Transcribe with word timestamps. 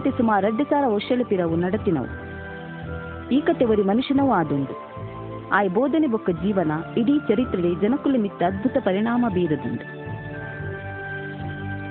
ಕತೆ 0.00 0.10
ಸುಮಾರು 0.10 0.46
ಎರಡು 0.46 0.64
ಸಾವಿರ 0.64 0.88
ವರ್ಷಗಳ 0.94 1.22
ಪಿರವು 1.28 1.56
ನಡತಿನವು. 1.56 2.08
ಈ 3.28 3.40
ಕತೆ 3.40 3.64
ಒರಿ 3.64 3.82
ಮನುಷ್ಯನವೂ 3.82 4.30
ಆದೊಂದು 4.32 4.74
ಆಯ್ 5.52 5.70
ಬೋಧನೆ 5.70 6.06
ಬೊಕ್ಕ 6.06 6.30
ಜೀವನ 6.30 6.72
ಇಡೀ 6.96 7.18
ಚರಿತ್ರೆಡೆ 7.28 7.80
ಜನಕುಲು 7.80 8.18
ಮಿತ್ತ 8.18 8.42
ಅದ್ಭುತ 8.42 8.76
ಪರಿಣಾಮ 8.84 9.26
ಬೀರದುಂಡು 9.34 9.84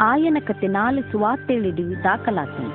ಆಯನ 0.02 0.38
ಕತೆ 0.48 0.68
ನಾಲು 0.68 1.02
ಸುವಾರ್ತೆಳಿಡು 1.12 2.04
ದಾಖಲಾತನು 2.04 2.72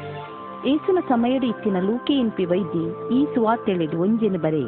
ಏಸುನ 0.69 0.98
ಸಮಯದ 1.09 1.45
ಇತ್ತಿನ 1.45 1.77
ಲೂಕೆ 1.80 2.14
ಇಂಪಿ 2.14 2.45
ವೈದ್ಯ 2.45 3.14
ಈ 3.14 3.27
ಸುವಾರ್ತೆಳಿಡು 3.34 3.98
ಒಂಜೆನು 3.98 4.39
ಬರೆ. 4.39 4.64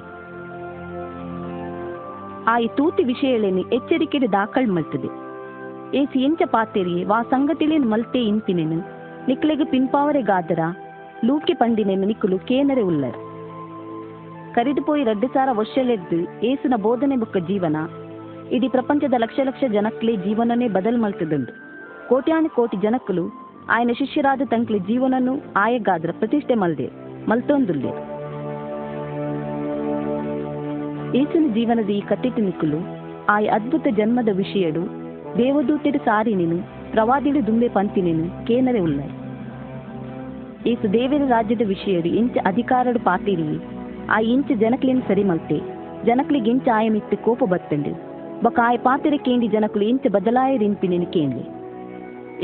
ಆಯಿ 2.44 2.68
ತೂತಿ 2.68 3.04
ವಿಷಯಳೆನಿ 3.04 3.64
ಎಚ್ಚರಿಕೆಡು 3.72 4.32
ದಾಖಲ್ 4.32 4.66
ಮಲ್ತದೆ. 4.66 5.12
ಏಸಿ 5.96 6.18
ಎಂಚ 6.24 6.42
ಪಾತೆರಿಯೆ, 6.46 7.04
ವಾ 7.04 7.22
ಸಂಗತಿಲೇನು 7.22 7.88
ಮಲ್ತೆ? 7.88 8.22
ಇಂಪಿನೆನು 8.24 8.95
ನಿಕ್ಲೆಗ್ 9.27 9.65
ಪಿನ್ಪಾವರೆಗಾದರ 9.71 10.61
ಲೂಕೆ 11.27 11.53
ಪಂಡಿನೆನು 11.53 12.05
ನಿಕ್ಕುಲು 12.07 12.37
ಕೇನರೆ 12.49 12.83
ಉಲ್ಲರ್ 12.83 13.17
ಕರಿದುಪೋಯಿ 14.55 15.03
ರಡ್ಡು 15.03 15.27
ಸಾರ 15.27 15.49
ವರ್ಷಲೆದ್ದು 15.53 16.17
ಏಸುನ 16.43 16.75
ಬೋಧನೆ 16.81 17.15
ಬುಕ್ಕ 17.15 17.37
ಜೀವನ 17.49 17.77
ಇಡೀ 18.55 18.67
ಪ್ರಪಂಚದ 18.67 19.15
ಲಕ್ಷ 19.17 19.39
ಲಕ್ಷ 19.43 19.63
ಜನಕ್ಲೆ 19.73 20.13
ಜೀವನನೇ 20.25 20.67
ಬದಲ್ 20.67 20.99
ಮಲ್ತದುಂಡು 20.99 21.53
ಕೋಟ್ಯಾನು 22.09 22.49
ಕೋಟಿ 22.49 22.77
ಜನಕ್ಕಲು 22.77 23.23
ఆయన 23.69 23.91
ಶಿಷ್ಯರಾದ 23.91 24.43
ತಂಕ್ಲೆ 24.51 24.79
ಜೀವನನು 24.89 25.33
ಆಯಗಾದ್ರ 25.57 26.11
ಪ್ರತಿಷ್ಠೆ 26.11 26.55
ಮಲ್ದೆ 26.55 26.87
ಮಲ್ತೊಂದುಲ್ಲೆ 27.27 27.91
ಏಸುನ 31.21 31.45
ಜೀವನದ 31.53 31.89
ಈ 31.91 32.01
ಕಟ್ಟಿಟ್ಟು 32.09 32.41
ನಿಕ್ಕುಲು 32.41 32.79
ಆಯ 33.29 33.47
ಅದ್ಭುತ 33.49 33.87
ಜನ್ಮದ 33.97 34.31
ವಿಷಯಡು 34.37 34.83
ದೇವದೂತೆಡು 35.37 35.99
ಸಾರಿನೆನು 36.05 36.57
ಪ್ರವಾದಿಡು 36.91 37.39
ದುಂಬೆ 37.47 37.69
ಪಂತಿನೆನು 37.69 38.25
ಕೇನರೆ 38.47 38.79
ಉಲ್ಲ 38.79 39.01
ಏಸು 40.66 40.92
ದೇವಿನ 40.92 41.24
ರಾಜ್ಯದ 41.26 41.62
ವಿಷಯಡು 41.66 42.08
ಇಂಚ 42.08 42.36
ಅಧಿಕಾರಡು 42.44 42.98
ಪಾತಿರಿ. 42.98 43.58
ಆ 44.10 44.18
ಇಂಚ 44.20 44.52
ಜನಕ್ಲೇನು 44.52 45.00
ಸರಿ 45.00 45.24
ಮಲ್ತೆ. 45.24 45.60
ಜನಕ್ಲಿಗೆ 46.06 46.50
ಇಂಚ 46.50 46.68
ಆಯ 46.74 46.88
ಮಿತ್ತು 46.88 47.16
ಕೋಪ 47.16 47.44
ಬತ್ತಂಡು. 47.44 47.92
ಬೊಕ 48.42 48.58
ಆಯ 48.62 48.76
ಪಾತಿರ 48.76 49.14
ಕೇಂಡಿ 49.16 49.48
ಜನಕುಲು 49.48 49.84
ಇಂಚ 49.84 50.06
ಬದಲಾಯ 50.12 50.56
ರಿಂಪಿನೆನು 50.56 51.06
ಕೇಂದ್ಲೆ 51.06 51.44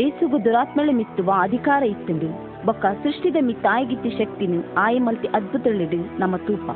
ಏಸುಗು 0.03 0.45
ದುರಾತ್ಮಳ 0.45 0.91
ಮಿತ್ತುವ 0.93 1.33
ಅಧಿಕಾರ 1.41 1.83
ಇತ್ತಂಡು. 1.83 2.29
ಬೊಕ್ಕ 2.67 2.87
ಸೃಷ್ಟಿದ 2.87 3.37
ಮಿತ್ತ 3.41 3.67
ಆಯಗಿತ್ತಿ 3.71 4.11
ಶಕ್ತಿನ 4.11 4.61
ಆಯ 4.79 4.99
ಮಲ್ತಿ 4.99 5.29
ಅದ್ಭುತಳಿಡು 5.29 6.21
ನಮ್ಮ 6.21 6.37
ತೂಪ. 6.37 6.71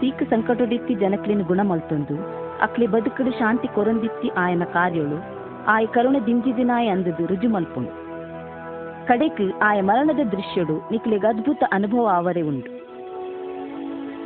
ಸೀಕ 0.00 0.22
ಸಂಕಟೊಡಿತ್ತಿ 0.22 0.94
ಜನಕ್ಲಿನ 0.94 1.42
ಗುಣ 1.42 1.60
ಮಲ್ತೊಂದು. 1.62 2.16
ಅಕ್ಲಿ 2.62 2.86
ಬದುಕಡು 2.86 3.30
ಶಾಂತಿ 3.30 3.68
ಕೊರಂದಿತ್ತಿ 3.68 4.28
ಆಯನ 4.28 4.64
ಕಾರ್ಯಳು. 4.64 5.24
ಆಯ 5.66 5.86
ಕರುಣ 5.86 6.16
ದಿಂಜಿದಿನಾಯ 6.26 6.88
ಅಂದದು 6.88 7.26
ರುಜು 7.26 7.48
ಮಲ್ಪುಂಡು. 7.48 8.03
ಕಡೆಕ್ 9.08 9.40
ಆಯ 9.62 9.80
ಮರಣದ 9.80 10.20
ದೃಶ್ಯಡು 10.28 10.88
ನಿಕ್ಲಿಗೆ 10.90 11.26
ಅದ್ಭುತ 11.26 11.62
ಅನುಭವ 11.72 12.06
ಆವರೆ 12.12 12.42
ಉಂಟು. 12.42 12.70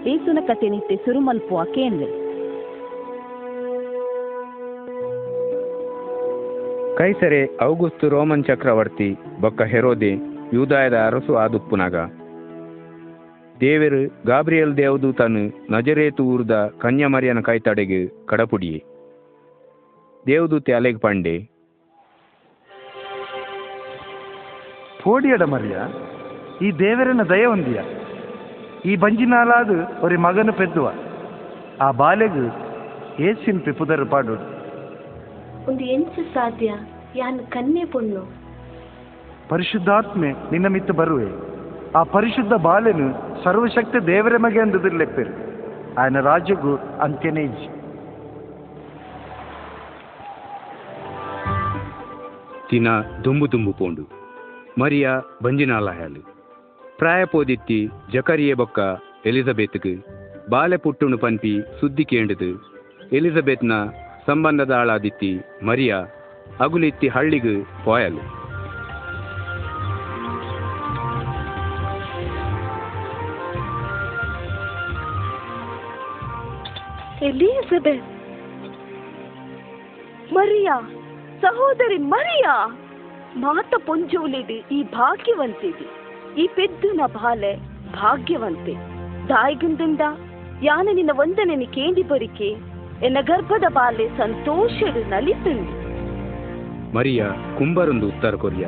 ಏಸುನ 0.09 0.39
ಕತೆ 0.47 0.69
ನಿತ್ಯ 0.69 0.97
ಸುರು 0.97 1.21
ಮಲ್ಪುವ 1.21 1.65
ಕೇಂದ್ರ. 1.65 2.09
ಕೈಸರೆ 6.99 7.65
ಔಗುಸ್ತು 7.65 8.09
ರೋಮನ್ 8.09 8.45
ಚಕ್ರವರ್ತಿ 8.45 9.17
ಬೊಕ್ಕ 9.41 9.63
ಹೆರೋದೆ 9.63 10.13
ಯೂದಾಯದ 10.55 10.95
ಅರಸು 10.95 11.35
ಆದುಪ್ಪುನಗ. 11.35 11.97
ದೇವರು 13.61 14.27
ಗಾಬ್ರಿಯಲ್ 14.27 14.77
ದೇವದೂತನು 14.77 15.73
ನಜರೇತು 15.73 16.25
ಊರ್ದ 16.25 16.51
ಕನ್ಯಮರಿಯನ 16.79 17.41
ಕೈತಡೆಗೆ 17.41 18.27
ಕಡಪುಡಿಯೇ. 18.27 18.83
ದೇವದೂತೆ 20.27 20.73
ಅಲೆಗ್ 20.73 21.01
ಪಂಡೆ 21.01 21.58
ಪೋಡಿಯಡ 25.05 25.43
ಮರಿಯ 25.43 25.77
ಈ 26.63 26.71
ದೇವರನ್ನ 26.71 27.23
ದಯ 27.23 27.45
ಹೊಂದಿಯ. 27.45 27.81
ಈ 28.85 28.97
ಬಂಜಿನಾಲಾದು 28.97 30.05
ಒರಿ 30.05 30.17
ಮಗನ 30.17 30.51
ಪೆದ್ದುವ. 30.51 30.93
ಆ 31.81 31.91
ಬಾಲೆಗು 31.91 32.69
ಏಸಿನ್ 33.23 33.61
ಪಿಪುದರ 33.61 34.03
ಪಾಡು 34.11 34.33
ಒಂದು 35.69 35.85
ಎಂಚು 35.85 36.35
ಸಾಧ್ಯ 36.35 36.75
ಯಾನ್ 37.17 37.41
ಕನ್ನೆ 37.41 37.85
ಪುಣ್ಣು 37.85 38.33
ಪರಿಶುದ್ಧಾತ್ಮೆ 39.49 40.33
ನಿನ್ನ 40.33 40.67
ಮಿತ್ತು 40.67 40.93
ಬರುವೆ. 40.93 41.27
ಆ 41.93 42.03
ಪರಿಶುದ್ಧ 42.03 42.53
ಬಾಲೆನು 42.53 43.45
ಸರ್ವಶಕ್ತಿ 43.45 44.07
ದೇವರ 44.07 44.37
ಮಗೆ 44.37 44.61
ಅಂದದಿರ್ಲೆಪ್ಪೆರು. 44.61 45.31
ಆಯನ 46.01 46.21
ರಾಜ್ಯಗೂ 46.21 46.77
ಅಂತ್ಯನೇ 46.77 47.43
ಇಜ್ಜಿ. 47.43 47.69
ದಿನ 52.71 52.89
ದುಂಬು 53.25 53.53
ದುಂಬು 53.53 53.73
ಪೋಂಡು. 53.73 54.18
ಪ್ರಾಯಪೋದಿತ್ತಿ 54.79 56.21
ಪ್ರಾಯ 56.99 57.25
ಪೋದಿತ್ತಿ 57.25 57.89
ಜಕರಿಯೆ 58.13 58.55
ಬೊಕ್ಕ 58.55 58.79
ಎಲಿಜಬೆತ್ಗೆ 59.27 59.95
ಬಾಲೆ 60.51 60.77
ಪುಟ್ಟುಣು 60.77 61.19
ಪನ್ಪಿ 61.19 61.61
ಸುದ್ದಿ 61.81 62.05
ಕೇಂಡದು. 62.05 62.51
ಎಲಿಜಬೆತ್ನ 63.13 63.73
ಸಂಬಂಧದ 64.27 64.71
ಆಳಾದಿತ್ತಿ 64.71 65.39
ಮರಿಯ 65.65 65.97
ಅಗುಲಿತ್ತಿ 66.61 67.09
ಹಳ್ಳಿಗೆ 67.09 67.85
ಪೋಯಲು. 67.85 68.23
ಎಲಿಜಬೆತ್. 77.25 78.05
ಮರಿಯಾ, 80.33 80.81
ಸಹೋದರಿ 81.41 81.99
ಮರಿಯಾ. 81.99 82.85
ಮಾತ 83.39 83.75
ಪೊಂಜೋಲಿಡಿ 83.87 84.65
ಈ 84.73 84.83
ಭಾಗ್ಯವಂತಿದಿ. 84.83 85.87
ಈ 86.41 86.49
ಪೆದ್ದುನ 86.55 87.01
ಬಾಲೆ 87.07 87.57
ಭಾಗ್ಯವಂತೆ. 87.93 88.75
ದಾಯಿಗುಂದುಂಡ 89.29 90.01
ಯಾನ 90.63 90.89
ನಿನ್ನ 90.93 91.11
ವಂದನೆನಿ 91.15 91.67
ಕೇಂದಿ 91.67 92.03
ಬರಿಕೆ 92.03 92.49
ಎನ್ನ 93.07 93.17
ಗರ್ಭದ 93.21 93.65
ಬಾಲೆ 93.73 94.09
ಸಂತೋಷಡು 94.09 95.11
ನಲಿತುಂಡು. 95.11 95.75
ಮರಿಯ 96.95 97.25
ಕುಂಬರೊಂದು 97.59 98.07
ಉತ್ತರ 98.07 98.35
ಕೊರಿಯ. 98.35 98.67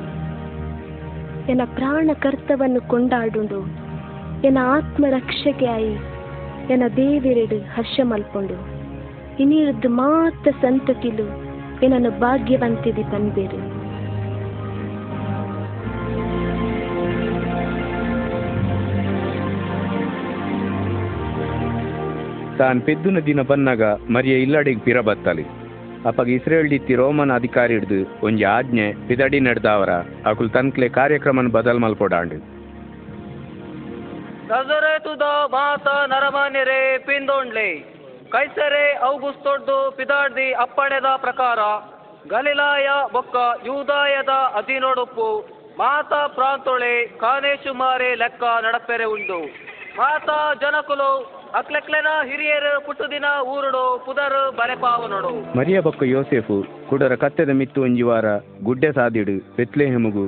ಎನ್ನ 1.50 1.60
ಪ್ರಾಣ 1.64 2.10
ಕರ್ತವನ್ನು 2.14 2.88
ಕೊಂಡಾಡುಂಡು 2.88 3.60
ಎನ್ನ 4.46 4.58
ಆತ್ಮ 4.62 5.04
ರಕ್ಷಕೆ 5.10 5.66
ಆಯಿ 5.66 5.94
ಎನ್ನ 6.72 6.82
ದೇವಿರೆಡು 6.96 7.58
ಹರ್ಷ 7.74 8.00
ಮಲ್ಪುಂಡು 8.02 8.58
ಇನಿರದ್ದು 9.42 9.88
ಮಾತ 9.88 10.48
ಸಂತತಿಲು 10.48 11.26
ಏನನ್ನು 11.84 12.10
ಭಾಗ್ಯವಂತಿದಿ 12.20 13.02
ಪನ್ಬೇರು 13.02 13.79
ತಾನ್ 22.60 22.80
ಪೆದ್ದುನ 22.86 23.18
ದಿನ 23.28 23.40
ಬನ್ನಗ 23.50 23.82
ಮರಿಯ 24.14 24.36
ಇಲ್ಲಡೆಗ್ 24.44 24.84
ಪಿರ 24.86 25.00
ಬತ್ತಲಿ. 25.08 25.44
ಅಪಗ 26.08 26.28
ಇಸ್ರೇಲ್ 26.36 26.70
ದಿತ್ತಿ 26.72 26.94
ರೋಮನ್ 27.00 27.32
ಅಧಿಕಾರಿ 27.36 27.74
ಹಿಡ್ದು 27.76 27.98
ಒಂಜಿ 28.26 28.44
ಆಜ್ಞೆ 28.54 28.86
ಪಿದಡಿ 29.08 29.38
ನಡೆದಾವರ 29.46 29.92
ಅಕುಲ್ 30.30 30.52
ತನ್ಕ್ಲೆ 30.56 30.88
ಕಾರ್ಯಕ್ರಮನ 30.98 31.50
ಬದಲ್ 31.56 31.82
ಮಲ್ಪೊಡಾಂಡು. 31.84 32.38
ನಜರೇತುದ 34.50 35.24
ಮಾತ 35.54 35.86
ನರಮಾನ್ಯರೇ 36.12 36.80
ಪಿಂದೋಂಡ್ಲೆ. 37.08 37.68
ಕೈಸರೆ 38.34 38.84
ಔಗುಸ್ತೊಡ್ದು 39.10 39.76
ಪಿದಾಡ್ದಿ 39.98 40.48
ಅಪ್ಪಣೆದ 40.64 41.08
ಪ್ರಕಾರ, 41.24 41.60
ಗಲಿಲಾಯ 42.32 42.88
ಬೊಕ್ಕ 43.14 43.36
ಯೂದಾಯದ 43.68 44.32
ಅಧೀನೊಡುಪ್ಪು 44.58 45.28
ಮಾತ 45.78 46.12
ಪ್ರಾಂತೊಳೆ 46.36 46.94
ಕಾನೇಶುಮಾರೆ 47.22 48.10
ಲೆಕ್ಕ 48.22 48.42
ನಡಪೆರೆ 48.64 49.06
ಉಂಡು. 49.14 49.38
ಮಾತ 49.98 50.30
ಜನಕುಲು 50.62 51.12
ಅಕ್ಲೆಕ್ಲೆನ 51.58 52.10
ಹಿರಿಯರು 52.28 52.72
ಪುಟ್ಟುದಿನ 52.86 53.28
ಊರುಡು 53.52 53.82
ಪುದರ್ 54.06 54.36
ಬಲೆಪಾವನೊಡು 54.58 55.30
ಮರಿಯ 55.58 55.78
ಬಕ್ಕ 55.86 56.02
ಯೋಸೆಫು, 56.14 56.56
ಕುಡರ 56.88 57.14
ಕತ್ತೆದ 57.22 57.52
ಮಿತ್ತು 57.60 57.78
ಒಂಜಿ 57.86 58.04
ವಾರ 58.08 58.26
ಗುಡ್ಡೆ 58.66 58.90
ಸಾದಿಡು 58.98 59.34
ಬೆತ್ಲೆಹೆಮುಗು 59.56 60.26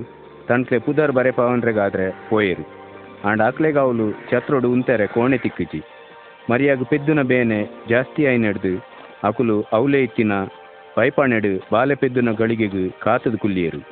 ತನ್ಕ್ಲೆ 0.48 0.78
ಪುದರ್ 0.86 1.12
ಬರೆಪಾವನ್ರೆಗಾದ್ರೆ 1.18 2.06
ಪೋಯೆರು. 2.28 2.64
ಆಂಡ 3.30 3.40
ಅಕ್ಲೆಗ 3.50 3.78
ಚತ್ರೊಡು 4.30 4.68
ಉಂತೆರೆ 4.76 5.06
ಕೋಣೆ 5.14 5.38
ತಿಕ್ಕಿಜಿ 5.44 5.80
ಮರಿಯಾಗ 6.50 6.86
ಪೆದ್ದುನ 6.92 7.22
ಬೇನೆ 7.32 7.60
ಜಾಸ್ತಿ 7.92 8.22
ಐನೆಡ್ದು, 8.34 8.74
ಅಕುಲು 9.28 9.58
ಅವಲೆ 9.78 10.00
ಇತ್ತಿನ 10.06 10.32
ಪೈಪಾಣೆಡು 10.96 11.52
ಬಾಲೆ 11.72 11.94
ಪೆದ್ದುನ 12.02 12.30
ಗಳಿಗೆಗು 12.40 12.84
ಕಾತದ 13.04 13.36
ಕುಲ್ಲಿಯರು 13.42 13.82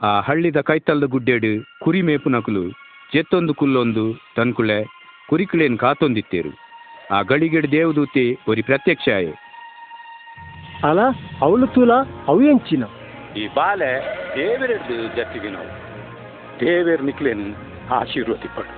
ಆ 0.00 0.10
ಹಳ್ಳಿದ 0.20 0.60
ಕೈತಲ್ದ 0.70 1.06
ಗುಡ್ಡೆಡು 1.12 1.52
ಕುರಿ 1.84 2.00
ಮೇಪುನಕುಲು 2.08 2.64
ಜೆತ್ತೊಂದು 3.14 3.52
ಕುಲ್ಲೊಂದು 3.54 4.04
ತನ್ಕುಳೆ 4.36 4.78
ಕುರಿಕುಳೇನ್ 5.28 5.76
ಕಾತೊಂದಿತ್ತೇರು. 5.78 6.52
ಆ 7.10 7.18
ಗಳಿಗೆಡು 7.30 7.68
ದೇವದೂತೆ 7.72 8.24
ಒರಿ 8.50 8.62
ಪ್ರತ್ಯಕ್ಷ 8.62 9.08
ಆಯೆ 9.18 9.32
ಅಲ 10.88 11.00
ಅವಳು 11.42 11.66
ತೂಲ 11.74 11.92
ಅವು 12.28 12.40
ಎಂಚಿನ? 12.52 12.84
ಈ 13.40 13.44
ಬಾಲೆ 13.56 13.90
ದೇವರ 14.36 14.70
ಜತ್ತಿಗೆ 15.16 15.50
ನಾವು. 15.50 15.70
ದೇವೇರ್ 16.60 17.04
ನಿಕ್ಲೇನು 17.04 17.46
ಆಶೀರ್ವದಿಪಡು 17.94 18.72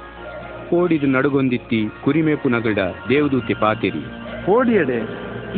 ಓಡಿದು 0.76 1.06
ನಡುಗೊಂದಿತ್ತಿ 1.06 1.80
ಕುರಿಮೇಪು 2.04 2.48
ನಗಡ 2.48 2.78
ದೇವದೂತೆ 3.08 3.54
ಪಾತೇರಿ. 3.54 4.02
ಓಡಿಯಡೆ 4.52 4.98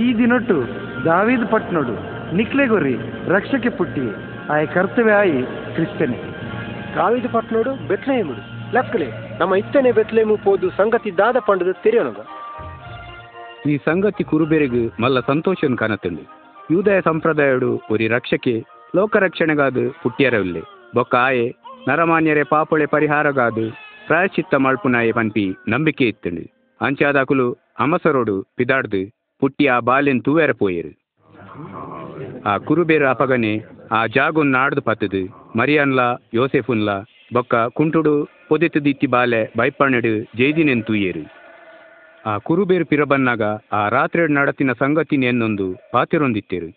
ಈ 0.03 0.07
ದಿನೊಟ್ಟು 0.19 0.57
ದಾವೀದ್ 1.05 1.47
ಪಟ್ನೋಡು 1.53 1.95
ನಿಕ್ಲೆಗೊರಿ 2.37 2.95
ರಕ್ಷಕೆ 3.35 3.71
ಪುಟ್ಟಿ 3.79 4.07
ಆಯ 4.55 4.63
ಕರ್ತವ್ಯ 4.67 5.19
ಆಯಿ 5.23 5.39
ಕ್ರಿಸ್ತನೇ. 5.75 6.19
ದಾವಿದ 6.97 7.27
ಪಟ್ನೋಡು 7.33 7.73
ಬೆತ್ಲೆಹೇಮುಡು 7.89 8.58
ಲಕ್ಕಲೆ 8.77 9.07
ನಮ್ಮ 9.41 9.53
ಇತ್ತನೆ 9.61 9.91
ಬೆತ್ಲೇಮು 9.99 10.35
ಪೋದು 10.45 10.69
ಸಂಗತಿ 10.79 11.11
ದಾದ 11.19 11.37
ಪಂಡದ 11.47 11.73
ತೆರೆಯೋಣಗ 11.85 12.21
ಈ 13.73 13.75
ಸಂಗತಿ 13.87 14.25
ಕುರುಬೆರೆಗು 14.31 14.83
ಮಲ್ಲ 15.03 15.19
ಸಂತೋಷನ್ 15.31 15.77
ಕಾಣತಂದು. 15.83 16.25
ಯೂದಯ 16.75 16.99
ಸಂಪ್ರದಾಯಡು 17.01 17.71
ಒರಿ 17.93 18.07
ರಕ್ಷಕೆ 18.15 18.55
ಲೋಕ 18.97 19.17
ರಕ್ಷಣೆಗಾದ 19.25 19.79
ಪುಟ್ಟಿಯರವಿಲ್ಲೆ 20.03 20.63
ಬೊಕ್ಕ 20.97 21.15
ಆಯೆ, 21.29 21.47
ನರಮಾನ್ಯರೆ 21.89 22.45
ಪಾಪೊಳೆ 22.53 22.87
ಪರಿಹಾರಗಾದು, 22.95 23.67
ಪ್ರಾಯಶ್ಚಿತ್ತ 24.09 24.55
ಮಳ್ಪುನಾಯೆ 24.65 25.13
ಪಂಪಿ 25.19 25.47
ನಂಬಿಕೆ 25.73 26.07
ಇತ್ತಂಡು 26.13 26.45
ಅಂಚಾದಾಕುಲು 26.81 27.49
ಅಮಸರೋಡು 27.85 28.37
ಪಿದಾಡ್ದು 28.59 29.03
ಪುಟ್ಟಿ 29.43 29.67
ಆ 29.75 29.79
ಬಾಲೆನ್ 29.89 30.25
ತೂವೆರ 30.27 30.53
ಪೋಯರು. 30.61 30.93
ಆ 32.51 32.55
ಕುರುಬೇರು 32.69 33.07
ಅಪಗನೆ 33.15 33.53
ಆ 33.99 34.01
ಜಾಗುನ್ 34.17 34.55
ನಾಡ್ದು 34.57 34.83
ಪತ್ತದು, 34.89 35.23
ಮರಿಯನ್ಲ, 35.59 36.01
ಯೋಸೆಫುನ್ಲ 36.39 36.91
ಬೊಕ್ಕ 37.33 37.55
ಕುಂಟುಡು 37.55 38.13
ಪೊದೆತ 38.49 38.77
ದಿತ್ತಿ 38.77 39.07
ಬಾಲೆ 39.07 39.41
ಬೈಪಣ್ಣಡು 39.57 40.13
ಜೈದಿನೆನ್ 40.39 40.85
ತೂಯೆರ್ 40.85 41.23
ಆ 42.27 42.39
ಕುರುಬೇರು 42.39 42.87
ಪಿರಬನ್ನಾಗ 42.87 43.43
ಆ 43.73 43.89
ರಾತ್ರಿ 43.89 44.33
ನಡತಿನ 44.33 44.73
ಸಂಗತಿನ 44.73 45.25
ಎನ್ನೊಂದು 45.25 45.67
ಪಾತಿರೊಂದಿತ್ತೇರು. 45.93 46.69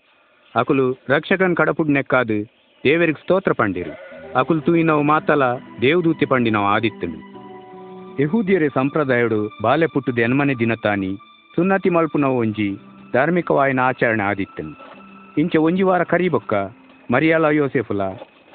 ಅಕುಲು 0.56 0.86
ರಕ್ಷಕನ್ 1.10 1.56
ಕಡಪುಡ್ 1.56 1.90
ನೆಕ್ಕಾದು 1.90 2.38
ದೇವರಿಗೆ 2.84 3.22
ಸ್ತೋತ್ರ 3.22 3.54
ಪಂಡಿರು. 3.54 3.94
ಅಕುಲು 4.40 4.62
ತೂಯಿನವು 4.62 5.04
ಮಾತಲ 5.04 5.44
ದೇವದೂತಿ 5.82 6.26
ಪಂಡಿನವು 6.26 6.66
ಆದಿತ್ತನು. 6.66 7.20
ಯಹೂದಿಯರೆ 8.22 8.70
ಸಂಪ್ರದಾಯಡು 8.70 9.40
ಬಾಲೆ 9.64 9.88
ಪುಟ್ಟುದ 9.88 10.20
ಎನ್ಮನೆ 10.20 10.56
ದಿನತಾನಿ 10.60 11.12
ಸುನ್ನತಿ 11.56 11.90
ಮಲ್ಪುನವು 11.90 12.38
ಒಂಜಿ 12.38 12.70
ಧಾರ್ಮಿಕವಾಯಿನ 13.14 13.80
ಆಚರಣೆ 13.80 14.24
ಆದಿತ್ತನು. 14.24 14.74
ಇಂಚ 15.38 15.56
ಒಂಜಿ 15.56 15.84
ವಾರ 15.84 16.04
ಕರಿಬೊಕ್ಕ 16.04 16.54
ಮರಿಯಾಲ 17.12 17.46
ಯೋಸೆಫುಲ 17.52 18.02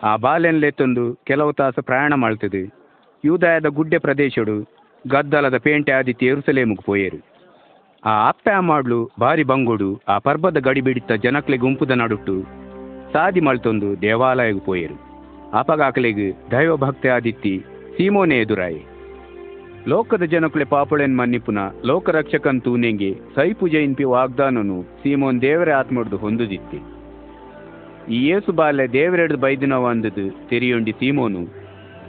ಆ 0.02 0.16
ಬಾಲೆನ್ಲೆತ್ತೊಂದು 0.16 1.14
ಕೆಲವು 1.24 1.52
ತಾಸು 1.52 1.82
ಪ್ರಯಾಣ 1.82 2.14
ಮಾಡ್ತದೆ 2.14 2.72
ಯೂದಾಯದ 3.24 3.66
ಗುಡ್ಡೆ 3.66 3.98
ಪ್ರದೇಶಡು, 3.98 4.72
ಗದ್ದಲದ 5.08 5.56
ಪೇಂಟೆ 5.56 5.92
ಆದಿತ್ಯ 5.92 6.26
ಎರುಸಲೇಮುಗ್ 6.26 6.82
ಪೋಯೇರು. 6.82 7.24
ಆ 8.04 8.28
ಅಪ್ಪೆ 8.28 8.50
ಅಮ್ಮಾಡ್ಲು 8.50 9.10
ಬಾರಿ 9.18 9.42
ಬಂಗೋಡು, 9.42 10.00
ಆ 10.08 10.18
ಪರ್ಬದ 10.18 10.58
ಗಡಿ 10.58 10.80
ಬಿಡಿತ 10.80 11.12
ಜನಕ್ಲೆ 11.12 11.56
ಗುಂಪುದ 11.56 11.90
ನಡುಟ್ಟು 11.90 12.42
ಸಾದಿ 13.12 13.40
ಮಳ್ತೊಂದು 13.40 14.02
ದೇವಾಲಯಗ್ 14.02 14.60
ಪೋಯೇರು. 14.60 14.94
ಅಪಗಾಕಲೆಗ್ 15.58 16.50
ದೈವ 16.50 16.76
ಭಕ್ತಿ 16.76 17.08
ಆದಿತ್ತಿ 17.08 17.64
ಸೀಮೋನೆ 17.96 18.38
ಎದುರಾಯಿ. 18.38 18.86
ಲೋಕದ 19.88 20.22
ಜನಕ್ಲೆ 20.22 20.64
ಪಾಪುಳೆನ್ 20.64 21.18
ಮನ್ನಿಪುನ 21.18 21.58
ಲೋಕರಕ್ಷಕನ್ 21.84 22.60
ತೂನೆಂಗೆ 22.60 23.14
ಸೈಪು 23.34 23.68
ಜೈನ್ಪಿ 23.68 24.04
ವಾಗ್ದಾನನು 24.04 24.82
ಸೀಮೋನ್ 24.82 25.42
ದೇವರ 25.42 25.72
ಆತ್ಮಡ್ದು 25.72 26.16
ಹೊಂದುದಿತ್ತೆ. 26.16 26.95
ಈ 28.08 28.28
ಏಸು 28.28 28.52
ಬಾಲೆ 28.52 28.86
ದೇವರೆಡ್ದು 28.86 29.38
ಬೈದಿನವ 29.38 29.86
ಅಂದದು 29.86 30.48
ತೆರಿಯೊಂಡಿ 30.48 30.92
ಸೀಮೋನು. 30.92 31.40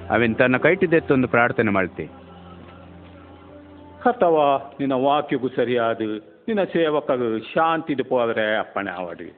ಅವೆನ್ 0.10 0.36
ತನ್ನ 0.36 0.58
ಕೈಟಿದೆತ್ತೊಂದು 0.58 1.28
ಪ್ರಾರ್ಥನೆ 1.28 1.72
ಮಾಡ್ತೆ. 1.72 2.06
ಅಥವಾ 4.06 4.76
ನಿನ್ನ 4.80 4.94
ವಾಕ್ಯಗೂ 4.94 5.48
ಸರಿಯಾದ 5.48 6.02
ನಿನ್ನ 6.48 6.64
ಸೇವಕ 6.64 7.12
ಶಾಂತಿದು 7.54 8.04
ಪೋದರೆ 8.04 8.58
ಅಪ್ಪಣೆ 8.58 8.92
ಆವಡು 8.92 9.30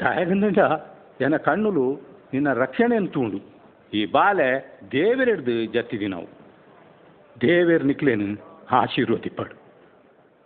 ದಯಗಂದ 0.00 0.44
ಜನ 1.20 1.36
ಕಣ್ಣುಲು 1.36 2.00
ನಿನ್ನ 2.32 2.52
ರಕ್ಷಣೆಯನ್ನು 2.52 3.08
ತೂಂಡು. 3.08 3.38
ಈ 3.94 4.06
ಬಾಲೆ 4.06 4.80
ದೇವರೆಡ್ದು 4.92 5.64
ಜತ್ತಿದಿ 5.64 6.06
ನಾವು 6.06 6.26
ದೇವೇರ್ 7.40 7.84
ನಿಕ್ಲೇನು 7.84 8.42
ಆಶೀರ್ವದಿಪ್ಪಡು. 8.72 9.58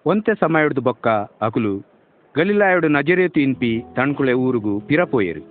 ಒಂತೆ 0.06 0.32
ಹಿಡ್ದು 0.32 0.80
ಬೊಕ್ಕ 0.80 1.08
ಅಕುಲು 1.40 1.89
ಗಲಿಲಾಯುಡು 2.37 2.88
ನಜರೇತು 2.88 3.38
ಇನ್ಪಿ 3.41 3.71
ತಣ್ಕುಳೆ 3.97 4.35
ಊರುಗು 4.47 4.73
ಪಿರಪೋಯೆರು. 4.88 5.43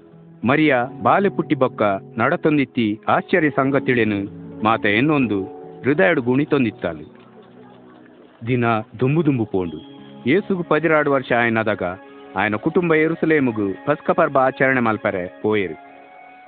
ಮರಿಯ 0.47 0.73
ಬಾಲೆ 1.05 1.29
ಪುಟ್ಟಿ 1.29 1.55
ಬೊಕ್ಕ 1.55 1.81
ನಡತೊಂದಿತ್ತಿ 2.19 2.85
ಆಶ್ಚರ್ಯ 3.15 3.49
ಸಂಘ 3.49 3.77
ತಿಳೆನು 3.87 4.19
ಮಾತ 4.65 4.85
ಎನ್ನೊಂದು 4.99 5.39
ಹೃದಯಡು 5.85 6.21
ಗುಣಿ 6.27 6.45
ತೊಂದಿತ್ತಾಳು 6.45 7.05
ದಿನ 8.47 8.65
ದುಂಬು 8.99 9.21
ದುಂಬು 9.25 9.45
ಪೋಂಡು. 9.53 9.79
ಏಸುಗು 10.33 10.63
ಪದಿರಾಡು 10.63 11.09
ವರ್ಷ 11.11 11.31
ಆಯನದಾಗ 11.41 11.83
ಆಯನ 12.39 12.57
ಕುಟುಂಬ 12.65 12.95
ಎರುಸಲೇಮುಗು 13.05 13.67
ಫಸ್ಕ 13.85 14.11
ಪರ್ಬ 14.19 14.37
ಆಚರಣೆ 14.47 14.81
ಮಲ್ಪರೆ 14.87 15.23
ಪೋಯೆರು. 15.41 15.75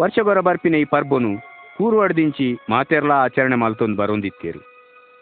ವರ್ಷ 0.02 0.20
ಬರ 0.28 0.40
ಬರ್ಪಿನ 0.48 0.76
ಈ 0.84 0.86
ಪರ್ಬನು 0.94 1.32
ಕೂರುವಡ್ದಿಂಚಿ 1.78 2.48
ಮಾತೆರ್ಲ 2.70 3.14
ಆಚರಣೆ 3.26 3.58
ಮಲ್ತೊಂದು 3.64 4.00
ಬರೊಂದಿತ್ತೇರು. 4.02 4.62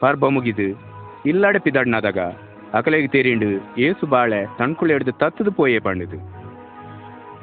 ಪರ್ಬ 0.01 0.25
ಮುಗಿದು 0.35 0.67
ಇಲ್ಲಡೆ 1.29 1.59
ಪಿದಡ್ನದಾಗ 1.59 2.19
അകലേക്ക് 2.73 3.11
ತೇರಿಂಡು 3.11 3.79
ಏಸು 3.79 4.07
ಬಾಳೆ 4.07 4.45
ತಣ್ಕುಳ 4.57 4.91
ಹಿಡಿದು 4.91 5.11
തത്തത് 5.11 5.51
ಪೋಯೇ 5.51 5.79
പണിത് 5.79 6.39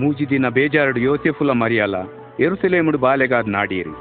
ಮೂಜಿ 0.01 0.31
ದಿನ 0.31 0.49
ಬೇಜಾರಡು 0.49 1.01
ಯೋಸೆಫುಲ 1.01 1.51
ಮರಿಯಲ 1.51 1.95
ಎರುಸೆಲೇಮುಡು 2.41 2.99
ಬಾಲೆಗಾದ 2.99 3.49
ನಾಡಿಯರಿ. 3.49 3.95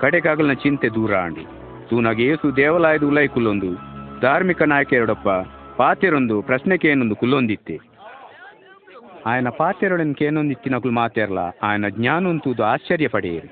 ಕಡೆಗಾಗಲನ 0.00 0.52
ಚಿಂತೆ 0.52 0.88
ದೂರ 0.88 1.16
ಆಂಡು. 1.16 1.42
ತೂನಾಗಿ 1.88 2.24
ಏಸು 2.24 2.56
ದೇವಾಲಯದ 2.56 3.02
ಉಲೈ 3.02 3.26
ಕುಲ್ಲೊಂದು 3.26 3.74
ಧಾರ್ಮಿಕ 4.20 4.62
ನಾಯಕರೊಡಪ್ಪ 4.62 5.28
ಪಾತೆರೊಂದು 5.76 6.42
ಪ್ರಶ್ನೆಕೇನೊಂದು 6.42 7.16
ಕುಲ್ಲೊಂದಿತ್ತೆ. 7.16 7.78
ಆಯನ 9.26 9.48
ಪಾತೆರೊಡನ್ 9.48 10.14
ಕೇನೊಂದಿತ್ತಿನಕುಲು 10.14 10.94
ಮಾತೆರ್ಲ 10.94 11.38
ಆಯನ 11.62 11.88
ಜ್ಞಾನೊಂತೂದು 11.88 12.64
ಆಶ್ಚರ್ಯ 12.64 13.08
ಪಡೆಯಿರಿ. 13.08 13.50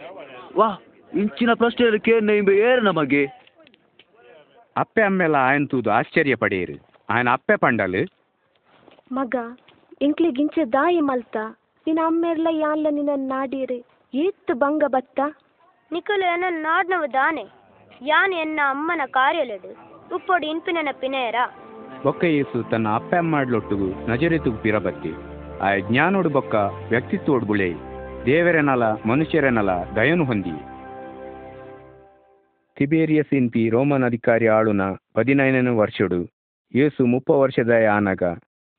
ವಾ 0.57 0.83
ಇಂಚಿನ 1.15 1.51
ಪ್ರಶ್ನೆ 1.55 1.99
ಕೇನ 1.99 2.31
ಏರ 2.51 2.79
ನಮಗೆ. 2.83 3.27
ಅಪ್ಪೆ 4.77 5.03
ಅಮ್ಮೆಲ್ಲ 5.03 5.37
ಆಯನ್ 5.37 5.69
ತೂದು 5.69 5.91
ಆಶ್ಚರ್ಯ 5.91 6.35
ಪಡೆಯಿರಿ. 6.35 6.79
ఆయన 7.10 7.30
ಅಪ್ಪೆ 7.30 7.56
ಪಂಡಲು 7.56 8.02
ಮಗ 9.12 9.36
ಇಂಕ್ಲಿಗಿಂಚೆ 10.02 10.64
ದಾಯಿ 10.74 11.02
ಮಲ್ತ 11.02 11.38
ನಿನ್ನ 11.86 12.02
ಅಮ್ಮೆರ್ಲ 12.06 12.50
ಯಾನ್ಲ 12.60 12.88
ನಿನ್ನ 12.90 13.16
ನಾಡೀರಿ 13.28 13.80
ಏತ್ತು 14.14 14.54
ಭಂಗ 14.56 14.84
ಬತ್ತ 14.88 15.20
ನಿಖಲು 15.92 16.26
ಎನ್ನ 16.26 16.46
ನಾಡ್ನವು 16.64 17.08
ದಾನೆ 17.14 17.46
ಯಾನ್ 18.06 18.34
ಎನ್ನ 18.36 18.60
ಅಮ್ಮನ 18.70 19.04
ಕಾರ್ಯಲೆಡು 19.14 19.72
ಉಪ್ಪೊಡು 20.16 20.46
ಇನ್ಪಿನ 20.46 20.92
ಪಿನೇರ 21.02 21.38
ಬೊಕ್ಕ 22.04 22.24
ಯೇಸು 22.34 22.58
ತನ್ನ 22.72 22.88
ಅಪ್ಪೆ 22.96 23.18
ಅಮ್ಮಾಡ್ಲೊಟ್ಟುಗು 23.18 23.90
ನಜರೆತುಗು 24.08 24.58
ಪಿರಬತ್ತಿ 24.58 25.12
ಆ 25.62 25.70
ಜ್ಞಾನೋಡು 25.90 26.30
ಬೊಕ್ಕ 26.30 26.56
ವ್ಯಕ್ತಿತ್ವೋಡು 26.90 27.46
ಬುಳೆ 27.46 27.70
ದೇವರೆನಲ 28.26 28.84
ಮನುಷ್ಯರೆನಲ 29.06 29.72
ದಯನು 29.96 30.24
ಹೊಂದಿ 30.24 30.56
ತಿಬೇರಿಯಸ್ 32.78 33.34
ಇನ್ಪಿ 33.34 33.64
ರೋಮನ್ 33.70 34.06
ಅಧಿಕಾರಿ 34.06 34.48
ಆಳುನ 34.48 34.84
ಪದಿನೈದನೇ 35.14 35.74
ವರ್ಷಡು 35.76 36.20
ಯೇಸು 36.75 37.07
ಮುಪ್ಪ 37.07 37.31
ವರ್ಷದ 37.31 37.71
ಆನಗ 37.97 38.23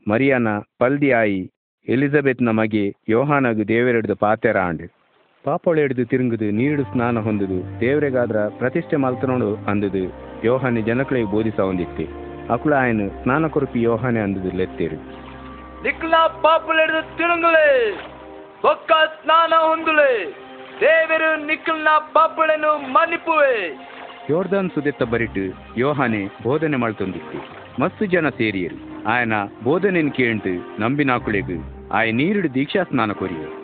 ಮರಿಯನ 0.07 0.49
ಪಲ್ದಿ 0.79 1.11
ಆಯಿ 1.11 1.39
ಎಲಿಜಬೆತ್ನ 1.87 2.49
ಮಗೆ 2.49 2.83
ಯೋಹಾನಗು 3.09 3.67
ದೇವರೆಡ್ದು 3.67 4.15
ಪಾತೆರ 4.15 4.57
ಆಂಡ್ 4.59 4.83
ಪಾಪೊಳು 5.45 5.79
ಹಿಡಿದು 5.79 6.05
ತಿರುಗುದು 6.05 6.51
ನೀಡು 6.51 6.83
ಸ್ನಾನ 6.83 7.19
ಹೊಂದುದು 7.19 7.79
ದೇವರಿಗಾದ್ರ 7.79 8.39
ಪ್ರತಿಷ್ಠೆ 8.47 8.95
ಮಲ್ತನೋಡು 8.95 9.55
ಅಂದುದು 9.71 10.03
ಯೋಹಾನಿ 10.43 10.81
ಜನಗಳಿಗೆ 10.81 11.31
ಬೋಧಿಸ 11.31 11.59
ಹೊಂದಿತ್ತೆ 11.59 12.05
ಅಕುಳ 12.49 12.73
ಆಯನು 12.73 13.23
ಸ್ನಾನ 13.23 13.47
ಕೊರಪಿ 13.47 13.81
ಯೋಹಾನೆ 13.81 14.19
ಅಂದುದು 14.19 14.57
ಲೆತ್ತೇರು. 14.57 14.97
ನಿಕ್ಲ 15.83 16.13
ಪಾಪುಲೆಡ್ದು 16.41 17.17
ತಿರುಂಗುಲೆ 17.17 17.67
ಒಕ್ಕ 18.63 18.91
ಸ್ನಾನ 19.21 19.53
ಹೊಂದುಲೆ 19.59 20.11
ದೇವರು 20.81 21.45
ನಿಕ್ಲನ 21.45 21.87
ಪಾಪುಳೆನು 22.13 22.71
ಮನ್ನಿಪುವೆ. 22.91 23.53
ಯೋರ್ದಾನ್ 24.29 24.69
ಸುದೆತ್ತ 24.69 25.03
ಬರಿಟ್ಟು 25.03 25.43
ಯೋಹಾನೆ 25.77 26.21
ಬೋಧನೆ 26.43 26.77
ಮಳ್ತೊಂದಿತ್ತು 26.77 27.58
ಮಸ್ತು 27.80 28.04
ಜನ 28.06 28.26
ಸೇರಿಯರು 28.38 28.78
ಆಯನ 29.08 29.36
ಬೋಧನೆನ್ 29.62 30.12
ಕೇಂಟು 30.12 30.52
ನಂಬಿನಾಕುಳೆಗು 30.82 31.56
ಆಯ 31.96 32.06
ನೀರುಡು 32.12 32.48
ದೀಕ್ಷಾ 32.54 32.82
ಸ್ನಾನ 32.84 33.12
ಕೊರಿಯರು 33.12 33.54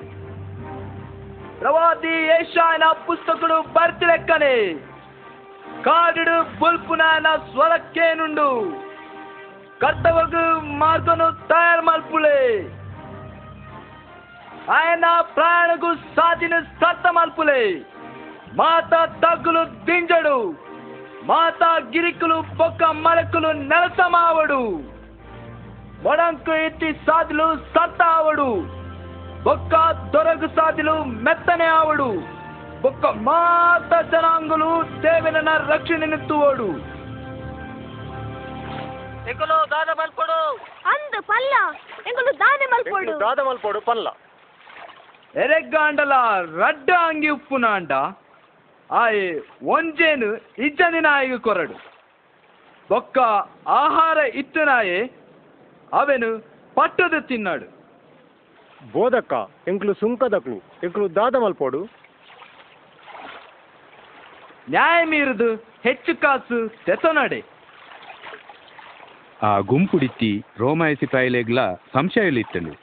ಪ್ರವಾದಿ 1.61 2.15
ಏಷಾಯನ 2.37 2.87
ಪುಸ್ತಕಡು 3.07 3.57
ಬರ್ತಿಲೆಕ್ಕನೆ 3.75 4.55
ಕಾಡಿಡು 5.85 6.37
ಬುಲ್ಪುನಾಯನ 6.61 7.29
ಸ್ವರಕ್ಕೇನುಂಡು 7.49 8.49
ಕರ್ತವಗು 9.81 10.45
మార్గను 10.81 11.29
తయారు 11.49 11.83
మల్పులే 11.83 12.41
ఆయన 14.73 15.07
ప్రాణకు 15.35 15.91
సాధిన 16.17 16.55
సత్త 16.81 17.07
మల్పులే 17.13 17.63
మాత 18.55 18.93
తగ్గులు 19.23 19.63
దింజడు 19.85 20.37
మాత 21.25 21.63
గిరికులు 21.93 22.37
పొక్క 22.61 22.85
మలకులు 22.99 23.51
నెలసమావడు 23.71 24.61
మొడంకు 26.03 26.53
ఎత్తి 26.59 26.91
సాధులు 27.07 27.47
సత్త 27.75 28.03
ఆవడు 28.13 28.51
బొక్క 29.43 29.75
దొరగు 30.15 30.49
సాధులు 30.57 30.95
మెత్తనే 31.27 31.69
ఆవడు 31.73 32.09
బొక్క 32.83 33.07
మాత 33.27 33.93
జనాంగులు 34.13 34.71
దేవిన 35.03 35.51
రక్షణెత్తువడు 35.67 36.69
ఎక్కడో 39.31 39.59
దాన 39.73 39.91
మల్పడు 39.99 40.39
ಅಂದು 40.93 41.21
ಪಲ್ಲ 41.29 41.55
ಎಂಗಳು 42.09 42.33
ದಾನೆ 42.41 42.67
ಮಲ್ಪೊಡು 42.67 43.15
ದಾದ 43.21 43.41
ಮಲ್ಪೋಡು 43.49 43.81
ಪಲ್ಲ 43.81 44.09
ಎರೆಗ್ಗಾಂಡಲ 45.35 46.15
ರಡ್ಡ 46.61 46.91
ಅಂಗಿ 47.09 47.29
ಉಪ್ಪುನ 47.29 47.67
ಅಂಡ 47.75 47.93
ಆಯೆ 48.92 49.42
ಒಂಜೇನು 49.64 50.36
ಇಜ್ಜನಿನ 50.36 51.06
ಆಯಿಗೆ 51.12 51.38
ಕೊರಡು. 51.38 51.74
ಬೊಕ್ಕ 52.90 53.18
ಆಹಾರ 53.68 54.18
ಇತ್ತನಾಯೆ 54.18 55.00
ಅವೆನು 55.94 56.30
ಪಟ್ಟದು 56.76 57.22
ತಿನ್ನಾಡು. 57.28 57.68
ಬೋಧಕ್ಕ 58.92 59.34
ಎಂಕ್ಲು 59.68 59.94
ಸುಂಕದಕ್ಲು 59.94 60.58
ಎಂಕ್ಲು 60.84 61.16
ದಾದ 61.16 61.36
ಮಲ್ಪೋಡು. 61.36 61.86
ನ್ಯಾಯ 64.70 65.06
ಮೀರದು 65.06 65.56
ಹೆಚ್ಚು 65.56 66.22
ಕಾಸು 66.22 66.70
ತೆತನಡೆ 66.86 67.44
ಆ 69.42 69.60
ಗುಂಪುಡಿತ್ತಿ 69.60 70.46
ರೋಮಾಯಸಿ 70.58 71.06
ಪಾಯಿಲೆಗ್ಲ 71.06 71.74
ಸಂಶಯಲಿತ್ತನು. 71.74 72.74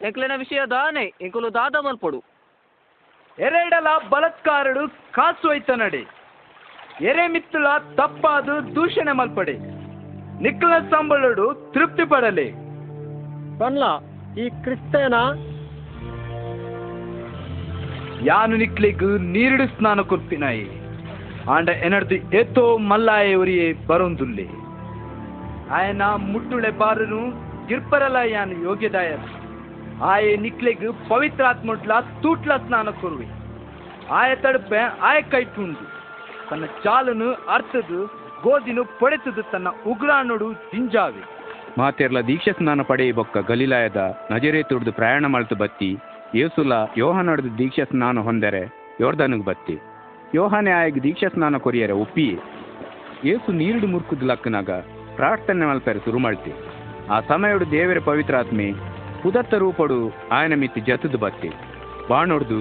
ಎಂಕ್ಲಿನ 0.00 0.32
ವಿಷಯ 0.36 0.60
ದಾನೆ 0.70 1.04
ಎಂಕುಲು 1.20 1.54
ದಾದ 1.54 1.74
ಮಲ್ಪಡು. 1.74 2.33
ಎರೆಡಲ 3.38 3.86
ಬಲತ್ಕಾರಡು 4.08 4.88
ಕಾಸು 4.88 5.76
ನಡೆ. 5.76 6.06
ಎರೆ 7.00 7.28
ಮಿತ್ತುಲ 7.28 7.66
ತಪ್ಪಾದು 7.94 8.74
ದೂಷಣೆ 8.74 9.12
ಮಲ್ಪಡೆ. 9.12 9.52
ನಿಕ್ಲ 10.42 10.78
ಸಂಬಳಡು 10.90 11.70
ತೃಪ್ತಿ 11.74 12.04
ಪಡಲೆ. 12.04 12.50
ಪನ್ಲ 13.58 13.82
ಈ 14.40 14.48
ಕ್ರಿಸ್ತೇನ? 14.48 15.14
ಯಾನು 18.24 18.56
ನಿಕ್ಲಿಗ್ 18.56 19.20
ನೀರಿಡು 19.20 19.66
ಸ್ನಾನ 19.66 20.00
ಕೊರ್ತಿನಾಯಿ 20.00 20.66
ಆಂಡ 21.50 21.68
ಎನಡ್ದು 21.68 22.14
ಎತ್ತೋ 22.14 22.78
ಮಲ್ಲಾಯ 22.78 23.34
ಉರಿಯೇ 23.34 23.72
ಬರೊಂದುಲ್ಲೆ. 23.72 24.46
ಆಯನ 25.70 26.02
ಮುಟ್ಟುಳೆ 26.02 26.70
ಬಾರನು 26.70 27.20
ಗಿರ್ಪರಲ 27.66 28.16
ಯಾನು 28.16 28.62
ಯೋಗ್ಯದಾಯ 28.62 29.16
ಆಯ 30.02 30.36
ನಿಕ್ಲೆಗ್ 30.36 31.08
ಪವಿತ್ರಾತ್ಮಟ್ಲ 31.08 31.92
ತೂಟ್ಲ 32.22 32.56
ಸ್ನಾನ 32.56 32.88
ಕೊರುವೆ. 32.90 33.26
ಆಯ 34.10 34.34
ತಡಪೆ, 34.34 34.78
ಆಯ 34.78 35.22
ಕೈಟುಂಡು 35.22 35.84
ತನ್ನ 36.50 36.64
ಚಾಲನು 36.64 37.32
ಅರ್ಥದು 37.32 38.06
ಗೋದಿನು 38.42 38.84
ಪಡೆತದು 38.84 39.42
ತನ್ನ 39.42 39.68
ಉಗ್ರಾಣುಡು 39.86 40.52
ದಿಂಜಾವೆ 40.52 41.22
ಮಾತೆರ್ಲ 41.78 42.20
ದೀಕ್ಷಾ 42.20 42.52
ಸ್ನಾನ 42.52 42.80
ಪಡೆಯ 42.82 43.12
ಬೊಕ್ಕ 43.12 43.36
ಗಲೀಲಾಯದ 43.38 44.16
ನಜರೇತುಡ್ದು 44.32 44.92
ಪ್ರಯಾಣ 44.92 45.26
ಮಲ್ತು 45.26 45.54
ಬತ್ತಿ 45.54 45.98
ಯೇಸುಲ 46.34 46.72
ಯೋಹನಡ್ದು 46.96 47.58
ದೀಕ್ಷಾ 47.58 47.84
ಸ್ನಾನ 47.84 48.18
ಹೊಂದರೆ 48.18 48.62
ಯೋರ್ದನಿಗೆ 49.00 49.44
ಬತ್ತಿ. 49.44 49.76
ಯೋಹನೆ 50.34 50.70
ಆಯಗ್ 50.70 51.02
ದೀಕ್ಷಾ 51.02 51.28
ಸ್ನಾನ 51.28 51.56
ಕೊರಿಯರೆ 51.56 51.92
ಒಪ್ಪಿ 51.92 52.38
ಏಸು 53.24 53.52
ನೀರುಡು 53.52 53.86
ಮುರ್ಕುದ್ 53.86 54.24
ಲಕ್ಕನಾಗ 54.24 54.70
ಪ್ರಾರ್ಥನೆ 55.16 55.66
ಮಲ್ಪರೆ 55.66 55.98
ಶುರು 55.98 56.18
ಮಾಡ್ತಿ 56.18 56.52
ಆ 57.10 57.20
ಸಮಯಡು 57.20 57.70
ದೇವರ 57.70 57.98
ಪವಿತ್ರಾತ್ಮೆ 58.04 58.93
ಪುದತ್ತ 59.24 59.54
ರೂಪಡು 59.54 59.98
ಆಯನ 60.30 60.54
ಮಿತ್ತಿ 60.62 60.80
ಜತದು 60.80 61.18
ಬತ್ತಿ. 61.18 61.50
ಬಾಣೊಡ್ದು 62.10 62.58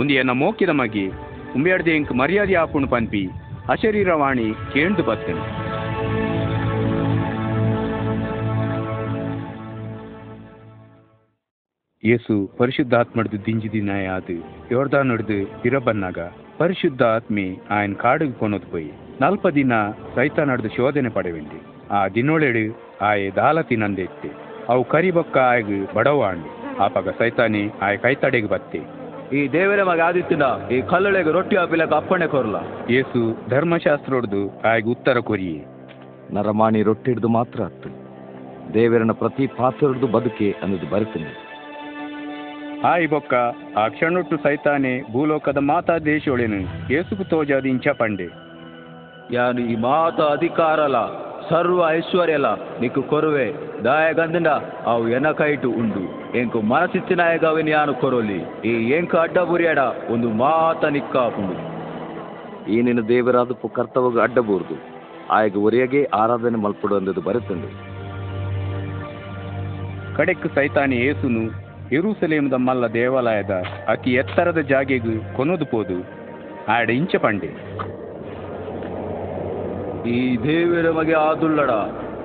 ಉಂದಿ 0.00 0.14
ಎನ್ನ 0.14 0.32
ಮೋಕಿದ 0.40 0.72
ಮಗಿ 0.80 1.06
ಉಂಬೆಡ್ದೆ 1.56 1.92
ಇಂಕ್ 1.96 2.12
ಮರ್ಯಾದೆ 2.20 2.54
ಆಪುಣ್ 2.54 2.88
ಪನ್ಪಿ 2.90 3.22
ಅಶರೀರವಾಣಿ 3.68 4.46
ಕೇಂದು 4.72 5.02
ಬತ್ತನು. 5.02 5.44
ಯೇಸು 12.02 12.34
ಪರಿಶುದ್ಧಾತ್ಮಡ್ದು 12.58 13.36
ದಿಂಜಿದಿನಾಯ 13.46 14.06
ಆದು, 14.06 14.36
ಯೋರ್ದಾನಡ್ದು 14.72 15.36
ಇರಬನ್ನಾಗ 15.68 16.18
ಪರಿಶುದ್ಧ 16.58 17.02
ಆತ್ಮೆ 17.16 17.44
ಆಯನ್ 17.70 17.96
ಕಾಡಿಗೆ 17.96 18.38
ಕೊನೋದು 18.38 18.70
ಪೋಯಿ. 18.70 18.90
ನಲ್ಪ 19.20 19.46
ದಿನ 19.48 19.72
ಸೈತಾನಡ್ದು 20.14 20.70
ಶೋಧನೆ 20.76 21.08
ಪಡೆವೆಂಡಿ 21.08 21.60
ಆ 21.90 22.00
ದಿನೊಳೆಡು 22.08 22.64
ಆಯೆ 23.00 23.28
ದಾಲತಿ 23.30 23.68
ತಿನ್ನಂದೆತ್ತೆ 23.68 24.51
ಅವು 24.68 24.84
ಕರಿಬೊಕ್ಕ 24.84 25.38
ಆಯ್ಗ 25.38 25.94
ಬಡವಾಂಡು 25.96 26.78
ಆಪಗ 26.84 27.08
ಸೈತಾನೆ 27.08 27.68
ಕೈ 27.68 27.96
ಕೈತಡೆಗೆ 27.96 28.46
ಬತ್ತಿ. 28.46 28.82
ಈ 29.38 29.52
ದೇವರ 29.52 29.82
ಮಗ 29.82 30.00
ಆದಿತ್ತಿನ 30.00 30.42
ಈ 30.70 30.82
ಕಲ್ಲಳೆಗೆ 30.82 31.30
ರೊಟ್ಟಿ 31.30 31.56
ಆಪಿಲಕ 31.56 31.92
ಅಪ್ಪಣೆ 31.92 32.26
ಕೊರ್ಲ. 32.26 32.56
ಧರ್ಮಶಾಸ್ತ್ರ 33.48 34.14
ಹೊಡೆದು 34.14 34.60
ಆಯ್ಗ 34.64 34.88
ಉತ್ತರ 34.88 35.18
ಕೊರಿಯೆ. 35.18 35.64
ನರಮಾಣಿ 36.34 36.82
ರೊಟ್ಟಿ 36.82 36.88
ರೊಟ್ಟಿಡ್ದು 36.88 37.28
ಮಾತ್ರ 37.28 37.60
ಅತ್ತು. 37.60 37.88
ದೇವರನ 38.74 39.10
ಪ್ರತಿ 39.10 39.46
ಪಾತ್ರಡ್ದು 39.46 40.06
ಬದುಕೆ 40.06 40.54
ಅನ್ನೋದು 40.62 40.86
ಬರುತ್ತದೆ 40.86 41.32
ಆಯ್ 42.84 43.08
ಬೊಕ್ಕ 43.08 43.34
ಆ 43.76 43.88
ಕ್ಷಣೊಟ್ಟು 43.88 44.36
ಸೈತಾನೆ 44.36 45.12
ಭೂಲೋಕದ 45.12 45.56
ಮಾತಾ 45.56 45.98
ದೇಶೊಳೆನು 45.98 46.92
ಏಸುಕು 46.92 47.24
ತೋಜಾದ 47.24 47.66
ಇಂಚ 47.66 47.88
ಪಂಡೆ. 47.88 48.28
ಯಾನು 49.30 49.60
ಈ 49.60 49.76
ಮಾತ 49.76 50.20
ಅಧಿಕಾರಲ. 50.20 50.96
ಸರ್ವ 51.50 51.90
ಐಶ್ವರ್ಯಲ 51.90 52.46
ನಿಕ್ಕು 52.80 53.02
ಕೊರುವೆ 53.02 53.46
ದಾಯಗಂದಿನ 53.84 54.48
ಅವು 54.86 55.08
ಎನಕೈಟು 55.08 55.70
ಉಂಡು. 55.70 56.02
ಎಂಕು 56.38 56.60
ಮನಸಿಚ್ಚಿನಾಯಗವಿನ 56.60 57.68
ಯಾನು 57.68 57.94
ಕೊರೋಲಿ 57.94 58.38
ಈ 58.64 58.90
ಎಂಕ 58.90 59.16
ಅಡ್ಡ 59.16 59.38
ಬುರಿಯಡ 59.38 59.78
ಒಂದು 60.10 60.28
ಮಾತ 60.28 60.84
ನಿಕ್ಕಾಪುಂಡು. 60.84 61.56
ಈ 62.70 62.82
ನಿನ್ನ 62.82 63.00
ದೇವರಾದ 63.08 63.50
ಅಡ್ಡ 63.64 64.20
ಅಡ್ಡಬೂರ್ದು 64.20 64.76
ಆಯ್ಗ 65.30 65.56
ಒರೆಯಗೆ 65.56 66.04
ಆರಾಧನೆ 66.04 66.58
ಮಲ್ಪಡು 66.58 66.96
ಅಂದದು 66.96 67.20
ಬರುತ್ತಂದು 67.20 67.68
ಕಡೆಕ್ 70.16 70.54
ಸೈತಾನಿ 70.54 70.96
ಏಸುನು 70.96 71.44
ಯೆರೂಸಲೇಮದ 71.92 72.52
ಮಲ್ಲ 72.52 72.86
ದೇವಾಲಯದ 72.86 73.62
ಅತಿ 73.88 74.10
ಎತ್ತರದ 74.12 74.58
ಜಾಗೆಗೂ 74.58 75.36
ಕೊನೋದು 75.36 75.66
ಪೋದು. 75.66 75.98
ಆಡ 76.72 76.90
ಇಂಚ 76.90 77.16
ಪಂಡೆ. 77.16 77.50
ಈ 80.06 80.36
ದೇವರ 80.36 80.90
ಮಗೆ 80.90 81.12
ಆದುಲ್ಲಡ. 81.12 81.70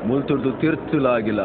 ಮುಲ್ತುಡ್ದು 0.05 0.51
ತಿರ್ಚುಲಾಗಿಲ್ಲ. 0.51 1.41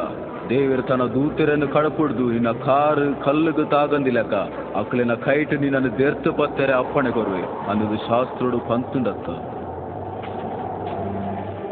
ದೇವರ 0.48 0.80
ತನ್ನ 0.80 1.02
ದೂತರನ್ನು 1.02 1.68
ಕಡಪುಡ್ದು 1.68 2.30
ನಿನ್ನ 2.30 2.50
ಕಾರ್ 2.50 3.24
ಕಲ್ಲುಗು 3.24 3.64
ತಾಗಂದಿಲಕ 3.64 4.34
ಅಕ್ಕಲಿನ 4.76 5.14
ಕೈಟ್ 5.14 5.60
ನಿನ್ನನ್ನು 5.60 5.98
ದೆರ್ತು 5.98 6.32
ಪತ್ತರೆ 6.32 6.72
ಅಪ್ಪಣೆ 6.72 7.10
ಕೊರುವೆ 7.10 7.70
ಅನ್ನೋದು 7.70 7.96
ಶಾಸ್ತ್ರೋಡು 7.96 8.58
ಪಂತುಂಡತ್ತ. 8.58 9.28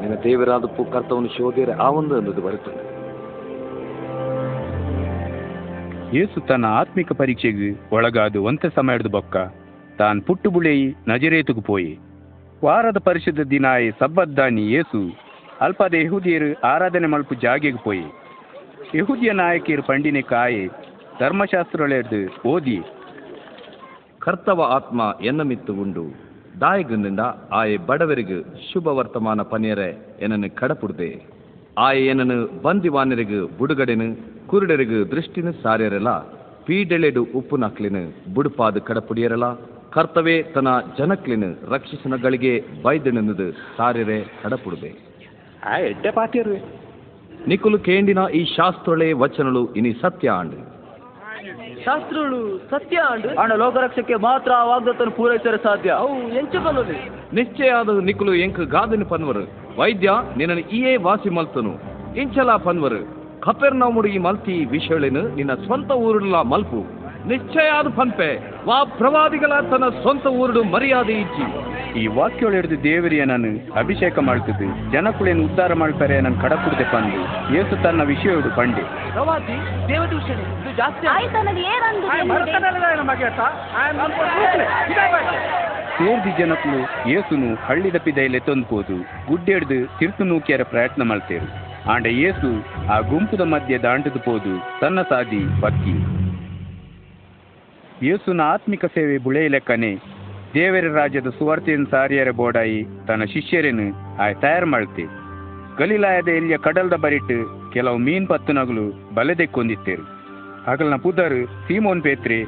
ನಿನ್ನ 0.01 0.15
ದೇವರಾದ 0.25 0.65
ಕರ್ತವನು 0.93 1.29
ಶೋಧೆರೆ 1.29 1.73
ಒಂದು 1.89 2.15
ಅನ್ನೋದು 2.15 2.43
ಬರುತ್ತದೆ. 2.43 2.91
ಏಸು 6.19 6.41
ತನ್ನ 6.41 6.67
ಆತ್ಮಿಕ 6.67 7.13
ಪರೀಕ್ಷೆಗೆ 7.13 7.81
ಒಳಗಾದು 7.93 8.45
ಒಂತೆ 8.45 8.69
ಸಮಯದ 8.69 9.07
ಬೊಕ್ಕ 9.07 9.37
ತಾನ್ 9.99 10.23
ಪುಟ್ಟು 10.23 10.51
ಬುಳೆಯಿ 10.51 10.95
ನಜರೇತುಗು 11.09 11.61
ಪೋಯಿ. 11.61 12.10
ವಾರದ 12.65 12.99
ಪರಿಶುದ್ಧ 12.99 13.41
ದಿನ 13.41 13.67
ಸಬ್ಬದ್ದಾನಿ 14.01 14.63
ಏಸು 14.63 15.19
ಅಲ್ಪದ 15.61 15.95
ಯಹುದಿಯರು 15.95 16.61
ಆರಾಧನೆ 16.61 17.07
ಮಲ್ಪು 17.07 17.35
ಜಾಗೆಗೆ 17.35 17.79
ಪೋಯಿ. 17.79 18.03
ಯಹುದಿಯ 18.95 19.33
ನಾಯಕಿಯರು 19.33 19.83
ಪಂಡಿನೆ 19.83 20.23
ಕಾಯಿ 20.23 20.67
ಧರ್ಮಶಾಸ್ತ್ರ 21.21 21.81
ಓದಿ. 22.47 22.79
ಕರ್ತವ 24.19 24.63
ಆತ್ಮ 24.63 25.15
ಎನ್ನ 25.23 25.43
ಮಿತ್ತು 25.43 25.75
ಉಂಡು. 25.75 26.05
ದಾಯಗನಿಂದ 26.61 27.21
ಆಯೆ 27.53 27.77
ಬಡವರಿಗೆ 27.77 28.73
ಶುಭ 28.73 28.87
ವರ್ತಮಾನ 28.87 29.43
ಪನಿಯರೆ 29.43 30.17
ಎನ್ನನ್ನು 30.21 30.57
ಕಡಪುಡ್ದೆ. 30.57 31.27
ಆಯೆ 31.79 32.07
ಎನ್ನನು 32.07 32.63
ಬಂದಿವಾನರಿಗೆ 32.63 33.59
ಬುಡುಗಡೆನು, 33.59 34.17
ಕುರುಡರಿಗೆ 34.47 35.11
ದೃಷ್ಟಿನ 35.11 35.51
ಸಾರ್ಯರಲ್ಲ. 35.63 36.19
ಪೀಡೆಳೆಡು 36.65 37.23
ಉಪ್ಪು 37.23 37.57
ನಕ್ಲಿನ 37.57 37.97
ಬುಡುಪಾದ 38.35 38.77
ಕಡಪುಡಿಯರಲ್ಲ. 38.77 39.70
ಕರ್ತವೇ 39.91 40.43
ತನ್ನ 40.43 40.69
ರಕ್ಷಿಸನ 40.97 41.73
ರಕ್ಷಿಸನಗಳಿಗೆ 41.75 42.83
ಬೈದೆನೆನ್ನದು 42.83 43.53
ಸಾರ್ಯರೆ 43.77 44.21
ಹಡಪುಡುಬೆ 44.21 44.91
ಆ 45.67 45.79
ಎಡ್ಡೆ 45.79 46.11
ಪಾತಿಯರು 46.11 46.81
ನಿಕುಲು 47.49 47.79
ಕೇಂಡಿನ 47.79 48.19
ಈ 48.35 48.45
ಶಾಸ್ತ್ರಳೆ 48.45 49.13
ವಚನಗಳು 49.13 49.75
ಇನಿ 49.75 49.93
ಸತ್ಯ 49.93 50.31
ಆಂಡು. 50.31 50.57
ಶಾಸ್ತ್ರಗಳು 51.85 52.59
ಸತ್ಯ 52.59 52.99
ಅಂಡು 53.11 53.29
ಅಣ್ಣ 53.29 53.53
ಲೋಕರಕ್ಷಕ್ಕೆ 53.53 54.15
ಮಾತ್ರ 54.15 54.53
ಆ 54.53 54.65
ವಾಗ್ದತ್ತನ್ನು 54.65 55.13
ಪೂರೈಸಲು 55.13 55.59
ಸಾಧ್ಯ. 55.63 55.91
ಅವು 55.91 56.29
ಎಂಚುಕೊಳ್ಳಲಿ 56.29 57.11
ನಿಶ್ಚಯ 57.35 57.69
ಆದ 57.69 57.99
ನಿಕುಲು 57.99 58.35
ಎಂಕ್ 58.35 58.61
ಗಾದನಿ 58.61 59.05
ಪನ್ವರು. 59.05 59.45
ವೈದ್ಯ 59.79 60.11
ನಿನ್ನ 60.37 60.59
ಈಯೇ 60.59 60.97
ವಾಸಿ 60.97 61.31
ಮಲ್ತನು. 61.31 61.75
ಇಂಚಲ 62.17 62.57
ಪನ್ವರು. 62.57 63.01
ಕಪೆರ್ನವುಡು 63.41 64.09
ಈ 64.09 64.19
ಮಲ್ತಿ 64.19 64.65
ವಿಷಯಳಿನ 64.65 65.17
ನಿನ್ನ 65.35 65.55
ಸ್ವಂತ 65.55 65.91
ಊರುಲ 65.91 66.35
ಮಲ್ಪು. 66.35 67.00
ನಿಶ್ಚಯ 67.27 67.71
ಪಂಪೆ 67.83 67.97
ಪನ್ಪೆ 67.97 68.65
ವಾ 68.67 68.85
ಪ್ರವಾದಿಗಳ 68.85 69.61
ತನ್ನ 69.61 69.89
ಸ್ವಂತ 69.89 70.27
ಊರುಡು 70.27 70.65
ಮರ್ಯಾದೆ 70.65 71.13
ಇಚ್ಚಿ. 71.13 71.47
ಈ 72.01 72.07
ವಾಕ್ಯೊಳೆಡ್ದು 72.07 72.85
ದೇವರಿಯ 72.85 73.25
ನಾನು 73.25 73.73
ಅಭಿಷೇಕ 73.73 74.19
ಮಾಡ್ತಿದ್ದು. 74.19 74.93
ಜನಕುಳೇನು 74.93 75.45
ಉದ್ಧಾರ 75.45 75.75
ಮಾಡ್ತಾರೆ 75.75 76.21
ನಾನು 76.21 76.41
ಕಡಪುಡ್ದೆ 76.41 76.85
ಪಂದು. 76.85 77.21
ಏಸು 77.57 77.83
ತನ್ನ 77.83 78.03
ವಿಷಯಡು 78.03 78.57
ಪಂಡೆ. 78.57 79.13
ಪ್ರವಾದಿ 79.13 79.89
ದೇವದೂಷಣೆ 79.89 80.61
ಇದು 80.61 80.77
ಜಾಸ್ತಿ 80.77 81.07
ಸೇರ್ದಿ 86.01 86.31
ಜನಕುಲು 86.39 87.11
ಏಸುನು 87.11 87.55
ಹಳ್ಳಿದ 87.55 87.97
ಪಿದೈಲೆ 87.97 88.39
ತಂದ್ಕೋದು 88.39 89.27
ಗುಡ್ಡೆಡ್ದು 89.29 89.99
ತಿರ್ತು 89.99 90.25
ನೂಕ್ಯರ 90.25 90.63
ಪ್ರಯತ್ನ 90.63 91.03
ಮಾಡ್ತೇವೆ 91.03 91.47
ಆಂಡ 91.93 92.07
ಏಸು 92.07 92.65
ಆ 92.93 93.01
ಗುಂಪುದ 93.01 93.41
ಮಧ್ಯೆ 93.41 93.79
ದಾಂಡದು 93.79 94.19
ಪೋದು. 94.19 94.81
ತನ್ನ 94.81 95.03
ಸಾದಿ 95.03 95.61
ಬಕ್ಕಿ 95.61 96.30
ಏಸುನ 98.09 98.41
ಆತ್ಮಿಕ 98.53 98.85
ಸೇವೆ 98.85 99.19
ಬುಳೆಯಲೆಕ್ಕನೆ 99.19 99.91
ದೇವರ 100.55 100.87
ರಾಜ್ಯದ 100.95 101.29
ಸುವಾರ್ತೆಯನ್ನು 101.39 101.89
ಸಾರಿಯರ 101.91 102.31
ಬೋಡಾಯಿ 102.31 102.79
ತನ್ನ 103.07 103.25
ಶಿಷ್ಯರನ್ನು 103.25 103.87
ಆಯ್ 104.23 104.35
ತಯಾರು 104.35 104.67
ಮಾಡ್ತೆ 104.67 105.05
ಗಲೀಲಾಯದ 105.79 106.29
ಎಲ್ಲಿಯ 106.29 106.57
ಕಡಲ್ದ 106.57 106.93
ಬರಿಟ್ಟು 106.93 107.37
ಕೆಲವು 107.73 107.99
ಮೀನ್ 107.99 108.27
ಪತ್ತುನಗಳು 108.27 109.15
ಬಲೆದೆಕ್ಕೊಂದಿತ್ತೇರು 109.15 110.05
ಅಗಲ್ನ 110.73 110.97
ಪುದರ್ 110.97 111.37
ಸೀಮೋನ್ 111.67 112.03
ಪೇತ್ರೆ 112.03 112.39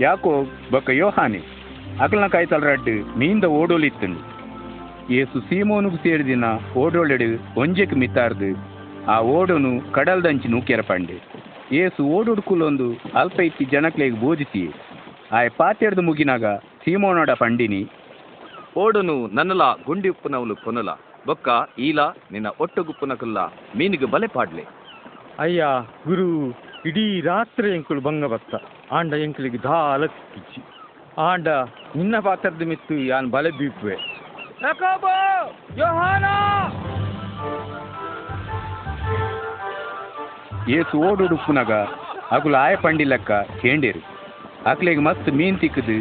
ಯಾಕೋ 0.00 0.32
ಬೊಕ್ಕ 0.70 0.90
ಯೋಹಾನೆ. 0.90 1.40
ಅಗಲ್ನ 2.00 2.26
ಕಾಯ್ತಲ್ 2.26 2.62
ರಡ್ಡು 2.62 3.18
ಮೀನ್ದ 3.18 3.44
ಓಡೋಲಿತ್ತನು. 3.44 4.18
ಏಸು 5.12 5.40
ಸೀಮೋನುಗು 5.40 5.96
ಸೇರಿದಿನ 5.96 6.46
ಓಡೋಳೆಡು 6.76 7.28
ಒಂಜೆಕ್ 7.60 7.94
ಮಿತ್ತಾರ್ದು, 7.94 8.50
ಆ 9.08 9.20
ಓಡೋನು 9.36 9.92
ಕಡಲ್ದಂಚಿ 9.92 10.48
ನೂಕೆರ 10.48 10.80
ಪಂಡೆ 10.80 11.16
ಏಸು 11.76 12.02
ಓಡುಡ್ಕುಲೊಂದು 12.16 12.86
ಅಲ್ಪ 13.20 13.40
ಇತ್ತಿ 13.40 13.64
ಜನಕ್ಲೆಗ್ 13.64 14.16
ಬೋಧಿಸಿ 14.20 14.64
ಆಯ್ 15.36 15.50
ಪಾತೆಡ್ದು 15.58 16.02
ಮುಗಿನಾಗ 16.06 16.46
ಸೀಮೋನೋಡ 16.82 17.30
ಪಂಡಿನಿ 17.42 17.80
ಓಡುನು 18.82 19.14
ನನ್ನಲ 19.36 19.62
ಗುಂಡಿ 19.86 20.08
ಉಪ್ಪುನವಲು 20.14 20.54
ಕೊನಲ 20.64 20.90
ಬೊಕ್ಕ 21.28 21.48
ಈಲ 21.86 22.00
ನಿನ್ನ 22.32 22.48
ಒಟ್ಟು 22.62 22.80
ಗುಪ್ಪುನಕಲ್ಲ 22.88 23.38
ಮೀನಿಗೆ 23.78 24.08
ಬಲೆ 24.14 24.28
ಪಾಡ್ಲೆ. 24.36 24.64
ಅಯ್ಯ 25.44 25.64
ಗುರು 26.08 26.28
ಇಡೀ 26.88 27.06
ರಾತ್ರಿ 27.30 27.68
ಎಂಕುಲು 27.76 28.02
ಬಂಗ 28.08 28.28
ಬತ್ತ 28.34 28.54
ಆಂಡ 28.98 29.12
ಎಂಕುಲಿಗೆ 29.26 29.60
ದಾಲ 29.68 30.06
ಕಿಚ್ಚಿ 30.34 30.62
ಆಂಡ 31.28 31.48
ನಿನ್ನ 31.96 32.14
ಪಾತ್ರದ 32.28 32.62
ಮಿತ್ತು 32.72 32.94
ಯಾನ್ 33.12 33.28
ಬಲೆ 33.34 33.50
ಬೀಪುವೆ. 33.58 33.96
ಏಸು 40.78 40.96
ಓಡುಡುಪ್ಪುನಗ 41.08 41.72
ಅಗುಲ 42.36 42.54
ಆಯ 42.66 42.74
ಪಂಡಿ 42.86 43.04
ಲೆಕ್ಕ 43.12 43.32
ಕೇಂಡೇರು. 43.62 44.02
ಅಕ್ಲೆಗ್ 44.70 45.00
ಮಸ್ತ್ 45.06 45.30
ಮೀನ್ 45.38 45.58
ತಿಕ್ಕದು. 45.58 45.96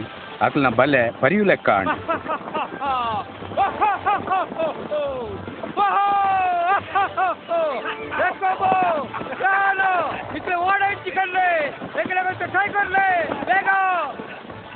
ಅಕ್ಲನ 0.45 0.69
ಬಲೆ 0.79 1.03
ಪರಿಯು 1.21 1.43
ಲೆಕ್ಕ 1.43 1.69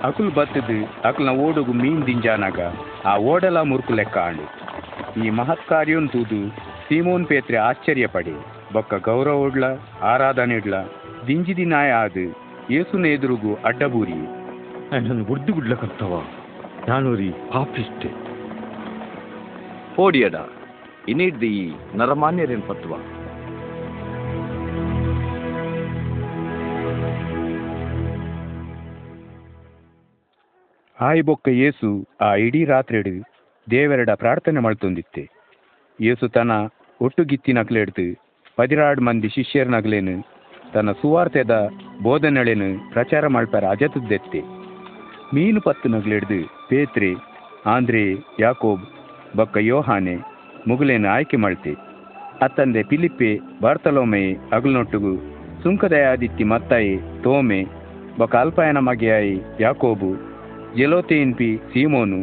ಅಕುಲು 0.07 0.31
ಬತ್ತದು 0.31 0.75
ಅಕ್ಲ 1.09 1.29
ಓಡುಗು 1.45 1.73
ಮೀನ್ 1.73 2.01
ದಿಂಜಾನಾಗ. 2.07 2.59
ಆ 3.05 3.13
ಓಡಲ 3.31 3.57
ಮುರುಕು 3.61 3.93
ಲೆಕ್ಕ 3.93 4.17
ಅಂಡು 4.29 4.45
ಈ 5.21 5.29
ಮಹತ್ 5.29 5.65
ಕಾರ್ಯೋನ್ 5.69 6.09
ತೂದು 6.13 6.39
ಸೀಮೋನ್ 6.87 7.25
ಪೇತ್ರೆ 7.25 7.57
ಆಶ್ಚರ್ಯ 7.57 8.07
ಪಡಿ 8.07 8.35
ಬೊಕ್ಕ 8.73 8.93
ಗೌರವ 9.07 9.45
ಉಡ್ಲ 9.47 9.65
ಆರಾಧನೆ 10.11 10.55
ಇಡ್ಲ 10.55 10.75
ದಿಂಜಿದಿ 11.27 11.65
ನಾಯ 11.65 11.91
ಆದು. 12.03 12.25
ಏಸುನ 12.71 13.05
ಎದುರುಗು 13.05 13.55
ಅಡ್ಡಬೂರಿ. 13.55 14.17
ನನ್ನ 14.91 15.23
ಗುಡ್ದು 15.23 15.53
ಗುಡ್ಲಕ್ಕಂತವ 15.53 16.13
ನಾನು 16.89 17.15
ರೀ 17.15 17.31
ಪಾಪಿಷ್ಟೆ. 17.31 18.09
ಓಡಿಯಡ 20.01 20.35
ಇನ್ನಿಡ್ದು 21.09 21.45
ಈ 21.45 21.73
ನರಮಾನ್ಯರೇನ್ 21.95 22.61
ಪತ್ವ 22.61 22.93
ಆಯ್ 30.99 31.23
ಬೊಕ್ಕ 31.23 31.47
ಏಸು 31.47 32.07
ಆ 32.21 32.35
ಇಡೀ 32.35 32.65
ರಾತ್ರಿಡು 32.65 33.15
ದೇವರಡ 33.71 34.09
ಪ್ರಾರ್ಥನೆ 34.09 34.59
ಮಾಡ್ತೊಂದಿತ್ತೆ 34.59 35.29
ಏಸು 36.01 36.27
ತನ್ನ 36.27 36.51
ಹಿಡ್ದು 37.01 38.19
ಪದಿರಾಡ್ 38.55 39.01
ಮಂದಿ 39.01 39.29
ಶಿಷ್ಯರ್ನಗ್ಲೇನು 39.29 40.34
ತನ್ನ 40.73 40.91
ಸುವಾರ್ತೆದ 40.91 41.69
ಬೋಧನೆಳೆನು 42.03 42.91
ಪ್ರಚಾರ 42.91 43.27
ಮಲ್ಪರ 43.27 43.63
ಅಜತದ್ದೆತ್ತೆ 43.69 44.39
ಮೀನು 45.33 45.61
ಪತ್ತುನಗ್ಲೆಡ್ದು 45.61 46.67
ಪೇತ್ರೆ, 46.69 47.13
ಆಂದ್ರೆ, 47.65 48.13
ಯಾಕೋಬ್, 48.39 48.81
ಬಕ್ಕ 49.37 49.57
ಯೋಹಾನೆ 49.57 50.15
ಮುಗುಲೇನು 50.67 51.09
ಆಯ್ಕೆ 51.09 51.37
ಮಾಡ್ತಿ. 51.37 51.75
ಅತ್ತಂದೆ 52.41 52.83
ಪಿಲಿಪ್ಪೆ 52.83 53.39
ಬಾರ್ತಲೋಮೆ 53.61 54.33
ಅಗಲ್ನೊಟ್ಟುಗು 54.51 55.17
ಸುಂಕದಯಾದಿತ್ತಿ 55.63 56.43
ಮತ್ತಾಯಿ, 56.43 56.97
ತೋಮೆ 57.23 57.65
ಬೊಕ 58.19 58.35
ಅಲ್ಪಾಯನ 58.35 58.77
ಮಗೆಯಾಯಿ 58.77 59.41
ಯಾಕೋಬು 59.59 60.15
ಜೆಲೋತೇನ್ 60.77 61.35
ಪಿ 61.35 61.57
ಸೀಮೋನು, 61.57 62.21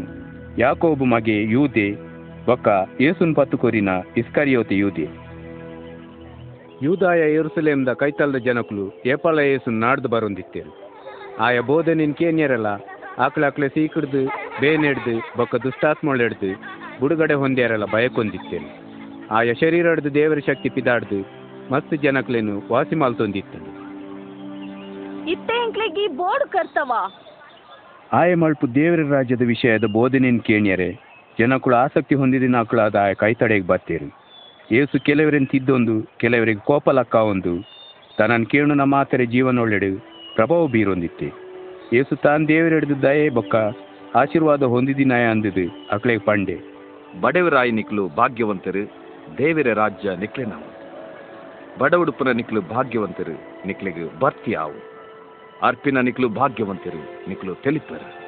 ಯಾಕೋಬು 0.59 1.05
ಮಗೆ 1.05 1.43
ಯೂದೆ, 1.43 1.93
ಬೊಕ್ಕ 2.47 2.69
ಏಸುನ್ 3.01 3.35
ಪತ್ತು 3.35 3.59
ಕೊರಿನ 3.59 3.89
ಇಸ್ಕರಿಯೋತೆ 4.17 4.77
ಯೂದೆ. 4.77 5.22
ಯೂದಾಯ 6.83 7.23
ಯೆರೂಸಲೇಮ್ದ 7.35 7.93
ಕೈತಲ್ದ 7.93 8.37
ಜನಕುಲು 8.37 8.85
ಏಪಾಲ 9.07 9.41
ಏಸು 9.53 9.71
ನಾಡ್ದು 9.71 10.09
ಬರೊಂದಿತ್ತೇರು 10.09 10.73
ಆಯ 11.41 11.61
ಬೋಧನಿನ್ 11.61 12.15
ಕೇನ್ಯರಲ್ಲ 12.15 12.71
ಆಕ್ಳ 13.19 13.45
ಆಕ್ಳೆ 13.45 13.69
ಸೀಕಿಡ್ದು 13.69 14.23
ಬೇನೆಡ್ದು 14.61 15.15
ಬೊಕ್ಕ 15.37 15.57
ದುಷ್ಟಾತ್ಮಳೆಡ್ದು 15.57 16.51
ಬುಡುಗಡೆ 17.01 17.35
ಹೊಂದ್ಯಾರಲ್ಲ 17.35 17.85
ಭಯಕ್ಕೊಂದಿತ್ತೇನು 17.85 18.71
ಆಯ 19.31 19.55
ಶರೀರಡ್ದು 19.55 20.15
ದೇವರ 20.15 20.39
ಶಕ್ತಿ 20.39 20.69
ಪಿದಾಡ್ದು 20.69 21.19
ಮಸ್ತ್ 21.71 21.95
ಜನಕ್ಲೇನು 21.97 22.63
ವಾಸಿ 22.73 22.95
ಮಾಲ್ತೊಂದಿತ್ತನು 22.95 23.71
ಇತ್ತೆ 25.27 25.55
ಎಂಕ್ಲೆಗಿ 25.65 26.07
ಬೋರ್ಡ್ 26.17 26.47
ಕರ್ತವ. 26.49 26.93
ಆಯ 28.13 28.35
ಮಲ್ಪು 28.35 28.75
ದೇವರ 28.75 29.03
ರಾಜ್ಯದ 29.13 29.43
ವಿಷಯದ 29.43 29.87
ಬೋಧನೆಯನ್ನು 29.93 30.43
ಕೇಣ್ಯರೆ 30.43 30.89
ಜನಕುಳು 31.39 31.77
ಆಸಕ್ತಿ 31.77 32.15
ಹೊಂದಿದ 32.15 32.47
ನಾಕಳಾದ 32.51 32.97
ಆಯ 32.97 33.15
ಕೈತಡೆಗೆ 33.15 33.67
ಬತ್ತೇರು. 33.67 34.09
ಏಸು 34.71 35.05
ಕೆಲವರನ್ನು 35.05 35.47
ತಿದ್ದೊಂದು 35.47 36.03
ಕೆಲವರಿಗೆ 36.17 36.61
ಕೋಪ 36.61 36.91
ಲಕ್ಕ 36.91 37.15
ಒಂದು. 37.15 37.69
ತನ್ನನ್ನು 38.19 38.47
ಕೇಳು 38.47 38.75
ನಮ್ಮ 38.75 38.95
ಮಾತರೆ 38.95 39.27
ಜೀವನೊಳ್ಳೆಡು 39.27 40.05
ಪ್ರಭಾವ 40.35 40.67
ಬೀರೊಂದಿತ್ತೆ. 40.67 41.33
ಏಸು 41.93 42.17
ತಾನು 42.17 42.49
ದೇವರೆಡ್ದು 42.49 43.03
ದಯೆ 43.03 43.29
ಬೊಕ್ಕ 43.29 43.55
ಆಶೀರ್ವಾದ 44.17 44.63
ಹೊಂದಿದಿನಾಯ 44.63 45.25
ಅಂದಿದೆ 45.25 45.89
ಅಕ್ಳೆಗೆ 45.93 46.21
ಪಂಡೆ. 46.21 46.57
ಬಡವರಾಯಿ 47.21 47.71
ನಿಕ್ಲು 47.71 48.09
ಭಾಗ್ಯವಂತರು, 48.09 48.91
ದೇವರ 49.39 49.73
ರಾಜ್ಯ 49.73 50.17
ನಿಕ್ಲೆ 50.17 50.45
ನಾವು. 50.45 50.73
ಬಡವುಡುಪುನ 51.79 52.29
ನಿಕ್ಲು 52.29 52.61
ಭಾಗ್ಯವಂತರು, 52.61 53.67
ನಿಕ್ಲೆಗೆ 53.67 54.19
ಬರ್ತಿ 54.19 54.55
ಆವು 54.55 54.93
ಅರ್ಪಿನ 55.63 55.99
ನಿಕ್ಲು 55.99 56.29
ಭಾಗ್ಯವಂತರು, 56.29 57.29
ನಿಕ್ಲು 57.29 57.55
ತೆಲಿಪರು 57.55 58.22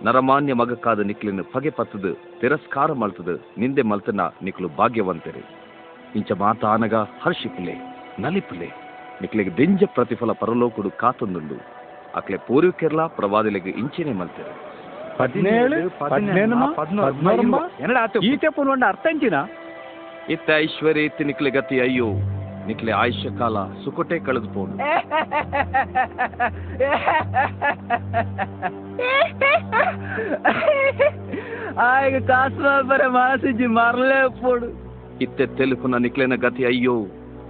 ನರಮಾನ್ಯ 0.00 0.52
ಮಗಕ್ಕಾದ 0.54 1.00
ನಿಕ್ಲಿನ 1.00 1.42
ಪಗೆ 1.52 1.70
ಪತ್ತದು 1.70 2.10
ತಿರಸ್ಕಾರ 2.40 2.92
ಮಲ್ತದು 2.92 3.34
ನಿಂದೆ 3.58 3.82
ಮಲ್ತನ 3.82 4.22
ನಿಕ್ಲು 4.42 4.68
ಭಾಗ್ಯವಂತರು 4.78 5.42
ಇಂಚ 6.16 6.32
ಮಾತ 6.38 6.64
ಆನಗ 6.64 6.94
ಹರ್ಷಿಪುಲೆ 7.22 7.74
ನಲಿಪುಲೆ 8.20 8.68
ನಿಕ್ಲೆಗೆ 9.22 9.52
ದಿಂಜ 9.56 9.84
ಪ್ರತಿಫಲ 9.94 10.32
ಪರಲೋಕುಡು 10.32 10.90
ಕಾತೊಂದುಂಡು 10.96 11.58
ಅಕ್ಲೆ 12.14 12.38
ಕೇರಳ 12.72 13.00
ಪ್ರವಾದಿಲೆಗೆ 13.18 13.72
ಇಂಚಿನೇ 13.76 14.12
ಮಲ್ತರು 14.12 14.54
ಈತೆ 18.28 18.50
ಪುನೊಂಡ 18.50 18.82
ಅರ್ಥ 18.88 19.06
ಇಂಚಿನ 19.06 19.38
ಇತ್ತ 20.28 20.50
ಐಶ್ವರ್ಯ 20.58 21.08
ಇತ್ತು 21.08 21.24
ನಿಕ್ಲೆ 21.24 21.50
ಗತಿ 21.50 21.76
ಅಯ್ಯೋ 21.80 22.08
ನಿಕ್ಲೆ 22.68 22.92
ಆಯುಷ್ಯ 23.00 23.30
ಕಾಲ 23.38 23.56
ಸುಕೊಟೆ 23.82 24.16
ಕಳೆದುಪೋಡು 24.26 24.74
ಆಯ್ಗ 31.88 32.16
ಕಾಸು 32.30 32.72
ಬರ 32.90 33.02
ಮಾಸಿಜಿ 33.16 33.66
ಮರಲೇ 33.76 34.20
ಪೋಡು 34.40 34.68
ಇತ್ತೆ 35.24 35.44
ತೆಲುಪುನ 35.58 35.96
ನಿಕ್ಲೆನ 36.04 36.34
ಗತಿ 36.44 36.62
ಅಯ್ಯೋ 36.64 36.96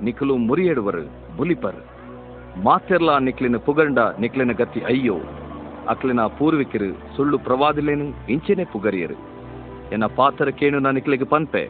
ನಿಕ್ಲು 0.03 0.35
ಮುರಿಯಡುವರು 0.49 1.03
ಬುಲಿಪರ್ 1.37 1.81
ಮಾತೆರ್ಲ 2.65 3.11
ನಿಕ್ಲಿನ 3.27 3.59
ಪುಗಂಡ 3.67 3.99
ನಿಕ್ಲಿನ 4.23 4.53
ಗತಿ 4.53 4.81
ಅಯ್ಯೋ 4.91 5.17
ಅಕ್ಲಿನ 5.89 6.23
ಪೂರ್ವಿಕರು 6.39 6.91
ಸುಳ್ಳು 7.15 7.37
ಪ್ರವಾದಿಲೇನು 7.47 8.07
ಇಂಚೆನೆ 8.29 8.65
ಪುಗರಿಯರು 8.73 9.17
ಎನ್ನ 9.93 10.07
ಪಾತರ 10.19 10.49
ಕೇಣು 10.61 10.79
ನಾ 10.79 10.91
ನಿಕ್ಲಿಗೆ 10.99 11.27
ಪನ್ಪೆ 11.27 11.63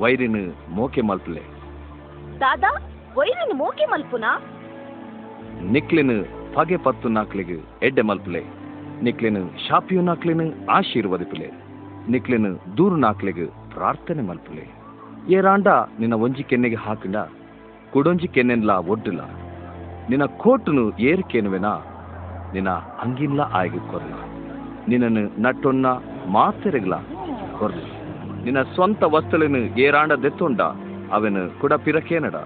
ವೈರಿನು 0.00 0.42
ಮೋಕೆ 0.74 1.02
ಮಲ್ಪಲೆ 1.02 1.42
ದಾದಾ, 2.40 2.82
ವೈರಿನ 3.16 3.52
ಮೋಕೆ 3.54 3.84
ಮಲ್ಪುನಾ? 3.84 4.42
ನಿಕ್ಲಿನು 5.62 6.16
ಪಗೆ 6.54 6.76
ಪತ್ತು 6.76 7.08
ನಾಕ್ಲಿಗೆ 7.08 7.56
ಎಡ್ಡೆ 7.82 8.02
ಮಲ್ಪುಲೆ. 8.02 8.44
ನಿಕ್ಲಿನು 9.02 9.68
ಶಾಪಿಯು 9.68 10.02
ನಾಕ್ಲಿನು 10.02 10.70
ಆಶೀರ್ವದಿಪಲೆ. 10.70 11.50
ನಿಕ್ಲಿನು 12.10 12.76
ದೂರು 12.76 12.96
ನಾಕ್ಲಿಗೆ 12.96 13.46
ಪ್ರಾರ್ಥನೆ 13.46 14.22
ಮಲ್ಪುಲೆ. 14.22 14.64
ಏರಾಂಡ 15.32 15.66
ನಿನ್ನ 15.98 16.14
ಒಂಜಿ 16.14 16.42
ಕೆನ್ನೆಗೆ 16.42 16.76
ಹಾಕಿಂಡ? 16.76 17.16
ಕುಡೊಂಜಿ 17.92 18.28
ಕೆನ್ನೆನ್ಲ 18.28 18.70
ಒಡ್ಡುಲ 18.70 19.20
ನಿನ್ನ 20.10 20.24
ಕೋಟುನು 20.24 20.98
ಏರು 20.98 21.22
ಕೇನುವೆನಾ 21.22 21.78
ನಿನ್ನ 22.54 22.70
ಅಂಗಿನ್ಲ 22.70 23.40
ಆಯ್ಗೆ 23.40 23.78
ಕೊರ್ಲ. 23.78 24.14
ನಿನ್ನನ್ನು 24.88 25.42
ನಟ್ಟೊನ್ನ 25.42 25.86
ಮಾತೆರೆಗ್ಲ 26.28 26.94
ಕೊರ್ಲ. 27.58 27.80
ನಿನ್ನ 28.44 28.62
ಸ್ವಂತ 28.62 29.02
ವಸ್ತುಲಿನ 29.02 29.78
ಏರಾಂಡ 29.78 30.12
ದೆತ್ತೊಂಡ? 30.12 30.60
ಅವನು 31.14 31.42
ಕುಡ 31.60 31.72
ಪಿರಕೇನಡ? 31.84 32.36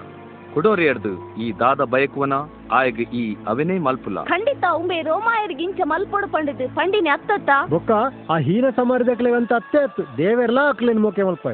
ಕುಡೋರಿಯರ್ದು 0.55 1.11
ಈ 1.45 1.47
ದಾದ 1.61 1.83
ಬಯಕುವನ 1.93 2.35
ಆಯ್ಗ 2.79 3.01
ಈ 3.21 3.37
ಅವನೇ 3.47 3.77
ಮಲ್ಪುಲ. 3.79 4.19
ಖಂಡಿತ 4.33 4.65
ಉಂಬೆ 4.81 4.99
ರೋಮಾಯರಿಗೆ 5.03 5.63
ಇಂಚ 5.67 5.81
ಮಲ್ಪೊಡು 5.93 6.29
ಪಂಡಿದು 6.35 6.67
ಪಂಡಿನಿ 6.79 7.11
ಅತ್ತತ್ತ? 7.17 7.51
ಬೊಕ್ಕ 7.75 7.91
ಆ 8.31 8.37
ಹೀನ 8.39 8.67
ಸಮರ್ದಕ್ಲೆ 8.81 9.31
ಅಂತ 9.41 9.53
ಅತ್ತೆ 9.53 9.79
ಅತ್ತು 9.87 10.03
ದೇವೆರ್ಲಾ 10.19 10.65
ಅಕ್ಲೆನ್ 10.69 11.03
ಮೋಕೆ 11.05 11.23
ಮಲ್ಪ 11.29 11.47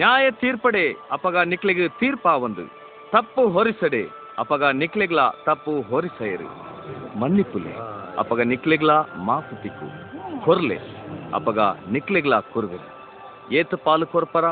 ನ್ಯಾಯ 0.00 0.24
ತೀರ್ಪಡೆ 0.42 0.84
ಅಪಗ 1.12 1.36
ನಿಕ್ಲಿಗೆ 1.52 1.86
ತೀರ್ಪ 2.00 2.26
ಒಂದು 2.46 2.64
ತಪ್ಪು 3.12 3.42
ಹೊರಿಸಡೆ 3.48 4.02
ಅಪಗ 4.38 4.64
ನಿಕ್ಲಿಗ್ಲ 4.72 5.20
ತಪ್ಪು 5.46 5.72
ಹೊರಿಸೆಯರು. 5.90 6.48
ಮನ್ನಿಪುಲೆ 7.20 7.74
ಅಪಗ 8.18 8.40
ನಿಕ್ಲಿಗ್ಲ 8.52 8.92
ಮಾಪು 9.28 9.54
ತಿಕ್ಕು. 9.62 9.88
ಕೊರ್ಲೆ 10.44 10.78
ಅಪಗ 11.34 11.60
ನಿಕ್ಲಿಗ್ಲ 11.94 12.34
ಕೊರ್ವೆ 12.54 12.80
ಏತು 13.58 13.76
ಪಾಲು 13.76 14.06
ಕೊರ್ಪರ 14.06 14.46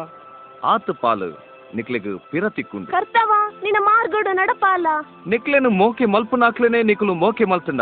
ಆತು 0.64 0.92
ಪಾಲು 0.94 1.30
ನಿಕ್ಲಿಗ್ 1.74 2.20
ಪಿರ 2.30 2.48
ತಿಕ್ಕುಂಡು 2.48 2.86
ಕರ್ತವ 2.86 3.32
ನಿನ್ನ 3.62 3.76
ಮಾರ್ಗಡು 3.80 4.32
ನಡಪಾಲ 4.32 4.86
ನಿಕ್ಲೆನು 5.26 5.70
ಮೋಕೆ 5.70 6.04
ಮಲ್ಪು 6.04 6.36
ನಾಕ್ಲೆನೆ 6.36 6.82
ನಿಕ್ಲು 6.82 7.14
ಮೋಕೆ 7.14 7.44
ಮಲ್ತಂಡ. 7.44 7.80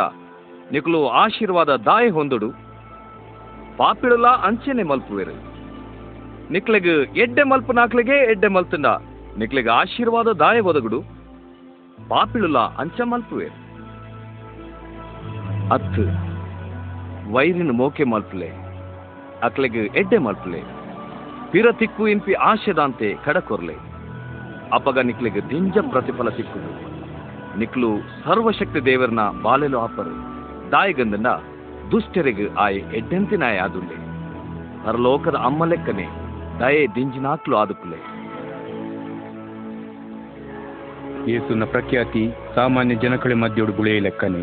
ನಿಕ್ಲು 0.72 1.08
ಆಶೀರ್ವಾದ 1.08 1.76
ದಾಯೆ 1.76 2.08
ಹೊಂದುಡು. 2.08 2.50
ಪಾಪಿಡುಲ 3.76 4.26
ಅಂಚೆನೆ 4.26 4.82
ಮಲ್ಪುವೆರು. 4.82 5.36
ನಿಕ್ಲೆಗ್ 6.52 7.16
ಎಡ್ಡೆ 7.16 7.42
ಮಲ್ಪು 7.42 7.72
ನಾಕ್ಲೆಗೆ 7.72 8.30
ಎಡ್ಡೆ 8.30 8.48
ಮಲ್ತಂಡ. 8.48 8.86
ನಿಕ್ಲೆಗ್ 9.38 9.68
ಆಶೀರ್ವಾದ 9.68 10.26
ದಾಯ 10.26 10.60
ಒದಗುಡು. 10.60 11.02
ಪಾಪಿಳುಲ 12.08 12.58
ಅಂಚ 12.58 13.00
ಮಲ್ಪುವೆ 13.00 13.48
ಅತ್ತು 15.72 16.04
ವೈರಿನ 17.32 17.70
ಮೋಕೆ 17.70 18.04
ಮಲ್ಪಲೆ. 18.04 18.50
ಅಕ್ಲೆಗೆ 19.42 19.78
ಎಡ್ಡೆ 19.78 20.18
ಮಲ್ಪಲೆ. 20.18 20.77
ಪಿರತಿಕ್ಕು 21.52 22.08
ಇಂಪಿ 22.08 22.32
ಆಶೆದಂತೆ 22.32 23.14
ಕಡಕೊರ್ಲೆ 23.24 23.76
ಅಪಗ 24.72 24.98
ನಿಕ್ಲಿಗೆ 24.98 25.40
ದಿಂಜ 25.50 25.78
ಪ್ರತಿಫಲ 25.90 26.28
ಸಿಕ್ಕುದು 26.28 26.70
ನಿಕ್ಲು 27.58 27.90
ಸರ್ವಶಕ್ತಿ 28.24 28.80
ದೇವರನ 28.84 29.18
ಬಾಲೆಲು 29.42 29.78
ಆಪರು. 29.78 30.14
ದಾಯಿಗಂದನ 30.70 31.26
ದುಷ್ಟರಿಗೆ 31.90 32.54
ಆಯೆ 32.54 32.80
ಎಡ್ಡೆಂತಿನಾಯ 32.96 33.58
ಆದುಲ್ಲೆ. 33.58 33.96
ಪರಲೋಕದ 34.86 35.34
ಅಮ್ಮ 35.34 35.64
ಲೆಕ್ಕನೆ 35.64 36.06
ದಯೆ 36.60 36.86
ದಿಂಜಿನಾಕ್ಲು 36.94 37.56
ಆದುಕುಲೆ. 37.56 38.00
ಯೇಸುನ 41.30 41.64
ಪ್ರಖ್ಯಾತಿ 41.64 42.24
ಸಾಮಾನ್ಯ 42.54 42.94
ಜನಕಳೆ 42.94 43.34
ಮಧ್ಯೋಡು 43.34 43.72
ಗುಳೆಯ 43.72 44.00
ಲೆಕ್ಕನೆ. 44.00 44.42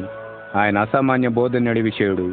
ಆಯನ 0.59 0.79
ಅಸಾಮಾನ್ಯ 0.79 1.27
ಬೋಧನೆಡೆ 1.27 1.81
ವಿಷಯಡು 1.81 2.27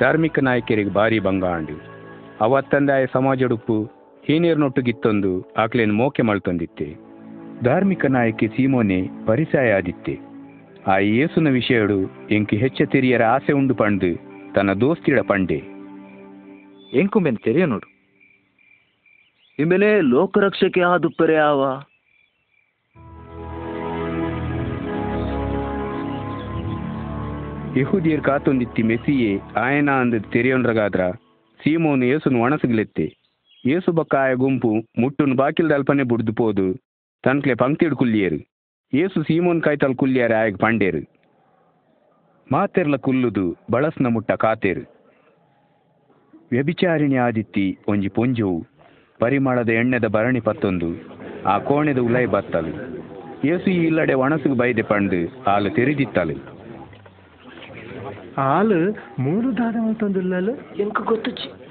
ಧಾರ್ಮಿಕ 0.00 0.38
ನಾಯಕರಿಗೆ 0.38 0.92
ಭಾರಿ 0.92 1.18
ಬಂಗಾಂಡಿ 1.18 1.72
ಅಂಡು 1.72 1.96
ಅವತ್ತಂದಾಯ 2.44 3.06
ಸಮಾಜ 3.06 3.44
ಉಡುಪು 3.44 3.95
ಹೀನೀರ್ನೊಟ್ಟುಗಿತ್ತೊಂದು 4.26 5.52
ಆಕ್ಲೇನ್ 5.56 5.92
ಮೋಕೆ 5.92 6.22
ಮಳ್ತೊಂದಿತ್ತೆ. 6.22 6.94
ಧಾರ್ಮಿಕ 7.64 8.06
ನಾಯಕಿ 8.06 8.48
ಸೀಮೋನೆ 8.48 9.26
ಪರಿಸಾಯ 9.26 9.72
ಆದಿತ್ತೆ 9.72 10.18
ಆ 10.86 10.98
ಯೇಸುನ 10.98 11.48
ವಿಷಯಡು 11.48 12.28
ಎಂಕಿ 12.30 12.56
ಹೆಚ್ಚ 12.56 12.82
ತಿರಿಯರ 12.82 13.22
ಆಸೆ 13.22 13.52
ಉಂಡು 13.52 13.74
ಪಂಡು 13.74 14.10
ತನ್ನ 14.54 14.72
ದೋಸ್ತಿಡ 14.72 15.20
ಪಂಡೆ. 15.20 15.62
ಎಂಕು 16.98 17.20
ಮೆನ್ 17.20 17.38
ತೆರೆಯ 17.38 17.64
ನೋಡು. 17.64 17.86
ಇಂಬೆನೆ 19.58 20.00
ಲೋಕರಕ್ಷಕೆ 20.00 20.80
ಆದುಪ್ಪರೆ 20.80 21.36
ಆವ. 21.36 21.64
ಯಹುದಿಯರ್ 27.78 28.22
ಕಾತೊಂದಿತ್ತಿ 28.22 28.82
ಮೆಸಿಯೇ 28.82 29.38
ಆಯನ 29.56 29.90
ಅಂದ 29.90 30.14
ತೆರೆಯೊಂಡ್ರಗಾದ್ರ 30.32 31.10
ಸೀಮೋನು 31.64 32.04
ಏಸುನು 32.04 32.42
ಒಣಸಗಿಲೆತ್ತೆ. 32.42 33.25
ಏಸು 33.74 33.90
ಬಕ್ಕ 33.92 34.14
ಆಯ 34.14 34.32
ಗುಂಪು 34.34 34.70
ಮುಟ್ಟುನು 35.00 35.34
ಬಾಕಿಲ್ದ 35.36 35.72
ಅಲ್ಪನೆ 35.72 36.02
ಬುಡ್ದು 36.02 36.32
ಪೋದು. 36.32 36.66
ತನ್ಕ್ಲೆ 37.24 37.54
ಪಂಕ್ತಿಡ್ 37.54 37.94
ಕುಲ್ಲಿಯರು 37.94 38.38
ಏಸು 38.92 39.22
ಸೀಮೋನ್ 39.22 39.62
ಕಾಯ್ತಲ್ 39.62 39.96
ಕುಲ್ಲಿಯರ 39.96 40.34
ಆಯ್ಗೆ 40.40 40.56
ಪಂಡೇರು 40.56 41.00
ಮಾತೆರ್ಲ 42.52 42.96
ಕುಲ್ಲುದು 42.96 43.44
ಬಳಸ್ನ 43.70 44.06
ಮುಟ್ಟ 44.06 44.32
ಕಾತೇರು. 44.32 44.84
ವ್ಯಭಿಚಾರಿಣಿ 46.52 47.16
ಆದಿತ್ತಿ 47.16 47.66
ಒಂಜಿ 47.88 48.08
ಪೊಂಜವು 48.08 48.58
ಪರಿಮಳದ 49.18 49.68
ಎಣ್ಣೆದ 49.68 50.06
ಭರಣಿ 50.06 50.40
ಪತ್ತೊಂದು 50.40 50.90
ಆ 51.44 51.58
ಕೋಣೆದ 51.58 51.98
ಉಲೈ 51.98 52.24
ಬತ್ತಲು. 52.36 52.72
ಏಸು 53.46 53.66
ಈ 53.70 53.78
ಇಲ್ಲಡೆ 53.86 54.14
ಒಣಸುಗು 54.14 54.54
ಬೈದೆ 54.54 54.82
ಪಂಡು 54.82 55.20
ಆಲು 55.44 55.70
ತೆರೆದಿತ್ತಲು. 55.70 56.36
ಹಾಲು 58.36 58.80
ಮೂರು 59.18 59.50
ದಾದ 59.56 59.76
ಮಲ್ತೊಂದುಲ್ಲಲು 59.76 60.54
ಎಂಕ 60.82 60.98
ಗೊತ್ತುಚ್ಚಿ. 61.04 61.65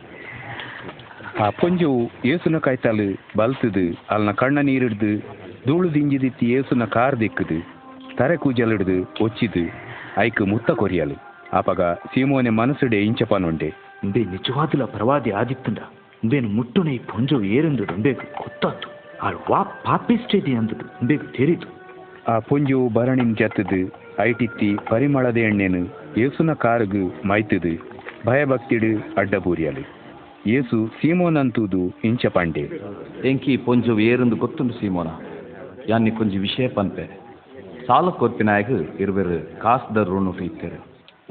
ಆ 1.44 1.50
ಪೊಂಜವು 1.50 2.12
ಏಸುನ 2.26 2.58
ಕಾಯ್ತಾಲು 2.58 3.06
ಬಲ್ತದು 3.38 3.84
ಅಲ್ನ 4.10 4.32
ಕಣ್ಣ 4.32 4.60
ನೀರಿಡ್ದು 4.60 5.10
ಧೂಳು 5.68 5.94
ದಿಂಜಿದಿತ್ತಿ 5.94 6.52
ಏಸುನ 6.52 6.86
ಕಾರ್ 6.86 7.20
ದಿಕ್ಕದು 7.20 7.58
ತರೆ 8.18 8.38
ಕೂಜಲಿಡ್ದು 8.38 9.24
ಒಚ್ಚಿದು 9.24 9.64
ಐಕ್ 10.18 10.42
ಮುತ್ತ 10.42 10.72
ಕೊರಿಯಲು. 10.72 11.18
ಆಪಗ 11.54 11.82
ಸೀಮೋನೆ 11.82 12.50
ಮನಸ್ಸುಡೆ 12.50 13.00
ಇಂಚಪನುಂಡೆ. 13.06 13.70
ಇಂಬೆ 14.04 14.20
ನಿಜವಾದಲ 14.20 14.86
ಪರವಾದಿ 14.86 15.32
ಆದಿತ್ತುಂಡ. 15.32 15.80
ಇಂಬೇನು 16.24 16.50
ಮುಟ್ಟುನೆ 16.50 16.94
ಈ 16.96 16.98
ಪೊಂಜು 16.98 17.44
ಏರೆಂದು 17.44 17.84
ಇಂಬೇಕು 17.84 18.26
ಗೊತ್ತಾತು. 18.44 18.88
ಆಳ್ 19.22 19.40
ವಾ 19.52 19.64
ಪಾಪಿಸ್ಟೇದಿ 19.64 20.56
ಅಂದದು 20.56 20.88
ಇಂಬೇಕು 21.02 21.26
ತೆರಿದು. 21.38 21.68
ಆ 22.28 22.40
ಪೊಂಜು 22.40 22.90
ಭರಣಿನ್ 22.90 23.36
ಜತ್ತದು 23.38 23.82
ಐಟಿತ್ತಿ 24.20 24.70
ಪರಿಮಳದ 24.90 25.38
ಎಣ್ಣೆನು 25.38 25.84
ಏಸುನ 26.18 26.54
ಕಾರುಗು 26.54 27.04
ಮೈತದು 27.28 27.76
ಭಯಭಕ್ತಿಡು 28.26 28.94
ಅಡ್ಡಬೂರಿಯಲು. 29.18 29.95
ಏಸು 30.54 30.78
ಸೀಮೋನಂತೂದು 30.98 31.80
ಇಂಚ 32.08 32.26
ಪಂಡೆ. 32.36 32.64
ಎಂಕಿ 33.30 33.54
ಪೊಂಜು 33.66 33.94
ಏರಂದು 34.00 34.36
ಗೊತ್ತುಂಡು 34.44 34.74
ಸೀಮೋನ? 34.80 35.10
ಯಾನ್ನಿ 35.92 36.12
ಕೊಂಜಿ 36.18 36.38
ವಿಷಯ 36.38 36.68
ಪನ್ಪೆ 36.78 37.06
ಸಾಲ 37.88 38.10
ಕೊರ್ಪಿನಾಯಗ 38.20 38.70
ಇರುವೆರು 39.04 39.38
ಕಾಸ್ದ 39.64 40.04
ಋಣು 40.10 40.34
ಇತ್ತೆರು 40.50 40.80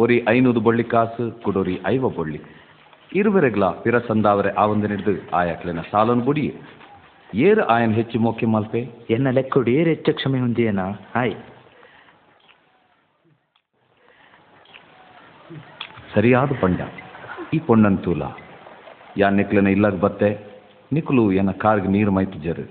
ಒರಿ 0.02 0.16
ಐನೂದು 0.34 0.60
ಬೊಳ್ಳಿ 0.66 0.84
ಕಾಸು 0.94 1.24
ಕುಡೋರಿ 1.44 1.76
ಐವ 1.86 2.08
ಬೊಳ್ಳಿ. 2.18 2.40
ಇರುವೆರೆಗ್ಲ 3.20 3.64
ಪಿರ 3.82 3.98
ಸಂದಾವರೆ 4.10 4.50
ಆವಂದು 4.62 4.86
ಹಿಡಿದು 4.92 5.14
ಆಯಾಕ್ಲೆನ 5.40 5.82
ಸಾಲನ್ 5.90 6.22
ಬುಡಿ. 6.28 6.46
ಏರು 7.48 7.62
ಆಯನ್ 7.74 7.94
ಹೆಚ್ಚು 7.98 8.18
ಮೋಕೆ 8.26 8.46
ಮಲ್ಪೆ? 8.54 8.80
ಎನ್ನ 9.14 9.28
ಲೆಕ್ಕೊಡು 9.38 9.70
ಏರು 9.70 9.90
ಹೆಚ್ಚು 9.94 10.12
ಕ್ಷಮೆ 10.18 10.40
ಹೊಂದಿಯೇನ? 10.40 10.80
ಆಯ್ 11.20 11.34
ಸರಿಯಾದ 16.14 16.50
ಪಂಡ. 16.62 16.80
ಈ 17.54 17.58
ಪೊಣ್ಣಂತೂಲ 17.68 18.22
ಯಾ 19.16 19.30
ನಿಕ್ಲನ 19.30 19.66
ಇಲ್ಲಾಗ 19.66 19.94
ಬತ್ತೆ? 19.94 20.46
ನಿಕ್ಲು 20.92 21.32
ಎನ್ನ 21.32 21.50
ಕಾರ್ಗೆ 21.50 21.88
ನೀರು 21.88 22.12
ಮೈತು 22.12 22.38
ಜರು. 22.38 22.70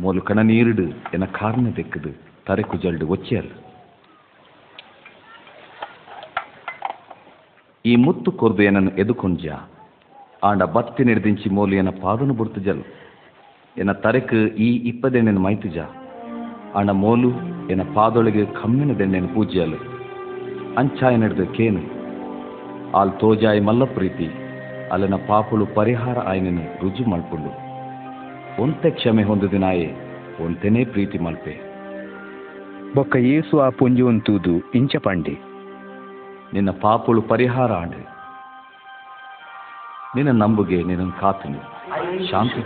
ಮೋಲು 0.00 0.20
ಕಣ 0.20 0.38
ನೀರಿಡು 0.38 0.82
ಎನ್ನ 0.82 1.24
ಕಾರ್ನ 1.24 1.66
ದೆಕ್ಕದು 1.76 2.10
ತರೆಕು 2.46 2.76
ಜಲ್ಡು 2.76 3.06
ಒಚ್ಚಿಯಲ್. 3.06 3.48
ಈ 7.86 7.96
ಮುತ್ತು 7.96 8.32
ಕೊರ್ದು 8.32 8.62
ಏನನ್ನು 8.62 8.90
ಎದುಕೊಂಜ 8.90 9.46
ಆಂಡ 10.44 10.62
ಬತ್ತಿ 10.62 11.04
ನಿಡ್ದಿಂಚಿ 11.04 11.50
ಮೋಲು 11.50 11.74
ಏನ 11.74 11.88
ಪಾದನು 11.88 12.34
ಬುಡ್ತು 12.34 12.60
ಜಲ್. 12.60 12.82
ಎನ್ನ 13.78 13.92
ತರೆಕು 13.92 14.56
ಈ 14.56 14.88
ಇಪ್ಪದೆಣ್ಣೆನ 14.88 15.38
ಮೈತುಜ 15.38 15.78
ಆಂಡ 16.74 16.90
ಮೋಲು 16.90 17.30
ಎನ್ನ 17.70 17.82
ಪಾದೊಳಗೆ 17.94 18.46
ಕಮ್ಮಿನ 18.46 18.98
ದೆಣ್ಣೆನ 18.98 19.26
ಪೂಜ್ಯಲು. 19.26 19.78
ಅಂಚಾಯ 20.78 21.16
ನಡೆದು 21.16 21.46
ಕೇನು. 21.46 21.82
ಆಲ್ 22.96 23.12
ತೋಜಾಯಿ 23.20 23.60
ಮಲ್ಲ 23.60 23.84
ಪ್ರೀತಿ. 23.84 24.45
ಅಲ್ಲಿನ 24.92 25.16
ಪಾಪುಳು 25.28 25.64
ಪರಿಹಾರ 25.74 26.18
ಆಯ್ನನು 26.28 26.64
ರುಜು 26.82 27.04
ಮಲ್ಪುಂಡು 27.10 27.52
ಒಂತೆ 28.62 28.90
ಕ್ಷಮೆ 28.90 29.22
ಹೊಂದಿದಿನಾಯೇ 29.22 29.88
ಒಂತೆನೇ 30.44 30.82
ಪ್ರೀತಿ 30.84 31.18
ಮಲ್ಪೆ 31.18 31.54
ಬೊಕ್ಕ 32.94 33.16
ಏಸು 33.30 33.56
ಆ 33.58 33.68
ಪೊಂಜು 33.78 34.04
ಅಂತೂದು 34.08 34.54
ಇಂಚ 34.74 34.96
ಪಂಡೆ 34.96 35.34
ನಿನ್ನ 36.54 36.70
ಪಾಪುಳು 36.82 37.22
ಪರಿಹಾರ 37.22 37.72
ಆಂಡು 37.74 38.02
ನಿನ್ನ 40.16 40.32
ನಂಬುಗೆ 40.42 40.78
ನಿನ್ನ 40.82 41.10
ಕಾತನು 41.20 41.62
ಶಾಂತಿ 42.30 42.62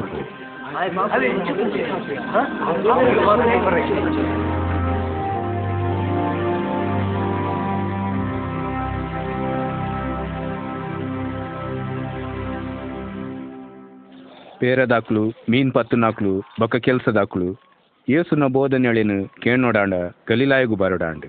ಪೇರದಾಕ್ಲು 14.61 15.29
ಮೀನ್ 15.29 15.73
ಪತ್ತುನಾಕ್ಲು 15.73 16.41
ಬೊಕ್ಕ 16.41 16.77
ಕೆಲ್ಸದಾಕ್ಲು 16.77 17.61
ಏಸುನ 18.09 18.47
ಬೋಧನೆಳೆನು 18.47 19.29
ಕೇಣೋಡಾಂಡ 19.29 19.95
ಗಲಿಲಾಯಗು 20.29 20.77
ಬರೋಡಾಂಡ. 20.77 21.25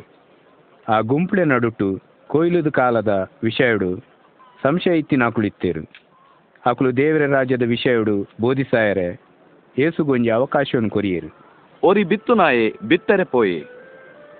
ಆ 0.89 0.99
ಗುಂಪಳೆ 0.99 1.45
ನಡುಟು 1.45 1.99
ಕೊಯ್ಲುದ 2.27 2.67
ಕಾಲದ 2.67 3.29
ವಿಷಯಡು 3.43 3.97
ಸಂಶಯ 4.63 4.97
ಇತ್ತಿನಾಕ್ಲು 4.97 5.47
ಇತ್ತೇರು. 5.47 5.81
ಅಕುಲು 6.65 6.97
ದೇವರ 6.97 7.25
ರಾಜ್ಯದ 7.25 7.61
ವಿಷಯಡು 7.61 8.29
ಬೋಧಿಸಾಯರೆ, 8.41 9.21
ಏಸುಗೊಂಜಿ 9.77 10.29
ಅವಕಾಶವನ್ನು 10.29 10.89
ಕೊರಿಯೇರು. 10.89 11.35
ಒರಿ 11.83 12.03
ಬಿತ್ತುನಾಯೆ 12.03 12.73
ಬಿತ್ತರೆ 12.87 13.23
ಪೋಯೆ. 13.23 13.63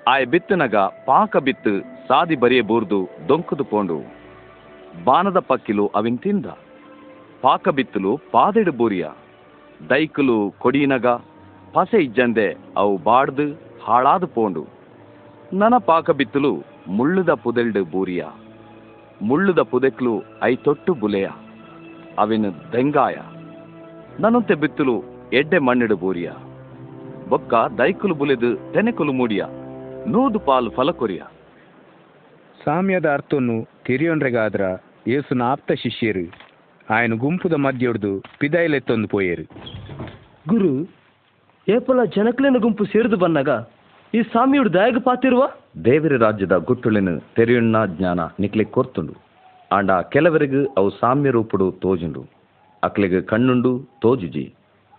ಆಯ 0.08 0.26
ಬಿತ್ತನಗ 0.26 0.76
ಪಾಕ 0.76 1.38
ಬಿತ್ತು, 1.38 1.80
ಸಾದಿ 1.80 2.36
ಬರಿಯ 2.36 2.62
ಬೂರ್ದು 2.62 3.10
ದೊಂಕುದು 3.28 3.64
ಪೋಂಡು. 3.64 4.14
ಬಾನದ 5.04 5.40
ಪಕ್ಕಿಲು 5.40 5.88
ಅವಿನ್ 5.88 6.20
ತಿಂದ. 6.20 6.46
ಪಾಕ 7.42 7.70
ಬಿತ್ತಲು 7.70 8.20
ಪಾದೆಡು 8.32 8.72
ಬೂರಿಯ. 8.72 9.08
ದೈಕಲು 9.90 10.54
ಕೊಡಿನಗ, 10.60 11.08
ಪಸೆ 11.74 12.04
ಇಜ್ಜಂದೆ 12.04 12.58
ಅವು 12.78 12.98
ಬಾಡ್ದು 12.98 13.60
ಹಾಳಾದು 13.84 14.28
ಪೋಂಡು. 14.28 14.68
ನನ 15.54 15.74
ಪಾಕ 15.86 16.12
ಬಿತ್ತಲು 16.12 16.64
ಮುಳ್ಳುದ 16.88 17.30
ಪುದೆಲ್ಡು 17.30 17.86
ಬೂರಿಯ. 17.86 18.26
ಮುಳ್ಳುದ 19.22 19.60
ಪುದೆಕ್ಲು 19.60 20.24
ಐ 20.44 20.56
ತೊಟ್ಟು 20.56 20.94
ಬುಲೆಯ. 20.94 21.30
ಅವಿನ 22.18 22.46
ದೆಂಗಾಯ. 22.50 23.16
ನನಂತೆ 24.20 24.54
ಬಿತ್ತಲು 24.54 25.04
ಎಡ್ಡೆ 25.34 25.58
ಮಣ್ಣಿಡು 25.58 25.96
ಬೂರಿಯ. 25.96 26.32
ಬೊಕ್ಕ 27.30 27.54
ದೈಕುಲು 27.54 28.16
ಬುಲೆದು 28.16 28.74
ತೆನೆಕುಲು 28.74 29.14
ಮೂಡಿಯ. 29.14 29.46
ನೂದು 30.08 30.40
ಪಾಲು 30.40 30.70
ಫಲಕೊರಿಯ 30.70 31.22
ಸಾಮ್ಯದ 32.66 33.14
ಅರ್ಥವನ್ನು 33.14 33.68
ತಿರಿಯೊಂಡ್ರೆಗಾದ್ರ 33.86 34.62
ಏಸುನ 35.08 35.42
ಆಪ್ತ 35.42 35.72
ಶಿಷ್ಯರು 35.72 36.41
ఆయన 36.91 37.15
ಗುಂಪುದ 37.15 37.55
ಮಧ್ಯೊಡ್ದು 37.65 38.11
ಪಿದಾಯಿಲೆತ್ತೊಂದು 38.41 39.09
ಪೋಯೇರು 39.09 39.45
ಗುರು 40.49 40.73
ಏಪಲ 41.67 42.01
ಜನಕ್ಲೆನ 42.17 42.59
ಗುಂಪು 42.59 42.85
ಸೇರಿದು 42.85 43.17
ಬನ್ನಾಗ 43.17 43.53
ಈ 44.15 44.21
ಸಾಮಿಯುಡು 44.33 44.71
ದಯಗ 44.75 44.99
ಪಾತಿರುವ 44.99 45.45
ದೇವರ 45.87 46.17
ರಾಜ್ಯದ 46.17 46.57
ಗುಟ್ಟುಳಿನ 46.65 47.13
ತೆರೆಯುಣ್ಣ 47.37 47.77
ಜ್ಞಾನ 47.97 48.21
ನಿಕ್ಲೆ 48.41 48.65
ಕೊರ್ತುಂಡು 48.75 49.15
ಆಂಡ 49.71 49.91
ಕೆಲವರಿಗೆ 50.13 50.61
ಅವು 50.79 50.91
ಸಾಮ್ಯ 51.01 51.31
ರೂಪುಡು 51.31 51.67
ತೋಜುಂಡು 51.83 52.23
ಅಕ್ಲೆಗೆ 52.83 53.21
ಕಣ್ಣುಂಡು 53.23 53.73
ತೋಜುಜಿ 54.01 54.45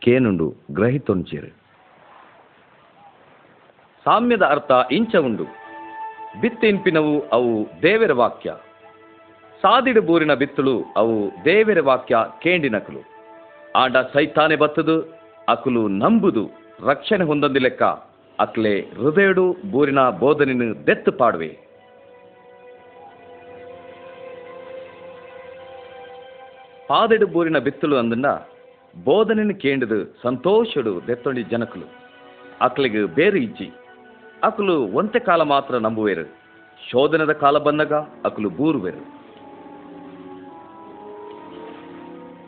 ಕೇನುಂಡು 0.02 0.48
ಗ್ರಹಿತೊಂಚೇರು 0.72 1.52
ಸಾಮ್ಯದ 4.06 4.44
ಅರ್ಥ 4.46 4.72
ಇಂಚ 4.92 5.16
ಉಂಡು 5.22 5.46
ಬಿತ್ತಿನ್ಪಿನವು 6.42 7.16
ಅವು 7.32 7.52
ದೇವರ 7.82 8.14
ವಾಕ್ಯ 8.14 8.50
ಸಾದಿಡು 9.63 10.03
ಬೂರಿನ 10.03 10.35
ಬಿತ್ತಲು 10.35 10.85
ಅವು 10.97 11.31
ದೇವರ 11.45 11.81
ವಾಕ್ಯ 11.81 12.17
ಕೇಂಡಿನಕಲು 12.43 13.13
ಆಂಡ 13.77 13.97
ಸೈತಾನೆ 13.97 14.57
ಬತ್ತದು, 14.57 15.15
ಅಕುಲು 15.49 15.89
ನಂಬುದು, 15.89 16.51
ರಕ್ಷಣೆ 16.87 17.25
ಹೊಂದೊಂದು 17.25 17.61
ಲೆಕ್ಕ. 17.61 17.83
ಅಕ್ಲೆ 18.39 18.81
ಹೃದಯಡು 18.81 19.57
ಬೂರಿನ 19.71 20.11
ಬೋಧನೆಯನ್ನು 20.11 20.87
ದೆತ್ತು 20.87 21.13
ಪಾಡುವೆ. 21.13 21.49
ಪಾದೆಡು 26.89 27.27
ಬೂರಿನ 27.27 27.59
ಬಿತ್ತಲು 27.59 27.97
ಅಂದ 27.97 28.27
ಬೋಧನೆಯನ್ನು 29.05 29.55
ಕೇಂಡದು 29.55 30.17
ಸಂತೋಷಡು 30.23 31.07
ದೆತ್ತೊಂಡಿ 31.07 31.43
ಜನಕಲು. 31.43 31.87
ಅಕ್ಲಿಗೆ 32.61 33.05
ಬೇರು 33.05 33.37
ಇಜ್ಜಿ. 33.37 33.73
ಅಕುಲು 34.43 34.87
ಒಂತೆ 34.87 35.19
ಕಾಲ 35.19 35.43
ಮಾತ್ರ 35.43 35.75
ನಂಬುವೆರು. 35.75 36.35
ಶೋಧನದ 36.91 37.33
ಕಾಲ 37.33 37.59
ಬಂದಾಗ 37.59 37.93
ಅಕುಲು 38.25 38.51
ಬೂರುವೆರು. 38.51 39.22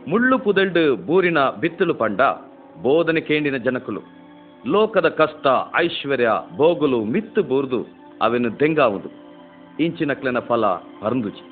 ಮುಳ್ಳು 0.08 0.38
ಪುದಳ್ಡು 0.38 1.06
ಬೂರಿನ 1.06 1.38
ಬಿತ್ತಲು 1.60 1.94
ಪಂಡ 1.94 2.20
ಬೋಧನೆ 2.82 3.20
ಕೇಂಡಿನ 3.20 3.56
ಜನಕುಲು. 3.56 4.00
ಲೋಕದ 4.66 5.08
ಕಷ್ಟ, 5.08 5.46
ಐಶ್ವರ್ಯ, 5.76 6.30
ಬೋಗುಲು 6.56 7.04
ಮಿತ್ತು 7.04 7.42
ಬೂರ್ದು 7.42 7.80
ಅವೆನು 8.22 8.60
ದೆಂಗಾವುದು. 8.60 9.08
ಇಂಚಿನಕ್ಲೆನ 9.80 10.38
ಫಲ 10.38 10.66
ಪರಂದುಚಿ 11.02 11.44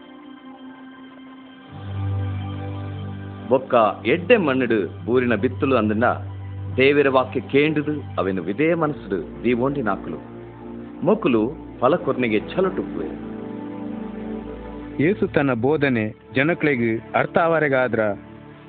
ಬೊಕ್ಕ 3.48 3.74
ಎಡ್ಡೆ 4.06 4.36
ಮಣ್ಣುಡು 4.36 5.04
ಬೂರಿನ 5.04 5.34
ಬಿತ್ತಲು 5.34 5.76
ಅಂದನ್ನ 5.76 6.04
ದೇವರ 6.76 7.08
ವಾಕ್ಯ 7.08 7.40
ಕೇಂಡುದು 7.40 7.94
ಅವೆನು 8.18 8.42
ವಿದೇ 8.42 8.74
ಮನಸ್ಸುಡು 8.74 9.44
ದೀವೋಂಡಿ 9.44 9.82
ನಾಕುಲು. 9.82 10.18
ಮೊಕುಲು 11.04 11.42
ಫಲ 11.80 11.94
ಕೊರ್ನೆಗೆ 11.96 12.40
ಛಲಟುಪ್ಪುವೆ 12.40 13.08
ಯೇಸು 15.04 15.26
ತನ್ನ 15.26 15.52
ಬೋಧನೆ 15.52 16.04
ಜನಕ್ಲೆಗ್ 16.34 17.16
ಅರ್ಥ 17.16 17.38
ಆವರೆಗಾದ್ರ 17.38 18.00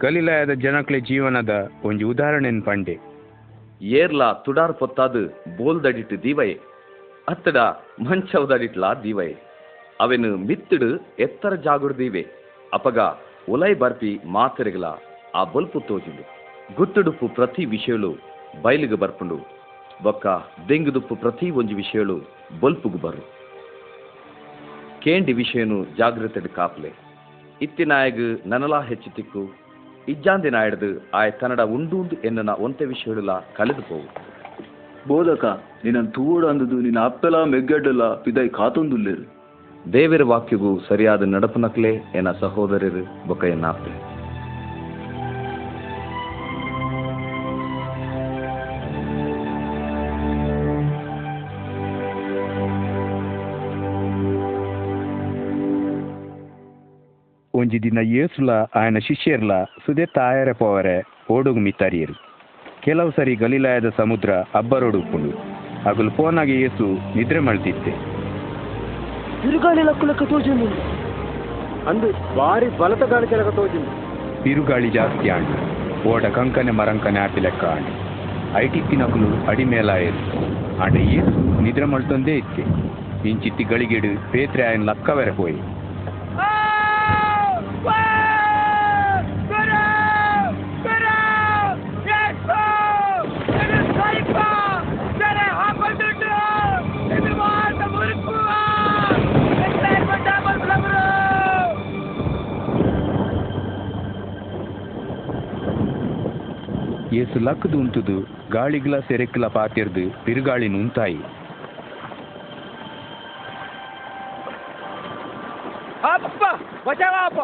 ಗಲಿಲಾಯದ 0.02 0.50
ಜನಕ್ಲೆ 0.50 1.00
ಜೀವನದ 1.00 1.72
ಒಂಜಿ 1.86 2.04
ಉದಾಹರಣೆನ್ 2.04 2.64
ಪಂಡೆ. 2.64 3.00
ಏರ್ಲ 3.82 4.32
ತುಡಾರ್ 4.32 4.74
ಪೊತ್ತಾದ್ 4.74 5.22
ಬೋಲ್ದಡಿಟ್ 5.58 6.24
ದೀವಯೆ. 6.24 6.60
ಅತ್ತಡ 7.28 7.58
ಮಂಚವದಡಿಟ್ಲ 8.08 8.94
ದೀವಯೆ. 8.94 9.36
ಅವೆನು 10.02 10.38
ಮಿತ್ತಿಡು 10.38 10.90
ಎತ್ತರ 11.20 11.56
ಜಾಗುಡ್ 11.56 11.98
ದೀವೆ. 11.98 12.28
ಅಪಗ 12.74 13.00
ಉಲೈ 13.50 13.74
ಬರ್ಪಿ 13.74 14.20
ಮಾತೆರೆಗಲ 14.26 14.86
ಆ 15.36 15.44
ಬೊಲ್ಪು 15.44 15.80
ತೋಜುಂಡು 15.80 16.24
ಗುತ್ತುಡುಪ್ಪು 16.76 17.28
ಪ್ರತಿ 17.28 17.66
ವಿಷಯಲು 17.66 18.12
ಬಯಲಿಗೆ 18.62 18.96
ಬರ್ಪುಂಡು. 18.96 19.38
ಬೊಕ್ಕ 20.04 20.28
ದೆಂಗುದುಪ್ಪು 20.70 21.16
ಪ್ರತಿ 21.16 21.50
ಒಂಜಿ 21.50 21.74
ವಿಷಯಲು 21.74 22.18
ಬೊಲ್ಪುಗು 22.60 22.98
ಬರು 22.98 23.24
ಕೇಂಡಿ 25.04 25.34
ವಿಷಯನು 25.34 25.86
ಜಾಗ್ರತೆಡ್ 25.98 26.48
ಕಾಪ್ಲೆ. 26.48 26.92
ಇತ್ತಿನಾಯಗ್ 27.62 28.48
ನನಲಾ 28.48 28.82
ಹೆಚ್ಚು 28.82 29.16
ತಿಕ್ಕು 29.16 29.63
ಇಜ್ಜಾಂದಿ 30.08 30.50
ಹಿಡಿದು 30.50 31.10
ಆಯ್ 31.14 31.32
ಕನ್ನಡ 31.32 31.62
ಉಂಡು 31.62 32.04
ಎನ್ನನ 32.24 32.50
ಒಂತೆ 32.50 32.86
ವಿಷಯ 32.86 33.14
ಕಳೆದು 33.56 33.82
ಪೋವು. 33.82 34.34
ಬೋಧಕ 35.08 35.46
ನಿನ್ನ 35.86 36.06
ತೂಡ 36.06 36.46
ಅಂದದು 36.46 36.76
ನಿನ್ನ 36.76 37.00
ಅಪ್ಪೆಲ 37.00 37.44
ಮೆಗ್ಗಡ್ಡಲ 37.44 38.04
ಪಿದೈ 38.04 38.48
ಕಾತೊಂದುಲ್ಲೇರು. 38.48 39.44
ದೇವರ 39.94 40.24
ವಾಕ್ಯಗೂ 40.24 40.80
ಸರಿಯಾದ 40.80 41.24
ನಡಪನಕ್ಲೆ 41.24 41.96
ಎನ್ನ 41.96 42.32
ಸಹೋದರರು 42.32 43.28
ಬೊಕ 43.28 43.44
ಎನ್ನಾಪ್ಲೆ. 43.44 44.13
ಒಂಜಿ 57.64 57.80
ದಿನ 57.84 58.00
ಯೇಸುಲ 58.16 58.52
ಆಯನ 58.80 59.00
ಶಿಷ್ಯರ್ಲ 59.08 59.54
ಸುದೆತ್ತ 59.86 60.18
ಆಯರೆ 60.30 60.54
ಪೋವರೆ 60.62 60.96
ಓಡುಗು 61.34 61.62
ಮಿತ್ತರಿಯರು. 61.66 62.16
ಕೆಲವು 62.86 63.10
ಸರಿ 63.18 63.34
ಗಲೀಲಾಯದ 63.44 63.90
ಸಮುದ್ರ 64.00 64.30
ಅಬ್ಬರೋಡು 64.60 64.98
ಉಪ್ಪುಂಡು 65.04 65.32
ಅಗಲು 65.90 66.12
ಫೋನಾಗಿ 66.18 66.56
ಯೇಸು 66.62 66.86
ನಿದ್ರೆ 67.18 67.42
ಮಾಡ್ತಿತ್ತೆ 67.48 67.92
ಬಿರುಗಾಳಿ 69.44 69.82
ಲಕ್ಕುಲಕ್ಕ 69.90 70.24
ತೋಜುಂಡು 70.32 70.68
ಅಂದು 71.92 72.10
ಬಾರಿ 72.40 72.68
ಬಲತ 72.82 73.04
ಗಾಳಿ 73.14 73.28
ಚಲಕ 73.34 73.52
ತೋಜುಂಡು 73.60 73.92
ಬಿರುಗಾಳಿ 74.44 74.90
ಜಾಸ್ತಿ 74.98 75.28
ಆಂಡು. 75.36 75.56
ಓಡ 76.12 76.24
ಕಂಕನೆ 76.38 76.72
ಮರಂಕನೆ 76.80 77.20
ಆಪಿ 77.26 77.42
ಲೆಕ್ಕ 77.46 77.64
ಆಂಡು. 77.76 77.94
ಐಟಿತ್ತಿನಕುಲು 78.64 79.30
ಅಡಿಮೇಲಾಯರು 79.52 80.22
ಆಂಡ 80.86 80.96
ಯೇಸು 81.14 81.62
ನಿದ್ರೆ 81.68 81.88
ಮಾಡ್ತಂದೇ 81.94 82.36
ಇತ್ತೆ 82.44 82.66
ಇಂಚಿತ್ತಿ 83.32 83.64
ಗಳಿಗೆಡು 83.72 84.12
ಪೇತ್ರೆ 84.32 84.64
ಆಯನ 84.70 84.86
ಲಕ್ಕವೆರೆ 84.92 85.34
ಪೋಯಿ 85.40 85.60
ಏಸು 107.20 107.40
ಲಕ್ಕದು 107.40 107.78
ಉಂತುದು 107.80 108.16
ಗಾಳಿಗ್ಲ 108.52 108.96
ಸೆರೆಕ್ಲ 109.00 109.46
ಪಾತಿರ್ದು 109.48 110.04
ಬಿರುಗಾಳಿ 110.26 110.68
ನುಂತಾಯಿ 110.70 111.20
ಅಪ್ಪ 116.14 116.44
ಬಚಾವಪ್ಪ 116.88 117.42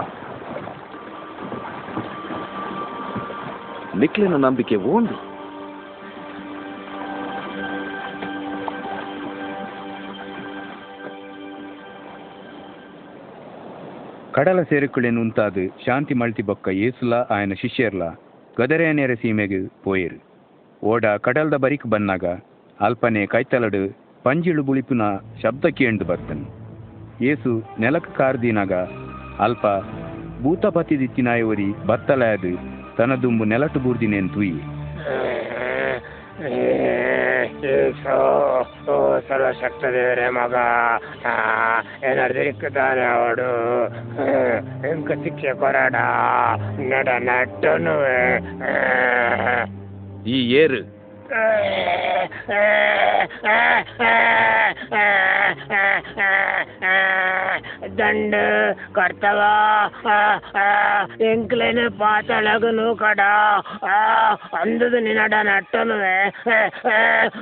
ನಿಕ್ಲಿನ 4.02 4.36
ನಂಬಿಕೆ 4.44 4.76
ಓಂಡು 4.92 5.16
ಕಡಲ 14.36 14.60
ಸೇರುಕುಳೆನ್ 14.70 15.18
ನುಂತಾದು 15.20 15.64
ಶಾಂತಿ 15.86 16.14
ಮಳ್ತಿ 16.20 16.44
ಬೊಕ್ಕ 16.50 16.68
ಏಸುಲ 16.88 17.14
ಆಯನ 17.36 17.54
ಶಿಷ್ಯರ್ಲ 17.62 18.04
ಗದರೆಯನೆರೆ 18.60 19.16
ಸೀಮೆಗೆ 19.16 19.60
ಪೋಯರು. 19.84 20.20
ಓಡ 20.84 21.06
ಕಡಲ್ದ 21.26 21.56
ಬರಿಕ್ 21.64 21.88
ಬನ್ನಾಗ 21.94 22.26
ಅಲ್ಪನೆ 22.80 23.22
ಕೈತಲಡು 23.26 23.84
ಪಂಜಿಳು 24.24 24.64
ಬುಳಿಪುನ 24.64 25.04
ಶಬ್ದ 25.44 25.66
ಕೇಂಡು 25.80 26.06
ಬರ್ತನು. 26.06 26.46
ಏಸು 27.32 27.52
ನೆಲಕ 27.80 28.08
ಕಾರ್ದಿನಾಗ 28.18 28.74
ಅಲ್ಪ 29.46 29.66
ಭೂತಪತಿ 30.44 30.96
ದಿತ್ತಿನಾಯವರಿ 31.00 31.70
ಬತ್ತಲಾಯದು 31.88 32.79
ತನ 33.00 33.14
ದುಂಬು 33.24 33.44
ನೆಲಟು 33.46 33.80
ಬೂರ್ದಿನೇನ್ 33.80 34.30
ತುಯಿ 34.34 34.56
ಸರ್ವಶಕ್ತದೇವರೇ 37.62 38.06
ಓ 38.88 38.96
ಸರ್ವಶಕ್ತ 39.28 39.84
ದೇವರೇ 39.86 40.28
ಮಗ. 40.30 40.56
ಏನಾದ್ರೆ 42.10 42.44
ಅವಡು 43.10 43.50
ಹೆಂಕ 44.84 45.10
ಶಿಕ್ಷೆ 45.24 45.54
ಕೊರಡ. 45.54 45.96
ನಡ 46.92 47.10
ನಟ್ಟನು 47.20 47.96
ಈ 50.30 50.38
ಏರು 50.54 50.82
ದಂಡ 58.00 58.36
ಕರ್ತವ 58.92 59.42
ಎಂಕ್ಲೇನೆ 61.22 61.86
ಪಾತಳಗನು 62.00 62.96
ಕಡ 62.96 63.20
ಅಂದದು 64.60 65.00
ನಿನ್ನಡ 65.00 65.34
ನಟ್ಟನುವೆ 65.44 66.18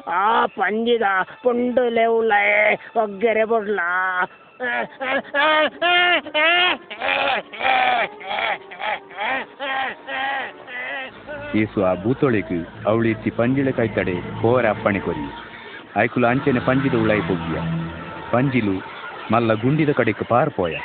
ಆ 0.07 0.45
ಪಂಜಿದ 0.45 1.03
ಪುಂಡು 1.43 1.89
ಲೆವುಲೇ 1.89 2.43
ಒಗ್ಗೆರೆ 2.95 3.45
ಬುಡ್ಲ 3.45 3.79
ಏಸು 11.55 11.79
ಆ 11.83 11.91
ಭೂತೊಳೆಗು 11.95 12.57
ಅವಳಿರ್ತಿ 12.87 13.31
ಪಂಜಿಳೆ 13.31 13.71
ಕೈತಡೆ 13.71 14.15
ಹೋರ 14.41 14.65
ಅಪ್ಪಣೆ 14.69 14.99
ಕೊರಿ 14.99 15.27
ಐಕುಲು 15.99 16.27
ಅಂಚನೆ 16.27 16.61
ಪಂಜಿದ 16.65 16.95
ಉಳಾಯಿ 16.95 17.23
ಪೊಗ್ಗಿಯ 17.27 17.59
ಪಂಜಿಲು 18.31 18.75
ಮಲ್ಲ 19.31 19.53
ಗುಂಡಿದ 19.61 19.91
ಕಡೆಗೆ 19.91 20.25
ಪಾರ್ಪೋಯ 20.25 20.75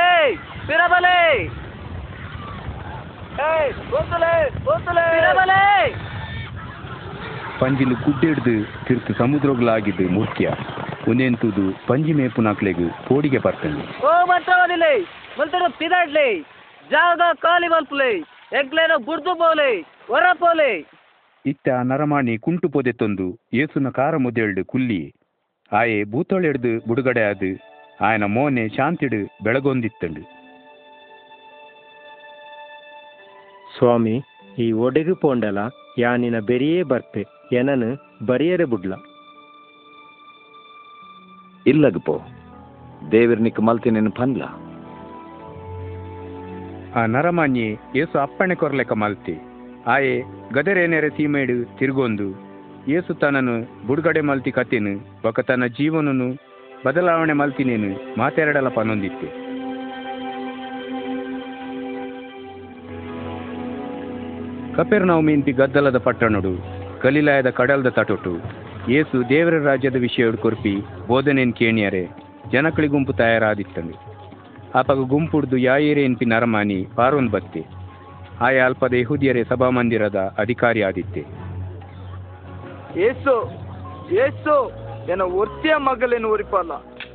ಏಯ್ 0.00 0.34
ಬಿರಬಲೆ 0.66 1.18
ಏಯ್ 3.46 3.72
ಗೋತಲೆ 3.90 4.34
ಗೋತಲೆ 4.64 5.06
ಬಿರಬಲೆ 5.14 5.62
ಪಂಜಿಲು 7.60 7.94
ಗುಡ್ಡೆಡ್ದು 8.04 8.54
ತಿರ್ತು 8.86 9.12
ಸಮುದ್ರಗಳಾಗಿದ್ದು 9.14 10.06
ಮುಖ್ಯ. 10.16 10.46
ಉನೆಂತುದು 11.08 11.64
ಪಂಜಿ 11.88 12.12
ಮೇಪುನಾಕ್ಲೆಗು 12.12 12.86
ಕೋಡಿಗೆ 13.08 13.38
ಬರ್ತೇನೆ 13.38 13.82
ಓ 14.06 14.12
ಮಟ್ಟವದಿಲೆ 14.30 14.92
ಮಲ್ತರು 15.38 15.68
ಪಿದಾಡ್ಲೆ 15.78 16.26
ಜಾಗ 16.90 17.20
ಕಾಲಿ 17.42 17.68
ಬಲ್ಪುಲೆ 17.68 18.10
ಎಗ್ಲೇನೋ 18.58 18.96
ಬುಡ್ದು 19.06 19.32
ಪೋಲೆ 19.34 19.70
ಹೊರ 20.08 20.26
ಪೋಲೆ 20.34 20.70
ಇತ್ತ 21.44 21.68
ನರಮಾಣಿ 21.90 22.34
ಕುಂಟು 22.38 22.68
ಪೊದೆ 22.68 22.92
ತಂದು 22.92 23.26
ಏಸುನ 23.54 23.88
ಕಾರ 23.90 24.14
ಮುದ್ದೆಳ್ದು 24.16 24.62
ಕುಲ್ಲಿ. 24.64 25.02
ಆಯೆ 25.72 25.98
ಬೂತೊಳೆಡ್ದು 26.04 26.72
ಬುಡುಗಡೆ 26.88 27.22
ಆದು 27.30 27.50
ಆಯನ 28.00 28.24
ಮೋನೆ 28.34 28.64
ಶಾಂತಿಡು 28.68 29.20
ಬೆಳಗೊಂದಿತ್ತಂಡು 29.44 30.22
ಸ್ವಾಮಿ 33.76 34.16
ಈ 34.58 34.66
ಒಡೆಗು 34.84 35.14
ಪೋಂಡಲ 35.14 35.58
ಯಾನಿನ 35.98 36.36
ಬೆರಿಯೇ 36.48 36.82
ಬರ್ಪೆ 36.82 37.22
ಎನನು 37.52 38.16
ಬರಿಯರೆ 38.26 38.64
ಬುಡ್ಲ. 38.64 38.94
ಇಲ್ಲಗ 41.66 41.96
ಪೋ 42.06 42.20
ದೇವಿರ್ 43.12 43.40
ನಿಕ್ 43.40 43.60
ಮಲ್ತಿನೇನು 43.60 44.10
ಪನ್ಲ. 44.10 44.42
ಆ 46.94 47.06
ನರಮಾನ್ಯೆ 47.06 47.78
ಏಸು 47.96 48.18
ಅಪ್ಪಣೆ 48.18 48.54
ಕೊರ್ಲೆಕ 48.54 48.92
ಮಲ್ತಿ. 48.92 49.38
ಆಯೆ 49.86 50.22
ಗದರೇನೆರೆ 50.52 51.08
ಸೀಮೇಡು 51.08 51.78
ತಿರುಗೊಂದು. 51.78 52.28
ಏಸು 52.88 53.14
ತನ್ನನು 53.14 53.86
ಬುಡುಗಡೆ 53.86 54.20
ಮಲ್ತಿ 54.20 54.50
ಕತ್ತಿನ 54.50 54.98
ಬೊಕ 55.22 55.40
ತನ್ನ 55.40 55.66
ಜೀವನನು 55.66 56.34
ಬದಲಾವಣೆ 56.86 57.32
ಮಲ್ತಿನೇನು 57.32 58.18
ಮಾತೆರಡಲ 58.18 58.68
ಪನೊಂದಿತ್ತೆ. 58.68 59.46
ಕಪೆರ್ನೌಮಿಂತಿ 64.76 65.52
ಗದ್ದಲದ 65.52 65.98
ಪಟ್ಟಣಡು. 65.98 66.75
ಗಲಿಲಾಯದ 67.02 67.50
ಕಡಲ್ದ 67.50 67.88
ತಟೊಟು 67.88 68.32
ಏಸು 68.98 69.16
ದೇವರ 69.28 69.56
ರಾಜ್ಯದ 69.64 69.98
ವಿಷಯ 70.06 70.24
ಕೊರ್ಪಿ 70.44 70.74
ಬೋಧನೆನ್ 71.08 71.54
ಕೇಣಿಯರೆ 71.54 72.04
ಜನಕಳಿ 72.52 72.88
ಗುಂಪು 72.88 73.12
ತಯಾರಾದಿತ್ತಂಡು 73.12 73.96
ಆಪಗ 74.78 75.00
ಗುಂಪುಡ್ದು 75.12 75.56
ಯಾಯೇರೆ 75.56 76.02
ಎನ್ಪಿ 76.02 76.24
ನರಮಾನಿ 76.24 76.78
ಪಾರೊಂದು 76.96 77.30
ಬತ್ತೆ. 77.30 77.62
ಆಯ 78.46 78.56
ಅಲ್ಪದ 78.58 78.94
ಯಹುದಿಯರೆ 79.00 79.42
ಸಭಾಮಂದಿರದ 79.44 80.18
ಅಧಿಕಾರಿ 80.38 80.80
ಆದಿತ್ತೆ. 80.82 81.22
ಏಸು 83.08 83.34
ಏಸು 84.24 84.54
ಏನ 85.12 85.22
ಒರ್ತಿಯ 85.42 85.74
ಮಗಲೇನು 85.88 86.28
ಒರಿಪಲ್ಲ 86.28 86.72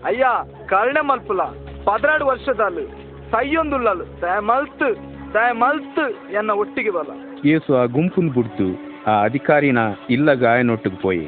ಅಯ್ಯ 0.10 0.26
ಕರ್ಣೆ 0.66 1.02
ಮಲ್ಪುಲ. 1.10 1.42
ಪದ್ರಾಡು 1.88 2.26
ವರ್ಷದಲ್ಲಿ 2.26 2.86
ಸೈಯೊಂದುಳ್ಳಲು 3.32 4.06
ದಯ 4.22 4.38
ಮಲ್ತು 4.52 4.90
ದಯ 5.34 5.50
ಮಲ್ತು 5.64 6.06
ಎನ್ನ 6.40 6.52
ಒಟ್ಟಿಗೆ 6.64 6.92
ಬಲ 6.92 7.12
ಏಸು 7.54 7.72
ಆ 7.82 7.86
ಗುಂಪುನ್ 7.98 8.32
ಬುಡ್ತು 8.38 8.68
ಆ 9.08 9.24
ಅಧಿಕಾರಿನ 9.24 9.78
ಇಲ್ಲ 10.10 10.34
ಗಾಯನೊಟ್ಟಿಗೆ 10.34 10.96
ಪೋಯಿ. 10.96 11.28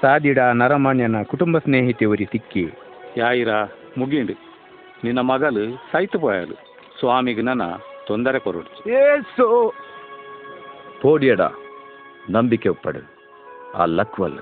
ಸಾದಿಡ 0.00 0.38
ನರಮಾನ್ಯನ 0.38 1.22
ಕುಟುಂಬ 1.22 1.58
ಸ್ನೇಹಿತೆಯವರಿ 1.58 2.24
ತಿಕ್ಕಿ 2.24 2.70
ಯಾಯಿರ 3.16 3.48
ಮುಗಿಂಡು 3.98 4.32
ನಿನ್ನ 5.04 5.18
ಮಗಲು 5.18 5.76
ಸೈತು 5.76 6.18
ಪೋಯಲು 6.18 6.56
ಸ್ವಾಮಿಗೆ 7.00 7.42
ನನ್ನ 7.42 7.62
ತೊಂದರೆ 8.06 8.38
ಕೊರಡು 8.38 8.90
ಏಸು 8.90 9.74
ಪೋಡಿಯಡ 11.02 11.40
ನಂಬಿಕೆ 12.30 12.68
ಒಪ್ಪಡು. 12.68 13.00
ಆ 13.74 13.84
ಲಕ್ವಲ್. 13.84 14.38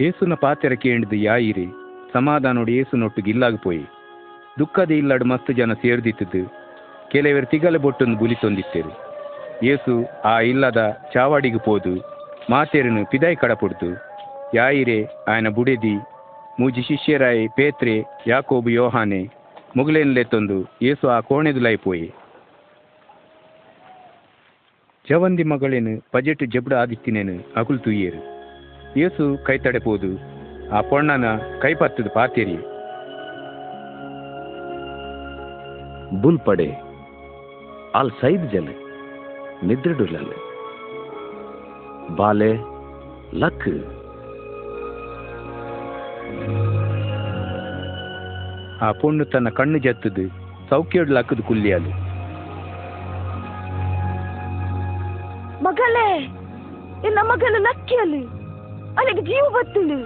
ಏಸುನ 0.00 0.34
ಪಾತೆರ 0.34 0.72
ಕೇಳಿದ 0.72 1.12
ಯಾಯಿರಿ 1.12 1.66
ಸಮಾಧಾನೋಡು 2.12 2.70
ಏಸುನೊಟ್ಟಿಗೆ 2.70 3.30
ಇಲ್ಲಾಗ 3.30 3.54
ಪೋಯಿ. 3.56 3.84
ದುಃಖದ 4.58 4.90
ಇಲ್ಲಡು 4.90 5.24
ಮಸ್ತ್ 5.24 5.52
ಜನ 5.52 5.72
ಸೇರ್ದಿತ್ತದು 5.72 6.42
ಕೆಲವರು 7.10 7.46
ತಿಗಲೆ 7.46 7.78
ಬೊಟ್ಟೊಂದು 7.78 8.18
ಏಸು 9.72 9.92
ಆ 10.24 10.40
ಇಲ್ಲದ 10.40 10.80
ಚಾವಾಡಿಗೆ 11.12 11.58
ಪೋದು 11.58 11.94
ಮಾತೇರನು 12.50 13.02
ಪಿದಾಯಿ 13.10 13.36
ಕಡಪೊಡ್ದು, 13.36 13.88
ಯಾಯಿರೆ, 14.54 14.98
ಆಯನ 15.28 15.48
ಬುಡೆದಿ, 15.48 15.94
ಮೂಜಿ 16.60 16.82
ಶಿಷ್ಯರಾಯಿ, 16.82 17.48
ಪೇತ್ರೆ, 17.48 17.94
ಯಾಕೋಬು, 18.26 18.70
ಯೋಹಾನೆ 18.70 19.20
ಮುಗಲೇನ್ಲೆತ್ತೊಂದು 19.76 20.58
ಏಸು 20.82 21.06
ಆ 21.08 21.20
ಕೋಣೆದುಲಾಯಿ 21.20 21.76
ಪೋಯಿ. 21.76 22.08
ಜವಂದಿ 25.08 25.44
ಮಗಳೇನು, 25.52 25.94
ಬಜೆಟ್ 26.14 26.44
ಜಬ್ಡ 26.54 26.74
ಆದಿತ್ತಿನೇನು 26.82 27.34
ಅಗುಲ್ 27.56 27.80
ತುಯ್ಯೇರು. 27.80 28.20
ಏಸು 29.00 29.24
ಕೈ 29.46 29.58
ತಡೆಪೋದು 29.58 30.10
ಆ 30.76 30.80
ಪೊಣ್ಣನ 30.90 31.26
ಕೈಪತ್ತದು 31.62 32.10
ಪಾತೇರಿ. 32.10 32.56
ಬುಲ್ 36.22 36.40
ಪಡೆ 36.46 36.68
ಆಲ್ 37.98 38.14
ಸೈದ್ 38.20 38.46
ಜಲೆ 38.52 38.83
ನಿದ್ರೆಡುಲಲೆ 39.68 40.38
ಬಾಲೆ 42.18 42.50
ಲಕ್. 43.42 43.68
ಆ 48.84 48.88
ಪೊಣ್ಣು 49.00 49.24
ತನ್ನ 49.32 49.48
ಕಣ್ಣು 49.58 49.78
ಜತ್ತದು 49.86 50.24
ಸೌಖ್ಯಡ್ 50.70 51.14
ಲಕ್ಕದು 51.16 51.42
ಕುಲ್ಲಿಯಾಲು 51.48 51.92
ಮಗಳೇ 55.66 56.08
ಇನ್ನ 57.08 57.18
ಮಗನ 57.30 57.56
ನಕ್ಕಿಯಲ್ಲಿ 57.68 58.22
ಅಲ್ಲಿಗೆ 58.98 59.22
ಜೀವ 59.30 59.44
ಬತ್ತುಂಡು 59.56 59.98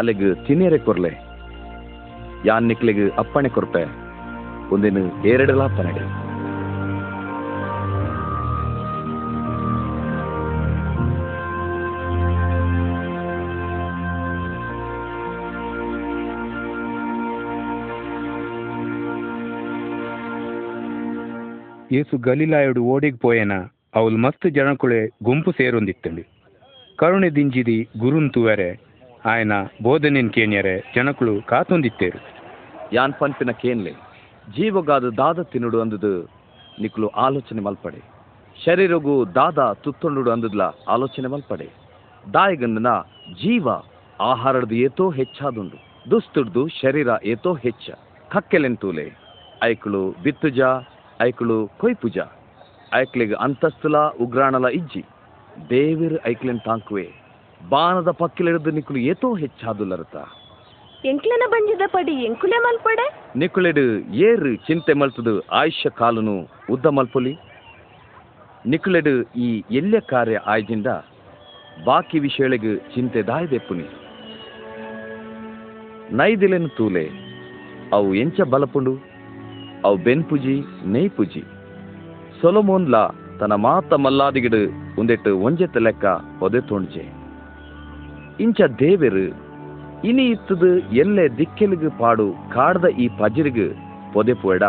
ಅಲೆಗ್ 0.00 0.26
ತಿನ್ನೇರೆ 0.46 0.78
ಕೊರ್ಲೆ. 0.86 1.12
ಯಾನ್ 2.48 2.66
ನಿಕ್ಲೆಗ್ 2.70 3.04
ಅಪ್ಪಣೆ 3.22 3.50
ಕೊರ್ಪೆ. 3.56 3.84
ಒಂದಿನ 4.72 4.98
ಎರಡಲ 5.24 5.66
ನಡೆ 5.66 6.26
ಏಸು 21.96 22.18
ಗಲೀಲಾಯುಡು 22.18 22.82
ಓಡಿಗೆ 22.82 23.16
ಪೋಯೇನ 23.16 23.52
ಅವಳು 23.94 24.16
ಮಸ್ತ್ 24.16 24.46
ಜನಕುಳೆ 24.50 25.10
ಗುಂಪು 25.22 25.52
ಸೇರೊಂದಿತ್ತಂಡಿ. 25.52 26.24
ಕರುಣೆ 26.96 27.30
ದಿಂಜಿದಿ 27.30 27.88
ಗುರುನ್ 27.98 28.30
ತುವರೆ 28.30 28.80
ಆಯನ 29.24 29.52
ಬೋಧನೆನ್ 29.82 30.30
ಕೇನ್ಯರೆ 30.30 30.92
ಜನಕುಳು 30.96 31.42
ಕಾತೊಂದಿತ್ತೇರು. 31.42 32.20
ಯಾನ್ 32.92 33.14
ಪಂಪಿನ 33.18 33.50
ಕೇನ್ಲೆ 33.50 34.05
ಜೀವಗಾದ 34.54 35.04
ದಾದ 35.04 35.42
ತಿನ್ನುಡು 35.42 35.80
ಅಂದದು. 35.80 36.30
ನಿಕ್ಲು 36.80 37.08
ಆಲೋಚನೆ 37.08 37.62
ಮಲ್ಪಡೆ. 37.62 38.02
ಶರೀರಗು 38.64 39.34
ದಾದ 39.34 39.72
ತುತ್ತೊಂಡುಡು 39.72 40.30
ಅಂದದ್ಲ 40.30 40.60
ಆಲೋಚನೆ 40.88 41.28
ಮಲ್ಪಡೆ. 41.28 41.68
ದಾಯಗಂದನ 42.34 42.86
ಜೀವ 43.42 43.68
ಆಹಾರದ 44.20 44.72
ಏತೋ 44.72 45.10
ಹೆಚ್ಚಾದುಂಡು. 45.10 46.10
ದುಸ್ತುಡ್ದು 46.10 46.68
ಶರೀರ 46.68 47.08
ಏತೋ 47.24 47.54
ಹೆಚ್ಚ. 47.54 47.90
ಕಕ್ಕೆಲೆಂತೂಲೆ 48.30 49.12
ಐಕಳು 49.62 50.10
ಬಿತ್ತುಜ, 50.10 50.60
ಐಕಳು 51.20 51.70
ಕೊಯ್ಪುಜ. 51.78 52.18
ಐಕ್ಲಿಗೆ 52.94 53.34
ಅಂತಸ್ತುಲ 53.34 53.98
ಉಗ್ರಾಣಲ 53.98 54.68
ಇಜ್ಜಿ. 54.68 55.04
ದೇವಿರ್ 55.70 56.28
ಐಕ್ಲೆನ್ 56.28 56.60
ತಾಂಕುವೆ. 56.60 57.12
ಬಾನದ 57.68 58.10
ಪಕ್ಕಿಲಿಡಿದು 58.10 58.70
ನಿಕ್ಲು 58.70 58.98
ಏತೋ 58.98 59.34
ಹೆಚ್ಚಾದುಲ್ಲರತ. 59.34 60.16
ಎಂಕ್ಲೆನ 61.10 61.44
ಬಂಜಿದ 61.50 61.84
ಪಡಿ 61.86 62.14
ಎಂಕುಲೆ 62.24 62.58
ಮಲ್ಪಡೆ? 62.58 63.06
ನಿಕುಲೆಡು 63.38 63.84
ಏರು 64.28 64.50
ಚಿಂತೆ 64.54 64.92
ಮಲ್ತದು 64.92 65.34
ಆಯುಷ್ಯ 65.40 65.90
ಕಾಲನು 65.90 66.36
ಉದ್ದ 66.72 66.86
ಮಲ್ಪೊಲಿ? 66.86 67.32
ನಿಕುಲೆಡು 68.66 69.14
ಈ 69.36 69.48
ಎಲ್ಯ 69.70 70.00
ಕಾರ್ಯ 70.00 70.36
ಆಯ್ದಿಂದ 70.46 70.86
ಬಾಕಿ 71.84 72.18
ವಿಷಯಗಳಿಗೆ 72.18 72.72
ಚಿಂತೆ 72.94 73.22
ದಾಯದೆಪ್ಪುನಿ. 73.22 73.86
ನೈದಿಲೆನು 76.16 76.68
ತೂಲೆ, 76.68 77.04
ಅವು 77.92 78.08
ಎಂಚ 78.14 78.40
ಬಲಪುಂಡು? 78.40 78.94
ಅವು 79.84 79.96
ಬೆನ್ಪುಜಿ, 79.96 80.56
ನೇಯ್ಪುಜಿ? 80.86 81.42
ಸೊಲಮೋನ್ಲ 82.40 82.96
ತನ್ನ 83.40 83.54
ಮಾತ 83.66 83.92
ಮಲ್ಲಾದಿಗಿಡು 84.04 84.62
ಒಂದೆಟ್ಟು 85.00 85.30
ಒಂಜೆತ್ತ 85.38 85.76
ಲೆಕ್ಕ 85.86 86.04
ಒದೆ 86.42 86.60
ತೋಣ್ಜೆ 86.60 87.04
ಇಂಚ 88.40 88.60
ದೇವೆರು 88.78 89.45
ಇನಿ 90.06 90.24
ಇತ್ತದು 90.30 90.70
ಎಲ್ಲೆ 90.78 91.24
ದಿಕ್ಕೆಲಿಗು 91.38 91.90
ಪಾಡು 91.98 92.26
ಕಾಡ್ದ 92.54 92.84
ಈ 92.84 93.08
ಪಜಿರಿಗು 93.20 93.68
ಪೊದೆ 94.12 94.34
ಪೋಡ 94.34 94.62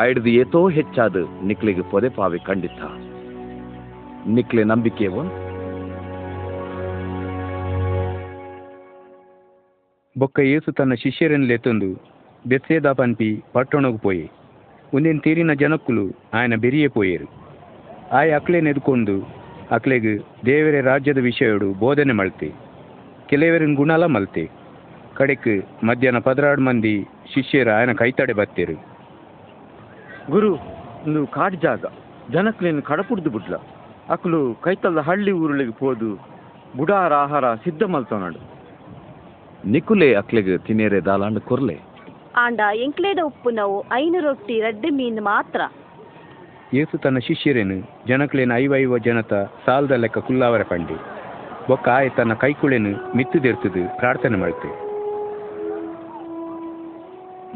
ಐಡ್ದು 0.00 0.30
ಏತೋ 0.40 0.68
ಹೆಚ್ಚಾದ 0.68 1.16
ನಿಕ್ಲಿಗೆ 1.44 1.82
ಪೊದೆ 1.90 2.08
ಪಾವಿ 2.08 2.38
ಖಂಡಿತ 2.38 2.80
ನಿಕ್ಲೆ 4.26 4.64
ನಂಬಿಕೆವೋ 4.64 5.22
ಬೊಕ್ಕ 10.18 10.40
ಏಸು 10.54 10.72
ತನ್ನ 10.72 10.94
ಶಿಷ್ಯರನ್ನು 10.94 11.46
ಲೆತ್ತೊಂದು 11.46 11.88
ಬೆತ್ಸೇದ 12.46 12.88
ಪನ್ಪಿ 12.92 13.42
ಪಟ್ಟಣಕ್ಕೆ 13.52 14.02
ಪೋಯಿ. 14.02 14.26
ಒಂದಿನ 14.94 15.18
ತೀರಿನ 15.18 15.52
ಜನಕ್ಕುಲು 15.52 16.04
ಆಯನ 16.34 16.54
ಬೆರಿಯೇ 16.54 16.88
ಪೋಯರು. 16.88 17.26
ಆಯ 18.16 18.34
ಅಕ್ಲೆನ್ 18.34 18.66
ಎದ್ಕೊಂಡು 18.66 19.16
ಅಕ್ಲೆಗೆ 19.70 20.12
ದೇವರ 20.46 20.80
ರಾಜ್ಯದ 20.84 21.18
ವಿಷಯಡು 21.18 21.68
ಬೋಧನೆ 21.80 22.12
ಮಲ್ತೆ 22.12 22.48
ಕೆಲವರಿನ 23.34 23.74
ಗುಣಲ 23.74 24.04
ಮಲ್ತೆ. 24.14 24.42
ಕಡೆಕ್ 25.18 25.84
ಮಧ್ಯಾಹ್ನ 25.84 26.18
ಪದರಾಡು 26.18 26.62
ಮಂದಿ 26.62 26.92
ಶಿಷ್ಯರು 27.32 27.70
ಆಯನ 27.76 27.92
ಕೈತಡೆ 28.00 28.32
ಬತ್ತೇರು. 28.40 28.76
ಗುರು 30.30 30.50
ಒಂದು 31.06 31.20
ಕಾಡು 31.36 31.56
ಜಾಗ. 31.64 31.84
ಜನಕ್ಲೇನು 32.32 32.82
ಕಡಪುಡ್ದು 32.90 33.30
ಬಿಡ್ಲ. 33.30 33.56
ಅಕ್ಲು 34.14 34.40
ಕೈತಲ್ದ 34.64 35.02
ಹಳ್ಳಿ 35.08 35.32
ಊರುಳಿಗೆ 35.40 35.74
ಹೋದು 35.80 36.10
ಬುಡಾರ 36.76 37.12
ಆಹಾರ 37.14 37.54
ಸಿದ್ಧ 37.64 37.82
ಮಲ್ತನಾಡು 37.94 38.40
ನಿಕುಲೆ 39.72 40.08
ಅಕ್ಲೆಗ್ 40.14 40.52
ತಿನ್ನೇರೆ 40.66 41.00
ದಾಲಾಂಡ್ 41.00 41.40
ಕೊರ್ಲೆ? 41.40 41.76
ಆಂಡ 42.36 42.60
ಎಂಕ್ಲೇದ 42.84 43.18
ಉಪ್ಪು 43.24 43.50
ನಾವು 43.60 43.76
ಐನು 43.92 44.20
ರೊಟ್ಟಿ 44.20 44.60
ರಡ್ಡು 44.60 44.90
ಮೀನು 44.94 45.22
ಮಾತ್ರ. 45.22 45.60
ಏಸು 46.74 46.98
ತನ್ನ 46.98 47.18
ಶಿಷ್ಯರೇನು 47.18 47.78
ಜನಕ್ಲೇನ 48.06 48.52
ಐವೈವ 48.56 48.98
ಜನತ 49.08 49.34
ಸಾಲದ 49.66 49.90
ಲೆಕ್ಕ 49.90 50.18
ಕುಲ್ಲಾವರ 50.18 50.62
ಪಂಡಿ. 50.62 50.98
ಆಯ್ 51.96 52.10
ತನ್ನ 52.10 52.34
ಕೈಕುಳೆನು 52.34 53.16
ಮಿತ್ತುದೆರ್ತದು 53.16 53.96
ಪ್ರಾರ್ಥನೆ 53.98 54.36
ಮಾಡುತ್ತೆ 54.36 54.70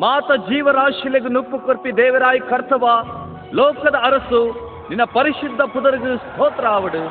ಮಾತ 0.01 0.31
ಜೀವರಾಶಿಲೆಗೆ 0.49 1.29
ನುಪ್ಪು 1.33 1.59
ಕೊರ್ಪಿ 1.59 1.97
ದೇವರಾಯಿ 1.97 2.41
ಕರ್ತವ 2.41 2.87
ಲೋಕದ 3.55 3.95
ಅರಸು 4.03 4.41
ನಿನ್ನ 4.89 5.05
ಪರಿಶುದ್ಧ 5.05 5.61
ಪುದರ್ಗು 5.61 6.17
ಸ್ತೋತ್ರ 6.17 6.67
ಆವಡು. 6.67 7.03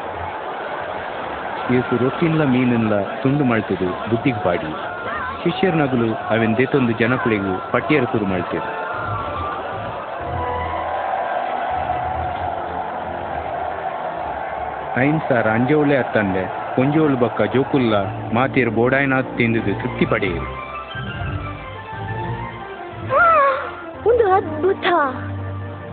ಏಸು 1.74 2.04
ರೊಟ್ಟಿನ್ಲ 2.04 2.44
ಮೀನಿಲ್ಲ 2.44 3.22
ತುಂಡು 3.22 3.44
ಮಾಡ್ತದು 3.44 4.10
ಬುದ್ಧಿಗೆ 4.10 4.44
ಪಾಡಿ 4.44 4.72
ಶಿಷ್ಯರ 5.44 5.74
ನಗಲು 5.76 6.14
ಅವೆನ್ 6.30 6.58
ದೇತೊಂದು 6.58 6.92
ಜನಕುಳಿಗೂ 6.92 7.72
ಪಟ್ಟಿಯರ 7.72 8.04
ಸುರು 8.04 8.26
ಮಾಡ್ತೇವೆ. 8.26 8.70
ಐನ್ 15.06 15.22
ಸಾರ್ 15.22 15.74
ಒಳ್ಳೆ 15.74 15.98
ಅತ್ತಂಡೆ 15.98 16.67
ಕೊಂಜೋಳು 16.78 17.18
ಬಕ್ಕ 17.18 17.42
ಜೋಕುಲ್ಲ 17.42 17.94
ಮಾತಿರ್ 18.34 18.70
ಬೋಡಾಯ್ನ 18.70 19.22
ತಿಂದುದು 19.22 19.80
ತೃಪ್ತಿ 19.80 20.06
ಪಡೆಯಿರಿ. 20.06 20.50
ಒಂದು 24.10 24.32
ಅದ್ಭುತ. 24.32 24.86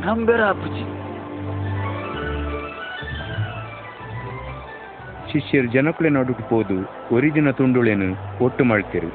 ನಂಬೆರ 0.05 0.41
ಅಪ್ಪುಜಿ. 0.41 0.85
ಶಿಷ್ಯರು 5.33 5.67
ಜನಕುಳೆ 5.67 6.09
ನಡುಟು 6.09 6.49
ಪೋದು 6.49 6.79
ಒರಿಜಿನ 7.15 7.51
ತುಂಡುಳೆನು 7.51 8.45
ಒಟ್ಟು 8.45 8.65
ಮಾಡ್ತಿರು. 8.65 9.09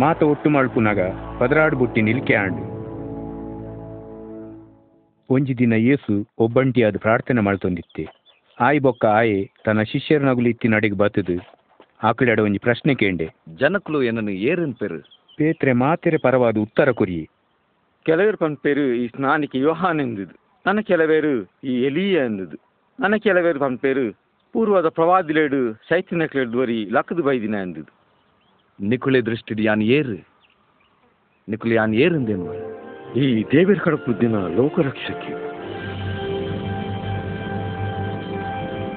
ಮಾತ 0.00 0.22
ಒಟ್ಟು 0.22 0.50
ಮಲ್ಪುನಾಗ 0.50 1.00
ಪದರಾಡು 1.38 1.76
ಬುಟ್ಟಿ 1.76 2.02
ನಿಲ್ಕೆ 2.02 2.34
ಆಂಡು. 2.34 2.74
ಒಂಜಿ 5.34 5.58
ದಿನ 5.58 5.72
ಏಸು 5.72 6.26
ಒಬ್ಬಂಟಿಯಾದ 6.38 6.96
ಪ್ರಾರ್ಥನೆ 6.98 7.40
ಮಾಡ್ತೊಂದಿತ್ತೆ. 7.40 8.23
ಆಯ್ 8.60 8.80
ಬೊಕ್ಕ 8.80 9.04
ಆಯೆ 9.04 9.52
ತನ್ನ 9.64 9.82
ಶಿಷ್ಯರ 9.82 10.22
ನಗುಲು 10.22 10.74
ಅಡಿಗೆ 10.74 10.94
ಬತ್ತದು. 10.94 11.50
ಆಕಡೆ 12.02 12.42
ಒಂಜಿ 12.42 12.58
ಪ್ರಶ್ನೆ 12.58 12.94
ಕೇಂಡೆ. 12.94 13.28
ಜನಕ್ಕಲು 13.56 14.02
ಏನನ್ನು 14.02 14.30
ಏರನ್ 14.30 14.74
ಪೆರು? 14.74 15.00
ಪೇತ್ರೆ 15.36 15.72
ಮಾತೆರೆ 15.72 16.16
ಪರವಾದ 16.16 16.56
ಉತ್ತರ 16.56 16.90
ಕೊರಿಯೆ 16.90 17.28
ಕೆಲವರು 18.02 18.56
ಪೇರು 18.56 18.80
ಈ 18.80 19.08
ಸ್ನಾನಿಕೆ 19.08 19.58
ಯೋಹಾನ್ 19.58 20.00
ಎಂದುದು. 20.00 20.38
ನನ್ನ 20.66 20.80
ಕೆಲವೇರು 20.80 21.50
ಈ 21.64 21.82
ಎಲಿಯ 21.82 22.14
ಎಂದುದು. 22.14 22.56
ನನ್ನ 23.00 23.16
ಕೆಲವೇರು 23.16 23.78
ಪೇರು 23.78 24.12
ಪೂರ್ವದ 24.52 24.88
ಪ್ರವಾದಿಲೇಡು 24.88 25.72
ಶೈತ್ಯನಕ್ಲೇಡು 25.72 26.58
ವರಿ 26.58 26.88
ಲಕ್ಕದು 26.90 27.22
ಬೈದಿನ 27.22 27.54
ಎಂದುದು. 27.54 27.92
ನಿಕುಳೆ 28.80 29.20
ದೃಷ್ಟಿಡ್ 29.20 29.60
ಯಾನ್ 29.60 29.82
ಏರು? 29.82 30.26
ನಿಕುಲು 31.48 31.74
ಯಾನ್ 31.74 31.94
ಏರಿಂದೇನು 31.94 32.54
ಈ 33.12 33.44
ದೇವರ 33.44 33.74
ಕಡಪು 33.74 34.20
ದಿನ 34.20 34.46
ಲೋಕರಕ್ಷಕಿ. 34.46 35.53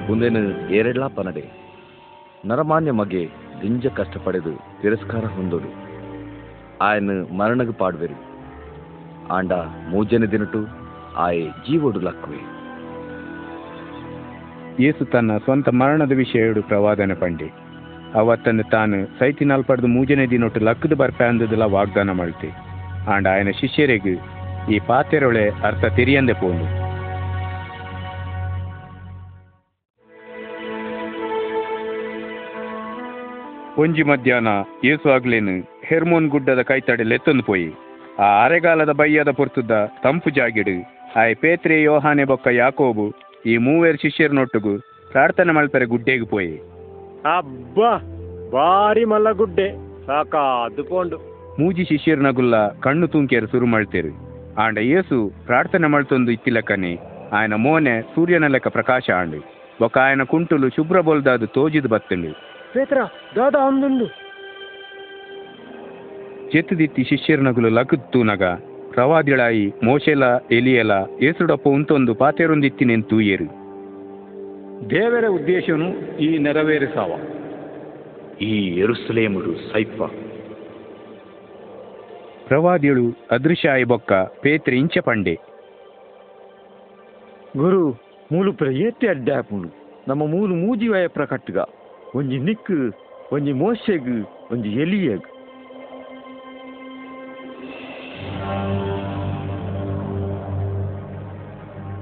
ಮುಂದೇನು 0.08 0.70
ಏರೆಡ್ಲಾಪನಡೆ 0.70 1.44
ನರಮಾನ್ಯ 2.46 2.90
ಮಗೆ 2.90 3.26
ದಿಂಜ 3.62 3.86
ಕಷ್ಟಪಡೆದು 3.86 4.82
ತಿರಸ್ಕಾರ 4.82 5.24
ಹೊಂದೋರು 5.24 5.74
ಆಯನ 6.82 7.10
ಮರಣಗ 7.10 7.70
ಪಾಡ್ವೆರು. 7.70 8.22
ಆಂಡ 9.32 9.52
ಮೂಜನೆ 9.90 10.26
ದಿನಟು 10.26 10.58
ಆಯೆ 11.16 11.44
ಜೀವೋಡು 11.44 12.00
ಲಕ್ಕುವೆ. 12.00 12.58
ಏಸು 14.84 15.04
ತನ್ನ 15.04 15.36
ಸ್ವಂತ 15.36 15.68
ಮರಣದ 15.68 16.12
ವಿಷಯ 16.12 16.52
ಪ್ರವಾದನೆ 16.52 17.14
ಪಂಡೆ. 17.14 17.52
ಅವತ್ತನ್ನು 18.14 18.70
ತಾನು 18.70 19.18
ಸೈತಿನಾಲ್ 19.18 19.64
ಪಡೆದು 19.64 19.86
ಮೂಜನೆ 19.86 20.26
ದಿನೊಟ್ಟು 20.26 20.60
ಲಕ್ಕದ 20.60 20.92
ಬರ್ಪೆ 20.92 21.56
ವಾಗ್ದಾನ 21.64 22.10
ಮಾಡುತ್ತೆ. 22.10 22.48
ಆಂಡ 23.10 23.26
ಆಯನ 23.26 23.48
ಶಿಷ್ಯರಿಗೆ 23.60 24.12
ಈ 24.74 24.78
ಪಾತೆರೊಳೆ 24.78 25.50
ಅರ್ಥ 25.50 25.84
ತಿರಿಯಂದೆ 25.84 26.32
ಪೋನು 26.32 26.87
ಒಂಜಿ 33.82 34.02
ಮಧ್ಯಾಹ್ನ 34.02 34.50
ಏಸು 34.84 35.08
ಆಗ್ಲೇನು 35.14 35.54
ಹೆರ್ಮೋನ್ 35.84 36.28
ಗುಡ್ಡದ 36.28 36.60
ಕೈತಡೆಲ್ 36.60 37.12
ಎತ್ತೊಂದು 37.12 37.42
ಪೋಯಿ 37.42 37.68
ಆ 38.18 38.28
ಅರೆಗಾಲದ 38.44 38.92
ಬಯ್ಯದ 39.00 39.30
ಪೊರ್ತುದ 39.30 39.74
ತಂಪು 40.04 40.30
ಜಾಗಿಡು. 40.30 40.74
ಆಯ್ 41.20 41.34
ಪೇತ್ರೆ 41.36 41.82
ಯೋಹಾನೆ 41.82 42.24
ಬೊಕ್ಕ 42.24 42.48
ಯಾಕೋಬು 42.52 43.06
ಈ 43.46 43.56
ಮೂವೇರ್ 43.56 43.98
ಶಿಷ್ಯರ್ನೊಟ್ಟುಗು 44.00 44.72
ಪ್ರಾರ್ಥನೆ 45.10 45.52
ಮಾಡ್ತಾರೆ 45.52 45.84
ಗುಡ್ಡೆಗೆ 45.84 46.26
ಪೋಯಿ. 46.26 46.56
ಅಬ್ಬ 47.36 47.78
ಬಾರಿ 48.50 49.04
ಮಲ್ಲ 49.04 49.30
ಗುಡ್ಡೆ. 49.32 49.68
ಸಾಕಾದುಕೊಂಡು 50.06 50.88
ಪೋಂಡು. 50.90 51.18
ಮೂಜಿ 51.60 51.84
ಶಿಷ್ಯರ್ನಗುಲ್ಲ 51.84 52.56
ಕಣ್ಣು 52.86 53.06
ತುಂಕೇರು 53.06 53.46
ಶುರು 53.46 53.66
ಮಾಡ್ತೇರು 53.66 54.12
ಆಂಡ 54.64 54.78
ಏಸು 54.78 55.16
ಪ್ರಾರ್ಥನೆ 55.46 55.86
ಮಾಡ್ತೊಂದು 55.86 56.30
ಇತ್ತಿಲಕ್ಕನೆ 56.30 56.92
ಆಯನ 57.32 57.54
ಮೋನೆ 57.54 57.94
ಸೂರ್ಯನ 58.14 58.46
ಲೆಕ್ಕ 58.46 58.68
ಪ್ರಕಾಶ 58.68 59.10
ಆಂಡು. 59.20 59.38
ಬೊಕ್ಕ 59.80 59.98
ಆಯನ 59.98 60.22
ಕುಂಟುಲು 60.22 60.68
ಶುಭ್ರ 60.68 61.00
ಬೊಲ್ದಾದು 61.00 61.46
ತೋಜಿದು 61.46 61.88
ಬತ್ತಂಡು. 61.88 62.30
ಪೇತ್ರ 62.72 62.98
ದಾದಾ 63.36 63.66
ಒಂದುಂಡು 63.68 64.06
ಶಿಷ್ಯರ 67.02 67.40
ನಗುಲು 67.40 67.68
ಲಕುತ್ತು 67.68 68.22
ನಗ 68.22 68.42
ಪ್ರವಾದಿಳಾಯಿ 68.90 69.72
ಮೋಶೆಲ 69.84 70.22
ಎಲಿಯಲ 70.50 70.90
ಏಸುಡಪ್ಪ 71.22 71.68
ಉಂತೊಂದು 71.68 72.14
ಪಾತೆರೊಂದಿತ್ತಿನೆನ್ 72.14 73.22
ಏರು. 73.22 73.44
ದೇವರ 74.90 75.24
ಉದ್ದೇಶನು 75.28 76.16
ಈ 76.16 76.38
ನೆರವೇರಿಸಾವ. 76.38 77.10
ಈ 78.40 78.78
ಎರುಸಲೇಮುಡು 78.78 79.72
ಸೈಪ 79.72 80.02
ಪ್ರವಾದಿಳು 82.48 83.06
ಅದೃಶ್ಯ 83.30 83.70
ಆಯಿ 83.70 83.84
ಬೊಕ್ಕ 83.84 84.12
ಪೇತ್ರಿ 84.12 84.76
ಇಂಚ 84.76 84.98
ಪಂಡೆ. 84.98 85.34
ಗುರು 87.56 87.90
ಮೂಲು 88.32 88.52
ಪ್ರಯತ್ತೆ 88.52 89.08
ಅಡ್ಡಾಪುಂಡು 89.08 89.68
ನಮ್ಮ 90.08 90.26
ಮೂಲು 90.26 90.54
ಮೂಜಿವಯ 90.54 91.06
ಪ್ರಕಟ್ಗ. 91.06 91.58
ಒಂಜಿ 92.14 92.38
ನಿಕ್ 92.38 92.70
ಒಂಜಿ 93.32 93.52
ಮೋಶೆಗ್ 93.54 94.12
ಒಂಜಿ 94.52 94.70
ಎಲಿಯಗ್ 94.82 95.26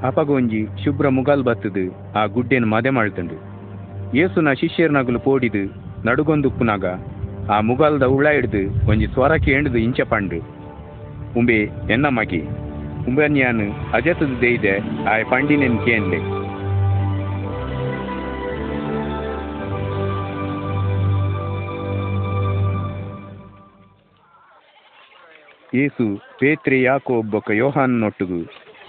ಅಪಗೊಂಜಿ 0.03 0.61
ಶುಭ್ರ 0.83 1.09
ಮುಗಾಲ್ 1.09 1.45
ಬತ್ತದು 1.45 1.85
ಆ 2.17 2.23
ಗುಡ್ಡೆನ್ 2.27 2.67
ಮದೆ 2.67 2.91
ಮಾಡ್ತಂಡು 2.91 3.37
ಏಸುನ 4.23 4.49
ಶಿಷ್ಯರ್ನಗಲು 4.53 5.21
ಪೋಡಿದು 5.21 5.63
ನಡುಗೊಂದುಪ್ಪುನಾಗ 6.05 6.87
ಆ 7.53 7.59
ಮುಗಾಲ್ದ 7.61 8.05
ಉಳ 8.15 8.29
ಹಿಡ್ದು 8.29 8.63
ಒಂಜಿ 8.89 9.07
ಸ್ವರಕ್ಕೆ 9.07 9.51
ಎಂಡ್ದು 9.53 9.79
ಇಂಚ 9.79 10.01
ಪಂಡು 10.13 10.39
ಉಂಬೆ 11.39 11.59
ಎನ್ನ 11.91 12.07
ಮಗಿ 12.19 12.43
ಉಂಬನ್ಯಾನು 13.09 13.67
ಅಜತದ 13.93 14.35
ದೇಯ್ದೆ 14.41 14.75
ಆ 15.09 15.17
ಪಂಡಿನೆನ್ 15.31 15.79
ಕೇನ್ಲೆ 15.79 16.21
ಏಸು 25.75 26.23
ಪೇತ್ರೆ 26.39 26.83
ಯಾಕೋ 26.83 27.14
ಒಬ್ಬೊಕ್ಕ 27.14 27.51
ಯೋಹಾನ್ನೊಟ್ಟುಗು 27.51 28.43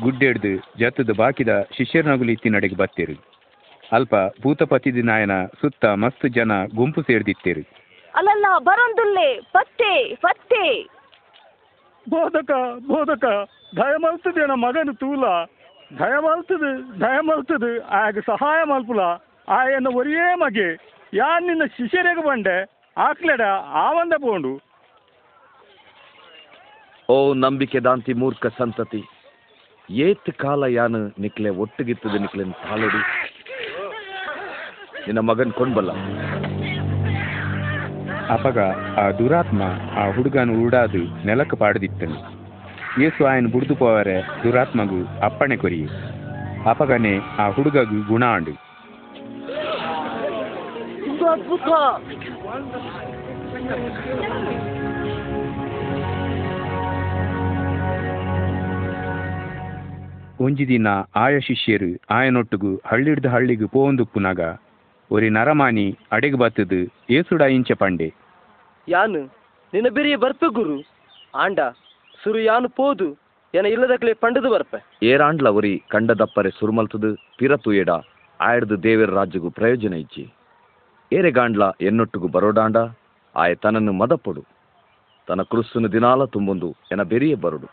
ಗುಡ್ಡೆಡ್ದು 0.03 0.79
ಜತ್ತದ 0.79 1.09
ಬಾಕಿದ 1.17 1.49
ಶಿಷ್ಯರ್ನಗುಲು 1.77 2.31
ಇತ್ತಿ 2.31 2.49
ನಡೆಗೆ 2.49 2.75
ಬತ್ತೇರು. 2.75 3.37
ಅಲ್ಪ 3.91 4.15
ಭೂತಪತಿದಿ 4.41 5.01
ನಾಯನ 5.01 5.45
ಸುತ್ತ 5.61 5.85
ಮಸ್ತ್ 5.85 6.29
ಜನ 6.29 6.51
ಗುಂಪು 6.75 7.01
ಸೇರ್ದಿತ್ತೇರು. 7.01 7.61
ಅಲ್ಲಲ್ಲ 8.15 8.45
ಬರೊಂದುಲ್ಲೆ 8.59 9.39
ಪತ್ತೆ 9.39 10.15
ಪತ್ತೆ. 10.15 10.83
ಬೋಧಕ 12.09 12.51
ಬೋಧಕ 12.87 13.25
ದಯಮಲ್ತದೆ 13.77 14.39
ನನ್ನ 14.39 14.51
ಮಗನು 14.51 14.93
ತೂಲ. 14.93 15.25
ದಯಮಲ್ತದೆ 15.99 16.99
ದಯಮಲ್ತದೆ 17.01 17.79
ಆಗ 17.79 18.17
ಸಹಾಯ 18.19 18.63
ಮಲ್ಪುಲ. 18.63 18.99
ಆಯನ್ನ 19.49 19.87
ಒರಿಯೇ 19.87 20.35
ಮಗೆ. 20.35 20.97
ಯಾನ್ 21.13 21.47
ನಿನ್ನ 21.47 21.65
ಶಿಷ್ಯರಿಗೆ 21.65 22.27
ಬಂಡೆ 22.27 22.69
ಆಕ್ಲೆಡ 22.97 23.41
ಆವಂದ 23.67 24.13
ಪೋಂಡು 24.13 24.66
ಓ 27.09 27.15
ನಂಬಿಕೆ 27.43 27.79
ದಾಂತಿ 27.85 28.13
ಮೂರ್ಖ 28.21 28.47
ಸಂತತಿ 28.57 28.99
ಏತ್ 29.89 30.29
ಕಾಲ 30.43 30.63
ಯಾನು 30.77 30.99
ನಿಕ್ಲೆ 31.23 31.49
ಒಟ್ಟುಗಿತ್ತದ 31.63 32.15
ನಿಕ್ಲೆನ್ 32.23 32.53
ತಾಳಡಿ 32.63 33.01
ನಿನ್ನ 35.05 35.21
ಮಗನ್ 35.29 35.53
ಕೊಂಡ್ಬಲ್ಲ. 35.59 35.91
ಅಪಗ 38.35 38.57
ಆ 39.01 39.05
ದುರಾತ್ಮ 39.19 39.61
ಆ 40.01 40.03
ಹುಡುಗನ 40.15 40.55
ಉರುಡಾದು 40.57 41.03
ನೆಲಕ್ಕೆ 41.27 41.57
ಪಾಡದಿತ್ತನು. 41.61 42.17
ಏಸು 43.05 43.21
ಆಯನ್ 43.31 43.49
ಬುಡ್ದು 43.53 43.75
ಪೋವರೆ 43.81 44.17
ದುರಾತ್ಮಗೂ 44.43 44.99
ಅಪ್ಪಣೆ 45.27 45.57
ಕೊರಿಯು 45.63 45.89
ಅಪಗನೆ 46.71 47.13
ಆ 47.43 47.47
ಹುಡುಗಗು 47.57 47.99
ಗುಣ 48.11 48.23
ಆಂಡು 48.35 48.55
ಅದ್ಭುತ. 51.31 51.69
ಒಂಜಿ 60.41 60.67
ದಿನ 60.67 60.87
ಆಯ 61.15 61.39
ಶಿಷ್ಯರು 61.39 61.99
ಆಯನೊಟ್ಟುಗು 62.09 62.81
ಹಳ್ಳಿಡ್ದ 62.85 63.25
ಹಳ್ಳಿಗು 63.25 63.67
ಪುನಗ 64.05 64.39
ಒರಿ 65.11 65.29
ನರಮಾನಿ 65.29 65.97
ಅಡೆಗೆ 66.11 66.37
ಬತ್ತದು 66.37 66.79
ಏಸುಡ 67.09 67.41
ಇಂಚ 67.41 67.71
ಪಂಡೆ. 67.71 68.13
ಯಾನು? 68.87 69.21
ನಿನ್ನ 69.73 69.89
ಬೆರಿಯ 69.89 70.15
ಬರ್ಪೆ 70.15 70.53
ಗುರು? 70.53 70.83
ಆಂಡ 71.35 71.59
ಸುರು 72.23 72.39
ಯಾನು 72.39 72.69
ಪೋದು? 72.69 73.07
ಎನ 73.53 73.65
ಇಲ್ಲದಕ್ಲೆ 73.65 74.13
ಪಂಡದು 74.13 74.49
ಬರ್ಪೆ? 74.49 75.05
ಏರಾಂಡ್ಲ 75.05 75.47
ಒರಿ 75.47 75.83
ಕಂಡದಪ್ಪರೆ 75.89 76.49
ಸುರುಮಲ್ತದು 76.49 77.15
ಪಿರತುಯೆಡ 77.37 77.89
ಆಯಡ್ದು 78.41 78.83
ದೇವರ 78.83 79.09
ರಾಜ್ಯಗೂ 79.09 79.49
ಪ್ರಯೋಜನ 79.49 79.93
ಇಜ್ಜಿ. 79.93 80.33
ಏರೆಗಾಂಡ್ಲ 81.13 81.63
ಎನ್ನೊಟ್ಟುಗು 81.81 82.27
ಬರೋಡಾಂಡ 82.27 82.77
ಆಯ 83.35 83.55
ತನ್ನನ್ನು 83.55 83.93
ಮದಪೊಡು 83.93 84.43
ತನ್ನ 85.27 85.41
ಕ್ರಿಸ್ತನು 85.41 85.91
ದಿನಾಲ 85.91 86.25
ತುಂಬೊಂದು 86.25 86.75
ಎನ 86.91 87.03
ಬೆರಿಯ 87.03 87.35
ಬರುಡು. 87.35 87.67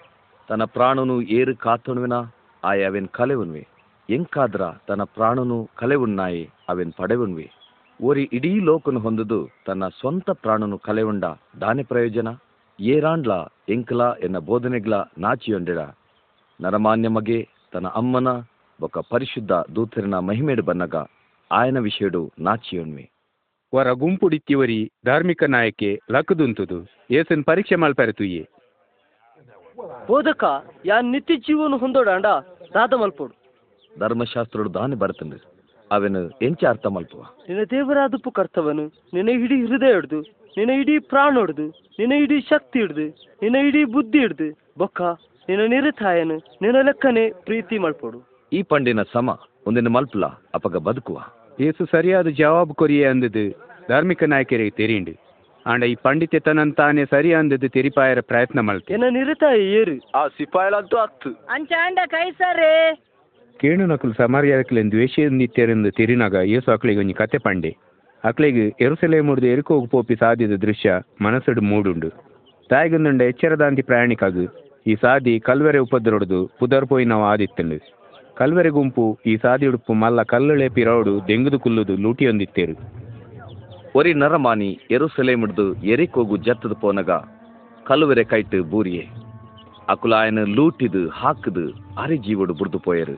ತನ್ನ 0.48 0.64
ಪ್ರಾಣನು 0.64 1.22
ಏರು 1.22 1.56
ಕಾತೊಣುವಿನ? 1.56 2.12
ಆಯ 2.64 2.86
ಅವೆನ್ 2.86 3.08
ಕಲೆವನ್ವೆ. 3.08 3.62
ಎಂಕಾದ್ರ 4.10 4.62
ತನ್ನ 4.88 5.02
ಪ್ರಾಣನು 5.02 5.70
ಕಲೆವುಣ್ಣಾಯಿ 5.74 6.42
ಅವೆನ್ 6.68 6.92
ಪಡೆವನ್ವಿ. 6.92 7.50
ಓರಿ 8.02 8.30
ಇಡೀ 8.32 8.52
ಲೋಕನು 8.60 9.00
ಹೊಂದದು 9.00 9.38
ತನ್ನ 9.66 9.88
ಸ್ವಂತ 9.88 10.30
ಪ್ರಾಣನು 10.30 10.78
ಕಲೆವುಂಡ 10.78 11.24
ದಾನೆ 11.60 11.82
ಪ್ರಯೋಜನ? 11.82 12.28
ಏರಾಂಡ್ಲ 12.80 13.32
ಎಂಕಲ 13.68 14.02
ಎನ್ನ 14.22 14.38
ಬೋಧನೆಗ್ಲ 14.38 14.94
ನಾಚಿಯೊಂಡೆಡ 15.18 15.78
ನರಮಾನ್ಯ 16.60 17.08
ಮಗೆ 17.08 17.48
ತನ್ನ 17.72 17.88
ಅಮ್ಮನ 17.88 18.28
ಬೊಕ 18.80 18.98
ಪರಿಶುದ್ಧ 19.10 19.52
ದೂತರಿನ 19.52 20.18
ಮಹಿಮೆಡು 20.18 20.62
ಬನ್ನಗ 20.62 20.94
ಆಯನ 21.50 21.78
ವಿಷಯಡು 21.78 22.32
ನಾಚಿಯೊಣ್ವಿ. 22.38 23.10
ವರ 23.74 23.90
ಗುಂಪುಡಿತ್ತಿವರಿ 23.92 24.92
ಧಾರ್ಮಿಕ 25.06 25.42
ನಾಯಕೆ 25.44 26.00
ಲಕ್ಕದುಂತುದು 26.10 26.78
ಏಸನ್ 27.10 27.44
ಪರೀಕ್ಷೆ 27.44 27.76
ಮಲ್ಪರೆ 27.76 28.12
ತುಯ್ಯೆ. 28.12 28.42
ಬೋಧಕ 30.06 30.44
ಯಾ 30.86 31.00
ನಿತ್ಯ 31.00 31.36
ಜೀವನ 31.36 31.76
ಹೊಂದೋಡಾಂಡ? 31.80 32.26
ದಾದ 32.74 32.92
ಮಲ್ಪೋಡು. 33.02 33.34
ಧರ್ಮಶಾಸ್ತ್ರಡು 33.98 34.70
ದಾನೆ 34.74 34.96
ಬರ್ತೇನೆ 35.02 35.36
ಅವನು 35.90 36.20
ಎಂಚೆ 36.42 36.66
ಅರ್ಥ 36.66 36.86
ಮಲ್ಪುವ? 36.94 37.22
ನಿನ್ನ 37.48 37.62
ದೇವರಾದಪ್ಪು 37.72 38.30
ಕರ್ತವನು 38.30 38.84
ನಿನ್ನ 39.14 39.30
ಇಡೀ 39.44 39.58
ಹೃದಯ 39.66 39.92
ಹಿಡ್ದು 39.96 40.20
ನಿನ್ನ 40.56 40.72
ಇಡೀ 40.80 40.94
ಪ್ರಾಣ 41.12 41.34
ಹಿಡ್ದು 41.38 41.66
ನಿನ್ನ 41.98 42.14
ಇಡೀ 42.24 42.38
ಶಕ್ತಿ 42.52 42.78
ಹಿಡ್ದು 42.78 43.06
ನಿನ್ನ 43.42 43.56
ಇಡೀ 43.68 43.82
ಬುದ್ಧಿ 43.94 44.18
ಹಿಡ್ದು 44.18 44.48
ಬೊಕ್ಕ 44.78 45.00
ನಿನ್ನ 45.48 45.64
ನಿರತಾಯನು 45.74 46.36
ನಿನ್ನ 46.62 46.78
ಲೆಕ್ಕನೆ 46.86 47.24
ಪ್ರೀತಿ 47.46 47.78
ಮಲ್ಪೋಡು. 47.78 48.18
ಈ 48.52 48.60
ಪಂಡಿನ 48.62 49.02
ಸಮ 49.12 49.28
ಒಂದಿನ 49.66 49.88
ಮಲ್ಪಲ 49.88 50.24
ಅಪಗ 50.54 50.76
ಬದುಕುವ. 50.88 51.18
ಏಸು 51.60 51.82
ಸರಿಯಾದ 51.86 52.28
ಜವಾಬು 52.40 52.74
ಕೊರಿಯೇ 52.74 53.04
ಅಂದದು 53.04 53.44
ಧಾರ್ಮಿಕ 53.88 54.22
ನಾಯಕರಿಗೆ 54.24 54.74
ತೆರಿಂಡು 54.78 55.12
ಆಂಡ 55.66 55.82
ಈ 55.92 55.94
ಪಂಡಿತೆತನಂತಾನೆ 56.06 57.02
ಸರಿ 57.12 57.30
ಅಂದದ್ದು 57.38 57.68
ತಿರಿಪಾಯರ 57.76 58.20
ಪ್ರಯತ್ನ 58.30 58.60
ಮಲ್ತೆ 58.68 58.94
ಏನ 58.96 59.06
ನಿರತಾಯ 59.16 59.58
ಏರು? 59.80 59.94
ಆ 60.18 60.22
ಸಿಪಾಯಿಲಂತೂ 60.38 60.96
ಹತ್ತು 61.02 61.30
ಅಂಚಾಂಡ 61.54 61.98
ಕೈಸರೇ 62.14 62.72
ಕೇಣು 63.60 63.84
ನಕಲು 63.92 64.14
ಸಮಾರ್ಯಾದಕ್ಲೆನ್ 64.22 64.90
ದ್ವೇಷ 64.94 65.26
ನಿತ್ಯರೆಂದು 65.40 65.90
ತಿರಿನಾಗ 65.98 66.36
ಏಸು 66.56 66.68
ಅಕ್ಳಿಗೆ 66.74 67.00
ಒಂಜಿ 67.02 67.14
ಕತೆ 67.20 67.38
ಪಂಡೆ. 67.46 67.70
ಅಕ್ಳಿಗೆ 68.24 68.64
ಎರುಸೆಲೆ 68.86 69.18
ಮುಡ್ದು 69.28 69.46
ಎರುಕೋಗು 69.54 69.86
ಪೋಪಿ 69.94 70.14
ಸಾದಿದ 70.22 70.54
ದೃಶ್ಯ 70.66 70.90
ಮನಸ್ಸಡು 71.26 71.62
ಮೂಡುಂಡು. 71.70 72.08
ತಾಯಿಗೊಂದುಂಡ 72.70 73.22
ಎಚ್ಚರದಾಂತಿ 73.32 73.82
ಪ್ರಯಾಣಿಕಾಗು. 73.90 74.44
ಈ 74.90 74.94
ಸಾದಿ 75.02 75.34
ಕಲ್ವೆರೆ 75.48 75.80
ಉಪದ್ರೊಡ್ದು 75.86 76.38
ಪುದರ್ 76.60 76.86
ಪೋಯಿ 76.90 77.04
ನಾವು 77.12 77.24
ಆದಿತ್ತಂಡು 77.32 77.78
ಕಲ್ವೆರೆ 78.40 78.70
ಗುಂಪು 78.76 79.04
ಈ 79.30 79.34
ಸಾದಿ 79.44 79.66
ಉಡುಪು 79.70 79.92
ಮಲ್ಲ 80.02 80.20
ಕಲ್ಲುಳೆ 80.32 80.68
ಪಿರೌಡು 80.76 81.12
ದೆಂಗುದು 81.28 81.58
ಕುಲ್ಲುದು 81.64 81.94
ಲೂಟಿಯೊಂದಿತ್ತೇರು. 82.04 82.74
ಒರಿ 83.96 84.14
ನರಮಾನಿ 84.14 84.80
எருசலேமிடுது 84.90 85.86
எரிக்கோகு 85.86 86.36
ஜத்தது 86.36 86.74
ಪೋನಗ, 86.74 87.10
ಕಲುವೆರೆ 87.84 88.24
ಕೈಟ್ 88.24 88.62
ಬೂರಿಯೆ. 88.70 89.08
ಅಕುಲಾಯನ 89.88 90.38
ಲೂಟಿದು 90.44 91.08
ಹಾಕದು 91.08 91.64
ಅರಿ 91.98 92.16
ಜೀವಡು 92.16 92.54
ಬುಡ್ದು 92.54 92.78
ಪೋಯರು. 92.78 93.16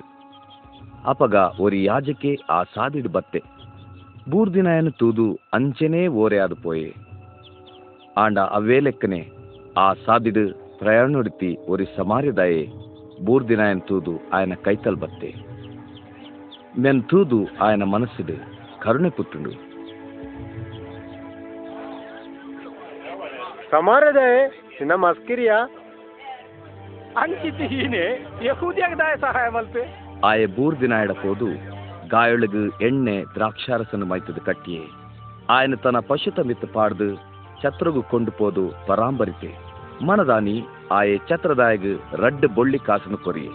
ಅಪಗ 1.06 1.34
ಒರಿ 1.60 1.84
ಯಾಜಕೆ 1.84 2.38
ಆ 2.50 2.62
ಸಾದಿಡು 2.62 3.08
ಬತ್ತೆ. 3.08 3.42
ಬೂರ್ದಿನಾಯನ 4.30 4.88
ತೂದು 4.88 5.38
ಅಂಚೆನೇ 5.52 6.06
ಆದು 6.38 6.54
ಪೋಯೆ. 6.54 6.94
ಆಂಡ 8.16 8.38
ಅವೇಲೆಕ್ಕನೆ 8.38 9.28
ಆ 9.76 9.92
ಸಾದಿಡು 9.92 10.78
ಪ್ರಯಾಣೊಡುತ್ತಿ 10.78 11.58
ಒರಿ 11.68 11.84
ಸಮಾರ್ಯದಾಯೆ 11.96 12.68
ಬೂರ್ದಿನಾಯನ್ 13.24 13.80
ತೂದು 13.80 14.30
ಆಯನ 14.32 14.52
ಕೈತಲ್ 14.64 14.96
ಬತ್ತೆ. 14.96 15.34
ಮೆನ್ 16.78 17.02
ತೂದು 17.02 17.46
ಆಯನ 17.60 17.82
ಮನಸ್ಸಿಡು 17.82 18.36
ಕರುಣೆ 18.82 19.10
ಪುಟ್ಟುಂಡು. 19.10 19.65
ಸಮಾರದೆ 23.72 24.28
ನಿನ್ನ 24.78 24.94
ಮಸ್ಕಿರಿಯ 24.94 25.52
ಅಂಚಿತಿ 27.22 27.66
ಹೀನೆ 27.72 28.04
ಯಹೂದಿಯಾಗ 28.46 28.94
ದಾಯ 28.98 29.14
ಸಹಾಯ 29.16 29.48
ಮಲ್ಪೆ. 29.48 29.82
ಆಯ 30.24 30.46
ಬೂರ್ದಿನಾಯಡ 30.46 31.10
ಪೋದು 31.10 31.48
ಗಾಯೊಳಗು 32.08 32.62
ಎಣ್ಣೆ 32.86 33.16
ದ್ರಾಕ್ಷಾರಸನು 33.34 34.06
ಮೈತದ 34.06 34.40
ಕಟ್ಟಿಯೇ. 34.48 34.84
ಆಯನ 35.50 35.74
ತನ್ನ 35.74 35.98
ಪಶುತ 36.10 36.40
ಮಿತ್ತು 36.40 36.66
ಪಾಡ್ದು 36.66 37.08
ಛತ್ರಗು 37.62 38.02
ಕೊಂಡು 38.02 38.32
ಪೋದು 38.32 38.64
ಪರಾಂಬರಿತೆ 38.86 39.50
ಮನದಾನಿ 40.06 40.56
ಆಯೆ 40.92 41.16
ಛತ್ರದಾಯಗು 41.28 41.94
ರಡ್ಡ 42.22 42.44
ಬೊಳ್ಳಿ 42.54 42.78
ಕಾಸನು 42.78 43.18
ಕೊರಿಯೆ. 43.18 43.52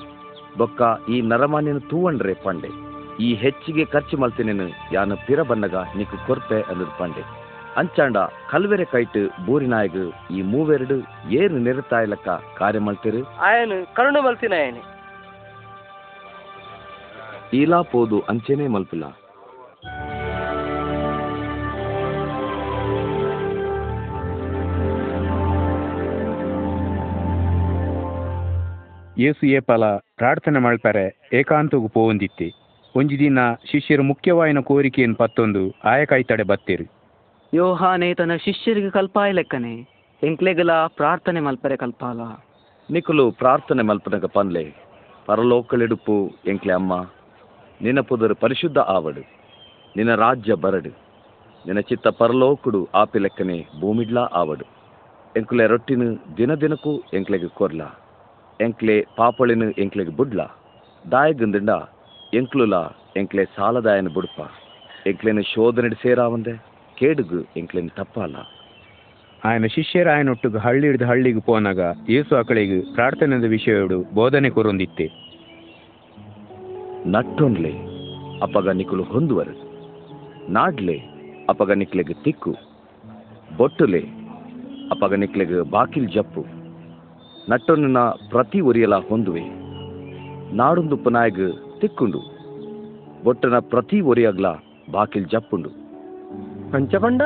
ಬೊಕ್ಕ 0.57 0.81
ಈ 1.09 1.21
ನರಮಾನ್ಯನು 1.21 1.79
ತೂವಂಡ್ರೆ 1.79 2.33
ಪಂಡೆ. 2.33 2.71
ಈ 3.25 3.29
ಹೆಚ್ಚಿಗೆ 3.43 3.85
ಖರ್ಚು 3.85 4.17
ಮಲ್ತಿನೇನು 4.17 4.67
ಯಾನು 4.93 5.15
ಪಿರ 5.27 5.41
ಬಣ್ಣಗ 5.41 5.75
ನಿಕ್ಕು 5.97 6.17
ಕೊರ್ಪೆ 6.27 6.61
ಅನ್ನದು 6.61 6.93
ಪಂಡೆ. 6.99 7.40
ಅಂಚಾಂಡ 7.77 8.17
ಕಲ್ವೆರೆ 8.49 8.85
ಕೈಟ್ 8.85 9.45
ಬೂರಿನಾಯಗು 9.45 10.33
ಈ 10.33 10.41
ಮೂವೆರಡು 10.41 10.97
ಏರು 11.31 11.57
ನಿರತಾಯ್ಲಕ್ಕ 11.57 12.29
ಕಾರ್ಯ 12.57 12.79
ಮಲ್ತಿರು? 12.79 13.23
ಆಯನು 13.23 13.95
ಕರುಣೆ 13.95 14.19
ಮಲ್ತಿನ 14.19 14.53
ಆಯನೆ. 14.53 14.81
ಈಲಾ 17.53 17.81
ಪೋದು 17.81 18.19
ಅಂಚೆನೆ 18.19 18.67
ಮಲ್ಪಿಲ್ಲ. 18.67 19.03
ಯೇಸು 29.17 29.45
ಏಪಲ 29.45 29.83
ಪ್ರಾರ್ಥನೆ 29.95 30.59
ಮಾಡ್ತಾರೆ 30.59 31.29
ಏಕಾಂತಗು 31.33 31.87
ಪೋವೊಂದಿತ್ತಿ. 31.87 32.51
ಒಂಜಿ 32.95 33.19
ದಿನ 33.19 33.39
ಶಿಷ್ಯರು 33.71 34.03
ಮುಖ್ಯವಾಯಿನ 34.03 34.59
ಕೋರಿಕೆಯನ್ನು 34.59 35.15
ಪತ್ತೊಂದು 35.15 35.75
ಆಯ 35.85 36.05
ಬತ್ತಿರು 36.05 36.43
ಬತ್ತೇರು. 36.43 37.00
ಯೋಹಾನೆ, 37.53 38.13
ತನ್ನ 38.13 38.35
ಶಿಷ್ಯರಿಗೆ 38.35 38.89
ಕಲ್ಪಾಯ 38.89 39.31
ಲೆಕ್ಕನೆ. 39.31 39.87
ಎಂಕ್ಲೆಗಲ 40.23 40.71
ಪ್ರಾರ್ಥನೆ 40.71 41.39
ಮಲ್ಪರೆ 41.39 41.77
ಕಲ್ಪಾಲ. 41.77 42.19
ನಿಕುಲು, 42.93 43.31
ಪ್ರಾರ್ಥನೆ 43.31 43.83
ಮಲ್ಪನಗ 43.83 44.25
ಪನ್ಲೆ 44.25 44.75
ಪರಲೋಕಳೆಡುಪು 45.25 46.31
ಎಂಕ್ಲೆ 46.47 46.73
ಅಮ್ಮ. 46.73 47.09
ನಿನ್ನ 47.81 47.99
ಪುದರು 47.99 48.35
ಪರಿಶುದ್ಧ 48.35 48.77
ಆವಡು. 48.77 49.21
ನಿನ್ನ 49.95 50.15
ರಾಜ್ಯ 50.15 50.53
ಬರಡು. 50.53 50.89
ನಿನ್ನ 51.65 51.79
ಚಿತ್ತ 51.79 52.07
ಪರಲೋಕುಡು 52.07 52.89
ಆಪಿ 52.93 53.19
ಲೆಕ್ಕನೆ 53.19 53.67
ಭೂಮಿಡ್ಲಾ 53.79 54.21
ಆವಡು. 54.21 54.65
ಎಂಕ್ಲೆ 55.37 55.67
ರೊಟ್ಟಿನ 55.67 56.15
ದಿನ 56.37 56.53
ದಿನಕ್ಕೂ 56.53 57.03
ಎಂಕ್ಲೆಗೆ 57.13 57.47
ಕೊರ್ಲ. 57.47 57.81
ಎಂಕ್ಲೆ 58.61 59.07
ಪಾಪಳಿನ 59.17 59.71
ಎಂಕ್ಲೆಗೆ 59.77 60.11
ಬುಡ್ಲ. 60.11 60.41
ದಾಯಗಂದಿಂಡ 61.11 61.69
ಎಂಕ್ಲುಲ 62.33 62.73
ಎಂಕ್ಲೆ 63.17 63.45
ಸಾಲದಾಯನ 63.45 64.07
ಬುಡ್ಪ. 64.07 64.41
ಎಂಕ್ಲೆನ 65.07 65.39
ಶೋಧನೆ 65.39 65.89
ಸೇರಾವಂದೆ 65.89 66.70
ಕೇಡುಗು 67.01 67.47
ಎಂಕ್ಲೆನ್ 67.57 67.89
ತಪ್ಪಲ್ಲ 67.89 68.35
ಆಯನ 69.43 69.65
ಶಿಷ್ಯರ 69.65 70.09
ಆಯನೊಟ್ಟಿಗೆ 70.09 70.57
ಹಳ್ಳಿ 70.57 70.87
ಹಿಡಿದು 70.87 71.05
ಹಳ್ಳಿಗೆ 71.05 71.39
ಪೋನಾಗ 71.39 71.79
ಯೇಸು 72.09 72.35
ಆಕಳಿಗೆ 72.35 72.93
ಪ್ರಾರ್ಥನೆದ 72.93 73.43
ವಿಷಯಡು 73.43 74.03
ಬೋಧನೆ 74.13 74.49
ಕೊರೊಂದಿತ್ತೆ. 74.49 75.09
ನಟ್ಟೊಂದ್ಲೆ 77.05 77.71
ಅಪಗ 78.41 78.69
ಹೊಂದುವರ 78.69 79.07
ಹೊಂದುವರು. 79.07 79.71
ನಾಡ್ಲೆ 80.51 80.99
ಅಪಗ 81.49 81.71
ನಿಕ್ಲೆಗೆ 81.71 82.23
ತಿಕ್ಕು. 82.23 82.55
ಬೊಟ್ಟುಲೆ 83.57 84.03
ಅಪಗ 84.91 85.13
ನಿಕ್ಲೆಗೆ 85.13 85.71
ಬಾಕಿಲ್ 85.71 86.09
ಜಪ್ಪು. 86.09 86.45
ನಟ್ಟೊನ್ನ 87.49 87.99
ಪ್ರತಿ 88.29 88.59
ಒರಿಯಲ 88.59 88.95
ಹೊಂದುವೆ. 88.95 89.41
ನಾಡೊಂದು 90.55 90.97
ಪುನಾಯಗ್ 90.97 91.81
ತಿಕ್ಕುಂಡು. 91.81 92.19
ಬೊಟ್ಟನ 93.23 93.59
ಪ್ರತಿ 93.59 94.01
ಒರಿಯಗ್ಲ 94.01 94.45
ಬಾಕಿಲ್ 94.91 95.25
ಜಪ್ಪುಂಡು. 95.25 95.80
ಪಂಚಪಂಡ 96.73 97.21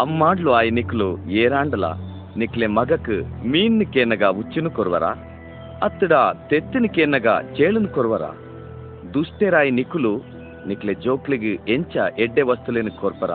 ಅಮ್ಮಾಡ್ಲು 0.00 0.50
ಆಯ್ 0.58 0.70
ನಿಕ್ಲು 0.70 1.08
ಏರಾಂಡಲ 1.42 1.86
ನಿಕ್ಲೆ 2.36 2.66
ಮಗಕ್ 2.76 3.14
ಮೀನ್ 3.52 3.84
ಕೇನಗ 3.94 4.24
ಉಚ್ಚುನು 4.40 4.70
ಕೊರ್ವರ 4.70 5.06
ಅತ್ತಡ 5.86 6.14
ತೆತ್ತಿನ 6.50 6.86
ಕೇನಗ 6.96 7.28
ಚೇಳುನು 7.56 7.88
ಕೊರ್ವರ 7.88 8.24
ದುಷ್ಟೆರಾಯ್ 9.14 9.70
ನಿಕುಲು 9.72 10.12
ನಿಕ್ಲೆ 10.66 10.94
ಜೋಕ್ಲಿಗೆ 11.04 11.52
ಎಂಚ 11.74 11.94
ಎಡ್ಡೆ 12.24 12.42
ವಸ್ತುಲೇನು 12.42 12.92
ಕೊರ್ಪರ 13.00 13.32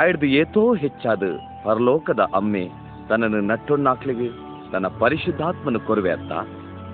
ಆಯ್ದು 0.00 0.26
ಏತೋ 0.40 0.62
ಹೆಚ್ಚಾದ 0.82 1.24
ಪರಲೋಕದ 1.64 2.22
ಅಮ್ಮೆ 2.34 2.64
ತನ್ನನ್ನು 3.08 3.40
ನಟ್ಟೊಣ್ಣಾಕ್ಲಿಗೆ 3.50 4.28
ತನ್ನ 4.72 4.88
ಪರಿಶುದ್ಧಾತ್ಮನು 5.00 5.80
ಕೊರುವೆ 5.88 6.12
ಅತ್ತ 6.12 6.32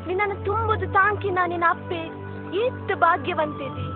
ನಿನ್ನನ್ನು 0.08 0.36
ತುಂಬುದು 0.44 0.88
ತಾಂಕಿನ 0.96 1.38
ನಿನ್ನ 1.46 1.68
ಅಪ್ಪೆ 1.70 2.02
ಎಷ್ಟು 2.60 2.94
ಭಾಗ್ಯವಂತಿದೆ 2.98 3.86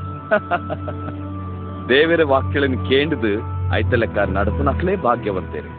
ದೇವರ 1.91 2.23
ವಾಕ್ಯಗಳನ್ನು 2.25 2.89
ಕೇಂದ್ರದು 2.89 3.31
ಐತಲೆಕ್ಕ 3.75 4.19
ನಡಸನಕ್ಲೇ 4.19 4.97
ಭಾಗ್ಯವಂತೇರಿ. 4.97 5.71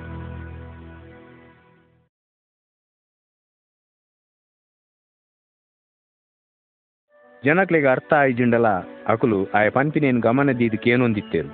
ಜನಕ್ಲಿಗೆ 7.43 7.87
ಅರ್ಥ 7.87 8.13
ಆಯ್ಜಿಂಡಲ 8.13 8.67
ಅಕುಲು 9.07 9.39
ಆಯ 9.51 9.69
ಪಂಪಿನೇನು 9.69 10.19
ಗಮನದಿ 10.19 10.65
ಇದಕ್ಕೇನೊಂದಿತ್ತೇನು 10.65 11.53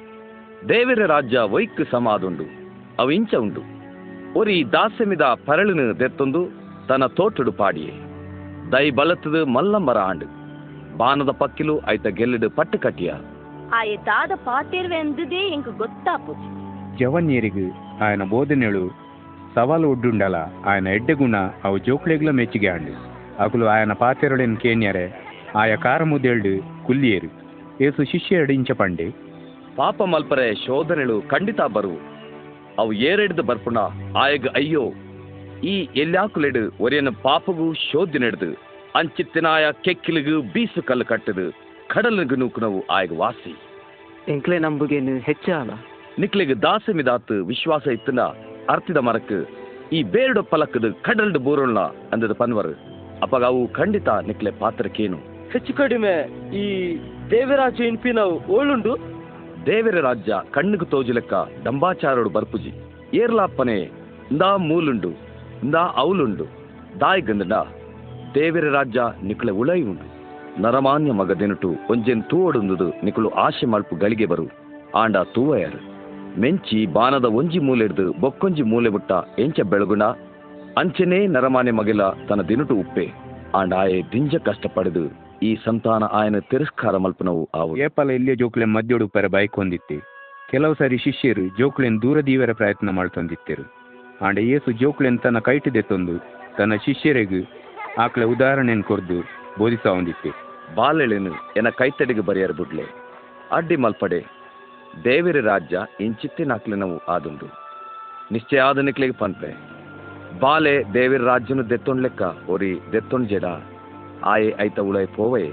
ದೇವರ 0.70 1.06
ರಾಜ್ಯ 1.06 1.40
ವೈಕ್ 1.40 1.92
ಸಮಾದುಂಡು 1.92 2.46
ಅವು 3.00 3.12
ಇಂಚ 3.12 3.34
ಉಂಡು 3.36 3.62
ಒರಿ 4.40 4.58
ದಾಸ್ಯಮಿದ 4.72 5.22
ಪರಳಿನ 5.22 5.92
ದೆತ್ತೊಂದು 6.00 6.42
ತನ್ನ 6.88 7.06
ತೋಟಡು 7.06 7.52
ಪಾಡಿಯೇ. 7.52 7.94
ದೈ 8.72 8.86
ಬಲತದು 8.90 9.46
ಮಲ್ಲಂಬರ 9.46 9.98
ಆಂಡು. 9.98 10.28
ಬಾನದ 10.98 11.30
ಪಕ್ಕಿಲು 11.30 11.80
ಆಯ್ತ 11.80 12.08
ಗೆಲ್ಲಡು 12.08 12.50
ಪಟ್ಟು 12.50 12.80
ಕಟ್ಟಿಯ. 12.80 13.14
ആ 13.74 13.84
ஏதாவது 13.84 14.36
பார்த்திருவ 14.36 14.92
ಎಂದದೇ 14.92 15.54
ಎಂಕ್ 15.54 15.78
ಗೊತ್ತಾಪುಜಿ 15.78 16.50
ಜವನ್ಯರಿಗು 16.98 17.66
ಬೋಧನೆಳು 18.30 18.84
ಸವಾಲು 19.56 19.90
ಒಡ್ಡುಂಡಲ 19.90 20.36
ಆಯನ 20.66 20.88
ಎಡ್ಡೆಗುಣ 20.88 21.36
ಅವು 21.64 21.78
ಜೋಕ್ಲೆಗ್ಲ 21.78 22.30
ಮೆಚ್ಚಿಗೆ 22.30 22.68
ಆಂಡು. 22.68 22.94
ಅಕುಲು 23.44 23.68
ಆಯನ 23.68 23.94
ಪಾತೆರಡೆನ್ 23.94 24.58
ಕೇಣ್ಯರೆ 24.58 25.06
ಆಯ 25.56 25.76
ಕಾರಮುದೆಳ್ಡು 25.76 26.84
ಕುಲ್ಲಿಯರು 26.86 27.30
ಏಸು 27.84 28.04
ಶಿಷ್ಯ 28.04 28.36
ಎಡಿಂಚ 28.36 28.72
ಪಂಡೆ. 28.72 29.10
ಪಾಪ 29.76 30.02
ಮಲ್ಪರೆ 30.02 30.56
ಶೋಧನೆಳು 30.56 31.22
ಖಂಡಿತ 31.22 31.62
ಬರು. 31.62 31.96
ಅವು 32.78 32.94
ಏರೆಡ್ದು 32.94 33.44
ಬರ್ಪುಣ 33.44 33.78
ಆಯಗ 34.18 34.48
ಅಯ್ಯೋ. 34.56 34.92
ಈ 35.64 35.90
ಎಲ್ಲಾಕುಲೆಡು 35.96 36.84
ಒರೆಯನ 36.84 37.08
ಪಾಪಗೂ 37.10 37.74
ಶೋಧನೆಡ್ದು 37.74 38.54
ಅಂಚಿತ್ತಿನಾಯ 38.96 39.66
ಕೆಕ್ಕಿಲಿಗು 39.72 40.42
ಬೀಸು 40.42 40.82
ಕಲ್ಲು 40.84 41.06
ಕಟ್ಟದು. 41.06 41.67
ನೂಕುನವು 42.36 42.86
ಆಯಗ 42.88 43.12
ವಾಸಿ. 43.18 43.58
ಎಂಕ್ಲೆ 44.28 44.60
ನಂಬುಗೇನು 44.60 45.20
ಹೆಚ್ಚಾಲ. 45.20 45.70
ನಿಕ್ಲಿಗೆ 46.20 46.54
ದಾಸಮಿದಾತು 46.54 47.46
ವಿಶ್ವಾಸ 47.46 47.88
ಇತ್ತಿನ 47.88 48.22
ಅರ್ತಿದ 48.70 48.98
ಮರಕ್ಕೆ 48.98 49.50
ಈ 49.94 50.04
ಬೇರ್ಡು 50.04 50.44
ಪಲಕದ 50.44 50.86
ಕಡಲ್ಡು 51.02 51.40
ಬೋರೋಣ 51.40 51.80
ಅಂದದ 51.80 52.32
ಪನ್ವರ್. 52.32 52.76
ಅಪಗ 53.22 53.44
ಅವು 53.44 53.68
ಖಂಡಿತ 53.68 54.10
ನಿಕ್ಲೆ 54.10 54.52
ಪಾತ್ರಕ್ಕೇನು. 54.52 55.18
ಹೆಚ್ಚು 55.52 55.74
ಕಡಿಮೆ 55.74 56.14
ಈ 56.56 56.98
ದೇವರಾಜ 57.32 57.80
ಇನ್ಪಿನವು 57.82 58.48
ಓಳುಂಡು 58.48 58.98
ದೇವರ 59.66 60.00
ರಾಜ್ಯ 60.00 60.34
ಕಣ್ಣಿಗೆ 60.52 60.86
ತೋಜುಲೆಕ್ಕ 60.86 61.34
ದಂಬಾಚಾರೋಡು 61.66 62.30
ಬರ್ಪುಜಿ. 62.30 62.74
ಏರ್ಲಾಪ್ಪನೆ 63.14 63.82
ಇಂದಾ 64.32 64.58
ಮೂಲುಂಡು 64.58 65.10
ಇಂದಾ 65.64 65.80
ಅವಳುಂಡು 65.80 66.46
ದಾಯ್ 67.02 67.22
ಗಂದಡ 67.22 67.54
ದೇವರ 68.36 68.70
ರಾಜ್ಯ 68.70 69.02
ನಿಕ್ಲೆ 69.24 69.52
ಉಳೈ 69.52 69.82
ಉಂಡು 69.82 70.17
ನರಮಾನ್ಯ 70.60 71.12
ಮಗ 71.12 71.32
ದಿನಟು 71.32 71.70
ಒಂಜೆನ್ 71.90 72.24
ತೂವಡುಂದುದು 72.24 73.06
ನಿಕುಳು 73.06 73.30
ಆಶೆ 73.30 73.66
ಮಲ್ಪು 73.66 73.96
ಗಳಿಗೆ 73.96 74.26
ಬರು. 74.26 74.46
ಆಂಡ 74.96 75.18
ತೂವಯರು. 75.18 75.80
ಮೆಂಚಿ 76.42 76.86
ಬಾನದ 76.86 77.26
ಒಂಜಿ 77.26 77.60
ಮೂಲೆಡ್ದು 77.60 78.12
ಬೊಕ್ಕೊಂಜಿ 78.22 78.62
ಮೂಲೆ 78.62 78.90
ಬಿಟ್ಟ 78.90 79.12
ಎಂಚ 79.40 79.62
ಬೆಳಗುಣ. 79.62 80.04
ಅಂಚೆನೇ 80.78 81.28
ನರಮಾನೆ 81.28 81.72
ಮಗಿಲ 81.72 82.10
ತನ್ನ 82.10 82.42
ದಿನುಟು 82.42 82.76
ಉಪ್ಪೆ. 82.76 83.12
ಆಂಡ 83.56 83.74
ಆಯೆ 83.74 84.02
ದಿಂಜ 84.14 84.36
ಕಷ್ಟಪಡೆದು 84.36 85.04
ಈ 85.44 85.58
ಸಂತಾನ 85.66 86.04
ಆಯನ 86.04 86.40
ತಿರಸ್ಕಾರ 86.40 86.98
ಮಲ್ಪನವು 86.98 87.50
ಆವು. 87.56 87.78
ಏಪಲ 87.78 88.12
ಇಲ್ಲಿಯ 88.12 88.36
ಜೋಕ್ಲೆನ್ 88.36 88.74
ಮಧ್ಯೊಡು 88.74 89.08
ಪರ 89.08 89.28
ಬೈಕ್ 89.28 89.56
ಹೊಂದಿತ್ತೆ 89.56 89.98
ಕೆಲವು 90.52 90.74
ಸಾರಿ 90.74 90.98
ಶಿಷ್ಯರು 90.98 91.58
ಜೋಕ್ಲೆನ್ 91.58 92.02
ದೂರ 92.02 92.22
ದೀವರ 92.22 92.54
ಪ್ರಯತ್ನ 92.54 92.90
ಮಾಡ್ತೊಂದಿತ್ತರು. 92.90 93.74
ಆಂಡ 94.26 94.38
ಏಸು 94.38 94.72
ಜೋಕ್ಲೆನ್ 94.72 95.20
ತನ್ನ 95.20 95.40
ಕೈಟಿದೆ 95.40 95.82
ತಂದು 95.82 96.18
ತನ್ನ 96.58 96.76
ಶಿಷ್ಯರಿಗೂ 96.76 97.42
ಆಕಳ 98.04 98.24
ಉದಾಹರಣೆಯನ್ನು 98.24 98.84
ಕೊರ್ದು 98.84 99.18
ಬೋಧಿಸ 99.60 99.88
ಹೊಂದಿತ್ತೆ. 99.88 100.47
ಬಾಲೆಳೆನು 100.77 101.33
ಎನ 101.59 101.71
ಕೈತಡಿಗೆ 101.79 102.23
ಬರೆಯರು 102.29 102.55
ಬುಡ್ಲೆ 102.55 102.87
ಅಡ್ಡಿ 103.57 103.77
ಮಲ್ಪಡೆ 103.77 104.21
ದೇವಿರ 105.05 105.39
ರಾಜ್ಯ 105.47 105.77
ಇಂಚಿತ್ತಿನಾಕ್ಲೆನವು 106.01 106.97
ಆದುಂಡು 107.09 107.49
ನಿಶ್ಚಯ 108.33 108.63
ಆದ 108.63 108.81
ನಿಕ್ಲಿಗೆ 108.81 109.17
ಪನ್ಪೆ 109.21 109.51
ಬಾಲೆ 110.43 110.75
ದೇವಿರ 110.95 111.23
ರಾಜ್ಯನು 111.25 111.65
ದೆತ್ತೊಂಡ್ 111.71 112.03
ಲೆಕ್ಕ 112.03 112.23
ಒರಿ 112.49 112.73
ದೆತ್ತೊಂಡ್ 112.93 113.31
ಜಡ 113.33 113.47
ಆಯೆ 114.27 114.51
ಐತ 114.61 114.81
ಉಳೈ 114.81 115.05
ಪೋವಯೆ 115.17 115.53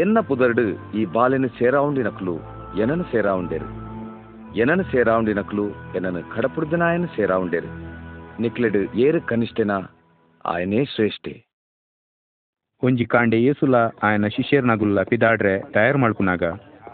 ಎನ್ನ 0.00 0.18
ಪುದರ್ಡು 0.28 0.64
ಈ 0.94 1.02
ಬಾಲೆನು 1.14 1.48
ಸೇರಾವುಂಡಿನಕ್ಲು 1.58 2.34
ಎನನು 2.82 3.04
ಸೇರಾವುಂಡೆರು 3.12 3.68
ಎನನು 4.56 4.84
ಸೇರಾವುಂಡಿನಕ್ಲು 4.84 5.64
ಎನನು 5.96 6.20
ಕಡಪುಡ್ದನಾಯನು 6.34 7.08
ಸೇರಾವುಂಡೆರು 7.16 7.70
ನಿಕ್ಲೆಡು 8.40 8.82
ಏರು 8.98 9.20
ಕನಿಷ್ಠೆನ 9.26 9.72
ఆయనే 10.44 10.80
ಶ್ರೇಷ್ಠೆ 10.84 11.34
ಒಂಜಿ 12.85 13.05
ಕಾಂಡೆ 13.13 13.37
ಏಸುಲ 13.49 13.75
ಆಯನ 14.07 14.27
ಶಿಷ್ಯರ್ನಗುಲ್ಲ 14.35 14.99
ಪಿದಾಡ್ರೆ 15.09 15.53
ತಯಾರು 15.73 15.97
ಮಾಡ್ಕುನಾಗ 16.03 16.43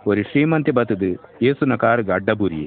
ಒರಿ 0.10 0.24
ಶ್ರೀಮಂತೆ 0.30 0.72
ಬತದು 0.78 1.10
ಏಸುನ 1.50 1.76
ಕಾರ್ಗ 1.84 2.10
ಅಡ್ಡಬೂರಿ. 2.18 2.64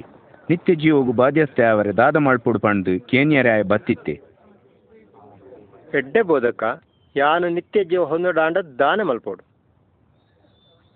ನಿತ್ಯ 0.50 0.74
ಜೀವಗು 0.82 1.12
ಬಾಧ್ಯಸ್ಥೆ 1.20 1.64
ಅವರ 1.72 1.88
ದಾದ 2.00 2.16
ಮಾಡ್ಪುಡು 2.26 2.60
ಪಂಡು 2.64 2.92
ಕೇನ್ಯರೆ 3.10 3.54
ಬತ್ತಿತ್ತೆ. 3.72 4.14
ಎಡ್ಡೆ 5.98 6.22
ಬೋಧಕ 6.30 6.62
ಯಾನು 7.16 7.46
ನಿತ್ಯ 7.56 7.82
ಜೀವ 7.90 8.02
ಹೊಂದಡಾಂಡ 8.12 8.58
ದಾನ 8.82 9.00
ಮಲ್ಪೋಡು. 9.10 9.42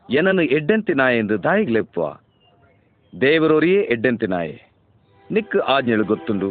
ಎನನ್ನು 0.09 0.45
ಎಡ್ಡಂತಿ 0.57 0.95
ನಾಯಿ 1.01 1.19
ಎಂದು 1.23 1.37
ದಾಯಿಗ್ಲೆಪ್ಪ 1.47 2.01
ದೇವರೊರಿಯೇ 3.13 3.83
ಎಡ್ಡಂತಿ 3.95 4.27
ನಾಯೆ. 4.35 4.57
ನಿಕ್ 5.31 5.57
ಆಜ್ಞೆಳು 5.75 6.05
ಗೊತ್ತುಂಡು. 6.13 6.49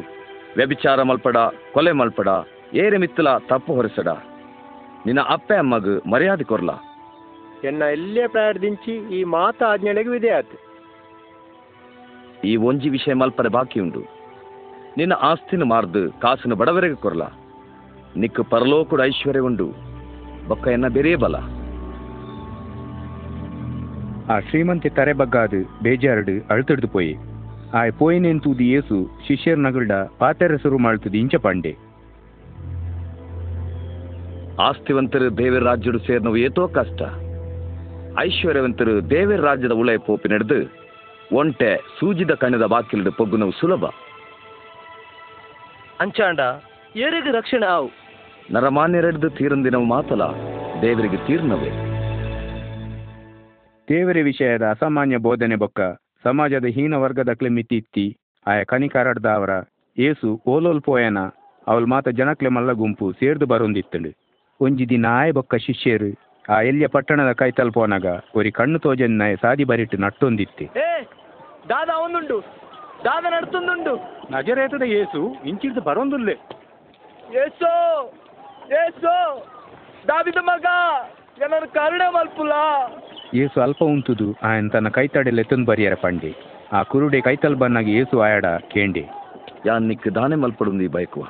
ವ್ಯಭಿಚಾರ 0.57 1.01
ಮಲ್ಪಡ 1.09 1.37
ಕೊಲೆ 1.73 1.93
ಮಲ್ಪಡ 2.01 2.29
ಏರೆ 2.83 2.97
ಮಿತ್ತಲ 3.03 3.31
ತಪ್ಪು 3.51 3.71
ಹೊರಸಡ. 3.79 4.09
ನಿನ್ನ 5.05 5.21
ಅಪ್ಪೆ 5.29 5.55
ಅಮ್ಮಗ್ 5.55 6.07
ಮರ್ಯಾದೆ 6.07 6.43
ಕೊರ್ಲ 6.43 6.71
ಎನ್ನ 7.63 7.83
ಎಲ್ಲೇ 7.91 8.27
ಪ್ರಾರ್ಥಿಂಚಿ 8.27 9.19
ಈ 9.19 9.23
ಮಾತ 9.23 9.63
ಆಜ್ಞೆಳೆಗೆ 9.63 10.09
ವಿಧೇಯತೆ 10.09 10.57
ಈ 12.47 12.55
ಒಂಜಿ 12.55 12.89
ವಿಷಯ 12.89 13.13
ಮಲ್ಪರೆ 13.13 13.49
ಬಾಕಿ 13.49 13.79
ಉಂಡು. 13.79 14.01
ನಿನ್ನ 14.97 15.13
ಆಸ್ತಿನ 15.13 15.63
ಮಾರ್ದು 15.63 16.19
ಕಾಸಿನ 16.19 16.53
ಬಡವರೆಗೆ 16.53 16.95
ಕೊರ್ಲ 16.95 17.21
ನಿಕ್ 18.17 18.41
ಪರಲೋಕುಡ 18.49 19.01
ಐಶ್ವರ್ಯ 19.03 19.39
ಉಂಡು. 19.39 19.67
ಬೊಕ್ಕ 20.47 20.67
ಎನ್ನ 20.67 20.87
ಬೇರೆ 20.87 21.15
ಬಲ. 21.15 21.35
ಆ 24.31 24.39
ಶ್ರೀಮಂತೆ 24.39 24.89
ತರೆ 24.89 25.13
ಬಗ್ಗಾದು 25.13 25.61
ಬೇಜಾರಡು 25.83 26.35
ಅಳ್ತಡ್ದು 26.49 26.87
ಪೋಯಿ. 26.87 27.13
ಆಯ್ 27.73 27.93
ಪೋಯಿನೆನ್ 27.93 28.41
ತೂದಿ 28.41 28.67
ಏಸು 28.69 28.97
ಶಿಷ್ಯರ್ 29.27 29.59
ನಗಲ್ಡ 29.59 29.91
ಪಾತೆರೆ 30.19 30.57
ಶುರು 30.57 30.77
ಮಾಡ್ತದ 30.77 31.15
ಇಂಚ 31.15 31.35
ಪಂಡೆ. 31.35 31.73
ಆಸ್ತಿವಂತರು 34.59 35.37
ದೇವರ 35.37 35.59
ರಾಜ್ಯಡು 35.59 35.99
ಸೇರ್ನವು 35.99 36.37
ಏತೋ 36.37 36.67
ಕಷ್ಟ. 36.67 37.01
ಐಶ್ವರ್ಯವಂತರು 38.19 39.09
ದೇವರ 39.09 39.41
ರಾಜ್ಯದ 39.41 39.71
ಉಳೆ 39.71 39.97
ಪೋಪಿ 39.97 40.29
ನಡೆದು 40.29 40.73
ಒಂಟೆ 41.35 41.77
ಸೂಜಿದ 41.99 42.31
ಕಣ್ಣದ 42.31 42.65
ಬಾಕಿಲಿಡು 42.65 43.11
ಪೊಗ್ಗುನವು 43.11 43.51
ಸುಲಭ. 43.51 43.85
ಅಂಚಾಂಡ 45.99 46.39
ಏರಿಗೆ 46.95 47.31
ರಕ್ಷಣೆ 47.31 47.65
ಆವು. 47.65 47.89
ನರಮಾನ್ಯರೆಡ್ದು 48.51 49.29
ತೀರಂದಿನವು 49.29 49.83
ಮಾತಲ 49.83 50.23
ದೇವರಿಗೆ 50.81 51.17
ತೀರ್ನವೇ. 51.17 51.69
ದೇವರ 53.89 54.17
ವಿಷಯದ 54.23 54.61
ಅಸಾಮಾನ್ಯ 54.69 55.17
ಬೋಧನೆ 55.17 55.55
ಬೊಕ್ಕ 55.55 55.81
ಸಮಾಜದ 56.23 56.65
ಹೀನ 56.65 56.93
ವರ್ಗದಕ್ಲೆ 56.93 57.49
ಮಿತಿತ್ತಿ 57.49 58.17
ಆಯ 58.47 58.63
ಕಣಿಕಾರಡ್ದ 58.63 59.25
ಅವರ 59.25 59.49
ಏಸು 59.97 60.41
ಓಲೋಲ್ 60.47 60.81
ಪೋಯನ 60.81 61.17
ಅವಳು 61.67 61.87
ಮಾತ 61.87 62.09
ಜನಕ್ಲೆ 62.09 62.49
ಮಲ್ಲ 62.49 62.71
ಗುಂಪು 62.71 63.11
ಸೇರ್ದು 63.11 63.45
ಬರೊಂದಿತ್ತಳು. 63.45 64.22
ಒಂಜಿ 64.63 64.85
ದಿನ 64.89 65.05
ಆಯ 65.09 65.31
ಬೊಕ್ಕ 65.31 65.55
ಶಿಷ್ಯರು. 65.55 66.09
ಆ 66.49 66.61
ಎಲ್ಲಿಯ 66.61 66.87
ಪಟ್ಟಣದ 66.87 67.31
ಕೈ 67.31 67.49
ಒರಿ 68.35 68.51
ಕಣ್ಣು 68.51 68.79
ತೋಜನ್ನ 68.79 69.21
ಸಾದಿ 69.41 69.63
ಬರಿಟ್ಟು 69.63 69.97
ನಟ್ಟೊಂದಿತ್ತೆ. 69.97 70.65
ಏ 70.65 70.89
ದಾದ 71.69 71.89
ಅವನುಂಡು. 71.95 72.37
ದಾದ 73.05 73.25
ನಡ್ತುಂದುಂಡು. 73.29 73.93
ನಜರೇತದ 74.31 74.81
ಏಸು 74.81 75.21
ಇಂಚಿಡ್ದು 75.45 75.81
ಬರೊಂದುಲ್ಲೆ. 75.81 76.35
ಏಸೋ 77.43 77.71
ಏಸೋ 78.81 79.13
ದಾವಿದ 80.07 80.39
ಮಗ 80.41 80.65
ಏನನ್ನು 81.43 81.73
ಕರುಣೆ 81.73 82.07
ಮಲ್ಪುಲ? 82.13 82.53
ಏಸು 83.33 83.61
ಅಲ್ಪ 83.61 83.83
ಉಂತುದು 83.83 84.27
ಆಯನ್ 84.43 84.71
ತನ್ನ 84.71 84.89
ಕೈತಡೆಲೆ 84.89 85.41
ಎತ್ತೊಂದು 85.41 85.65
ಬರಿಯರ 85.65 85.95
ಪಂಡೆ. 86.01 86.31
ಆ 86.73 86.83
ಕುರುಡೆ 86.83 87.21
ಕೈತಲ್ 87.21 87.55
ಬನ್ನಾಗಿ 87.55 87.91
ಏಸು 87.91 88.21
ಆಯಡ 88.21 88.45
ಕೇಂಡೆ. 88.45 89.03
ಯಾನ್ 89.65 89.87
ನಿಕ್ 89.87 90.15
ದಾನೆ 90.15 90.35
ಮಲ್ಪಡುಂದಿ 90.35 90.87
ಬೈಕುವ? 90.87 91.25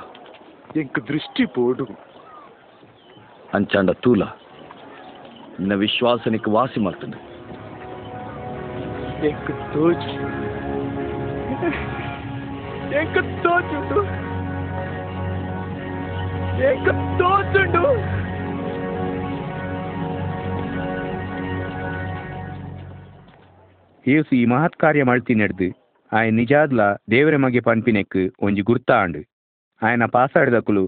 ಎಂಕ್ 0.76 1.00
ದೃಷ್ಟಿ 1.08 1.46
ಪೋಡು. 1.46 2.13
ಅಂಚಾಂಡ 3.54 3.90
ತೂಲ. 3.90 4.22
ನಿನ್ನ 5.58 5.74
ವಿಶ್ವಾಸ 5.74 6.28
ನಿಕ್ 6.28 6.48
ವಾಸಿ 6.48 6.80
ತೋಚುಂಡು 17.18 17.84
ಏಸು 24.04 24.34
ಈ 24.34 24.44
ಮಹತ್ 24.44 24.76
ಕಾರ್ಯ 24.76 25.02
ಮಳ್ತಿ 25.02 25.34
ನಡೆದು 25.34 25.68
ಆಯ 26.12 26.30
ನಿಜಾದ್ಲ 26.30 26.80
ದೇವರ 27.10 27.36
ಮಗೆ 27.36 27.60
ಪನ್ಪಿನೆಕ್ 27.60 28.18
ಒಂಜಿ 28.42 28.62
ಗುರ್ತ 28.62 28.90
ಆಂಡು 28.96 29.22
ಆಯನ 29.82 30.06
ಪಾಸಾಡ್ದಕುಲು 30.06 30.84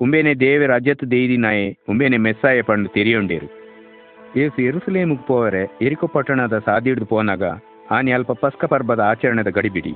ಉಂಬೇನೆ 0.00 0.34
ದೇವರ 0.34 0.74
ಅಜ್ಜತ್ 0.74 1.10
ದೇಯ್ದಿನಾಯೆ 1.10 1.76
ಉಂಬೇನೆ 1.88 2.16
ಮೆಸ್ಸಾಯ 2.16 2.62
ಪಂಡು 2.62 2.88
ತೆರಿಯೊಂಡೇರು. 2.88 3.48
ಏಸು 4.36 4.62
ಎರುಸಲೇಮುಗ್ 4.62 5.26
ಪೋವರೆ 5.26 5.62
ಎರಿಕೊ 5.82 6.06
ಪಟ್ಟಣದ 6.06 6.58
ಸಾದಿಡ್ದು 6.58 7.06
ಪೋನಾಗ 7.06 7.42
ಆನೆ 7.90 8.12
ಅಲ್ಪ 8.12 8.32
ಪಸ್ಕ 8.32 8.64
ಪರ್ಬದ 8.64 9.00
ಆಚರಣೆದ 9.00 9.50
ಗಡಿಬಿಡಿ. 9.56 9.92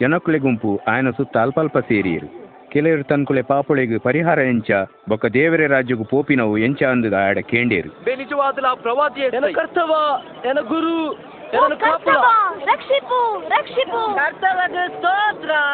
ಜನಕುಲೆ 0.00 0.38
ಗುಂಪು 0.38 0.80
ಆಯನ 0.88 1.10
ಸುತ್ತ 1.10 1.36
ಅಲ್ಪಲ್ಪ 1.36 1.78
ಸೇರಿಯರು. 1.78 2.28
ಕೆಲವರು 2.72 3.02
ತನ್ಕುಲೆ 3.02 3.42
ಪಾಪುಳೆಗ್ 3.42 4.00
ಪರಿಹಾರ 4.00 4.38
ಎಂಚ 4.38 4.70
ಬೊಕ್ಕ 5.08 5.26
ದೇವರ 5.26 5.66
ರಾಜ್ಯಗು 5.66 6.04
ಪೋಪಿನವು 6.04 6.58
ಎಂಚ 6.58 6.82
ಅಂದದ 6.82 7.16
ಆಡ 7.28 7.38
ಕೇಂಡೇರು. 7.38 7.90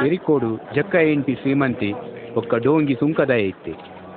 ಎರಿಕೋಡು 0.07 0.51
ಜಕ್ಕ 0.74 0.95
ಎಂಟಿ 0.95 1.35
ಶ್ರೀಮಂತಿ 1.35 1.93
ಒಕ್ಕ 2.37 2.55
ಡೋಂಗಿ 2.55 2.95
ಸುಂಕದಾಯ 2.95 3.43
ಇತ್ತೆ. 3.43 3.72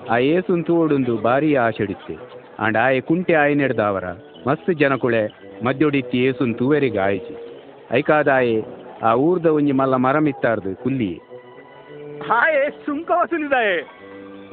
ಆ 0.10 0.18
ಏಸುನ್ 0.18 0.66
ತೂವೊಡುಂದು 0.66 1.18
ಬಾರಿ 1.18 1.56
ಆಶಡಿತ್ತೆ. 1.56 2.18
ಆಂಡ 2.60 2.78
ಆಯೆ 2.78 3.02
ಕುಂಟೆ 3.02 3.34
ಆಯ್ 3.34 3.58
ನೆಡ್ದಾವರ 3.58 4.04
ಮಸ್ತ್ 4.48 4.74
ಜನಕುಳೆ 4.74 5.28
ಮದ್ಯೊಡಿತ್ತಿ 5.66 6.18
ಏಸುನ್ 6.18 6.56
ತೂವೆರಿಗೆ 6.56 7.00
ಆಯ್ಚಿ. 7.00 7.64
ಐಕಾದಾಯೆ 7.92 8.62
ಆ 9.04 9.14
ಊರ್ದ 9.14 9.46
ಒಂಜಿ 9.46 9.72
ಮಲ್ಲ 9.72 9.96
ಮರಮಿತ್ತಾರ್ದು 9.96 10.84
ಕುಲ್ಲಿಯೇ. 10.84 11.20
ಹಾಯ್ 12.28 12.72
ಸುಂಕ 12.86 13.12
ವಸೂಲಿದಾಯೆ 13.22 14.04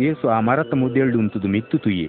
ಏಸು 0.00 0.28
ಆ 0.28 0.40
ಮರತ 0.40 0.74
ಮುದ್ದೆಳ್ದು 0.74 1.18
ಉಂತುದು 1.18 1.48
ಮಿತ್ತು 1.48 1.78
ತುಯ್ಯೆ. 1.78 2.06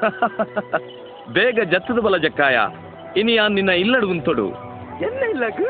ಬೇಗ 1.32 1.58
ಜತ್ತದ 1.70 1.98
ಬಲ 1.98 2.16
ಜಕ್ಕಾಯ. 2.16 2.58
ಇನಿ 3.16 3.36
ಆ 3.36 3.48
ನಿನ್ನ 3.48 3.70
ಇಲ್ಲಡು 3.70 4.10
ಉಂತೊಡು. 4.10 4.48
ಎನ್ನ 5.00 5.30
ಇಲ್ಲಕ್? 5.30 5.62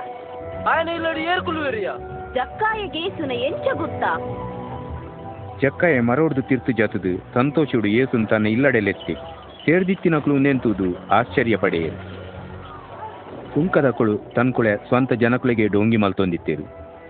ಆಯನ 0.66 0.88
ಇಲ್ಲಡಿ 0.88 1.20
ಏರ್ಕುಲುವೆರಿಯ. 1.20 1.90
ಜಕ್ಕಾಯ 2.34 2.86
ಗೇಸುನ 2.86 3.32
ಎಂಚ 3.32 3.66
ಗೊತ್ತಾ? 3.72 4.18
ಜಕ್ಕಯ್ಯ 5.62 6.00
ಮರೋಡ್ದು 6.00 6.42
ತಿರ್ತು 6.42 6.72
ಜತದು. 6.72 7.12
ಸಂತೋಷುಡು 7.34 7.88
ಏಸುನ್ 7.88 8.28
ತನ್ನ 8.28 8.46
ಇಲ್ಲಡೆಲೆತ್ತಿ. 8.46 9.14
ಸೇರ್ದಿತ್ತಿನಕ್ಕಳು 9.64 10.38
ನೆಂತುದು 10.38 11.08
ಆಶ್ಚರ್ಯ 11.08 11.56
ಪಡೆಯರು 11.56 11.98
ಸುಂಕದಕುಳು 13.54 14.18
ತನ್ಕುಳೆ 14.18 14.76
ಸ್ವಂತ 14.76 15.12
ಜನಕುಳಿಗೆ 15.12 15.66
ಡೋಂಗಿ 15.66 15.96
ಮಲ್ತೊಂದಿತ್ತೇರು. 15.96 16.62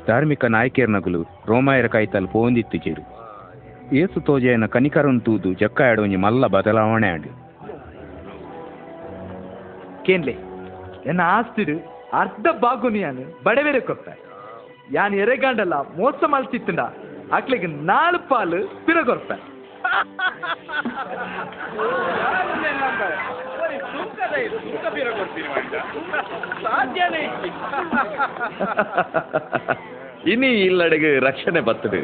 ಧಾರ್ಮಿಕ 0.06 0.44
ನಾಯಕಿಯರ್ನಗಲು 0.44 1.22
ರೋಮಾಯರ 1.22 1.86
ಕೈತಲ್ 1.86 2.28
ಪೋಂದಿತ್ತಿಚೇರು 2.28 3.02
ಏಸು 3.94 4.20
ತೋಜೆಯನ 4.20 4.66
ಕನಿಕರನ್ 4.66 5.20
ತೂದು 5.20 5.52
ಜಕ್ಕಾಯಡೋಂಜಿ 5.52 6.16
ಮಲ್ಲ 6.16 6.46
ಬದಲಾವಣೆ 6.46 7.08
ಆಡು. 7.08 7.30
ಕೇನ್ಲೆ, 10.04 10.36
ಎನ್ನ 11.06 11.20
ಆಸ್ತಿಡು 11.24 11.76
ಅರ್ಧ 12.12 12.46
ಬಾಗುನಿಯಾನು 12.60 13.20
ಬಡವೆರೆ 13.20 13.44
ಬಡವೇರೆ 13.44 13.80
ಕೊಪ್ಪ. 13.80 14.08
ಯಾನ್ 14.92 15.14
ಎರೆಗಾಂಡಲ್ಲ 15.14 15.74
ಮೋಸ 15.74 16.24
ಮಲ್ತಿತ್ತಂಡ. 16.26 16.80
ಅಕ್ಲಿಗೆ 17.32 17.66
ನಾಲ್ 17.66 18.18
ಪಾಲು 18.28 18.60
ಪಿರಗೊರ್ಪ 18.86 19.30
ಇನಿ 30.26 30.46
ಇಲ್ಲಡೆಗೆ 30.60 31.18
ರಕ್ಷಣೆ 31.18 31.60
ಬತ್ತದು 31.60 32.00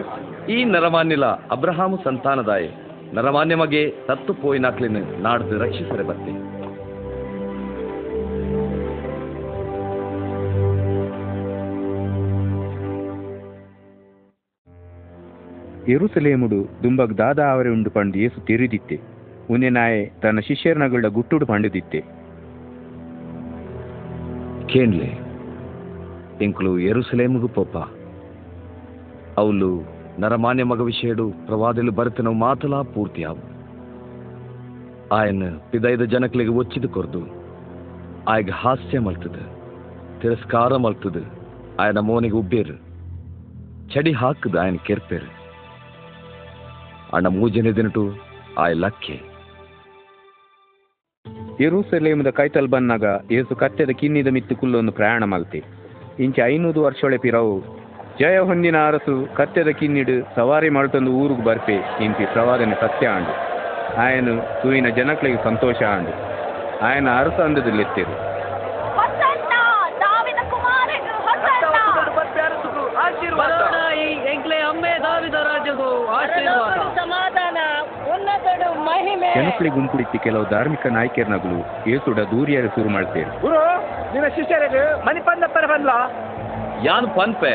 ಈ 0.48 0.64
ನರಮಾನ್ಯಲ 0.64 1.24
ಅಬ್ರಹಾಮು 1.50 1.96
ಸಂತಾನದಾಯೆ. 2.04 2.68
ನರಮಾನ್ಯಮಗೆ 3.14 3.90
ತತ್ತು 4.06 4.34
ಪೋಯಿನಾಕ್ಲಿನ 4.34 4.96
ನಾಡ್ದು 5.18 5.58
ರಕ್ಷಿಸರೆ 5.58 6.02
ಬತ್ತೆ 6.02 6.32
ಎರುಸಲೇಮುಡು 15.88 16.68
ದುಂಬಗ್ 16.82 17.18
ದಾದಾವರೆ 17.18 17.70
ಉಂಡು 17.70 17.90
ಪಂಡು 17.90 18.18
ಏಸು 18.18 18.40
ತಿರಿದಿತ್ತೆ. 18.40 19.00
ಉನೆ 19.50 19.68
ನಾಯೆ 19.68 20.12
ತನ್ನ 20.22 20.40
ಶಿಷ್ಯರನಗಳ 20.40 21.04
ಗುಟ್ಟುಡು 21.08 21.46
ಪಂಡುದಿತ್ತೆ. 21.46 22.00
ಕೇಣ್ಲೆ, 24.66 25.18
ಇಂಕ್ಲು 26.40 26.78
ಎರುಸಲೇಮುಗು 26.78 27.48
ಪೊಪ್ಪ 27.48 27.78
ಅವಲು 29.38 29.80
ನರಮಾನ್ಯ 30.18 30.64
ಮಗ 30.64 30.80
ವಿಷಯಡು 30.80 31.30
ಪ್ರವಾದಲು 31.46 31.92
ಬರತನ 31.92 32.28
ಮಾತಲಾ 32.28 32.82
ಪೂರ್ತಿ 32.82 33.22
ಆವು 33.22 33.44
ಆಯನ 35.12 35.42
ಪಿದೈದ 35.70 36.02
ಜನಕ್ಲಿಗೆ 36.02 36.50
ಒಚ್ಚಿದ 36.50 36.84
ಕೊರ್ದು, 36.84 37.20
ಆಯ್ಗೆ 38.28 38.50
ಹಾಸ್ಯ 38.50 38.98
ಮಲ್ತದ, 38.98 39.36
ತಿರಸ್ಕಾರ 40.20 40.76
ಮಲ್ತದ, 40.76 41.24
ಆಯನ 41.80 41.98
ಮೋನಿಗೆ 41.98 42.34
ಉಬ್ಬೇರು. 42.34 42.76
ಚಡಿ 43.94 44.12
ಹಾಕದ 44.12 44.56
ಆಯನ 44.56 44.76
ಕೆರ್ಪೇರು. 44.86 45.35
ಅಣ್ಣ 47.12 47.26
ಮೂಜನೆ 47.26 47.72
ದಿನಟು 47.72 48.14
ಐ 48.64 48.72
ಲಕ್ಕಿ. 48.72 49.22
ಎರುಸಲೇಮದ 51.60 52.30
ಕೈತಲ್ 52.30 52.68
ಬನ್ನಾಗ 52.68 53.04
ಏಸು 53.30 53.56
ಕತ್ತೆದ 53.56 53.90
ಕಿನ್ನಿದ 53.90 54.26
ಮಿತ್ತು 54.26 54.56
ಕುಲ್ಲೊಂದು 54.56 54.92
ಪ್ರಯಾಣ 54.92 55.24
ಮಲ್ತಿ 55.24 55.62
ಇಂಚೆ 56.18 56.42
ಐನೂರು 56.42 56.82
ವರ್ಷೊಳೆ 56.82 57.18
ಪಿರವು 57.18 57.60
ಜಯ 58.18 58.38
ಹೊಂದಿನ 58.38 58.76
ಅರಸು 58.86 59.36
ಕತ್ತೆದ 59.36 59.68
ಕಿನ್ನಿಡು 59.68 60.34
ಸವಾರಿ 60.34 60.68
ಮಾಡ್ತೊಂದು 60.68 61.10
ಊರಿಗೆ 61.10 61.44
ಬರ್ಪೆ 61.44 62.04
ಇಂತಿ 62.04 62.24
ಪ್ರವಾದನೆ 62.32 62.74
ಸತ್ಯ 62.80 63.06
ಆಂಡು. 63.08 63.34
ಆಯನು 64.00 64.62
ತೂಯಿನ 64.62 64.88
ಜನಕ್ಕಳಿಗೆ 64.88 65.44
ಸಂತೋಷ 65.44 65.82
ಆಂಡು. 65.82 66.12
ಆಯನ 66.84 67.08
ಅರಸು 67.18 67.42
ಎಂಕ್ಲೆ 67.42 68.25
ಉನ್ನತಡು 79.38 79.70
ಗುಂಪುಡಿಸಿ 79.70 80.18
ಕೆಲವು 80.18 80.44
ಧಾರ್ಮಿಕ 80.44 80.86
ನಾಯಕರ್ನಗಳು 80.86 81.58
ಏಸುಡ 81.88 82.18
ದೂರಿಯರು 82.18 82.68
ಶುರು 82.68 82.88
ಮಾಡ್ತೇವೆ 82.88 83.30
ಗುರು 83.40 83.62
ನಿನ್ನ 84.12 84.28
ಶಿಷ್ಯರಿಗೆ 84.28 85.06
ಮಣಿಪಂದ 85.06 85.44
ಪರ 85.46 85.64
ಬಂದ್ಲ? 85.66 85.90
ಯಾನ್ 86.84 87.08
ಪನ್ಪೆ 87.16 87.54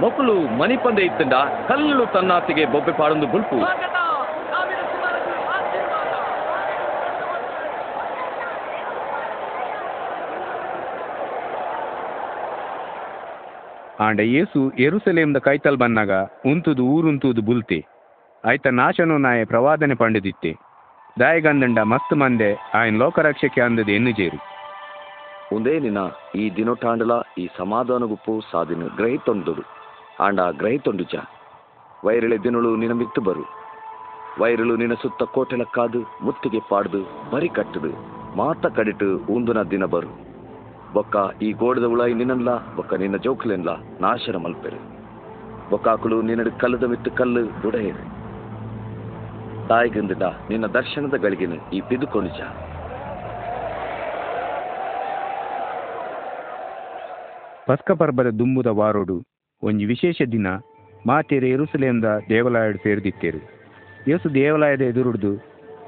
ಮಕ್ಕಳು 0.00 0.34
ಮನಿ 0.58 0.76
ಪಂದೆ 0.76 1.02
ಇತ್ತಂಡ 1.02 1.34
ಕಲ್ಲು 1.68 2.06
ತನ್ನಾತಿಗೆ 2.06 2.64
ಬೊಬ್ಬೆ 2.66 2.92
ಪಾಡೊಂದು 2.92 3.26
ಗುಲ್ಪು. 3.26 3.58
ಆಂಡ 14.00 14.20
ಏಸು 14.20 14.60
ಎರುಸಲೇಮ್ದ 14.70 15.38
ಕೈತಲ್ 15.38 15.76
ಬನ್ನಾಗ 15.76 16.12
ಉಂತುದು 16.50 16.84
ಊರುಂತುದು 16.84 17.42
ಬುಲ್ತೆ. 17.42 17.78
ಆಯ್ತ 18.44 18.66
ನಾಶನು 18.66 19.18
ನಾಯ 19.18 19.44
ಪ್ರವಾದನೆ 19.44 19.94
ಪಂಡದಿತ್ತೆ. 19.94 20.71
ದಾಯಗಂದಂಡ 21.20 21.78
ಮಸ್ತ್ 21.92 22.14
ಮಂದೆ 22.20 22.48
ಆಯನ್ 22.74 22.98
ಲೋಕರಕ್ಷಕ್ಕೆ 22.98 23.60
ಅಂದದೆ 23.60 23.92
ಎನ್ನು 23.92 24.10
ಜೇರು. 24.10 24.38
ಒಂದೇ 25.54 25.74
ದಿನ 25.80 25.98
ಈ 26.34 26.44
ದಿನೊಟಾಂಡಲ 26.56 27.12
ಈ 27.38 27.48
ಸಮಾಧಾನ 27.58 28.04
ಗುಪ್ಪು 28.04 28.34
ಸಾಧಿನ 28.52 28.86
ಗ್ರಹಿತೊಂದುಡು 28.96 29.62
ಆಂಡ 30.20 30.40
ಗ್ರಹಿತೊಂಡುಜ 30.60 31.14
ವೈರಳೆ 32.04 32.38
ದಿನಳು 32.44 32.76
ನಿನ 32.76 32.92
ಮಿತ್ತು 32.92 33.20
ಬರು. 33.20 33.44
ವೈರಳು 34.40 34.76
ನಿನ 34.76 34.94
ಸುತ್ತ 34.94 35.22
ಕೋಟೆಲ 35.22 35.62
ಕಾದು 35.62 36.00
ಮುತ್ತಿಗೆ 36.22 36.60
ಪಾಡ್ದು 36.70 37.30
ಬರಿ 37.30 37.48
ಕಟ್ಟದು. 37.48 37.92
ಮಾತ 38.36 38.66
ಕಡಿಟು 38.66 39.10
ಉಂದುನ 39.34 39.62
ದಿನ 39.62 39.84
ಬರು. 39.84 40.10
ಬೊಕ್ಕ 40.92 41.16
ಈ 41.42 41.52
ಗೋಡದ 41.52 41.84
ಉಳಾಯಿ 41.84 42.14
ನಿನ್ನಲ್ಲ, 42.14 42.50
ಬೊಕ್ಕ 42.76 42.94
ನಿನ್ನ 42.94 43.16
ಜೋಕಲೆನ್ಲ 43.16 43.68
ನಾಶನ 44.00 44.36
ಮಲ್ಪೆರು. 44.36 44.80
ಬೊಕ್ಕಾಕುಳು 45.70 46.22
ನಿನ್ನಡು 46.22 46.58
ಕಲ್ಲದ 46.58 46.84
ಮಿತ್ತು 46.84 47.10
ಕಲ್ಲು 47.10 47.44
ದುಡೆಯರು 47.62 48.21
ತಾಯಿಗಂದಿಡ 49.72 50.24
ನಿನ್ನ 50.50 50.66
ದರ್ಶನದ 50.78 51.16
ಗಳಿಗೆನು 51.24 51.58
ಈ 51.76 51.80
ಪಿದುಕೊಂಡಿಜ 51.88 52.40
ಪಸ್ಕ 57.68 57.90
ಪರ್ಬದ 58.00 58.28
ದುಂಬುದ 58.38 58.68
ವಾರೋಡು, 58.78 59.16
ಒಂಜಿ 59.62 59.84
ವಿಶೇಷ 59.84 60.22
ದಿನ 60.32 60.48
ಮಾತೆರೆ 61.06 61.48
ಎರುಸಲೆಂದ 61.50 62.06
ದೇವಾಲಯಡು 62.28 62.78
ಸೇರಿದಿತ್ತೇರು. 62.84 63.40
ಯೇಸು 64.10 64.26
ದೇವಾಲಯದ 64.34 64.84
ಎದುರುಡ್ದು 64.92 65.32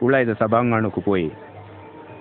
ಉಳಾಯ್ದ 0.05 0.33
ಸಭಾಂಗಣಕ್ಕೂ 0.41 1.01
ಪೋಯಿ. 1.01 1.29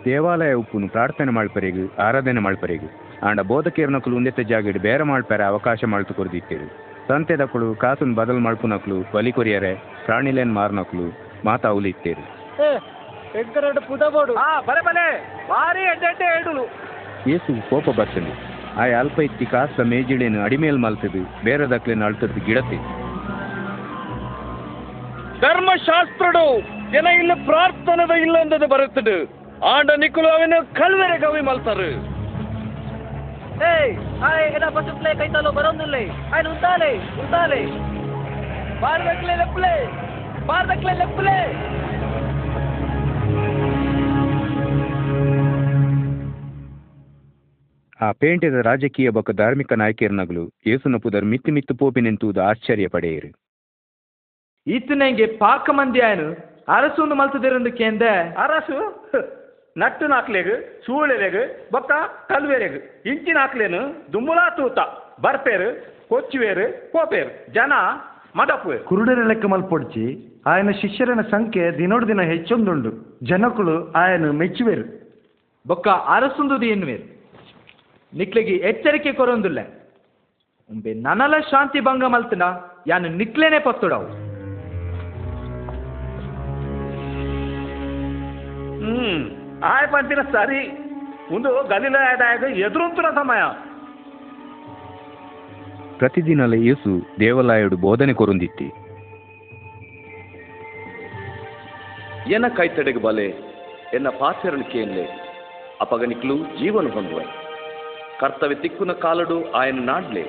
ದೇವಾಲಯ 0.06 0.54
ಉಪ್ಪುನು 0.62 0.88
ಪ್ರಾರ್ಥನೆ 0.96 1.32
ಮಾಡ್ಪರೆಗು, 1.38 1.86
ಆರಾಧನೆ 2.08 2.42
ಮಾಡ್ಪರೆಗು. 2.48 2.90
ಆಂಡ 3.28 3.40
ಬೋಧಕೇರ್ನಕಲು 3.52 4.18
ಉಂದೆತ್ತ 4.20 4.42
ಜಾಗಡ್ 4.52 4.80
ಬೇರೆ 4.88 5.04
ಮಾಡ್ಪರೆ 5.12 5.44
ಅವಕಾಶ 5.52 5.84
ಮಾಡ್ತು 5.94 6.14
ಕೊರದಿತ್ತೇರು. 6.20 6.68
ಸಂತೆದಕ್ಕಳು 7.10 7.70
ಕಾಸನ್ನು 7.84 8.16
ಬದಲು 8.22 8.42
ಮಾಡ್ಪುನಕ್ಲು 8.48 8.98
ಬಲಿ 9.16 9.32
ಕೊರಿಯರೆ, 9.38 9.74
ಪ್ರಾಣಿಲೇನ್ 10.06 10.54
ಮಾತಾ 11.46 11.70
ಉಲಿತ್ತೇರು 11.78 12.24
ಎಗ್ಗರಡು 13.40 13.82
ಪುದಬೋಡು 13.82 14.34
ಹಾ 14.40 14.50
ಬಲೆ 14.68 14.82
ಬಲೆ 14.82 15.06
ಭಾರಿ 15.50 15.84
ಎಡ್ಡೆ 15.92 16.08
ಎಡ್ಡೆ 16.08 16.28
ಹೇಳುಲು 16.34 16.66
ಏಸು 17.32 17.54
ಕೋಪ 17.70 17.90
ಬರ್ತದೆ 17.98 18.34
ಆ 18.76 18.86
ಅಲ್ಪ 19.00 19.18
ಇತ್ತಿ 19.20 19.46
ಕಾಸ್ತ 19.46 19.82
ಮೇಜಿಳೇನು 19.90 20.40
ಅಡಿಮೇಲ್ 20.46 20.80
ಮಲ್ತದು 20.80 21.22
ಬೇರೆ 21.44 21.66
ದಕ್ಲೇನು 21.74 22.06
ಅಳ್ತದ್ದು 22.06 22.42
ಗಿಡತೆ 22.48 22.78
ಧರ್ಮಶಾಸ್ತ್ರಡು 25.42 26.46
ಜನ 26.94 27.08
ಇಲ್ಲ 27.22 27.34
ಪ್ರಾರ್ಥನದ 27.46 28.14
ಇಲ್ಲಂದದ 28.24 28.66
ಬರುತ್ತದೆ 28.72 29.18
ಆಂಡ 29.68 29.92
ನಿಕ್ಕಲು 29.98 30.30
ಅವನು 30.30 30.60
ಕಲ್ವೆರೆ 30.74 31.18
ಗವಿ 31.18 31.42
ಮಲ್ತಾರೆ 31.42 31.90
ಏಯ್ 33.68 33.92
ಆಯ್ 34.28 34.46
ಎಡ 34.50 34.66
ಪಸುಪ್ಲೆ 34.76 35.12
ಕೈತಲು 35.20 35.52
ಬರೋಂದಿಲ್ಲೆ 35.52 36.04
ಆಯ್ನ 36.34 36.48
ಉಂತಾಲೆ 36.54 36.92
ಬಾರ್ದಕ್ಲೆ 40.46 40.94
ಲೆಪ್ಲೆ 40.94 41.38
ಆ 48.02 48.12
ಪೇಂಟೆದ 48.12 48.54
ರಾಜಕೀಯ 48.54 49.10
ಬಕ 49.10 49.32
ಧಾರ್ಮಿಕ 49.32 49.74
ನಾಯಕಿಯರ್ನಗಲು 49.74 50.52
ಏಸುನ 50.68 50.96
ಪುದರ್ 50.98 51.26
ಮಿತ್ತು 51.26 51.52
ಮಿತ್ತು 51.52 52.00
ನಿಂತುವುದು 52.00 52.42
ಆಶ್ಚರ್ಯ 52.42 52.88
ಪಡೆಯಿರು. 52.88 53.30
ಈತನೆಂಗೆ 54.68 55.28
ಪಾಕ 55.28 55.70
ಮಂದಿ 55.70 56.00
ಆಯನು. 56.00 56.32
ಅರಸುಂದು 56.68 57.16
ಮಲ್ತದಿರಂದು 57.16 57.72
ಕೇಂದೆ. 57.72 58.36
ಅರಸು? 58.38 58.78
ನಟ್ಟು 59.78 60.08
ನಾಕ್ಲೆಗ್ 60.08 60.84
ಸೂಳೆಲೆಗ್ 60.86 61.72
ಬೊಕ್ಕ 61.72 61.92
ಕಲ್ವೇರೆಗು. 62.30 63.10
ಇಂಚಿನ 63.10 63.38
ಹಾಕ್ಲೇನು 63.38 64.14
ದುಮ್ಮುಲಾ 64.14 64.50
ತೂತ. 64.50 64.80
ಬರ್ಪೇರು 65.22 65.70
ಕೊಚ್ಚುವೇರು 66.10 66.92
ಕೋಪೇರು. 66.92 67.54
ಜನ 67.54 67.74
ಮದಪುವೆ. 68.38 68.78
ಕುರುಡರ 68.78 69.22
ಲೆಕ್ಕ 69.28 69.46
ಮಲ್ಪೊಡ್ಚಿ 69.46 70.06
ಆಯನ 70.46 70.72
ಶಿಷ್ಯರನ 70.82 71.22
ಸಂಖ್ಯೆ 71.32 71.78
ದಿನೋಡು 71.78 72.08
ದಿನ 72.08 72.22
ಹೆಚ್ಚೊಂದುಂಡು 72.22 72.92
ಜನಕುಳು 73.26 73.76
ಆಯನ 73.92 74.32
ಮೆಚ್ಚುವೆರು. 74.32 74.86
ಬೊಕ್ಕ 75.68 75.88
ಅರಸುಂದು 75.88 76.66
ಎನ್ನುವೆರು 76.66 77.06
ನಿಕ್ಲೆಗೆ 78.14 78.56
ಎಚ್ಚರಿಕೆ 78.70 79.12
ಕೊರೊಂದುಲ್ಲ. 79.14 79.60
ಉಂಬೆ 80.72 80.94
ನನಲ 80.94 81.40
ಶಾಂತಿ 81.52 81.80
ಭಂಗ 81.80 82.04
ಮಲ್ತನ 82.04 82.44
ಯಾನು 82.88 83.08
ನಿಕ್ಲೇನೆ 83.08 83.60
ಪತ್ತುಡವು. 83.60 84.08
ಹ್ಮ್ 88.84 89.22
ಆಯ್ 89.64 89.88
ಪಂತಿನ 89.92 90.22
ಸರಿ. 90.32 90.62
ಒಂದು 91.36 91.50
ಗಲೀಲ 91.68 91.96
ಎದುರುಂತುನ 92.66 93.10
ಸಮಯ. 93.16 93.42
ಪ್ರತಿದಿನ 96.04 96.46
ಯೇಸು 96.60 96.90
ದೇವಾಲಯಡು 97.20 97.76
ಬೋಧನೆ 97.78 98.14
ಕೊರೊಂದಿತ್ತಿ 98.14 98.66
ಎನ 102.32 102.48
ಕೈತಡೆಗೆ 102.58 103.00
ಬಲೆ 103.00 103.28
ಎನ್ನ 103.94 104.10
ಪಾಚರಣಿಕೆಯಲ್ಲೇ 104.20 105.06
ಅಪಗನಿಕಲು 105.82 106.36
ಜೀವನ 106.60 106.88
ಹೊಂದುವ 106.88 107.22
ಕರ್ತವ್ಯ 108.20 108.56
ತಿಕ್ಕುನ 108.56 108.92
ಕಾಲಡು 108.92 109.38
ಆಯನ 109.54 109.80
ನಾಡ್ಲೆ 109.86 110.24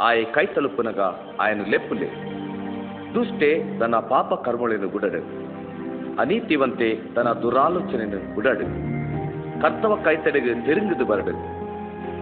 ಆಯ 0.00 0.20
ಕೈ 0.32 0.46
ತಲುಪುನಗ 0.46 1.00
ಆಯನ 1.40 1.66
ಲೆಪ್ಪುಲೆ 1.70 2.08
ದುಷ್ಟೆ 3.14 3.50
ತನ್ನ 3.80 3.98
ಪಾಪ 4.08 4.40
ಕರ್ಮಳೆಯನ್ನು 4.44 4.88
ಗುಡಡು 4.88 5.22
ಅನೀತಿವಂತೆ 6.18 6.88
ತನ್ನ 7.14 7.32
ದುರಾಲೋಚನೆಯನ್ನು 7.42 8.34
ಗುಡಡು 8.34 8.68
ಕರ್ತವ 9.62 9.96
ಕೈತಡೆಗೆ 10.04 10.54
ತೆರುಂಗಿದು 10.66 11.04
ಬರಡು 11.04 11.34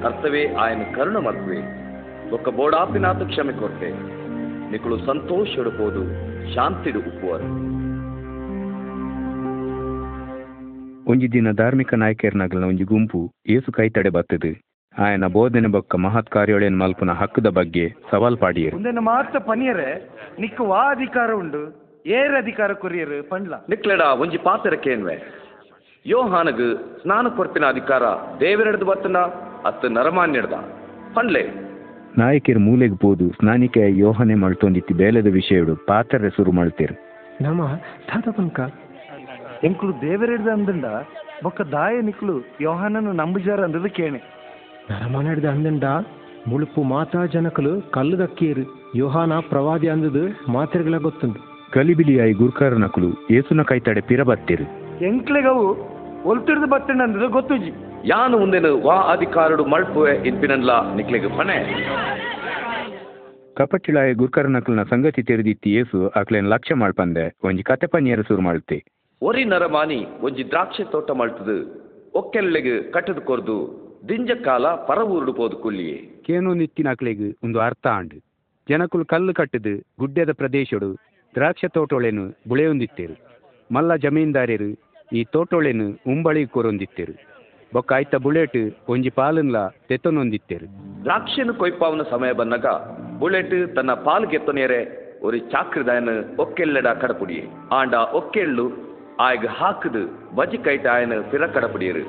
ಕರ್ತವೇ 0.03 0.45
ಆಯನ 0.57 0.83
ಕರುಣ 0.93 1.18
ಮರ್ತುವೆ 1.18 1.61
ఒక 2.37 2.51
ಬೋಡಾಪಿನಾಥ 2.59 3.22
ಕ್ಷಮೆ 3.30 3.55
ಕೊರ್ತೆ 3.61 3.89
ನಿಕಳು 4.72 4.97
ಸಂತೋಷ 5.09 5.49
ಇಡಬಹುದು 5.62 6.03
ಶಾಂತಿಡು 6.55 7.01
ಉಪ್ಪುವರು 7.11 7.49
ಒಂಜಿ 11.12 11.28
ದಿನ 11.37 11.49
ಧಾರ್ಮಿಕ 11.61 11.95
ನಾಯಕರ್ನಗಲ್ನ 12.03 12.66
ಒಂಜಿ 12.72 12.85
ಗುಂಪು 12.91 13.20
ಏಸು 13.55 13.70
ಕೈತಡೆ 13.78 14.11
ಬತ್ತದು. 14.16 14.51
ಆಯನ 14.95 15.26
ಬೋಧನೆ 15.37 15.68
ಬೊಕ್ಕ 15.74 15.95
ಮಹತ್ 16.05 16.30
ಕಾರ್ಯೋಳೆನ್ 16.35 16.78
ಮಲ್ಪುನ 16.83 17.12
ಹಕ್ಕದ 17.20 17.49
ಬಗ್ಗೆ 17.59 17.85
ಸವಾಲ್ 18.11 18.39
ಪಾಡಿಯರು. 18.43 18.74
ಒಂದನ್ನು 18.78 19.03
ಮಾತ್ರ 19.12 19.39
ಪನಿಯರೆ 19.49 19.89
ನಿಕ್ಕು 20.43 20.64
ವಾ 20.72 20.83
ಅಧಿಕಾರ 20.97 21.30
ಉಂಡು 21.43 21.62
ಏರ 22.18 22.33
ಅಧಿಕಾರ 22.45 22.70
ಕೊರಿಯರು 22.85 23.18
ಪಂಡ್ಲ 23.33 23.55
ನಿಕ್ಲೆಡ 23.72 24.05
ಒಂಜಿ 24.22 24.39
ಪಾತ್ರಕ್ಕೇನ್ವೆ 24.49 25.16
ಯೋಹಾನಗ್ 26.07 26.66
ಸ್ನಾನ 27.03 27.26
ಕೊರ್ಪಿನ 27.39 27.66
ಅಧಿಕಾರ 27.74 28.05
ದೇವರೆಡ್ದು 28.45 28.89
ಬತ್ತನ 28.91 29.18
ಅತ್ತ 29.70 29.93
ನರಮಾನ್ಯಡ್ದ. 29.99 30.55
ಪಂಡ್ಲೆ 31.16 31.43
ನಾಯಕರು 32.18 32.60
ಮೂಲೆಗೆ 32.60 32.96
ಬೋದು 33.02 33.26
ಸ್ನಾನಿಕ 33.30 33.76
ಯೋಹನೆ 33.96 34.34
ಮಳ್ತೊಂದಿತ್ತಿ 34.34 34.94
ಬೇಲದ 34.94 35.26
ವಿಷಯಡು 35.26 35.74
ಪಾತ್ರ 35.86 36.28
ಶುರು 36.28 36.52
ಮಾಡ್ತೀರ 36.52 36.90
ನಮ್ಮ 37.40 37.62
ತಾತ 38.08 38.28
ಪಂಕ 38.28 38.58
ಎಂಕುಲು 39.64 39.92
ದೇವರಿಡ್ದ 40.00 40.48
ಅಂದಂಡ 40.48 40.86
ಬೊಕ್ಕ 41.42 41.60
ದಾಯ 41.72 41.94
ನಿಕ್ಲು 42.00 42.34
ಯೋಹಾನನು 42.60 43.12
ನಂಬುಜಾರ 43.12 43.60
ಅಂದದ 43.60 43.86
ಕೇಣೆ. 43.86 44.18
ನರಮನೆಡ್ದ 44.90 45.44
ಅಂದಂಡ 45.44 45.84
ಮುಳುಪು 46.48 46.82
ಮಾತಾ 46.82 47.26
ಜನಕಲು 47.26 47.72
ಕಲ್ಲು 47.90 48.18
ದಕ್ಕೀರು 48.18 48.64
ಯೋಹಾನ 48.96 49.32
ಪ್ರವಾದಿ 49.40 49.88
ಅಂದದು 49.88 50.24
ಮಾತ್ರೆಗಳ 50.52 50.98
ಗೊತ್ತುಂಡು 50.98 51.40
ಕಲಿಬಿಲಿಯಾಯಿ 51.70 52.32
ಗುರ್ಕಾರ 52.32 52.74
ನಕಲು 52.76 53.10
ಏಸುನ 53.30 53.62
ಕೈತಡೆ 53.62 54.00
ಪಿರ 54.00 54.22
ಬತ್ತಿರು 54.22 54.66
ಎಂಕ್ಲೆಗವು 55.04 55.66
ಒಲ್ತಿಡ್ದು 56.24 56.66
ಬತ್ತಿಂಡ 56.66 57.02
ಅಂದದು 57.02 57.28
ಗೊತ್ತುಜಿ. 57.28 57.72
ಯಾನು 58.11 58.34
ಮುಂದೆನು 58.40 58.70
ವಾ 58.86 58.94
ಅಧಿಕಾರಡು 59.12 59.64
ಮಳ್ಪುವೆ 59.72 60.12
ಇನ್ಪಿನಲ್ಲ 60.28 60.70
ನಿಕ್ಲೆಗ್ 60.98 61.26
ಪನೆ 61.38 61.57
ಕಪಟಿಳಾಯ 63.59 64.09
ಗುರ್ಕಾರ 64.20 64.46
ನಕಲ್ನ 64.55 64.82
ಸಂಗತಿ 64.92 65.22
ತೆರೆದಿತ್ತಿ 65.28 65.70
ಏಸು 65.80 65.98
ಆಕ್ಲೆನ್ 66.20 66.48
ಲಕ್ಷ್ಯ 66.53 66.74
ಮಾಡ್ಪಂದೆ 66.82 67.24
ಒಂಜಿ 67.48 67.62
ಕತೆ 67.70 67.86
ಪನ್ಯರ 67.94 68.20
ಸುರು 68.28 68.42
ಮಾಡ್ತಿ. 68.48 68.78
ಒರಿ 69.22 69.44
ನರಮಾನಿ 69.53 70.00
ಒಂಜಿ 70.26 70.44
ದ್ರಾಕ್ಷೆ 70.50 70.84
ತೋಟ 70.92 71.11
ಮಾಡ್ತದು 71.20 71.57
ಒಕ್ಕೆಲ್ಲೆಗ್ 72.20 72.72
ಕಟ್ಟದು 72.94 73.22
ಕೊರ್ದು 73.30 73.57
ದಿಂಜ 74.09 74.30
ಕಾಲ 74.44 74.66
ಪರವೂರುಡು 74.88 75.32
ಪೋದು 75.32 75.57
ಕುಳ್ಳಿಯೇ. 75.64 75.98
ಕೇನೋ 76.26 76.53
ನಿತ್ತಿನಕ್ಲೆಗ್ 76.55 77.26
ಒಂದು 77.46 77.61
ಅರ್ಥ 77.68 77.86
ಆಂಡು. 77.98 78.18
ಜನಕುಲು 78.68 79.05
ಕಲ್ಲು 79.12 79.34
ಕಟ್ಟದು 79.40 79.74
ಗುಡ್ಡದ 80.00 80.32
ಪ್ರದೇಶಡು 80.40 80.88
ದ್ರಾಕ್ಷ 81.34 81.64
ತೋಟೊಳೆನು 81.76 82.24
ಬುಳೆಯೊಂದಿತ್ತೇರು. 82.48 83.16
ಮಲ್ಲ 83.74 83.94
ಜಮೀನ್ದಾರ್ಯರು 83.96 84.70
ಈ 85.18 85.22
ತೋಟೊಳೆನು 85.34 85.86
ಉಂಬಳಿ 86.12 86.42
ಕೊರೊಂದಿತ್ತೇರು. 86.57 87.14
ಬೊಕ್ಕ 87.72 87.91
ಐತ 88.01 88.15
ಬುಲೆಟ್ 88.26 88.59
ಒಂಜಿ 88.89 89.11
ಪಾಲನ್ಲ 89.18 89.57
ತೆತ್ತೊನೊಂದಿತ್ತೇರು 89.89 90.68
ದ್ರಾಕ್ಷೆನು 91.03 91.53
ಕೊಯ್ಪಾವನ 91.61 92.03
ಸಮಯ 92.13 92.34
ಬನ್ನಗ 92.34 92.68
ಬುಲೆಟ್ 93.22 93.57
ತನ್ನ 93.76 93.93
ಪಾಲು 94.05 94.28
ಗೆತ್ತೊನೆಯರೆ 94.28 94.80
ஒரு 95.28 95.38
சாக்கிரதாயனு 95.51 96.13
ஒக்கெல்லட 96.43 96.89
கடப்புடியே 97.01 97.43
ஆண்டா 97.78 98.01
ஒக்கெள்ளு 98.20 98.65
ஆய்கு 99.26 99.49
ஹாக்குது 99.59 100.01
வஜி 100.38 100.57
கைட்டாயனு 100.65 101.18
பிற 101.32 101.43
கடப்புடியரு 101.53 102.03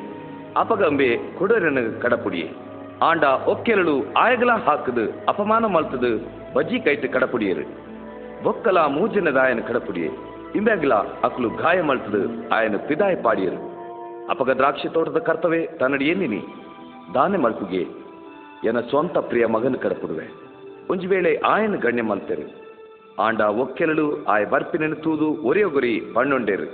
ಅಪಗಂಬೆ 0.63 1.09
ಕುಡರನು 1.39 1.85
ಕಡಪುಡಿಯೆ 2.03 2.49
ಆಂಡ 3.09 3.25
ಒಕ್ಕೆರಳು 3.53 3.95
ಆಯಗಲ 4.23 4.53
ಹಾಕದು 4.67 5.05
ಅಪಮಾನ 5.33 5.65
ಮಲ್ತದು 5.75 6.11
ಬಜ್ಜಿ 6.55 6.79
ಕೈಟ್ 6.79 7.07
ಕಡಪುಡಿಯರು 7.15 7.65
ಬೊಕ್ಕಲ 8.45 8.79
ಮೂಜನದಾಯನ 8.95 9.61
ಕಡಪುಡಿಯೆ 9.69 10.09
ಇಂಬ್ಯಾಗಿಲ 10.59 10.95
ಅಕ್ಲು 11.29 11.49
ಗಾಯ 11.61 11.79
ಮಲ್ತದು 11.83 12.23
ಆಯನ 12.57 12.77
ಪಿದಾಯ 12.89 13.17
ಪಾಡಿಯರು 13.25 13.59
ಅಪಗ 14.30 14.52
ದ್ರಾಕ್ಷಿ 14.52 14.90
ತೋಟದ 14.90 15.18
ಕರ್ತವೆ 15.18 15.68
ತನ್ನಡಿ 15.68 16.06
ಏನಿನಿ 16.06 16.42
ದಾನೆ 17.14 17.38
ಮಲ್ಪುಗೆ 17.38 17.82
ಎನ 18.68 18.80
ಸ್ವಂತ 18.80 19.18
ಪ್ರಿಯ 19.18 19.46
ಮಗನ 19.46 19.76
ಕಡಪುಡುವೆ 19.76 20.32
ಒಂಜಿ 20.90 21.08
ವೇಳೆ 21.08 21.38
ಆಯನ 21.38 21.76
ಗಣ್ಯ 21.76 22.02
ಮಲ್ತೆರು. 22.02 22.64
ಆಂಡ 23.22 23.42
ಒಕ್ಕೆಲಳು 23.42 24.26
ಆಯ 24.26 24.46
ಬರ್ಪಿನನ್ನು 24.46 24.96
ತೂದು 24.96 25.42
ಒರೆಯೊಗೊರಿ 25.42 26.14
ಬಣ್ಣೊಂಡೇರು. 26.14 26.68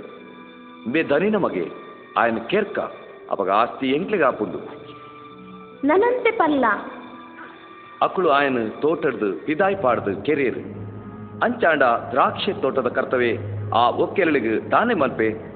ಮೇ 0.90 1.02
ದನಿನ 1.02 1.36
ಮಗೆ 1.36 1.70
ಆಯನ 2.16 2.38
ಕೆರ್ಕ 2.46 2.78
ಅಪಗ 3.30 3.50
ಆಸ್ತಿ 3.50 3.90
ಎಂಕ್ಲೆಗೆ 3.90 4.24
ಆಪುಂಡು. 4.24 4.58
ನನಂತೆ 5.86 6.30
ಪಲ್ಲ. 6.30 6.64
ಅಕುಳು 8.02 8.30
ಆಯನ 8.30 8.58
ತೋಟಡ್ದು 8.80 9.46
ಪಿದಾಯ್ 9.46 9.82
ಪಾಡ್ದು 9.82 10.22
ಕೆರೆಯರು. 10.22 10.60
ಅಂಚಾಂಡ 11.44 11.82
ದ್ರಾಕ್ಷಿ 11.82 12.52
ತೋಟದ 12.52 12.86
ಕರ್ತವೆ 12.86 13.38
ಆ 13.74 13.90
ಒಕ್ಕೆಲಳಿಗೆ 13.90 14.70
ತಾನೇ 14.70 14.94
ಮಲ್ಪೆ 14.94 15.49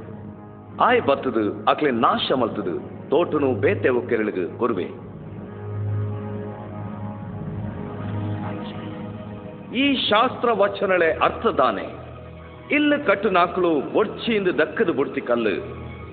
ಆಯ್ 0.80 1.02
ಬತ್ತದು, 1.02 1.64
ಅಕ್ಲೆ 1.64 1.90
ನಾಶ 1.90 2.32
ಮಲ್ತದು, 2.32 2.80
ತೋಟನು 3.10 3.54
ಬೇತೆ 3.54 4.08
ಕೆರಳಿಗೆ 4.08 4.58
ಕೊರುವೆ. 4.58 4.84
ಈ 9.78 10.08
ಶಾಸ್ತ್ರ 10.08 10.48
ವಚನಳೆ 10.52 11.12
ಅರ್ಥದಾನೆ. 11.12 11.86
ಇಲ್ಲ 12.74 12.96
ಕಟ್ಟು 12.96 13.30
ನಾಕಲು 13.30 13.92
ಬೊಡ್ಚಿಯಿಂದ 13.92 14.48
ದಕ್ಕದ 14.48 14.90
ಬುಡ್ತಿ 14.90 15.20
ಕಲ್ಲು, 15.20 15.54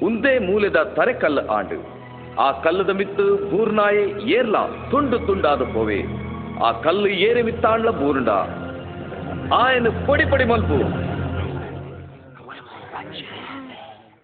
ಉಂದೇ 0.06 0.40
ಮೂಲೆದ 0.40 0.76
ತರೆ 0.76 1.14
ಕಲ್ಲು 1.14 1.48
ಆಂಡು. 1.48 2.02
ಆ 2.40 2.52
ಕಲ್ಲದ 2.52 2.90
ಮಿತ್ತು 2.90 3.36
ಬೂರ್ನಾಯೆ 3.52 4.32
ಏರ್ಲ 4.32 4.56
ತುಂಡು 4.92 5.20
ತುಂಡಾದ 5.20 5.62
ಪೋವೆ. 5.62 6.04
ಆ 6.64 6.72
ಕಲ್ಲು 6.72 7.08
ಏರಿ 7.08 7.42
ಮಿತ್ತಾಂಡ್ಲ 7.42 7.90
ಬೂರುಂಡ. 7.90 8.30
ಆಯನ 9.54 9.88
ಪೊಡಿ 10.06 10.26
ಪೊಡಿ 10.30 10.46
ಮಲ್ಪು 10.46 11.11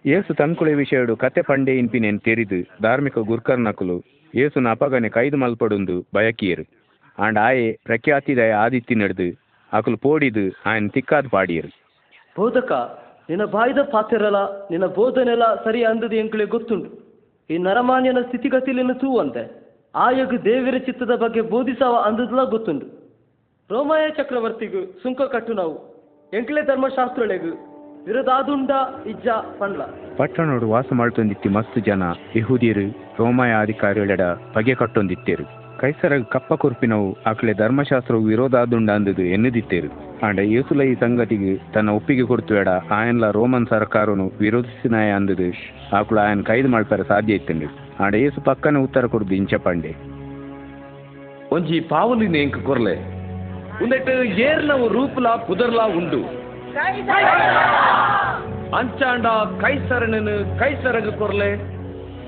ಏಸು 0.04 0.34
ತನ್ಕುಳೆ 0.34 0.74
ವಿಷಯಡು 0.74 1.16
ಕತೆ 1.16 1.42
ಪಂಡೆ 1.42 1.72
ಇನ್ಪಿನೆನ್ 1.78 2.20
ತೆರಿದು 2.20 2.58
ಧಾರ್ಮಿಕ 2.82 3.18
ಗುರ್ಕರ್ನಕುಲು 3.18 3.96
ಏಸುನ 4.34 4.70
ಅಪಗನೆ 4.70 5.08
ಕೈದು 5.08 5.36
ಮಲ್ಪಡೊಂದು 5.36 5.96
ಬಯಕಿಯರು. 6.14 6.64
ಆಂಡ್ 7.18 7.38
ಆಯೆ 7.38 7.72
ಪ್ರಖ್ಯಾತಿದಯ 7.84 8.52
ಆದಿತ್ಯ 8.52 8.94
ನಡೆದು 8.94 9.28
ಅಕುಲು 9.72 9.96
ಪೋಡಿದು 9.96 10.44
ಆಯನ 10.66 10.88
ತಿಕ್ಕಾದ 10.94 11.26
ಪಾಡಿಯರು. 11.30 11.70
ಬೋಧಕ, 12.36 12.72
ನಿನ್ನ 13.28 13.44
ಬಾಯ್ದ 13.44 13.78
ಪಾತೆರಲ 13.78 14.38
ನಿನ್ನ 14.70 14.86
ಬೋಧನೆಲ 14.86 15.42
ಸರಿ 15.64 15.84
ಅಂದದು 15.84 16.16
ಎಂಕ್ಲೆ 16.16 16.44
ಗೊತ್ತುಂಡು 16.44 16.90
ಈ 17.50 17.58
ನರಮಾನ್ಯನ 17.58 18.20
ಸ್ಥಿತಿಗತಿಲಿನ 18.20 18.92
ತೂವಂತೆ. 18.92 19.42
ಆಯೋಗ 19.94 20.32
ದೇವರ 20.44 20.78
ಚಿತ್ತದ 20.78 21.14
ಬಗ್ಗೆ 21.16 21.40
ಬೋಧಿಸವ 21.40 21.96
ಅಂದದಲ್ಲ 22.08 22.44
ಗೊತ್ತುಂಡು 22.50 22.86
ರೋಮಾಯ 23.70 24.04
ಚಕ್ರವರ್ತಿಗೂ 24.10 24.80
ಸುಂಕ 25.02 25.22
ಕಟ್ಟು 25.34 25.52
ನಾವು. 25.52 25.74
ಎಂಕ್ಲೆ 26.32 26.62
ಧರ್ಮಶಾಸ್ತ್ರಳೆಗು 26.62 27.52
ವಿರೋಧಾದುಂಡ 28.06 28.70
ಇಜ್ಜ 29.06 29.28
ಪಂಡ್ಲ. 29.28 29.82
ಪಟ್ಟಣೋಡು 30.16 30.68
ವಾಸ 30.70 30.86
ಮಾಡ್ತೊಂದಿತ್ತಿ 30.92 31.48
ಮಸ್ತ್ 31.48 31.78
ಜನ 31.78 32.02
ಯಹೂದಿಯರು 32.36 32.86
ರೋಮಾಯ 33.18 33.52
ಅಧಿಕಾರಿಗಳೆಡ 33.60 34.20
ಬಗೆ 34.56 34.74
ಕಟ್ಟೊಂದಿತ್ತೇರು. 34.74 35.44
ಕೈಸರ 35.80 36.12
ಕಪ್ಪ 36.28 36.54
ಕುರ್ಪಿನವು 36.54 37.16
ಆಕಳೆ 37.26 37.52
ಧರ್ಮಶಾಸ್ತ್ರವು 37.52 38.22
ವಿರೋಧ 38.22 38.54
ಆದುಂಡ 38.56 38.90
ಅಂದದು 38.90 39.22
ಎನ್ನುದಿತ್ತೇರು. 39.22 39.88
ಆಂಡ 40.26 40.38
ಏಸುಲ 40.38 40.82
ಈ 40.82 40.94
ಸಂಗತಿಗೆ 40.94 41.72
ತನ್ನ 41.72 41.88
ಒಪ್ಪಿಗೆ 41.90 42.22
ಕೊಡ್ತುವೇಡ 42.22 42.68
ಆಯನ್ಲ 42.68 43.30
ರೋಮನ್ 43.30 43.66
ಸರ್ಕಾರನು 43.66 44.32
ವಿರೋಧಿಸಿನಾಯ 44.40 45.10
ಅಂದದು 45.10 45.48
ಆಕಳು 45.96 46.20
ಆಯನ್ 46.20 46.44
ಕೈದು 46.44 46.68
ಮಾಡ್ತಾರೆ 46.68 47.02
ಸಾಧ್ಯ 47.02 47.34
ಇತ್ತಂಡು 47.34 47.68
ಆಂಡ 48.04 48.14
ಏಸು 48.14 48.40
ಪಕ್ಕನ 48.40 48.76
ಉತ್ತರ 48.78 49.06
ಕೊಡುದು 49.06 49.34
ಇಂಚ 49.34 49.54
ಪಂಡೆ. 49.54 49.92
ಒಂಜಿ 51.52 51.80
ಪಾವಲಿನ 51.80 52.36
ಎಂಕ್ 52.36 52.58
ಕೊರ್ಲೆ. 52.62 52.96
ಉಂದೆಟ್ 53.84 54.10
ಏರ್ನವು 54.24 54.88
ರೂಪಲ 54.88 55.28
ಪುದರ್ಲ 55.28 55.82
ಉಂಡು. 55.96 56.47
ಅಂಚಾಂಡ 58.78 59.26
ಕೈಸರನನು 59.60 60.58
ಕೈಸರಗ 60.58 61.08
ಕೊರ್ಲೆ 61.18 61.50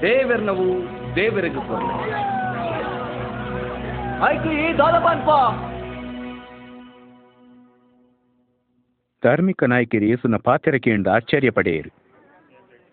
ದೇವೆರ್ನವು 0.01 0.69
ದೇವರಿಗೆ 1.17 1.63
ಕೊರ್ಲೆ 1.69 1.97
ಆಯ್ತು 4.27 4.51
ಈ 4.61 4.67
ದಾದಪಾನ್ಪ 4.79 5.31
ಧಾರ್ಮಿಕ 9.23 9.65
ನಾಯಕರು 9.65 10.07
ಯೇಸುನ 10.07 10.37
ಪಾತೆರಕೆಯಿಂದ 10.45 11.07
ಆಶ್ಚರ್ಯ 11.07 11.51
ಪಡೆಯರು 11.51 11.91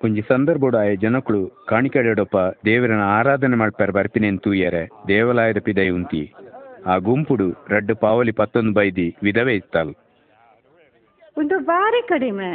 ಒಂಜಿ 0.02 0.22
ಸಂದರ್ಭಡು 0.30 0.78
ಆಯ 0.78 0.95
ಜನಕ್ಕಳು 0.95 1.39
ಕಾಣಿಕೆಡೊಪ್ಪ 1.68 2.38
ದೇವರನ 2.66 3.04
ಆರಾಧನೆ 3.10 3.56
ಮಾಡ್ಪಾರ 3.56 3.91
ಬರ್ಪಿನೆನ್ 3.91 4.39
ತೂಯರೆ 4.39 4.84
ದೇವಾಲಯದ 5.08 5.58
ಪಿದೈ 5.58 5.88
ಉಂತಿ 5.89 6.24
ಆ 6.88 6.98
ಗುಂಪುಡು 6.98 7.48
ರಡ್ಡು 7.70 7.95
ಪಾವಲಿ 7.95 8.32
ಪತ್ತೊಂದು 8.32 8.74
ಬೈದಿ 8.74 9.16
ವಿಧವೆ 9.24 9.54
ಇತ್ತಾಳು 9.54 9.93
ಒಂದು 11.38 11.60
ಬಾರಿ 11.60 12.08
ಕಡಿಮೆ. 12.08 12.52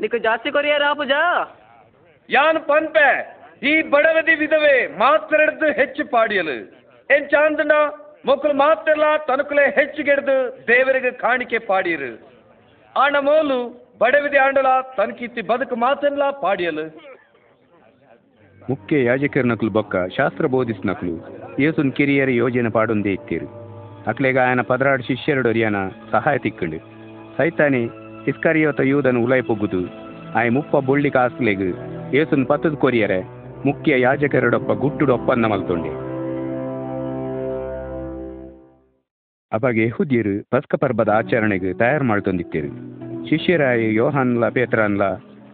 ನಿಕ್ಕ 0.00 0.16
ಜಾಸ್ತಿ 0.16 0.50
ಕೊರಿಯರ 0.50 0.82
ಪೂಜಾ? 0.92 1.22
ಯಾನ್ 2.30 2.60
ಪನ್ಪೆ 2.68 3.08
ಈ 3.70 3.82
ಬಡವದಿ 3.82 4.34
ವಿಧವೆ 4.34 4.86
ಮಾತ್ರಡ್ದು 4.98 5.72
ಹೆಚ್ಚು 5.72 6.10
ಪಾಡಿಯಲು. 6.10 6.56
ಏನ್ 7.14 7.28
ಚಾಂದನ 7.30 7.72
ಮಕ್ಕಳು 8.30 8.54
ಮಾತ್ರೆಲ್ಲ 8.54 9.16
ತನಕಲೆ 9.28 9.70
ಹೆಚ್ಚಿಗೆಡ್ದು 9.70 10.36
ದೇವರಿಗೆ 10.68 11.10
ಕಾಣಿಕೆ 11.10 11.58
ಪಾಡಿಯರು. 11.58 12.12
ಆಣ 12.96 13.16
ಮೋಲು 13.20 13.58
ಬಡವಿದೆ 13.98 14.38
ಆಂಡಲ 14.38 14.66
ತನಕಿತ್ತಿ 14.96 15.42
ಬದುಕು 15.42 15.76
ಮಾತೆಲ್ಲ 15.76 16.30
ಪಾಡಿಯಲು. 16.30 16.86
ಮುಖ್ಯ 18.70 19.04
ಯಾಜಕರ್ನಕ್ಲು 19.04 19.70
ಬೊಕ್ಕ 19.70 19.96
ಶಾಸ್ತ್ರ 20.16 20.46
ಬೋಧಿಸ್ನಕ್ಲು 20.46 21.14
ಯೇಸುನ್ 21.62 21.92
ಕಿರಿಯರ 21.92 22.30
ಯೋಜನೆ 22.30 22.70
ಪಾಡೊಂದೇ 22.70 23.12
ಇತ್ತೀರು. 23.12 23.48
ಅಕ್ಲೆಗ 24.06 24.38
ಆಯನ 24.38 24.60
ಪದರಾಡು 24.60 25.02
ಶಿಷ್ಯರಡೊರಿಯನ 25.02 25.76
ಸಹಾಯ 26.10 26.38
ತಿಕ್ಕಂಡು. 26.38 26.91
ಸೈತಾನೆ, 27.36 27.82
ಇಸ್ಕರಿಯೋತ 28.28 28.80
யூதன் 28.80 29.16
உலை 29.16 29.40
ಪೊಗ್ಗುದು. 29.40 29.82
ಆಯ್ 30.34 30.50
ಮುಪ್ಪ 30.50 30.76
ಬುಳ್ಳಿ 30.76 31.10
ಕಾಸ್ಲೆಗ್. 31.10 31.68
ಏಸುನ್ 32.14 32.46
ಪತ್ತದ 32.46 32.74
ಕೊರಿಯರೆ, 32.74 33.20
ಮುಖ್ಯ 33.66 34.00
ಯಾಜಕರಡೊಪ್ಪ 34.00 34.72
ಗುಟ್ಟುಡು 34.72 35.14
ಒಪ್ಪಂದ 35.14 35.44
ಮಲ್ತೊಂಡೆ. 35.44 36.12
ಅವಾಗ 39.52 39.78
ಯಹುದ್ಯರು 39.78 40.44
ಪಸ್ಕ 40.50 40.74
ಪರ್ಬದ 40.74 41.08
ಆಚರಣೆಗೆ 41.08 41.72
ತಯಾರು 41.72 42.04
ಮಾಡ್ತೊಂದಿತ್ತೇರು. 42.04 42.68
ಶಿಷ್ಯರಾಯ 43.28 43.94
ಯೋಹಾನ್ಲ, 43.94 44.48
ಪೇತ್ರನ್ಲ, 44.48 45.04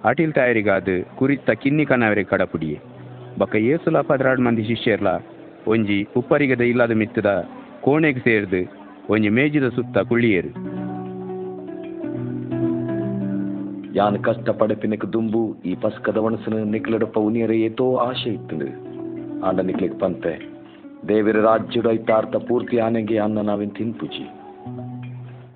ಅಟಿಲ್ 0.04 0.32
ತಯಾರಿಗಾದ 0.32 0.88
ಕುರಿತ 1.18 1.50
ಕಿನ್ನಿ 1.50 1.84
ಕನವರೆ 1.84 2.24
ಕಡಪುಡಿಯೆ. 2.24 2.80
ಬಕ 3.38 3.56
ಏಸುಲ 3.56 4.00
ಪದ್ರಾಡ್ 4.00 4.40
ಮಂದಿ 4.40 4.64
ಶಿಷ್ಯರ್ಲ, 4.64 5.06
ಒಂಜಿ 5.66 6.08
ಉಪ್ಪರಿಗದ 6.16 6.60
ಇಲ್ಲದ 6.60 6.90
ಮಿತ್ತದ 6.90 7.48
ಕೋಣೆಗೆ 7.80 8.20
ಸೇರ್ದು, 8.20 8.72
ಒಂಜಿ 9.10 9.28
ಮೇಜಿದ 9.28 9.68
ಸುತ್ತ 9.68 9.98
ಕುಳ್ಳಿಯರು. 9.98 10.77
ಯಾನ್ 13.99 14.16
ಕಷ್ಟಪಡಪಿನಕ್ 14.26 15.07
ದುಂಬು, 15.12 15.42
ಈ 15.70 15.72
ಪಸ್ಕದ 15.82 16.18
മനസ്സിന് 16.24 16.59
നിങ്ങളുടെ 16.74 17.07
ಉನಿಯರ 17.28 17.53
ಏತೋ 17.68 17.86
ಆಶೆ 18.07 18.32
ಆಂಡ 19.49 19.59
ನಿಕ್ಲಿಕ್ 19.68 19.96
ಪಂತೆ, 20.03 20.32
ದೇವಿರ 21.09 21.38
ರಾಜ್ಯದ 21.49 21.88
ಇತ್ತಾರ್ಥ 21.99 22.36
ಪೂರ್ತಿ 22.49 22.76
ಆನೆಗೆ 22.86 23.16
ಅನ್ನ 23.24 23.42
ನಾವೇನ್ 23.49 23.72
ತಿನ್ಪುಜಿ. 23.78 24.24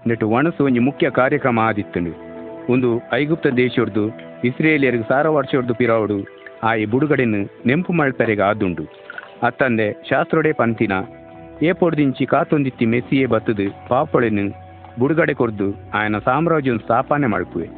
ನೆಟ್ಟು 0.08 0.26
ವಣಸು 0.32 0.62
ಒಂಜಿ 0.68 0.80
ಮುಖ್ಯ 0.88 1.06
ಕಾರ್ಯಕ್ರಮ 1.20 1.58
ಆದಿತ್ತುಂಡು. 1.68 2.12
ಒಂದು 2.72 2.88
ಐಗುಪ್ತ 3.18 3.48
ದೇಶರ್ದು 3.62 4.04
ಇಸ್ರೇಲಿಯರಿಗೆ 4.48 5.06
ಸಾರ 5.10 5.26
ವರ್ಷರ್ದು 5.36 5.74
ಪಿರಾವುಡು, 5.80 6.18
ಆಯಿ 6.70 6.84
ಬುಡುಗಡೆನು 6.92 7.40
ನೆಂಪು 7.68 7.92
ಮಳ್ಪೆರೆಗೆ 8.00 8.44
ಆದುಂಡು. 8.50 8.84
ಅತ್ತಂದೆ 9.48 9.86
ಶಾಸ್ತ್ರೊಡೆ 10.10 10.52
ಪಂತಿನ 10.60 10.94
ಏಪೊಡ್ದಿಂಚಿ 11.70 12.24
ಕಾತೊಂದಿತ್ತಿ 12.32 12.86
ಮೆಸ್ಸಿಯೇ 12.94 13.26
ಬತ್ತದು, 13.34 13.68
ಪಾಪೊಳೆನು 13.90 14.46
ಬುಡುಗಡೆ 15.00 15.34
ಕೊರ್ದು 15.40 15.68
ಆಯನ 15.98 16.16
ಸಾಮ್ರಾಜ್ಯನ 16.28 16.80
ಸ್ಥಾಪನೆ 16.84 17.28
ಮಲ್ಪುವೆ 17.34 17.68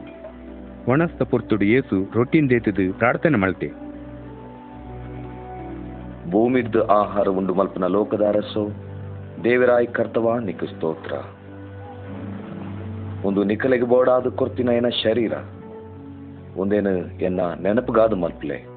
ಒಣಸ್ತ 0.88 1.22
ಪುರ್ತುಡು 1.22 1.64
ಏಸು 1.64 2.12
ರೊಟ್ಟಿನ್ 2.14 2.50
ದೇತದು 2.50 2.98
ಪ್ರಾರ್ಥನೆ 2.98 3.38
ಮಲ್ತೆ. 3.38 3.68
ಭೂಮಿದ್ದು 6.30 6.86
ಆಹಾರ 6.86 7.28
ಉಂಡು 7.28 7.54
ಮಲ್ಪನ 7.54 7.86
ಲೋಕದ 7.86 8.22
ಅರಸೋ 8.28 8.68
ದೇವರಾಯ್ 9.44 9.86
ಕರ್ತವ 9.86 10.38
ನಿಕ 10.38 10.64
ಸ್ತೋತ್ರ. 10.64 11.12
ಒಂದು 13.24 13.44
ನಿಕಲೆಗೆ 13.44 13.84
ಬೋಡಾದ 13.84 14.26
ಕೊರ್ತಿನ 14.26 14.68
ಏನ 14.68 14.88
ಶರೀರ 14.88 15.32
ಒಂದೇನು 16.56 17.20
ಎನ್ನ 17.20 17.40
ನೆನಪುಗಾದ 17.62 18.12
ಮಲ್ಪಲೆ. 18.12 18.74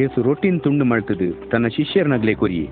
ಏಸು 0.00 0.22
ರೊಟ್ಟಿನ 0.22 0.58
ತುಂಡು 0.58 0.84
ಮಳ್ತದು 0.84 1.50
ತನ್ನ 1.50 1.66
ಶಿಷ್ಯರ್ನಗ್ಲೆ 1.66 2.34
ಕೊರಿಯೆ. 2.34 2.70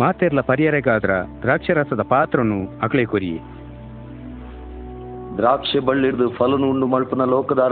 ಮಾತೆರ್ಲ 0.00 0.40
ಪರಿಯರೆಗಾದ್ರ 0.40 1.10
ದ್ರಾಕ್ಷರಸದ 1.42 2.02
ಪಾತ್ರನು 2.02 2.78
ಅಕ್ಲೆ 2.82 3.04
ಕೊರಿಯೆ. 3.04 3.55
ದ್ರಾಕ್ಷಿ 5.38 5.78
ಬಳ್ಳಿಡ್ದು 5.78 6.26
ಫಲನು 6.30 6.70
ಉಂಡು 6.70 6.86
ಮಳ್ಪನ 6.86 7.24
ಲೋಕದ 7.24 7.62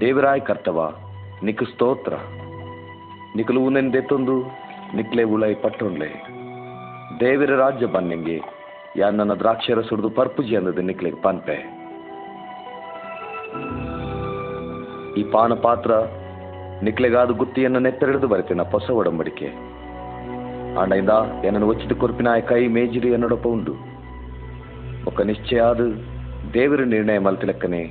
ದೇವಿರಾಯ 0.00 0.38
ಕರ್ತವ 0.38 0.78
ನಿಕ್ 1.44 1.64
ಸ್ತೋತ್ರ. 1.72 2.14
ನಿಖಲು 3.36 3.60
ಊನೆಂದೆತ್ತೊಂದು 3.60 4.34
ನಿಕ್ಲೆ 4.96 5.22
ಉಳೈ 5.22 5.54
ಪಟ್ಟೊಂಡ್ಲೆ 5.54 6.08
ದೇವಿರ 7.20 7.56
ರಾಜ್ಯ 7.56 7.86
ಬನ್ನಿಂಗೆ, 7.86 8.38
ಯಾ 8.96 9.10
ನನ್ನ 9.10 9.34
ದ್ರಾಕ್ಷಿ 9.34 9.88
ಸುಡ್ದು 9.88 10.10
ಪರ್ಪುಜಿ 10.10 10.56
ಅಂದದ 10.56 10.78
ನಿಕ್ಲೆಗೆ 10.78 11.20
ಪನ್ಪೆ. 11.22 11.56
ಈ 15.20 15.22
ಪಾನ 15.32 15.52
ಪಾತ್ರ 15.54 15.92
ನಿಕ್ಲೆಗಾದ 16.82 17.30
ಗುತ್ತಿಯನ್ನು 17.30 17.78
ನೆತ್ತರಿಡಿದು 17.78 18.28
ಬರೆತಿನ 18.28 18.62
ಹೊಸ 18.62 18.90
ಒಡಂಬಡಿಕೆ. 18.90 19.48
ಆಂಡಿಂದ 20.80 21.14
ಏನನ್ನು 21.46 21.68
ಒಚ್ಚಿದ 21.68 21.92
ಕೊರ್ಪಿನಾಯ 21.92 22.40
ಕೈ 22.40 22.66
ಮೇಜಿರಿ 22.78 23.12
ಅನ್ನೋಡಪ್ಪ 23.14 23.46
ಉಂಡು. 23.46 23.74
ಒಕ್ಕ 25.06 25.20
ನಿಶ್ಚಯ 25.20 25.60
దేవుని 26.52 26.86
నిర్ణయం 26.86 27.36
తిలక్కనే 27.36 27.82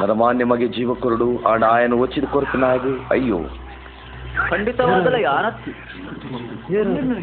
ನರಮಾನ್ಯಮಗೆ 0.00 0.66
ಜೀವ 0.68 0.94
ಕೊರಡು 0.94 1.26
ಆ 1.46 1.52
ಆಯನ 1.66 1.94
ಒಚ್ಚಿದ 1.94 2.24
ಕೊರತನಾಗಿ 2.24 2.92
ಅಯ್ಯೋ. 3.10 3.38
ಖಂಡಿತವಾಗಲ್ಲ 4.50 5.18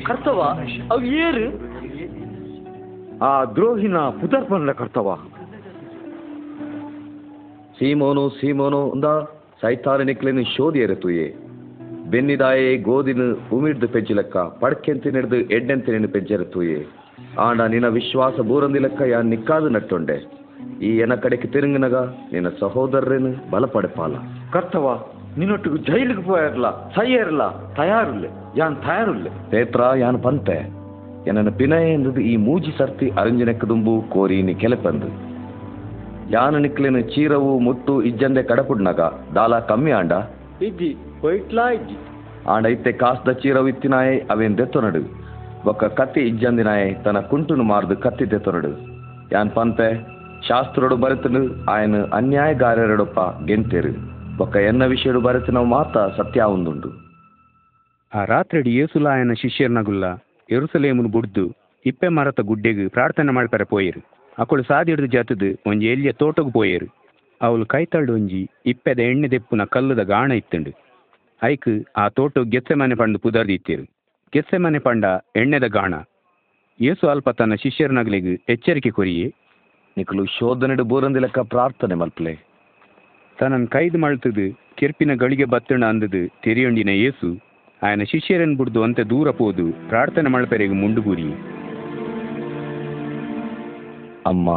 ಕರ್ತವ 0.06 0.40
ಅವ 0.92 1.00
ಏರು. 1.20 1.46
ಆ 3.24 3.32
ದ್ರೋಹಿನ 3.46 3.98
ಪುತರ್ಪನಲ 4.20 4.72
ಕರ್ತವ 4.72 5.16
ಸೀಮೋನು 7.80 8.30
ಸೀಮೋನು 8.30 8.92
ಅಂದ 8.92 9.08
ಸೈತಾರ 9.62 10.02
ನಿಕ್ಲೆನ 10.02 10.42
ಶೋಧಿಯರ 10.56 10.94
ತುಯೆ 10.96 11.28
ಬೆನ್ನಿದಾಯೆ 12.06 12.78
ಗೋದಿನ 12.78 13.24
ಉಮಿಡ್ದು 13.52 13.88
ಪೆಜ್ಜಿಲಕ್ಕ 13.88 14.38
ಪಡ್ಕೆಂತ 14.60 15.08
ನಡೆದು 15.08 15.38
ಎಡ್ಡೆಂತ 15.50 15.90
ನೆನೆ 15.90 16.08
ಪೆಜ್ಜರ 16.08 16.44
ನಿನ್ನ 17.73 17.89
ವಿಶ್ವಾಸ 17.89 18.37
ಬೂರಂದಿ 18.49 18.79
ಲೆಕ್ಕ 18.79 19.03
ಯಾ 19.05 19.19
ನಿಕ್ಕಾದು 19.23 19.69
ನಟ್ಟೊಂಡೆ 19.69 20.17
ಈ 20.81 20.91
ಎನ 20.97 21.15
ಕಡೆಗೆ 21.15 21.49
ತಿರುಗಿನಗ 21.49 21.97
ನಿನ್ನ 22.33 22.49
ಸಹೋದರರೇನು 22.61 23.31
ಬಲಪಡೆಪಾಲ 23.51 24.15
ಕರ್ತವ 24.53 24.87
ನಿನ್ನೊಟ್ಟಿಗೆ 25.39 25.79
ಜೈಲಿಗೆ 25.89 26.23
పోయర్ల 26.23 26.67
ಸಯ್ಯರ್ಲ 26.97 27.43
ತಯಾರುಲ್ಲೆ 27.77 28.31
ಯಾನ್ 28.57 28.77
ತಯಾರುಲ್ಲೆ 28.77 29.31
ಪೇತ್ರ 29.51 29.83
ಯಾನ್ 30.01 30.19
ಪಂತೆ 30.23 30.57
ಎನ್ನ 31.29 31.51
ಪಿನಯ 31.51 31.95
ಎಂದದು 31.95 32.21
ಈ 32.21 32.37
ಮೂಜಿ 32.37 32.73
ಸರ್ತಿ 32.79 33.09
ಅರಂಜನೆಕ್ಕದುಂಬು 33.17 33.95
ಕೋರಿನಿ 34.09 34.55
ಕೆಲೆಪಂದು 34.55 35.09
ಯಾನ 36.31 36.57
ನಿಕ್ಲೆನು 36.57 37.01
ಚೀರವು 37.15 37.59
ಮುಟ್ಟು 37.59 38.03
ಇಜ್ಜಂದೆ 38.03 38.43
ಕಡಪುಡ್ನಗ 38.43 39.01
ದಾಲ 39.35 39.55
ಕಮ್ಮಿ 39.69 39.93
ಆಂಡ 39.93 40.13
ಇಜ್ಜಿ 40.63 40.91
ಹೊಯ್ಟ್ಲಾ 41.23 41.67
ಇಜ್ಜಿ 41.71 41.97
ಆಂಡ 42.51 42.67
ಇತ್ತೆ 42.67 42.93
ಕಾಸ್ದ 42.93 43.33
ಚೀರವು 43.33 43.69
ಇತ್ತಿನಾಯೆ 43.69 44.15
ಅವೇನ್ 44.31 44.59
ದೆತ್ತೊನಡು 44.59 45.03
ಕತ್ತಿ 45.74 46.22
ఇజ్జందినాయ్ 46.22 47.04
ತನ್ನ 47.04 47.20
ಕುಂಟುನು 47.20 47.64
ಮಾರ್ದು 47.64 47.98
ಕತ್ತಿ 47.98 48.32
ದೆತ್ತೊನಡು 48.32 48.72
ಯಾನ್ 49.32 49.52
ಪಂತೆ, 49.52 50.18
ಶಾಸ್ತ್ರಡು 50.48 50.98
ಬರೆತನು, 50.98 51.66
ಆಯನ 51.66 51.96
ಅನ್ಯಾಯಗಾರರಡೊಪ್ಪ 52.14 53.46
ಗೆಂತೆರು 53.46 53.92
ಬೊಕ್ಕ 54.38 54.56
ಎನ್ನ 54.56 54.86
ವಿಷಯಡು 54.86 55.22
ಬರೆತನ 55.22 55.58
ಮಾತ 55.58 55.98
ಸತ್ಯ 55.98 56.42
ಒಂದುಂಡು 56.42 57.08
ಆ 58.14 58.26
ರಾತ್ರಿಡಿ 58.26 58.76
ಏಸುಲಾಯನ 58.76 59.34
ಶಿಷ್ಯರ್ನಗುಲ್ಲ 59.34 60.16
ಎರುಸಲೇಮುನು 60.50 61.10
ಬುಡ್ದು, 61.10 61.56
ಇಪ್ಪೆ 61.86 62.08
ಮರತ 62.08 62.42
ಗುಡ್ಡೆಗ್ 62.42 62.92
ಪ್ರಾರ್ಥನೆ 62.92 63.32
ಮಾಡ್ಪರೆ 63.32 63.64
ಪೋಯರು. 63.64 64.02
ಅಕುಳು 64.40 64.64
ಸಾದಿಡ್ದು 64.64 65.06
ಜಾತದು, 65.06 65.70
ಒಂಜಿ 65.70 65.88
ಎಲ್ಲಿಯ 65.88 66.12
ತೋಟಗ್ 66.12 66.54
ಪೋಯರು. 66.54 66.98
ಅವಳು 67.42 67.66
ಕೈತಳ್ಡು 67.66 68.14
ಒಂಜಿ 68.14 68.50
ಇಪ್ಪೆದ 68.66 69.00
ಎಣ್ಣೆ 69.00 69.28
ದೆಪ್ಪುನ 69.32 69.64
ಕಲ್ಲುದ 69.64 70.00
ಗಾಣ 70.00 70.32
ಇತ್ತುಂಡು. 70.32 70.72
ಐಕ್ 71.44 71.86
ಆ 71.98 72.08
ತೋಟ 72.08 72.38
ಗೆಸ್ಸೆಮನೆ 72.50 72.96
ಪಂಡು 72.96 73.20
ಪುದರ್ದು 73.20 73.97
ಗೆತ್ಸೆಮನೆ 74.34 74.80
ಪಂಡ 74.80 75.06
ಎಣ್ಣೆದ 75.36 75.68
ಗಾಣ. 75.68 75.94
ಯೇಸು 76.82 77.08
ಅಲ್ಪ 77.08 77.30
ತನ್ನ 77.30 77.54
ಶಿಷ್ಯರನಗಲಿಗೆ 77.54 78.34
ಎಚ್ಚರಿಕೆ 78.50 78.90
ಕೊರಿಯೆ. 78.90 79.28
ನಿಕಲು 79.98 80.26
ಶೋಧನೆಡು 80.26 80.84
ಬೂರಂದಿಲಕ್ಕ 80.84 81.40
ಪ್ರಾರ್ಥನೆ 81.40 81.96
ಮಲ್ಪಲೆ. 81.96 82.34
ತನ್ನನ್ನು 83.40 83.68
ಕೈದು 83.68 83.98
ಮಾಡ್ತದು 83.98 84.60
ಕೆರ್ಪಿನ 84.76 85.14
ಗಳಿಗೆ 85.14 85.46
ಬತ್ತಣ 85.46 85.86
ಅಂದದು 85.86 86.28
ತೆರಿಯೊಂಡಿನ 86.44 86.90
ಯೇಸು 86.90 87.40
ಆಯನ 87.84 88.04
ಶಿಷ್ಯರನ್ನು 88.04 88.58
ಬಿಡ್ದು 88.58 88.84
ಅಂತೆ 88.84 89.04
ದೂರ 89.04 89.32
ಪೋದು 89.32 89.72
ಪ್ರಾರ್ಥನೆ 89.90 90.30
ಮಾಡ್ಪೆರೆಗೆ 90.30 90.74
ಮುಂಡುಗೂರಿ 90.74 91.30
ಅಮ್ಮ 94.26 94.50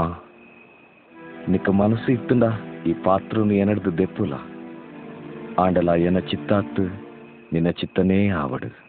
ನಿಕ್ಕ 1.49 1.71
ಮನಸ್ಸು 1.71 2.13
ಇತ್ತುಂಡ 2.13 2.45
ಈ 2.87 2.93
ಪಾತ್ರನು 3.05 3.55
ಎನಡ್ದು 3.55 3.99
ದೆಪ್ಪುಲ. 3.99 4.35
ಆಂಡಲ 5.59 5.89
ಎನ 5.89 6.19
ಚಿತ್ತಾತ್ 6.19 6.81
ನಿನ್ನ 7.53 7.71
ಚಿತ್ತನೇ 7.71 8.29
ಆವಡು 8.29 8.80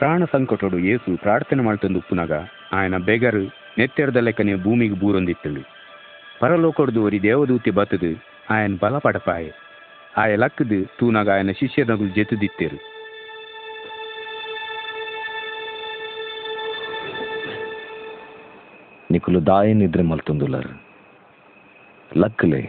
ಪ್ರಾಣ 0.00 0.22
ಸಂಕಟೋಡು 0.32 0.78
ಏಸು 0.86 1.10
ಪ್ರಾರ್ಥನೆ 1.22 1.62
ಮಾಡ್ತಂದು 1.62 1.98
ಉಪ್ಪುನಾಗ 1.98 2.32
ఆయన 2.74 2.96
ಬೆಗರು 3.06 3.44
ನೆತ್ತೆರ್ದ 3.78 4.18
ಲೆಕ್ಕನೆ 4.18 4.54
ಭೂಮಿಗೆ 4.64 4.96
ಬೂರೊಂದಿತ್ತಳು 5.00 5.62
ಪರಲೋಕಡ್ದು 6.40 7.00
ಒರಿ 7.02 7.18
ದೇವದೂತಿ 7.22 7.70
ಬತ್ತದು 7.70 8.10
ఆయన 8.50 8.74
ಬಲಪಡಪಾಯೆ 8.82 9.52
ಆಯ 10.14 10.34
ಲಕ್ಕದು 10.36 10.78
ತೂನಾಗ 10.98 11.28
ఆయన 11.30 11.50
ಶಿಷ್ಯನಗಳು 11.52 12.10
ಜೆತುದಿತ್ತೇರು 12.14 12.78
ನಿಕುಲು 19.10 19.40
ದಾಯ 19.46 19.68
ನಿದ್ರೆ 19.72 20.02
ಮಲ್ತೊಂದುಲ್ಲರ್ 20.02 20.70
ಲಕ್ಕಲೆ 22.10 22.60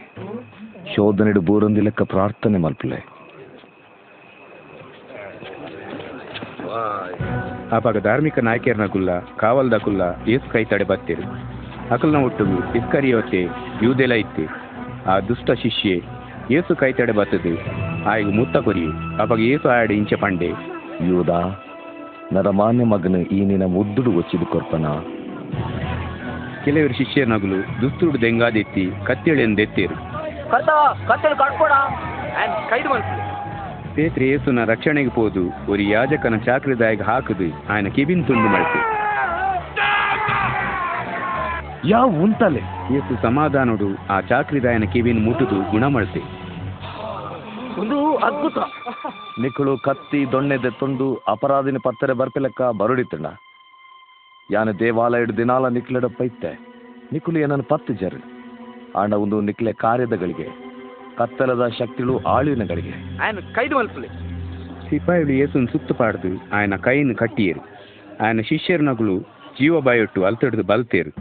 ಶೋಧನೆಡು 0.94 1.42
ಬೂರೊಂದಿ 1.42 1.82
ಲೆಕ್ಕ 1.82 2.04
ಪ್ರಾರ್ಥನೆ 2.12 2.58
ಮಲ್ಪಲೆ 2.58 3.00
ಆಪಾಗ 7.73 7.99
ಧಾರ್ಮಿಕ 7.99 8.39
ನಾಯಕರನಗುಲ್ಲ 8.39 9.21
ಕಾವಲ್ದಕುಲ್ಲ 9.21 10.03
ಏಸು 10.29 10.53
ಕೈ 10.53 10.65
ತಡೆ 10.65 10.85
ಬತ್ತೇರು. 10.85 11.23
ಅಕಲ್ನ 11.95 12.17
ಒಟ್ಟುಗು 12.17 12.79
ಇಸ್ಕರಿಯೋತೆ, 12.79 13.49
ಯೂದೆಲ 13.83 14.13
ಇತ್ತೆ. 14.13 14.47
ಆ 15.07 15.21
ದುಷ್ಟ 15.21 15.51
ಶಿಷ್ಯೆ, 15.63 16.03
ಏಸು 16.51 16.77
ಕೈ 16.77 16.93
ತಡೆ 16.93 17.13
ಬತ್ತದೆ. 17.13 17.67
ಆಯ್ಗ 18.05 18.35
ಮುತ್ತ 18.35 18.57
ಕೊರಿ. 18.57 18.87
ಅಪಾಗ 19.23 19.41
ಏಸು 19.41 19.69
ಆಡಿ 19.69 19.95
ಇಂಚೆ 19.95 20.17
ಪಂಡೆ. 20.17 20.51
ಯೂದ 21.09 21.29
ನರ 22.33 22.51
ಮಾನ್ಯ 22.51 22.85
ಮಗನು 22.85 23.19
ಈ 23.19 23.45
ನಿನ 23.45 23.67
ಮುದ್ದುಡು 23.67 24.19
ಒಚ್ಚಿದು 24.19 24.47
ಕೊರ್ಪನ? 24.47 24.87
ಕೆಲವರು 26.65 26.95
ಶಿಷ್ಯನಗುಲು 26.95 27.83
ದುಸ್ತುಡು 27.83 28.21
ದೆಂಗಾದೆತ್ತಿ 28.21 28.91
ಕತ್ತಲು 29.05 29.41
ಕಟ್ಕೊಡ 31.39 31.73
ಕೈದು 32.71 32.89
பேர் 33.97 34.23
ಏಸುನ 34.33 34.61
ರಕ್ಷಣೆಗೆ 34.71 35.11
ಪೋದು. 35.17 35.43
ಒರಿ 35.73 35.85
ಯಾಜಕನ 35.95 36.37
சாக்கிரதாயிக்கு 36.47 37.05
ಹಾಕುದು. 37.11 37.49
ಆಯನ 37.73 37.89
ಕಿವಿನ್ 37.97 38.25
ತುಂಡು 38.29 38.49
ಮಾಡ್ತಿ 38.55 38.81
ಯಾವ 41.93 42.09
ಉಂತಲೆ 42.25 42.63
ಏಸು 42.97 43.13
ಸಮಾಧಾನಡು 43.27 43.89
ಆ 44.15 44.19
ಚಾಕ್ರಿದಾಯನ 44.31 44.87
ಕಿವಿನ್ 44.95 45.21
ಮುಟ್ಟುದು 45.27 45.59
ಗುಣಮಳ್ತಿ 45.73 46.23
ಒಂದು 47.83 47.99
ಅದ್ಭುತ. 48.27 48.59
ನಿಕ್ಕಳು 49.43 49.73
ಕತ್ತಿ 49.87 50.21
ದೊಣ್ಣೆದ 50.33 50.69
ತುಂಡು 50.81 51.07
ಅಪರಾಧಿನ 51.35 51.79
ಪತ್ತರೆ 51.87 52.15
ಬರ್ಪಿಲಕ್ಕ 52.21 52.63
ಬರುಡಿತಣ್ಣ 52.81 53.27
ಯಾನ 54.49 54.71
ದೇವಾಲಯಡ್ 54.83 55.33
ದಿನಾಲ 55.39 55.67
ನಿಕ್ಲೆಡ 55.77 56.07
ಪೈತೆ 56.19 56.53
ನಿಕ್ಕುಲು 57.13 57.39
ಏನನ್ನು 57.45 57.67
ಪತ್ತು 57.73 57.93
ಜರ್ 58.03 58.19
ಆಂಡ 59.01 59.15
ಒಂದು 59.25 59.37
ನಿಕ್ಲೆ 59.49 59.73
ಕಾರ್ಯದಗಳಿಗೆ 59.85 60.49
ಕತ್ತಲದ 61.19 61.65
ಶಕ್ತಿಗಳು 61.79 62.15
ಆಳುವಿನಗಳಿಗೆ 62.33 62.93
ಆಯನ 63.23 63.43
ಕೈದು 63.57 63.77
ಮನಸ್ಸಲ್ಲಿ 63.79 64.11
ಸಿಪಾಯಿಗಳು 64.89 65.35
ಯೇಸುವನ್ನು 65.35 65.73
ಸುತ್ತು 65.73 65.95
ಪಾಡ್ದು 65.95 66.31
ಆಯನ 66.57 66.77
ಕೈಯನ್ನು 66.85 67.15
ಕಟ್ಟಿಯರು 67.17 67.63
ಆಯನ 68.25 68.43
ಶಿಷ್ಯರು 68.51 68.85
ನಗುಲು 68.85 69.17
ಜೀವ 69.59 69.81
ಬಾಯೊಟ್ಟು 69.81 70.21
ಅಲ್ತೊಡೆದು 70.25 70.65
ಬಲ್ತೇರು 70.65 71.13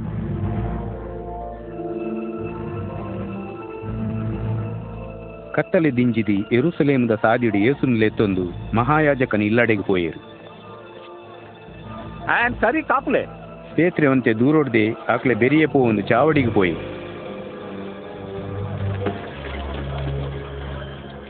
ಕತ್ತಲೆ 5.55 5.89
ದಿಂಜಿದಿ 5.91 6.37
ಎರುಸಲೇಮದ 6.51 7.15
ಸಾದಿಡು 7.23 7.59
ಏಸುನಿಲೆತ್ತೊಂದು 7.69 8.43
ಮಹಾಯಾಜಕನ 8.73 9.43
ಇಲ್ಲಡೆಗೆ 9.49 9.85
ಹೋಯರು 9.87 10.21
ಆಯನ್ 12.31 12.55
ಸರಿ 12.55 12.81
ಕಾಪುಲೆ 12.83 13.23
ಪೇತ್ರೆ 13.75 14.07
ಒಂತೆ 14.07 14.31
ದೂರೊಡ್ದೆ 14.33 14.85
ಆಕಲೆ 15.09 15.35
ಬೆರಿಯ 15.35 15.65
ಪೋ 15.67 15.79
ಒಂದು 15.81 16.01
ಚಾವಡಿಗೆ 16.01 16.51
ಹೋಯರು 16.51 16.81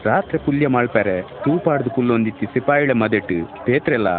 ರಾತ್ರಿ 0.06 0.38
ಪುಲ್ಯ 0.38 0.68
ಮಾಡ್ಪಾರೆ 0.68 1.22
ತೂಪಾಡ್ದು 1.22 1.90
ಕುಲ್ಲೊಂದಿತ್ತಿ 1.90 2.46
ಸಿಪಾಯಿಳೆ 2.46 2.94
ಮದೆಟ್ 2.94 3.34
ಪೇತ್ರೆಲ್ಲ 3.66 4.10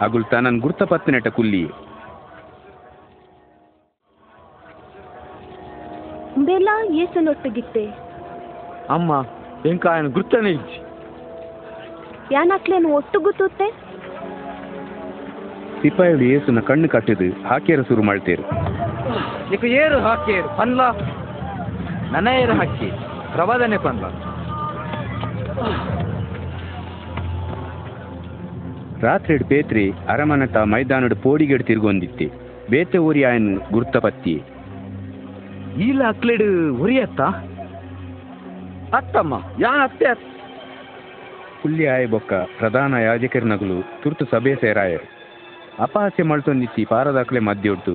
ಅಗುಲ್ 0.00 0.24
ತನನ್ 0.24 0.60
ಗುರ್ತ 0.60 0.82
ಪತ್ತಿನೆಟ 0.82 1.28
ಕುಲ್ಲಿ. 1.28 1.64
ಬೆಲ 6.44 6.68
ಅಮ್ಮ 8.90 9.12
ಎಂಕ 9.68 9.86
ಗುರ್ತನೆ 9.86 10.08
ಗುರ್ತನೇ 10.12 10.54
ಯಾನಕ್ಲೇನು 12.32 12.88
ಒಟ್ಟು 12.88 13.20
ಗುತ್ತುತ್ತೆ? 13.20 13.68
ಸಿಪಾಯಿಳು 15.82 16.24
ಏಸುನ 16.24 16.60
ಕಣ್ಣು 16.60 16.88
ಕಟ್ಟಿದು 16.88 17.48
ಹಾಕೇರ 17.48 17.82
ಶುರು 17.82 18.02
ಮಾಡ್ತೇರು 18.02 18.44
ಏರು 19.66 19.98
ಹಾಕೇರು 19.98 20.58
ಪನ್ಲ. 20.58 20.80
ನನಯರು 22.12 22.52
ಹಾಕಿ 22.52 22.90
ಪ್ರವಾದನೆ 23.32 23.78
ಪನ್ಲ. 23.78 24.04
ராத்திரிடு 29.02 29.44
பேத்ரி 29.44 29.92
ಪೋಡಿಗೆಡ್ 31.22 31.62
மைதானோட 31.64 32.28
ಬೇತೆ 32.70 32.98
ಊರಿ 32.98 33.24
பேத்த 33.24 33.68
ಗುರ್ತ 33.72 33.96
ಪತ್ತಿ 33.96 34.42
ಇಲ್ಲ 35.80 36.02
ಅಕ್ಲೆಡ್ 36.08 36.42
ಉರಿ 36.80 37.00
ಅತ್ತ? 37.00 37.20
ಅತ್ತಮ್ಮ 38.94 39.34
ಯಾ 39.60 39.70
ಅತ್ತೆ 39.82 40.06
ಹುಲ್ಲಿ 41.62 41.86
ಆಯ 41.86 42.06
ಬೊಕ್ಕ 42.06 42.32
ಪ್ರಧಾನ 42.32 42.94
ಯಾಜಕರನಗಳು 42.94 44.02
ತುರ್ತು 44.02 44.24
ಸಭೆ 44.24 44.54
ಸೇರಾಯ 44.54 44.96
ಅಪಹಾಸ್ಯ 45.78 46.22
ಮಳ್ತೊಂದಿತ್ತಿ 46.22 46.84
ಪಾರದಾಕ್ಲೆ 46.84 47.40
ಮಧ್ಯೆ 47.40 47.70
ಉಂಟು 47.70 47.94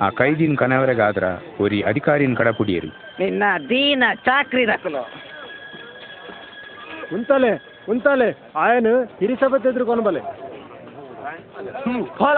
ಆ 0.00 0.10
ಕೈದಿನ 0.10 0.54
ಕನವರೆಗಾದ್ರ 0.54 1.24
ಒರಿ 1.60 1.82
ಅಧಿಕಾರಿನ 1.82 2.34
ಕಡಪುಡಿಯರು. 2.34 2.88
ನಿನ್ನ 3.18 3.42
ದೀನ 3.68 4.04
ಚಾಕ್ರಿ 4.14 4.66
ನಕಲು. 4.66 5.33
ఉంతలే 7.13 7.53
ఉంతలే 7.87 8.29
ఆయన 8.57 8.87
ಹಿರಿಸಭೆ 9.19 9.59
ಎದುರುಕೊನಬಲೆ 9.69 10.21
ಫಲ 12.17 12.37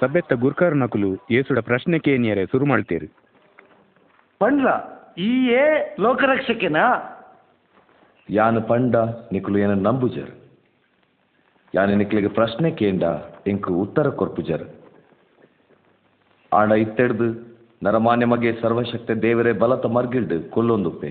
ಸಭೆತ್ತ 0.00 0.32
ಗುರ್ಕರ್ 0.42 0.76
ನಕುಲು 0.76 1.10
ಏಸುಡ 1.30 1.58
ಪ್ರಶ್ನೆ 1.68 1.98
ಕೇನಿಯರೆ 1.98 2.44
ಶುರು 2.46 2.66
ಮಾಡ್ತೇರು 2.66 3.08
పండ్ల 4.40 4.68
ఈ 5.18 5.30
ఏ 5.56 5.66
లోకరక్షకేనా 6.00 6.84
ಯಾನ 8.28 8.58
ಪಂಡ 8.68 8.96
ನಿಕುಲು 9.32 9.58
ಏನ 9.58 9.74
ನಂಬುಜರ್ 9.86 10.32
ಯಾನ 11.74 11.94
ನಿಕ್ಲಿಗೆ 11.94 12.30
ಪ್ರಶ್ನೆ 12.30 12.68
ಕೇಂಡ 12.70 13.04
ಎಂಕು 13.46 13.72
ಉತ್ತರ 13.80 14.08
ಕೊರ್ಪುಜರ್ 14.18 14.64
ಆಂಡ 16.52 16.72
ಇತ್ತೆಡ್ದು 16.84 17.28
ನರಮಾನ್ಯ 17.82 18.26
ಮಗೆ 18.26 18.50
ಸರ್ವಶಕ್ತ 18.62 19.12
ದೇವರೇ 19.22 19.52
ಬಲತ 19.62 19.86
ಮರ್ಗಿಲ್ಡು 19.86 20.36
ಕೊಲ್ಲೊಂದುಪ್ಪೆ 20.50 21.10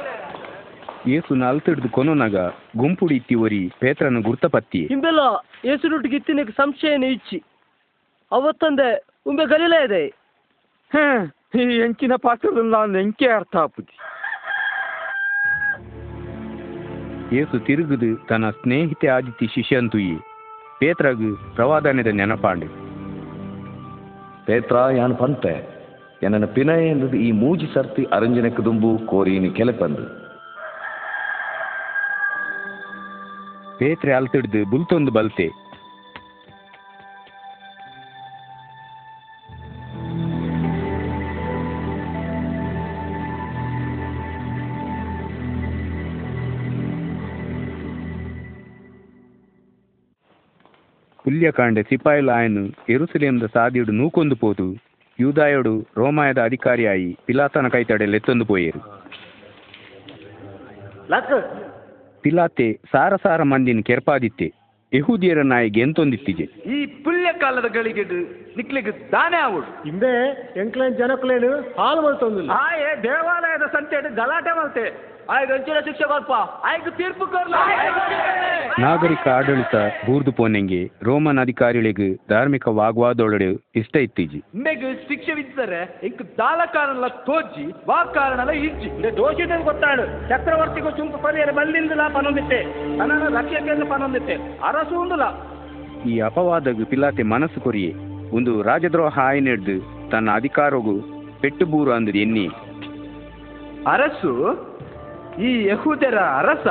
ಏಸುನ 1.07 1.43
ಅಲ್ತಿಡ್ದು 1.43 1.89
ಕೊನೊನಗ 1.89 2.35
ಗುಂಪುಡಿ 2.77 3.15
ಇತ್ತಿ 3.15 3.35
ಒರಿ 3.35 3.71
ಪೇತ್ರನ 3.79 4.19
ಗುರ್ತಪತ್ತಿ. 4.21 4.85
ಹಿಂಬೆಲ್ಲ 4.85 5.19
ಏಸುನೊಟ್ಟಿಗೆ 5.65 6.15
ಇತ್ತಿನಕ್ಕೆ 6.15 6.53
ಸಂಶಯನೇ 6.53 7.09
ಇಚ್ಚಿ. 7.09 7.43
ಅವತ್ತಂದೆ 8.31 9.05
ಉಂಬೆ 9.25 9.45
ಗಲಿಲ 9.45 9.73
ಇದೆ 9.85 10.05
ಈ 11.55 11.63
ಎಂಚಿನ 11.85 12.13
ಪಾತ್ರದಲ್ಲಿ 12.15 12.71
ನಾನು 12.71 12.99
ಎಂಕೆ 12.99 13.27
ಅರ್ಥ 13.27 13.55
ಆಪುದಿ 13.55 13.95
ಏಸು 17.37 17.59
ತಿರುಗುದು 17.59 18.27
ತನ್ನ 18.27 18.49
ಸ್ನೇಹಿತೆ 18.49 19.07
ಆದಿತ್ಯ 19.07 19.47
ಶಿಷ್ಯಂತುಯಿ. 19.47 20.15
ಪೇತ್ರಗು 20.79 21.55
ಪ್ರವಾದನೆದ 21.55 22.07
ನೆನಪಾಂಡೆ. 22.07 22.67
ಪೇತ್ರ 24.45 24.75
ಯಾನ್ 24.97 25.17
ಪಂತೆ 25.17 25.53
ಎನ್ನ 26.23 26.45
ಪಿನಯ 26.45 26.89
ಎಂದದು 26.89 27.17
ಈ 27.17 27.31
ಮೂಜಿ 27.31 27.67
ಸರ್ತಿ 27.73 28.03
ಅರಂಜನಕ್ಕೆ 28.03 28.63
ದುಂಬು 28.63 28.97
ಕೋರಿನಿ 29.05 29.49
ಕೆಲೆಪಂದು. 29.49 30.20
ಪೇತ್ರೆ 33.81 34.11
ಅಲ್ತಿಡ್ದು, 34.13 34.59
ಬುಲ್ತೊಂದು 34.71 35.11
ಬಲ್ತೆ. 35.11 35.45
ಕುಲ್ಯಕಾಂಡೆ 51.23 51.81
ಸಿಪಾಯಿಲ 51.89 52.29
ಆಯನು 52.35 52.63
ಎರುಸಲೇಮ್ದ 52.93 53.47
ಸಾದಿಯುಡು 53.53 53.91
ನೂಕೊಂದು 53.91 54.35
ಪೋದು. 54.35 54.67
ಯೂದಾಯೋಡು 55.19 55.73
ರೋಮಾಯದ 55.97 56.39
ಅಧಿಕಾರಿಯಾಗಿ 56.49 57.09
ಪಿಲಾತನ 57.25 57.67
ಕೈತಡೆ 57.67 58.05
ಲೆತ್ತೊಂದು 58.13 58.45
ಪೋಯೇರು. 58.45 58.81
ಪಿಲಾತೆ 62.21 62.67
ಸಾರ 62.91 63.15
ಸಾರ 63.15 63.43
ಮಂದಿನ 63.43 63.81
ಕೆರ್ಪಾದಿತ್ತೆ. 63.81 64.47
ಯಹೂದಿಯರ 64.93 65.41
ನಾಯಿಗೆ 65.41 65.81
ಎಂತೊಂದಿತ್ತಿಗೆ 65.81 66.43
ಈ 66.43 66.77
ಪುಲ್ಯ 67.03 67.29
ಕಾಲದ 67.33 67.65
ಗಳಿಗೆ 67.65 68.03
ನಿಕ್ಲಿಗೆ 68.57 69.11
ದಾನೆ 69.11 69.37
ಆವುಡು 69.37 69.67
ಹಿಂದೆ 69.83 70.11
ಎಂಕ್ಲೇನ್ 70.57 70.97
ಜನಕ್ಲೇನು 70.97 71.51
ಹಾಲು 71.79 72.01
ಮಲ್ತೊಂದು 72.01 72.51
ಆಯೇ 72.51 72.89
ದೇವಾಲಯದ 73.03 73.67
ಸಂತೆಡ್ 73.71 74.07
ಗಲಾಟೆ 74.15 74.51
ಮಲ್ತೆ. 74.57 75.10
ನಾಗರಿಕ 78.79 79.27
ಆಡಳಿತ 79.27 79.75
ಬೂರ್ದು 80.05 80.31
ಪೋನೆಂಗೆ 80.31 80.91
ರೋಮನ್ 81.03 81.39
ಅಧಿಕಾರಿಗಳಿಗೆ 81.39 82.07
ಧಾರ್ಮಿಕ 82.29 82.67
ವಾಗ್ವಾದೊಳಡೆ 82.67 83.49
ಇಷ್ಟ 83.75 83.95
ಇತ್ತೀಜಿ 83.95 84.39
ನಿಮಗೆ 84.55 84.93
ಶಿಕ್ಷೆ 85.07 85.33
ವಿಧಿಸಿದರೆ 85.33 85.81
ಇಂಕ್ 86.03 86.37
ದಾಲ 86.37 86.61
ಕಾರಣ 86.73 87.07
ತೋಜಿ 87.07 87.65
ವಾ 87.87 88.03
ಕಾರಣಲ 88.13 88.49
ಇಜ್ಜಿ 88.49 88.89
ದೋಷಿತ 89.17 89.51
ಗೊತ್ತಾಡು 89.63 90.03
ಚಕ್ರವರ್ತಿಗೂ 90.29 90.91
ಚುಂಪು 90.91 91.17
ಪರಿಯರ 91.17 91.51
ಬಲ್ಲಿಂದಲ 91.51 92.07
ಪನೊಂದಿತ್ತೆ 92.13 92.59
ಲಕ್ಷ್ಯ 93.29 93.59
ಕೇಂದ್ರ 93.59 93.85
ಪನೊಂದಿತ್ತೆ 93.89 94.37
ಅರಸು 94.63 95.01
ಉಂದುಲ 95.01 95.25
ಈ 96.09 96.19
ಅಪವಾದಗ್ 96.19 96.85
ಪಿಲಾತೆ 96.85 97.23
ಮನಸ್ಸು 97.23 97.61
ಕೊರಿಯೆ. 97.61 97.91
ಒಂದು 98.31 98.61
ರಾಜದ್ರೋಹ 98.61 99.19
ಆಯ್ನೆಡ್ದು 99.19 99.75
ತನ್ನ 100.11 100.29
ಅಧಿಕಾರಗೂ 100.31 100.95
ಪೆಟ್ಟು 101.41 101.65
ಬೂರು 101.65 101.91
ಅಂದ್ರೆ 101.91 102.19
ಎನ್ನಿ. 102.19 102.45
ಅರಸು 103.87 104.31
ಈ 105.41 105.49
ಯಹೂದರ 105.67 106.17
ಅರಸ? 106.17 106.67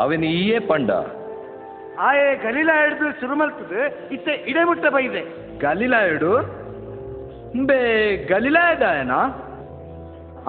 ಅವನು 0.00 0.26
ಈಯೇ 0.38 0.58
ಪಂಡ. 0.58 0.90
ಆಯೆ 2.00 2.26
ಗಲೀಲ 2.44 2.70
ಹಿಡಿದು 2.82 3.08
ಶುರು 3.20 3.34
ಮಲ್ತದು 3.36 3.80
ಇತ್ತೆ 4.14 4.32
ಇಡೆಮುಟ್ಟ 4.50 4.86
ಬೈದೆ. 4.86 5.22
ಗಲೀಲ 5.58 5.94
ಹಿಡು 6.08 6.32
ಬೇ 7.66 7.80
ಗಲೀಲಾಯದಾಯನ? 8.30 9.12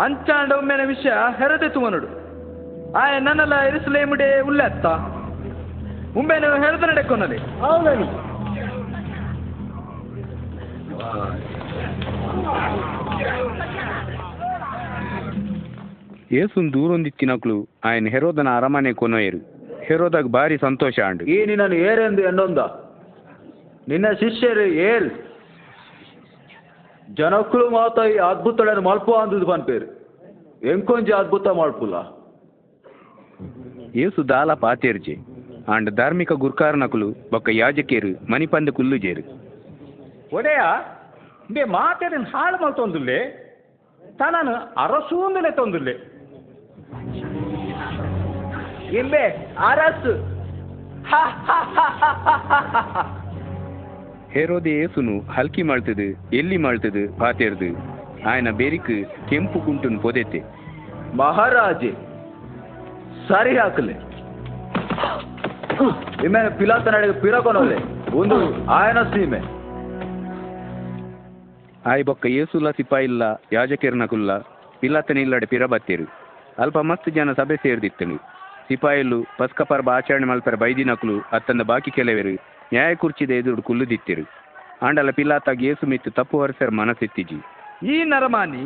ಅಂಚಾಂಡ 0.03 0.51
ಒಮ್ಮೆನ 0.51 0.83
ವಿಷಯ 0.87 1.13
ಹೆರದೆ 1.37 1.69
ತುಮನುಡು 1.69 2.09
ಆಯ 2.97 3.19
ನನ್ನೆಲ್ಲ 3.19 3.55
ಎರಿಸಲೇಮುಡೆ 3.61 4.39
ಉಲ್ಲೆತ್ತ. 4.39 4.85
ಮುಂಬೆನು 6.15 6.49
ಹೇಳ್ದ 6.63 6.83
ನಡೆಕೊನಲಿ. 6.83 7.37
ಹೌದನಿ. 7.37 8.07
ಯೇಸುನ್ 16.31 16.69
ದೂರೊಂದಿತ್ತಿನಕ್ಲು 16.73 17.55
ಆಯನ್ 17.85 18.07
ಹೆರೋದನ 18.07 18.49
ಅರಮನೆ 18.57 18.91
ಕೊನೊಯರು 18.93 19.39
ಹೆರೋದಾಗ 19.81 20.27
ಭಾರಿ 20.35 20.55
ಸಂತೋಷ 20.57 20.95
ಆಂಡು 20.99 21.23
ಈ 21.33 21.37
ನಿನ್ನನ್ನು 21.45 21.77
ಏರೆಂದು 21.89 22.21
ಎನ್ನೊಂದ 22.21 22.61
ನಿನ್ನ 23.87 24.07
ಶಿಷ್ಯರು 24.19 24.65
ಏಲ್ 24.85 25.09
ಜನಕ್ಕಳು 27.17 27.65
ಮಾತ 27.69 27.97
ಈ 28.13 28.17
ಅದ್ಭುತಗಳನ್ನು 28.29 28.83
ಮಲ್ಪ 28.83 29.09
ಅಂದದು 29.23 29.45
ಪನ್ಪೇರು 29.45 29.87
ಎಂಕೊಂಜಿ 30.67 31.11
ಅದ್ಭುತ 31.11 31.47
ಮಾಡ್ಪುಲ್ಲ 31.57 31.95
ಏಸು 33.97 34.21
ದಾಲ 34.29 34.51
ಪಾತೇರ್ಜೆ 34.63 35.15
ಆಂಡ್ 35.69 35.89
ಧಾರ್ಮಿಕ 35.91 36.31
ಗುರ್ಕಾರನಕುಲು 36.41 37.09
ಬೊಕ್ಕ 37.31 37.49
ಯಾಜಕೇರು 37.55 38.11
ಮನಿಪಂದ 38.31 38.69
ಕುಲ್ಲುಜೇರು 38.69 39.23
ಒಡೆಯ 40.35 40.61
ಬೇ 41.51 41.63
ಮಾತೇರನ್ 41.71 42.27
ಹಾಳು 42.33 42.57
ಮಲ್ತೊಂದುಲ್ಲೆ 42.63 43.19
ತಾನನ್ನು 44.01 44.55
ಅರಸೂಂದಲೇ 44.83 45.51
ತೊಂದುಲ್ಲೆ 45.51 45.93
ಎಂಬೆ 49.01 49.23
ಆರಸ್. 49.69 50.09
ಹೇರೋದೇ 54.35 54.71
ಏಸುನು 54.83 55.15
ಹಲ್ಕಿ 55.35 55.63
ಮಾಡ್ತದೆ 55.69 56.07
ಎಲ್ಲಿ 56.39 56.57
ಮಾಡ್ತದೆ 56.65 57.03
ಪಾತೆರ್ದು 57.19 57.69
ಆಯ್ನ 58.31 58.51
ಬೇರಿಕ್ 58.61 58.95
ಕೆಂಪು 59.29 59.59
ಕುಂಟುನ್ 59.65 59.97
ಪೊದೆತೆ. 60.05 60.39
ಮಹಾರಾಜೆ 61.21 61.91
ಸರಿ 63.29 63.53
ಹಾಕಲೆ. 63.57 63.95
ಇಮ್ಮೆ 66.25 66.41
ಪಿಲಾತ 66.59 66.85
ನಡೆಗೆ 66.95 67.15
ಪಿರಕೊನೋಲೆ 67.23 67.77
ಒಂದು 68.21 68.37
ಆಯನ 68.79 68.99
ಸೀಮೆ. 69.13 69.41
ಆಯ್ 71.91 72.03
ಬೊಕ್ಕ 72.09 72.25
ಏಸುಲ 72.41 72.69
ಸಿಪಾಯಿಲ್ಲ 72.77 73.23
ಯಾಜಕೇರ್ನಕುಲ್ಲ 73.53 74.37
ಪಿಲಾತನ 74.81 75.19
ಇಲ್ಲಡೆ 75.25 75.47
ಪಿರಬತ್ತೇರು 75.53 76.05
ಅಲ್ಪ 76.63 76.77
ಮಸ್ತ್ 76.89 77.09
ಜನ 77.09 77.31
ಸಭೆ 77.31 77.55
ಸೇರ್ದಿತ್ತನು 77.55 78.17
ಸಿಪಾಯಿಲು 78.67 79.19
ಪಸ್ಕ 79.37 79.61
ಪರ್ಬ 79.61 79.89
ಆಚರಣೆ 79.89 80.27
ಮಲ್ಪರ 80.29 80.55
ಬೈದಿನಕುಲು 80.55 81.15
ಅತ್ತಂದ 81.37 81.61
ಬಾಕಿ 81.61 81.91
ಕೆಲವರು 81.91 82.33
ನ್ಯಾಯ 82.73 82.95
ಕುರ್ಚಿದ 82.95 83.31
ಎದುರು 83.31 83.61
ಕುಲ್ಲುದಿತ್ತಿರು 83.61 84.23
ಆಂಡಲ 84.87 85.11
ಪಿಲಾತಾಗಿ 85.17 85.65
ಏಸು 85.71 85.89
ಮಿತ್ತು 85.91 86.11
ತಪ್ಪು 86.11 86.37
ಹೊರಸರ 86.37 86.69
ಮನಸ್ಸಿತ್ತಿಜಿ. 86.81 87.37
ಈ 87.93 88.03
ನರಮಾನಿ 88.03 88.63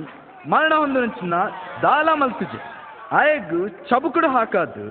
ಮರಣ 0.51 0.73
ಹೊಂದಿನ 0.73 1.35
ದಾಲ 1.83 2.09
ಮಲ್ತುಜೆ. 2.21 2.59
ಆಯಗು 3.11 3.61
ಚಬುಕುಡು 3.89 4.27
ಹಾಕಾದು 4.27 4.85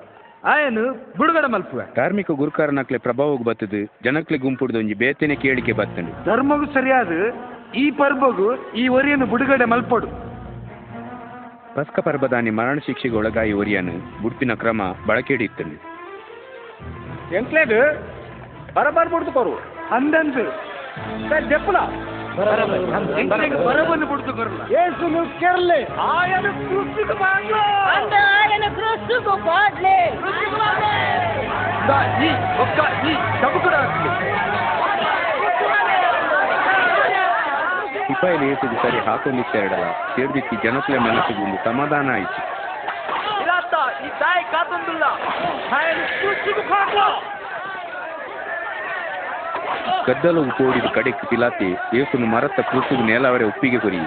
ಆಯನು 0.51 0.85
ಬುಡುಗಡೆ 1.17 1.47
ಮಲ್ಪುವೆ. 1.53 1.85
ಧಾರ್ಮಿಕ 1.95 2.31
ಗುರುಕಾರನಕ್ಲೆ 2.31 2.97
ಪ್ರಭಾವಕ್ಕೆ 2.97 3.45
ಬತ್ತದು 3.49 3.81
ಜನಕ್ಲೆ 4.03 4.37
ಗುಂಪುಡ್ದು 4.37 4.79
ಒಂಜಿ 4.79 4.93
ಬೇತೆನೆ 4.93 5.35
ಕೇಳಿಕೆ 5.35 5.73
ಬತ್ತಂಡು 5.81 6.11
ಧರ್ಮಗೂ 6.25 6.65
ಸರಿಯಾದ 6.65 7.11
ಈ 7.75 7.91
ಪರ್ಬಗೂ 7.91 8.49
ಈ 8.81 8.87
ಒರಿಯನ್ನು 8.87 9.25
ಬುಡುಗಡೆ 9.25 9.65
ಮಲ್ಪಡು. 9.65 10.28
ಪಸ್ಕ 11.79 11.99
ಪರ್ಬದಾನಿ 11.99 12.49
ಮರಣ 12.49 12.77
ಶಿಕ್ಷೆಗೆ 12.79 13.15
ಒಳಗಾಯಿ 13.15 13.51
ಒರಿಯನು. 13.53 13.93
ಬುಡ್ಪಿನ 14.21 14.53
ಕ್ರಮ 14.53 14.81
ಬಳಕೆಡಿತ್ತನು 15.07 15.75
ಎಂಕ್ಲೇದು? 17.35 17.79
ಬರಬರ್ 18.73 19.09
ಬಿಡ್ತು 19.09 19.31
ಕೊರು 19.31 19.53
ಅಂದಂದು 19.95 20.43
ದೆಪ್ಪಲ 21.49 21.77
ಬರಬನ್ನು 23.65 24.07
ಬಿಡ್ತು 24.07 24.33
ಬರಲ್ಲ 24.33 24.61
ಏಸುನು 24.81 25.21
ಕೆರ್ಲೆ 25.39 25.79
ಆಯನು 26.09 26.51
ಕೃಷಿಗೆ 26.61 27.15
ಈ 32.21 32.29
ಒಕ್ಕ 32.61 32.79
ಈ 33.07 33.13
ಚಬುಕುಡ 33.41 33.75
ಸಿಪಾಯಿಲು 38.19 38.45
ಏಸುದು 38.45 38.77
ಸರಿ 38.83 38.99
ಹಾಕೊಂಡಿತ್ತೆರಡಲ 38.99 39.83
ಸೇರ್ದಿಕ್ಕಿ 40.13 40.55
ಜನಕ್ಲೆ 40.63 40.97
ಮನಸ್ಸಿಗೆ 40.97 41.41
ಒಂದು 41.43 41.59
ಸಮಾಧಾನ 41.63 42.07
ಆಯ್ತು. 42.13 42.39
ಗದ್ದಲವು 50.07 50.51
ಕೋಡಿದ 50.57 50.89
ಕಡೆಕ್ 50.93 51.23
ಪಿಲಾತಿ 51.29 51.69
ಏಸುನು 51.93 52.27
ಮರತ್ತ 52.35 52.59
ಕೃಸುಗು 52.59 53.03
ನೇಲವರೆ 53.03 53.43
ಒಪ್ಪಿಗೆ 53.43 53.79
ಕೊರಿ. 53.79 54.01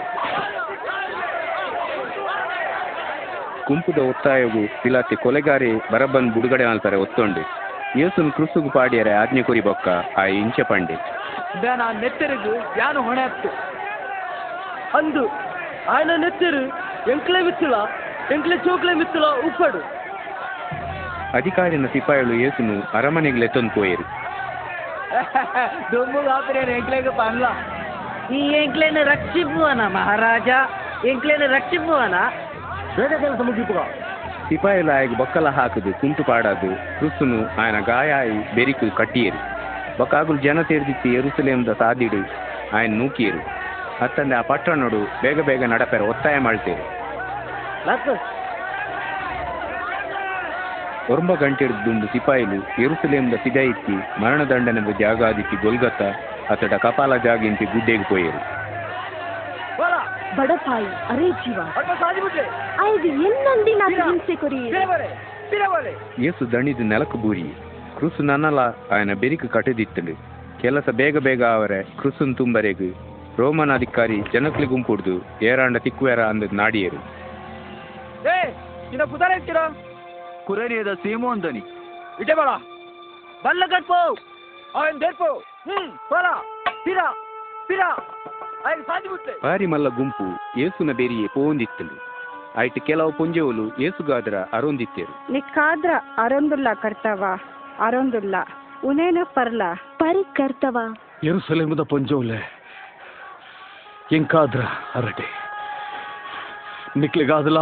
ಗುಂಪುದ 3.66 3.98
ಒತ್ತಾಯವು 4.10 4.62
ಪಿಲಾತಿ 4.82 5.16
ಕೊಲೆಗಾರಿ 5.16 5.72
ಬರಬಂದ್ 5.92 6.34
ಬುಡುಗಡೆ 6.34 6.66
ಮಾಡ್ತಾರೆ 6.66 6.96
ಒತ್ತೊಂಡೆ 7.06 7.44
ಏಸುನು 7.96 8.32
ಕೃಸುಗು 8.32 8.70
ಪಾಡಿಯರೆ 8.70 9.14
ಆಜ್ಞೆ 9.24 9.42
ಕೊರಿ 9.42 9.60
ಬೊಕ್ಕ 9.60 9.88
ಆ 10.18 10.24
ಇಂಚೆ 10.42 10.62
ಪಂಡೆ. 10.62 10.98
ನೆತ್ತರಿಗೂ 12.02 12.54
ಯಾನು 12.76 13.02
ಹೊಣೆ 13.02 13.24
ಹತ್ತು. 13.24 13.50
ಅಂದು 14.92 15.24
ಆಯನ 15.86 16.12
ನೆತ್ತರು 16.16 16.62
ಎಂಕ್ಲೆ 17.06 17.40
ಮಿತ್ತುಲ 17.42 17.76
ಎಂಕ್ಲೆ 18.30 18.56
ಚೋಕ್ಲೆ 18.58 18.92
ಮಿತ್ತುಲ 18.94 19.26
ಉಪ್ಪಡು 19.48 19.80
ಅಧಿಕಾರಿನ 21.34 21.86
ಸಿಪಾಯಿಗಳು 21.86 22.34
ಏಸುನು 22.46 22.74
ಅರಮನೆಗೆ 22.94 23.44
ಎತ್ತೊಂದು 23.44 23.72
ಪೋಯರು 23.76 24.04
ದೊಂಬು 25.92 26.20
ಕಾಪಿರೇನು 26.22 26.72
ಎಂಕ್ಲೆಗೆ 26.72 27.12
ಪನ್ಲ 27.18 27.46
ಈ 28.30 28.42
ಎಂಕ್ಲೆನ 28.60 28.98
ರಕ್ಷಿಪುವನ 29.04 29.82
ಮಹಾರಾಜ 29.96 30.48
ಎಂಕ್ಲೆನ 31.04 31.46
ರಕ್ಷಿಪುವನ 31.54 32.16
ಬೇಗ 32.96 33.12
ಕೆಲಸ 33.20 33.40
ಮುಗಿಪುಗ 33.40 33.80
ಸಿಪಾಯಿಲ 34.50 34.90
ಆಯ್ಗೆ 34.90 35.16
ಬೊಕ್ಕಲ 35.20 35.48
ಹಾಕುದು 35.58 35.90
ಕುಂಟು 36.00 36.22
ಪಾಡದು 36.24 36.70
ರುಸುನು 37.02 37.38
ಆಯನ 37.62 37.78
ಗಾಯಾಯಿ 37.86 38.38
ಬೆರಿಕು 38.54 38.86
ಕಟ್ಟಿಯರು 38.96 39.40
ಬೊಕ್ಕಾಗುಲು 39.98 40.38
ಜನ 40.38 40.58
ಸೇರಿದಿತ್ತು 40.62 41.08
ಎರುಸಲೇಮ್ದ 41.18 41.72
ಸಾದಿಡು 41.80 42.20
ಆಯನ 42.72 42.94
ನೂಕಿಯರು 42.98 43.42
ಮತ್ತೊಂದು 44.02 44.34
ಆ 44.36 44.42
ಪಟ್ಟ 44.42 44.68
ನೋಡು 44.82 45.00
ಬೇಗ 45.22 45.40
ಬೇಗ 45.40 45.64
ನಡಪೆರ 45.64 46.02
ಒತ್ತಾಯ 46.02 46.38
ಮಾಡ್ತೀರಿ. 46.38 46.84
ಒರ್ಮ 51.08 51.34
ಗಂಟೆಡ್ದುಂಡು 51.34 52.06
ಸಿಪಾಯಿಲು 52.06 52.58
ಇರುಸುಲೆಂಬ 52.78 53.34
ಸಿದಾಯಿತ್ತಿ 53.36 53.96
ಜಾಗ 54.22 54.96
ಜಾಗಾದಿತ್ತಿ 55.00 55.56
ಗೊಲ್ಗತ್ತ 55.56 56.02
ಅತಡ 56.50 56.74
ಕಪಾಲ 56.74 57.16
ಜಾಗಿಂತಿ 57.16 57.66
ಗುಡ್ಡೆಗೆ 57.66 58.04
ಪೋಯರು 58.04 58.40
ಬಡಪಾಯಿ 60.34 60.90
ಅರೇ 61.08 61.28
ಜೀವ. 61.32 61.58
ಏಸು 66.28 66.52
ದಣಿದ 66.52 66.82
ನೆಲಕು 66.92 67.18
ಬೂರಿ. 67.18 67.46
ಕೃಸು 67.96 68.22
ನನ್ನಲ 68.22 68.60
ಆಯನ 68.90 69.14
ಬೆರಿಕು 69.14 69.48
ಕಟದಿತ್ತಳು 69.48 70.14
ಕೆಲಸ 70.60 70.88
ಬೇಗ 70.90 71.18
ಬೇಗ 71.18 71.42
ಅವರೇ 71.56 71.80
ಕ್ರಿಸುನ್ 72.00 72.36
ತುಂಬರೆಗು 72.36 72.88
ரோமன் 73.40 73.72
அதிகாரி 73.76 74.16
ஜனக்களி 74.32 74.66
கும்பிடுது 74.72 75.14
ஏறாண்ட 75.48 75.78
திக்குவேற 75.84 76.20
அந்த 76.32 76.44
நாடியரு 76.60 77.00
ಇನ್ನ 78.92 79.04
ಕುದಾರ 79.12 79.30
ಇರ್ತೀರ 79.36 79.60
ಕುರಡಿಯದ 80.46 80.92
ಸೀಮೋ 81.02 81.28
ಅಂದನಿ 81.34 81.62
ಇಟೆ 82.20 82.34
ಬೇಡ 82.38 82.50
ಬಲ್ಲ 83.44 83.62
ಕಟ್ಪೋ. 83.66 84.00
ಅವನ್ 84.78 85.00
ದೇರ್ಪೋ 85.00 85.30
ಹ್ಮ್ 85.68 85.88
ಬರ 86.12 86.26
ಪಿರ 86.84 87.00
ಪಿರ 87.68 87.82
ಆಯ್ತು 88.66 88.82
ಸಾಧಿ 88.82 89.08
ಬಿಟ್ಲೆ. 89.08 89.34
ಬಾರಿ 89.44 89.66
ಮಲ್ಲ 89.66 89.88
ಗುಂಪು 89.88 90.26
ಏಸುನ 90.60 90.92
ಬೇರಿಯೇ 90.92 91.26
ಪೋಂದಿತ್ತಲು. 91.34 91.96
ಆಯ್ತು 92.60 92.80
ಕೆಲವು 92.80 93.12
ಪುಂಜೆವಲು 93.12 93.64
ಏಸುಗಾದ್ರ 93.82 94.34
ಅರೊಂದಿತ್ತೇರು. 94.52 95.14
ನಿಕ್ಕಾದ್ರ 95.32 95.90
ಅರೊಂದುಲ್ಲ 96.16 96.68
ಕರ್ತವ 96.82 97.24
ಅರೊಂದುಲ್ಲ. 97.78 98.34
ಉನೇನ 98.84 99.18
ಪರ್ಲ. 99.36 99.62
ಪರಿ 99.96 100.24
ಕರ್ತವ 100.34 100.78
ಎರುಸಲೇಮದ 101.24 101.82
ಪುಂಜವಲೆ. 101.90 102.61
ಪೊಂಜೋಲೆ 104.12 104.18
ಎಂಕಾದ್ರ 104.18 104.62
ಅರಟೆ 104.94 105.26
ನಿಕ್ಲೆಗಾದಲ 107.00 107.58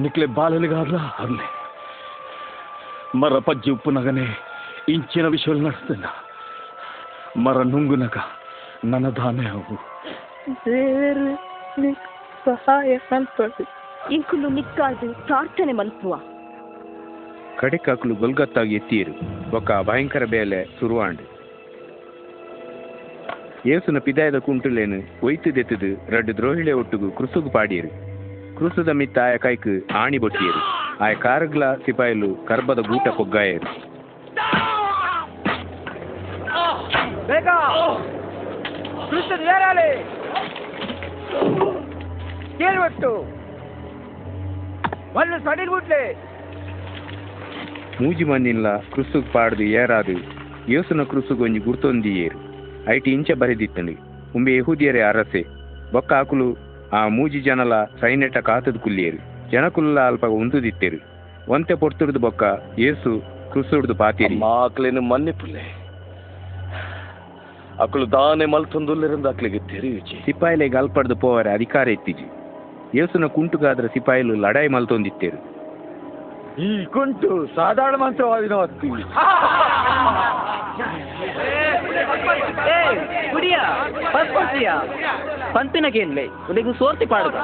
ನಿಕ್ಲೆ 0.00 0.26
ಬಾಲಲಿಗಾದಲ 0.26 0.98
ಅರ್ಲೆ 1.18 1.46
ಮರ 3.16 3.38
ಪಜ್ಜಿ 3.38 3.70
ಉಪ್ಪುನಗನೆ 3.70 4.26
ಇಂಚಿನ 4.88 5.26
ವಿಷಯಗಳು 5.26 5.64
ನಡೆಸ್ತೇನ 5.66 6.08
ಮರ 7.38 7.62
ನುಂಗುನಗ 7.62 8.18
ನನ್ನ 8.84 9.06
ದಾನೆ 9.16 9.46
ಅವು 9.50 9.76
ದೇವರು 10.66 11.26
ನಿಕ್ 11.80 12.06
ಸಹಾಯ 12.44 12.98
ಮಲ್ಪಡು 13.12 13.64
ಇಂಕುಲು 14.12 14.48
ನಿಕ್ಕಾದು 14.50 15.08
ಪ್ರಾರ್ಥನೆ 15.26 15.72
ಮಲ್ಪುವ 15.72 16.14
ಕಡೆಕಾಕಲು 17.60 18.14
ಗೊಲ್ಗತ್ತಾಗಿ 18.14 18.74
ಎತ್ತೀರು 18.74 19.14
ಬೊಕ್ಕ 19.50 19.70
ಭಯಂಕರ 19.88 20.24
ಬೇಲೆ 20.30 20.60
ಸುರುವಾಂಡು 20.78 21.24
ಏಸುನ 23.66 23.98
ಪಿದಾಯದ 23.98 24.38
ಕುಂಟುಲೇನು 24.38 25.26
ಒಯ್ತು 25.26 25.54
ದೆತ್ತದು 25.54 26.10
ರಡ್ಡು 26.10 26.36
ದ್ರೋಹಿಳೆ 26.36 26.72
ಒಟ್ಟುಗು 26.72 27.10
ಕೃಸುಗು 27.10 27.50
ಪಾಡಿಯರು. 27.50 27.88
ಕೃಸುದ 28.58 28.88
ಮಿತ್ತ 28.88 29.18
ಆಯ 29.18 29.36
ಕೈಕು 29.36 29.92
ಆಣಿ 29.94 30.18
ಬೊಟ್ಟಿಯರು. 30.18 30.60
ಆಯ 31.00 31.14
ಕಾರಗ್ಲ 31.14 31.74
ಸಿಪಾಯಿಲು 31.74 32.34
ಕರ್ಬದ 32.34 32.78
ಗೂಟ 32.78 33.08
ಕೊಗ್ಗಾಯರು 33.08 33.90
ಬೇಗ! 37.26 37.48
ಮೂಜಿ 48.00 48.24
ಮಂದಿನ್ಲ 48.24 48.76
ಕೃಸುಗ್ 48.94 49.32
ಪಾಡ್ದು 49.32 49.62
ಏರಾದು. 49.62 50.16
ಏಸುನ 50.72 51.02
ಕೃಸುಗ್ 51.02 51.40
ಒಂಜಿ 51.40 51.58
ಗುರ್ತೊಂದಿಯೇರು. 51.58 52.49
ಐಟಿ 52.88 53.10
ಇಂಚೆ 53.10 53.34
ಬರೆದಿತ್ತಂಡು 53.34 54.10
ಉಂಬೆ 54.36 54.56
ಯಹೂದಿಯರೇ 54.56 55.00
ಅರಸೆ. 55.00 55.44
ಬೊಕ್ಕ 55.92 56.12
ಆಕುಲು 56.12 56.56
ಆ 56.92 57.08
ಮೂಜಿ 57.08 57.40
ಜನಲ 57.40 57.72
ಸೈನೆಟ 58.00 58.36
ಕಾತದ 58.36 58.76
ಕುಲ್ಲಿಯರು 58.76 59.50
ಜನಕುಲ್ಲ 59.50 60.06
ಅಲ್ಪ 60.06 60.26
ಉಂತುದಿತ್ತೆರು 60.26 60.96
ಒಂತೆ 61.52 61.74
ಪೊರ್ತುಡ್ದು 61.74 62.20
ಬೊಕ್ಕ 62.20 62.42
ಏಸು 62.78 63.22
ಕೃಸುಡ್ದು 63.52 63.94
ಪಾತಿರಿ. 63.94 64.44
ಆಕ್ಲೇನು 64.44 65.00
ಮನ್ನಿಪುಲ್ಲೆ. 65.00 65.80
ಅಕ್ಕಳು 67.80 68.12
ದಾನೆ 68.12 68.46
ಮಲ್ತೊಂದುಲ್ಲಿರಂದ 68.46 69.26
ಅಕ್ಲಿಗೆ 69.26 69.58
ತೆರೆಯುಚಿ. 69.58 70.24
ಸಿಪಾಯಿಲೆಗೆ 70.24 70.76
ಅಲ್ಪಡ್ದು 70.76 71.16
ಪೋವರೆ 71.16 71.50
ಅಧಿಕಾರ 71.50 71.88
ಎತ್ತಿಜಿ. 71.88 72.30
ಏಸುನ 72.98 73.26
ಕುಂಟುಗಾದ್ರ 73.26 73.86
ಸಿಪಾಯಿಲು 73.86 74.34
ಲಡಾಯಿ 74.34 74.68
ಮಲ್ತೊಂದಿತ್ತೇರು. 74.68 75.50
ಈ 76.62 76.84
ಕುಂಟು 76.84 77.46
ಸಾಧಾರಣ 77.46 77.94
ಮಂತ್ರವಾದಿನ 77.94 78.52
ಹೊತ್ತಿ 78.52 78.88
ಕುಡಿಯ 83.32 83.56
ಪಸ್ಪಸಿಯ 84.14 84.68
ಪಂಪಿನ 85.54 85.86
ಕೇನ್ಲೆ 85.88 86.24
ಉದೆಗು 86.50 86.72
ಸೋರ್ತಿ 86.72 87.06
ಪಾಡುಗ 87.06 87.36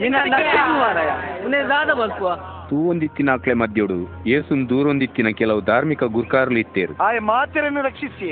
ನಿನ್ನ 0.00 0.16
ನಕ್ಷೆಗೂ 0.28 0.74
ಮಾರಾಯ 0.78 1.10
ಉನ್ನೆ 1.44 1.60
ದಾದ 1.70 1.92
ಬಲ್ಪುವ 1.92 2.30
ತೂವೊಂದಿತ್ತಿನ 2.70 3.30
ಆಕ್ಲೆ 3.30 3.54
ಮದ್ಯೋಡು 3.54 3.98
ಏಸುನ್ 4.28 4.64
ದೂರೊಂದಿತ್ತಿನ 4.70 5.28
ಕೆಲವು 5.38 5.60
ಧಾರ್ಮಿಕ 5.62 6.04
ಗುರ್ಕಾರ್ಲು 6.16 6.58
ಇತ್ತೇರು 6.58 6.94
ಆಯ 7.06 7.18
ಮಾತೆರನ್ನು 7.28 7.82
ರಕ್ಷಿಸಿ 7.82 8.28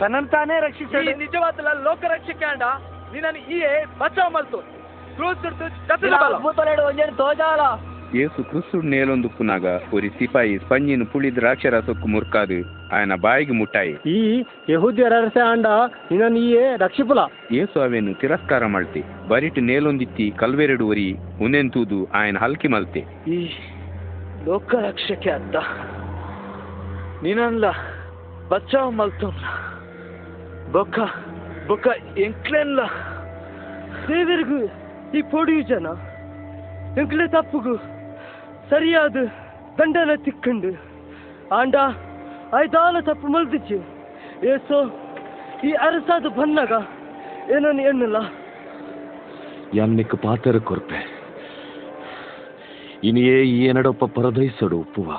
ತನ್ನಂತಾನೇ 0.00 0.56
ರಕ್ಷಿಸಿ 0.60 1.14
ನಿಜವಾದ 1.18 1.74
ಲೋಕ 1.84 2.02
ರಕ್ಷಕ್ಕೆ 2.06 2.46
ಅಂಡ 2.46 2.64
ನಿನ್ನನ್ನು 3.12 3.40
ಈ 3.48 3.60
ಬಚಾವ್ 3.98 4.32
ಮಲ್ತು 4.32 4.60
ಕ್ರೂಸ್ 5.17 6.59
ಒಂಜೇನು 6.85 7.15
ತೋಜಾಲ 7.17 7.61
ಏಸು 8.15 8.41
ಕ್ರಿಸ್ತುಡ್ 8.43 8.85
ನೇಲೊಂದು 8.85 9.27
ಪುನಾಗ 9.29 9.65
ಒರಿ 9.93 10.09
ಸಿಪಾಯಿ 10.09 10.55
ಸ್ಪಂಜಿನ 10.57 11.03
ಪುಳಿ 11.03 11.29
ದ್ರಾಕ್ಷರಸಕ್ಕು 11.35 12.07
ಮುರ್ಕಾದು 12.07 12.57
ఆయన 12.93 13.13
ಬಾಯಿಗೆ 13.15 13.53
ಮುಟ್ಟಾಯಿ 13.53 13.93
ಈ 14.09 14.17
ಯಹೂದ್ಯರ 14.71 15.13
ಅರಸೆ 15.17 15.41
ಆಂಡ 15.41 15.67
ನಿನ್ನ 16.11 16.37
ಈ 16.41 16.51
ರಕ್ಷಿಪುಲ 16.77 17.21
ಏಸು 17.53 17.79
ಅವೇನು 17.79 18.13
ತಿರಸ್ಕಾರ 18.13 18.65
ಮಲ್ತೆ 18.65 19.01
ಬರಿಟ್ 19.29 19.59
ನೇಲೊಂದಿತ್ತಿ 19.63 20.27
ಕಲ್ವೆರಡು 20.37 20.87
ಒರಿ 20.87 21.07
ಉಂದೆಂತೂದು 21.41 21.99
ఆయన 22.15 22.37
ಹಲ್ಕಿ 22.37 22.67
ಮಲ್ತೆ 22.67 23.03
ಈ 23.29 23.39
ಲೋಕ 24.45 24.75
ರಕ್ಷಕ್ಕೆ 24.81 25.31
ಅದ್ದ 25.31 25.55
ನೀನಲ್ಲ 27.23 27.65
ಬಚಾವ್ 28.49 28.93
ಮಲ್ತೊಂದ 28.93 29.43
ಬೊಕ್ಕ 30.71 30.99
ಬೊಕ್ಕ 31.67 31.87
ಎಂಕ್ಲೆನ್ಲ 32.19 32.81
ದೇವರಿಗೂ 34.07 34.61
ಈ 35.14 35.20
ಪೊಡಿಯು 35.32 35.62
ಜನ 35.62 35.86
ಎಂಕ್ಲೆ 36.98 37.26
ತಪ್ಪುಗು 37.28 37.74
ಸರಿಯಾದ 38.70 39.18
ದಂಡನ 39.78 40.12
ತಿಕ್ಕಂಡು 40.24 40.70
ಆಂಡ 41.54 41.76
ಐದಾಲ 42.56 42.96
ತಪ್ಪು 43.00 43.28
ಮಲ್ದಿಚ್ಚು 43.28 43.78
ಏಸೋ 44.52 44.78
ಈ 45.64 45.72
ಅರಸಾದ 45.86 46.26
ಬನ್ನಗ 46.38 46.72
ಏನನ್ನು 47.56 47.82
ಎನ್ನಲ್ಲ 47.82 48.18
ಯಾನ್ನಿಕ್ 49.74 50.16
ಪಾತರ 50.22 50.58
ಕೊರ್ಪೆ 50.68 51.00
ಇನಿಯೇ 53.02 53.38
ಈ 53.44 53.56
ಏನಡೊಪ್ಪ 53.64 54.04
ಪರದೈಸಡು 54.16 54.76
ಉಪ್ಪುವ 54.76 55.10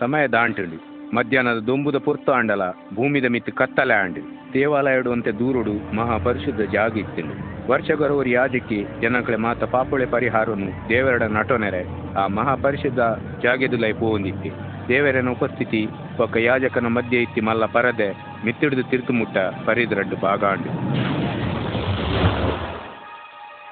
ಸಮಯ 0.00 0.24
ದಾಂಟುಂಡು 0.26 0.78
ಮಧ್ಯಾಹ್ನದ 1.16 1.60
ದೊಂಬುದ 1.68 1.98
ಪೊರ್ತು 2.06 2.30
ಆಂಡಲ 2.38 2.62
ಭೂಮಿದ 2.96 3.26
ಮಿತ್ತು 3.34 3.52
ಕತ್ತಲೆ 3.60 3.94
ಆಂಡಿ 4.02 4.22
ದೇವಾಲಯಡು 4.54 5.10
ಅಂತೆ 5.14 5.30
ದೂರುಡು 5.40 5.74
ಮಹಾ 5.98 6.16
ಪರಿಶುದ್ಧ 6.26 6.62
ಜಾಗ 6.74 6.92
ಇತ್ತಿಂಡು 7.02 7.34
ವರ್ಷಗರವರಿ 7.70 8.30
ಯಾಜಕ್ಕೆ 8.30 8.78
ಜನಕಳೆ 9.02 9.38
ಮಾತ 9.44 9.64
ಪಾಪುಳೆ 9.74 10.06
ಪರಿಹಾರನು 10.14 10.68
ದೇವರಡ 10.88 11.24
ನಟನೆರೆ 11.36 11.82
ಆ 12.20 12.24
ಮಹಾ 12.38 12.54
ಪರಿಶುದ್ಧ 12.64 13.00
ಜಾಗೆದುಲೈ 13.44 13.92
ಪೋಂದಿತ್ತಿ. 14.00 14.50
ದೇವರನ 14.88 15.30
ಉಪಸ್ಥಿತಿ 15.36 15.82
ಒಕ್ಕ 16.24 16.36
ಯಾಜಕನ 16.48 16.88
ಮಧ್ಯೆ 16.96 17.18
ಇತ್ತಿ 17.26 17.40
ಮಲ್ಲ 17.48 17.64
ಪರದೆ 17.74 18.08
ಮಿತ್ತಿಡಿದು 18.44 18.84
ತಿರ್ತು 18.90 19.12
ಮುಟ್ಟ 19.20 19.36
ಪರಿದ್ರಡ್ಡು 19.66 20.16
ಬಾಗಾಂಡು 20.24 20.70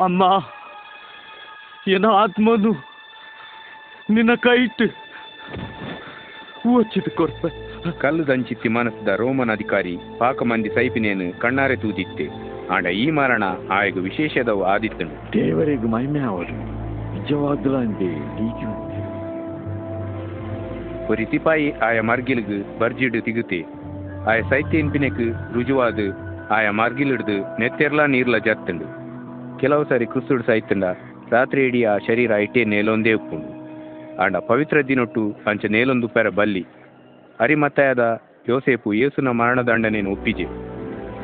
ಅಮ್ಮ, 0.04 0.22
ಏನ 1.94 2.06
ಆತ್ಮನು 2.22 2.72
ನಿನ್ನ 4.14 4.32
ಕೈ 4.46 4.58
ಕೈಟ್ 4.58 4.84
ಹೂವಚ್ಚಿಟ್ಟು 6.59 7.11
ಕೊರ್ಪೆ 7.11 7.49
ಕಲ್ಲು 8.01 8.23
ದಂಚಿತ್ತಿ 8.27 8.69
ಮನಸ್ದ 8.69 9.15
ರೋಮನ್ 9.21 9.53
ಅಧಿಕಾರಿ 9.55 9.93
ಪಾಕ 10.19 10.43
ಮಂದಿ 10.43 10.69
ಸೈಪಿನೇನು 10.69 11.27
ಕಣ್ಣಾರೆ 11.39 11.75
ತೂದಿತ್ತೆ 11.75 12.25
ಆಂಡ 12.73 12.87
ಈ 12.97 13.07
ಮರಣ 13.11 13.43
ಆಯಗು 13.71 14.01
ವಿಶೇಷದವು 14.01 14.63
ಆದಿತ್ತನು 14.65 15.15
ದೇವರಿಗೆ 15.33 15.87
ಮಹಿಮೆ 15.87 16.21
ಅವರು 16.29 16.55
ನಿಜವಾಗ್ಲಂದೆ 17.13 18.11
ಹೀಗೆ 18.37 18.69
ஒரு 21.09 21.23
சிப்பாயி 21.31 21.67
ஆய 21.83 21.97
மர்கிலுக்கு 22.01 22.57
பர்ஜிடு 22.79 23.19
திகுத்தே 23.25 23.61
ஆய 24.29 24.41
சைத்தியன் 24.51 24.91
பிணைக்கு 24.91 25.25
ರುಜುವಾದು 25.53 26.05
ಆಯ 26.57 26.67
ಮರ್ಗಿಲಿಡ್ದು 26.71 27.35
ನೆತ್ತೆರ್ಲಾ 27.59 28.05
ನೀರ್ಲ 28.07 28.37
ಜತ್ತಂಡು 28.47 28.87
ಕೆಲವು 29.61 29.83
ಸಾರಿ 29.83 30.05
ಕುಸುಡು 30.13 30.43
ಸೈತಂಡ 30.43 30.85
ರಾತ್ರಿ 31.33 31.61
ಇಡೀ 31.67 31.81
ಆ 31.85 31.95
ಶರೀರ 32.07 32.31
ಇಟ್ಟೆ 32.45 32.61
ನೇಲೊಂದೇ 32.65 33.13
ಉಪ್ಪುಂಡು 33.13 33.49
ಆಂಡ 34.18 34.36
ಪವಿತ್ರ 34.36 34.80
ದಿನೊಟ್ಟು 34.80 35.36
ಅಂಚ 35.46 35.64
ನೇಲೊಂದು 35.64 36.08
ಪೆರ 36.08 36.28
ಬಲ್ಲಿ. 36.28 36.66
ಅರಿಮತಾಯದ 37.40 38.20
ಯೋಸೇಪು 38.48 38.92
ಯೇಸುನ 38.92 39.28
ಮರಣದಂಡನೆಯನ್ನು 39.28 40.12
ಒಪ್ಪಿಜೆ. 40.12 40.44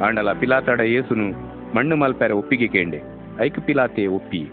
ಆಂಡಲ 0.05 0.33
ಪಿಲಾತಡ 0.33 0.81
ಯೇಸುನು 0.81 1.31
ಮಣ್ಣು 1.77 1.97
ಮಲ್ಪೆರ 1.97 2.33
ಒಪ್ಪಿಗೆ 2.33 2.69
ಕೇಂಡೆ. 2.69 3.03
ಐಕ್ 3.41 3.61
ಪಿಲಾತೆ 3.61 4.07
ಒಪ್ಪಿ. 4.07 4.51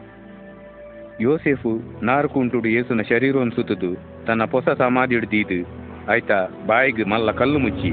ಯೋಸೆಫು 1.22 1.72
ನಾರು 2.06 2.30
ಕುಂಟುಡು 2.30 3.04
ಶರೀರವನ್ನು 3.04 3.56
ಸುತ್ತದು 3.56 4.26
ತನ್ನ 4.26 4.44
ಹೊಸ 4.44 4.70
ಸಮಾಧಿ 4.70 5.16
ಹಿಡ್ದೀದು. 5.16 5.68
ಆಯ್ತಾ 6.12 6.48
ಬಾಯಿಗೆ 6.68 7.04
ಮಲ್ಲ 7.04 7.32
ಕಲ್ಲು 7.32 7.60
ಮುಚ್ಚಿ 7.60 7.88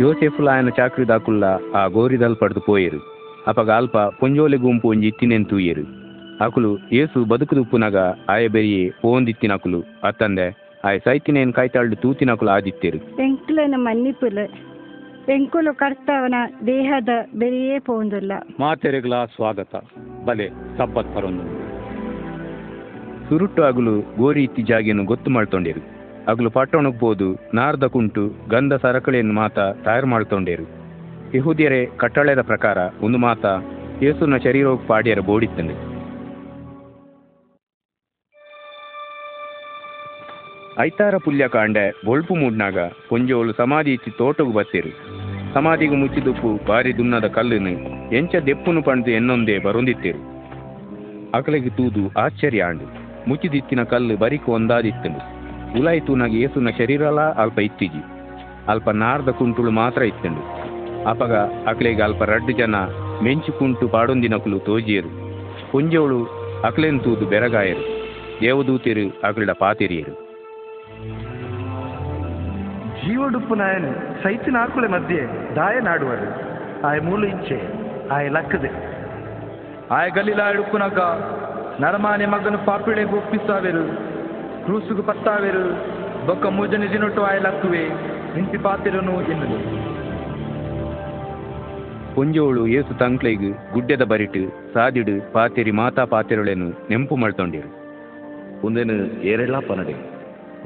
ಯೋಸೆಫುಲ 0.00 0.48
ಆಯನ 0.48 0.68
ಚಾಕ್ರಿ 0.68 1.08
ದಾಕುಲ್ಲ 1.08 1.44
ಆ 1.74 1.86
ಗೋರಿದಲ್ 1.86 2.36
ಪಡೆದು 2.36 2.60
ಪೋಯರು. 2.60 3.15
ಅಪಗ 3.46 3.70
ಅಲ್ಪ 3.70 3.98
ಪೊಂಜೋಲೆ 3.98 4.56
ಗುಂಪು 4.56 4.88
ಒಂಜಿ 4.88 5.06
ಇತ್ತಿನೆನ್ 5.06 5.46
ಅಕುಲು 6.40 6.78
ಏಸು 6.92 7.24
ಬದುಕುದುಪ್ಪುನಗ 7.24 7.96
ಆಯ 8.28 8.48
ಬೆರಿಯೆ 8.48 8.92
ಓಂದಿತ್ತಿನಕುಲು 9.04 9.80
ಅತ್ತಂದೆ 10.04 10.66
ಆಯ 10.84 10.98
ಸೈತಿನೇನ್ 10.98 11.52
ಕಾಯ್ತಾಳು 11.52 11.96
ತೂತಿನಕುಲು 11.96 12.50
ಆದಿತ್ತೇರು. 12.50 12.98
ಎಂಕ್ಲನ 12.98 13.74
ಮನ್ನಿಪುಲು 13.76 14.44
ಎಂಕುಲು 15.32 15.74
ಕರ್ತವನ 15.74 16.34
ದೇಹದ 16.66 17.08
ಬೆರಿಯೇ 17.34 17.78
ಪೋಂದಿಲ್ಲ. 17.78 18.32
ಮಾತೆರೆಗ್ಲ 18.60 19.24
ಸ್ವಾಗತ. 19.24 19.74
ಬಲೆ 20.24 20.48
ಸಬ್ಬತ್ 20.48 21.14
ಪರೊಂದು 21.14 21.66
ಸುರುಟ್ಟು 23.28 23.62
ಅಗಲು 23.62 24.16
ಗೋರಿ 24.16 24.42
ಇತ್ತಿ 24.42 24.62
ಜಾಗಿಯನ್ನು 24.62 25.04
ಗೊತ್ತು 25.04 25.30
ಮಾಡ್ತೊಂಡೇರು. 25.30 25.80
ಅಗಲು 26.26 26.50
ಪಟ್ಟಣಕ್ಕೆ 26.50 26.98
ಬೋದು 26.98 27.50
ನಾರ್ದ 27.54 27.84
ಕುಂಟು 27.84 28.48
ಗಂಧ 28.50 28.74
ಸರಕಳೆಯನ್ನು 28.74 29.34
ಮಾತ 29.34 29.58
ತಯಾರು 29.58 30.06
ಮಾಡ್ತೊಂಡೇರು. 30.06 30.75
ಯಹೂದ್ಯರೇ, 31.36 31.86
ಕಟ್ಟಳೆದ 31.96 32.40
ಪ್ರಕಾರ 32.40 32.78
ಒಂದು 33.00 33.18
ಮಾತ 33.18 33.44
ಯೇಸುನ 34.02 34.36
ಶರೀರ 34.36 34.66
ಪಾಡಿಯರ 34.86 35.18
ಬೋಡಿತ್ತಂದೆ 35.18 35.76
ಐತಾರ 40.80 41.16
ಪುಲ್ಯ 41.16 41.48
ಕಾಂಡೆ 41.48 41.90
ಬೊಳ್ಪು 42.04 42.34
ಮೂಡ್ನಾಗ 42.34 42.78
ಪೊಂಜೋಲು 43.08 43.52
ಸಮಾಧಿ 43.52 43.92
ಇಚ್ಚಿ 43.92 44.10
ತೋಟಗು 44.10 44.52
ಬತ್ತೇರು. 44.52 44.90
ಸಮಾಧಿಗೂ 45.54 45.94
ಮುಚ್ಚಿದುಪ್ಪು 45.94 46.66
ಬಾರಿ 46.66 46.96
ದುನ್ನದ 46.96 47.26
ಕಲ್ಲುನು 47.26 47.72
ಎಂಚ 48.14 48.34
ದೆಪ್ಪುನು 48.46 48.82
ಪಣ್ದು 48.82 49.10
ಎನ್ನೊಂದೇ 49.10 49.58
ಬರೊಂದಿತ್ತೇರು. 49.58 50.20
ಅಕಲೆಗೆ 51.34 51.70
ತೂದು 51.70 52.20
ಆಶ್ಚರ್ಯ 52.20 52.62
ಆಂಡು. 52.62 52.86
ಮುಚ್ಚಿದಿತ್ತಿನ 53.28 53.82
ಕಲ್ಲು 53.82 54.16
ಬರಿಕು 54.16 54.52
ಒಂದಾದಿತ್ತನು 54.52 55.20
ಉಲಾಯಿತು 55.80 56.14
ನಗೆ 56.14 56.38
ಏಸುನ 56.40 56.68
ಶರೀರಲ 56.78 57.20
ಅಲ್ಪ 57.20 57.58
ಇತ್ತಿಜಿ 57.58 58.02
ಅಲ್ಪ 58.68 58.90
ನಾರ್ದ 58.90 59.28
ಕುಂಟುಳು 59.28 59.70
ಮಾತ್ರ 59.70 60.02
ಇತ್ತಂಡು 60.02 60.65
ಅಪಗ 61.06 61.34
ಅಕ್ಲೆಗೆ 61.70 62.02
ಅಲ್ಪ 62.02 62.22
ರಡ್ಡು 62.24 62.52
ಜನ 62.52 62.76
ಮೆಂಚು 63.24 63.52
ಕುಂಟು 63.52 63.86
ಪಾಡೊಂದಿನಕುಲು 63.88 64.58
ತೋಜಿಯರು 64.60 65.10
ಪುಂಜವಳು 65.70 66.20
ಅಕ್ಲೆನ್ 66.64 67.00
ತೂದು 67.00 67.24
ಬೆರಗಾಯರು 67.26 67.84
ದೇವದೂತಿರು 68.40 69.06
ಅಕಲಿಡ 69.24 69.52
ಪಾತಿರಿಯರು 69.60 70.14
ಜೀವಡುಪ್ಪು 73.00 73.54
ನಾಯನು 73.54 73.90
ಸೈತಿನ 74.22 74.56
ಆಕುಳೆ 74.56 74.88
ಮಧ್ಯೆ 74.88 75.20
ದಾಯ 75.56 75.76
ನಾಡುವರು 75.80 76.28
ಆಯ 76.86 76.98
ಮೂಲ 77.00 77.24
ಇಚ್ಛೆ 77.26 77.58
ಆಯ 78.14 78.26
ಲಕ್ಕದೆ 78.28 78.70
ಆಯ 79.94 80.06
ಗಲೀಲ 80.10 80.42
ಎಡುಪ್ಪುನಗ 80.52 81.00
ನರಮಾನೆ 81.80 82.26
ಮಗನು 82.26 82.58
ಪಾಪಿಳೆಗೆ 82.66 83.16
ಒಪ್ಪಿಸಾವೆರು 83.16 83.84
ಕ್ರೂಸುಗು 84.64 85.02
ಪತ್ತಾವೆರು 85.02 85.64
ಬೊಕ್ಕ 86.26 86.46
ಮೂಜನೆ 86.56 86.86
ದಿನೊಟ್ಟು 86.92 87.22
ಆಯ 87.22 87.38
ಲಕ್ಕುವೆ 87.38 87.82
ಇಂತಿ 88.38 88.58
ಪಾತಿರನು 88.58 89.14
ಎನ್ನುದು 89.30 89.58
ಪುಂಜೋಳು 92.16 92.66
ಏಸು 92.66 92.98
ತಂಕ್ಲೆಗ್ 92.98 93.72
ಗುಡ್ಡೆದ 93.72 94.02
ಬರಿಟ್ 94.02 94.54
ಸಾದಿಡು 94.74 95.32
ಪಾತೆರಿ 95.32 95.70
ಮಾತಾ 95.70 96.04
ಪಾತೆರೊಳೆನು 96.04 96.68
ನೆಂಪು 96.68 97.16
ಮಳ್ತೊಂಡಿರು. 97.16 97.70
ಒಂದೇನು 98.66 99.22
ಏರೆಲ್ಲ 99.22 99.58
ಪನಡೆ. 99.58 99.94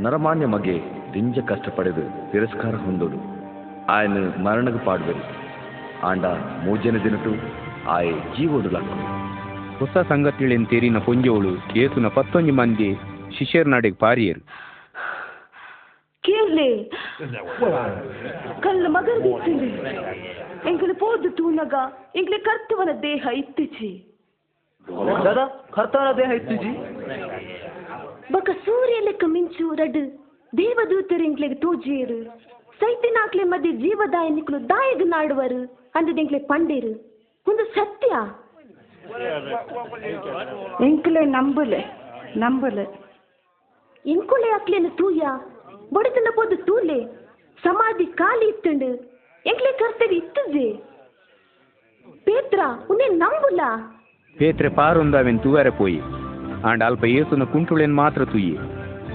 ನರಮಾನ್ಯ 0.02 0.46
ಮಗೆ 0.46 0.78
ದಿಂಜ 1.14 1.38
ಕಷ್ಟಪಡೆದು 1.38 2.32
ತಿರಸ್ಕಾರ 2.32 2.74
ಹೊಂದೋಡು. 2.74 3.18
ಆಯನ 3.86 4.18
ಮರಣಗ 4.44 4.76
ಪಾಡ್ವೆರು. 4.76 5.24
ಆಂಡ 6.06 6.24
ಮೂಜನ 6.64 6.96
ದಿನಟು 7.04 7.32
ಆಯ 7.90 8.10
ಜೀವೋಡು 8.10 8.70
ಲಕ್ಕ 8.70 8.92
ಹೊಸ 9.78 10.06
ಸಂಗತಿಳೆನ್ 10.08 10.66
ತೆರಿನ 10.66 10.98
ಪುಂಜೋಳು 10.98 11.78
ಏಸುನ 11.78 12.06
ಪತ್ತೊಂಜಿ 12.06 12.50
ಮಂದಿ 12.50 12.94
ಶಿಷ್ಯರ್ 13.38 13.68
ನಡೆಗೆ 13.68 13.96
ಪಾರಿಯರು. 13.96 14.69
ಕೇಳಲೆ 16.24 16.68
ಕಲ್ಲ 18.60 18.86
ಮಗರ್ದಿತ್ತಿಂದೆ 18.88 19.68
ಎಂಕಲು 20.70 20.94
ಪೋದು 20.94 21.28
ತೂನಗ 21.30 21.74
ಎಂಕ್ಲೆ 22.16 22.38
ಕರ್ತವನ 22.38 22.92
ದೇಹ 23.02 23.32
ಇತ್ತಿಚಿ 23.38 23.90
ದಾದಾ 25.26 25.44
ಕರ್ತವನ 25.70 26.10
ದೇಹ 26.18 26.30
ಇತ್ತುಜಿ 26.32 26.72
ಬಕ 28.32 28.50
ಸೂರ್ಯ 28.64 28.98
ಲೆಕ್ಕ 29.00 29.24
ಮಿಂಚು 29.28 29.66
ರಡ್ 29.74 30.00
ದೇವದೂತರು 30.52 31.24
ಎಂಕ್ಲೆಗೆ 31.24 31.58
ತೋಜಿಯರು 31.60 32.18
ಸೈತಿನಾಕ್ಲೆ 32.80 33.44
ಮಧ್ಯೆ 33.44 33.72
ಜೀವದಾಯ 33.80 34.28
ನಿಕ್ಲು 34.30 34.58
ದಾಯಗ 34.68 35.02
ನಾಡುವರು 35.08 35.60
ಅಂದದೆಂಕ್ಲೆ 35.96 36.40
ಪಂಡೇರು 36.46 36.92
ಒಂದು 37.46 37.64
ಸತ್ಯ 37.74 38.12
ಎಂಕ್ಲೆ 40.84 41.22
ನಂಬುಲೆ 41.34 41.80
ನಂಬುಲೆ 42.38 42.84
ಇಂಕುಳೆ 44.04 44.50
ಅಕ್ಲೆನ 44.50 44.88
ತೂಯ 44.94 45.22
ಬಡತನ 45.94 46.28
ಪೋದು 46.36 46.56
ತೂಲೆ 46.66 46.98
ಸಮಾಧಿ 47.64 48.06
ಖಾಲಿ 48.20 48.46
ಇತ್ತಂಡು. 48.48 48.90
ಎಂಕ್ಲೆ 49.46 49.72
ಕರ್ತರಿ 49.72 50.16
ಇತ್ತದೆ 50.16 50.66
ಪೇತ್ರ 52.26 52.60
ಉನ್ನೆ 52.90 53.06
ನಂಬುಲ 53.22 53.60
ಪೇತ್ರೆ 54.38 54.68
ಪಾರೊಂದಾವೆನ್ 54.68 55.40
ತೂವರೆ 55.40 55.70
ಪೋಯಿ. 55.70 56.00
ಆಂಡ 56.68 56.82
ಅಲ್ಪ 56.82 57.04
ಏಸುನ 57.04 57.44
ಕುಂಟುಳೆನ್ 57.44 57.94
ಮಾತ್ರ 57.94 58.24
ತುಯಿ. 58.24 58.54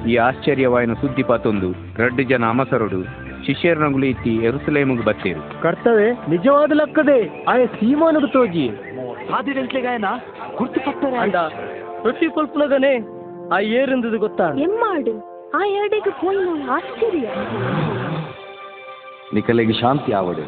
ಈ 0.10 0.16
ಆಶ್ಚರ್ಯವಾಯಿನ 0.16 0.94
ಸುದ್ದಿ 0.94 1.24
ಪಾತೊಂದು 1.24 1.70
ರಡ್ಡು 2.02 2.24
ಜನ 2.32 2.44
ಅಮಸರೊಡು 2.46 3.00
ಶಿಷ್ಯರ್ನಗುಲು 3.46 4.06
ಇತ್ತಿ 4.06 4.34
ಎರುಸಲೇಮುಗು 4.48 5.04
ಬತ್ತೇರು. 5.04 5.42
ಕರ್ತವೆ 5.62 6.08
ನಿಜವಾದ 6.30 6.72
ಲಕ್ಕದೆ. 6.82 7.20
ಆಯ 7.52 7.66
ಸೀಮಾನುಡು 7.78 8.28
ತೋಜಿ 8.28 8.68
ಆದಿರೆಂಟ್ಲೆಗಾಯನ 9.38 10.10
ಗುರ್ತು 10.58 10.80
ಪತ್ತರೆ 10.88 11.18
ಅಂಡ 11.18 11.36
ರೊಟ್ಟಿ 12.06 12.28
ಕೊಲ್ಪುನಗನೆ 12.36 12.94
ಆ 13.56 13.60
ಏರಿಂದದು 13.60 14.20
ಗೊತ್ತಾ? 14.26 14.48
ಎಮ್ಮಾಡು. 14.68 15.35
ಆ 15.56 15.66
ಎರಡೆಗೆ 15.66 16.12
ಪೋಯಿನ 16.12 16.70
ಆಶ್ಚರ್ಯ. 16.70 17.28
ನಿಖಲೆಗೆ 19.34 19.74
ಶಾಂತಿ 19.74 20.12
ಆವಡೆ. 20.12 20.46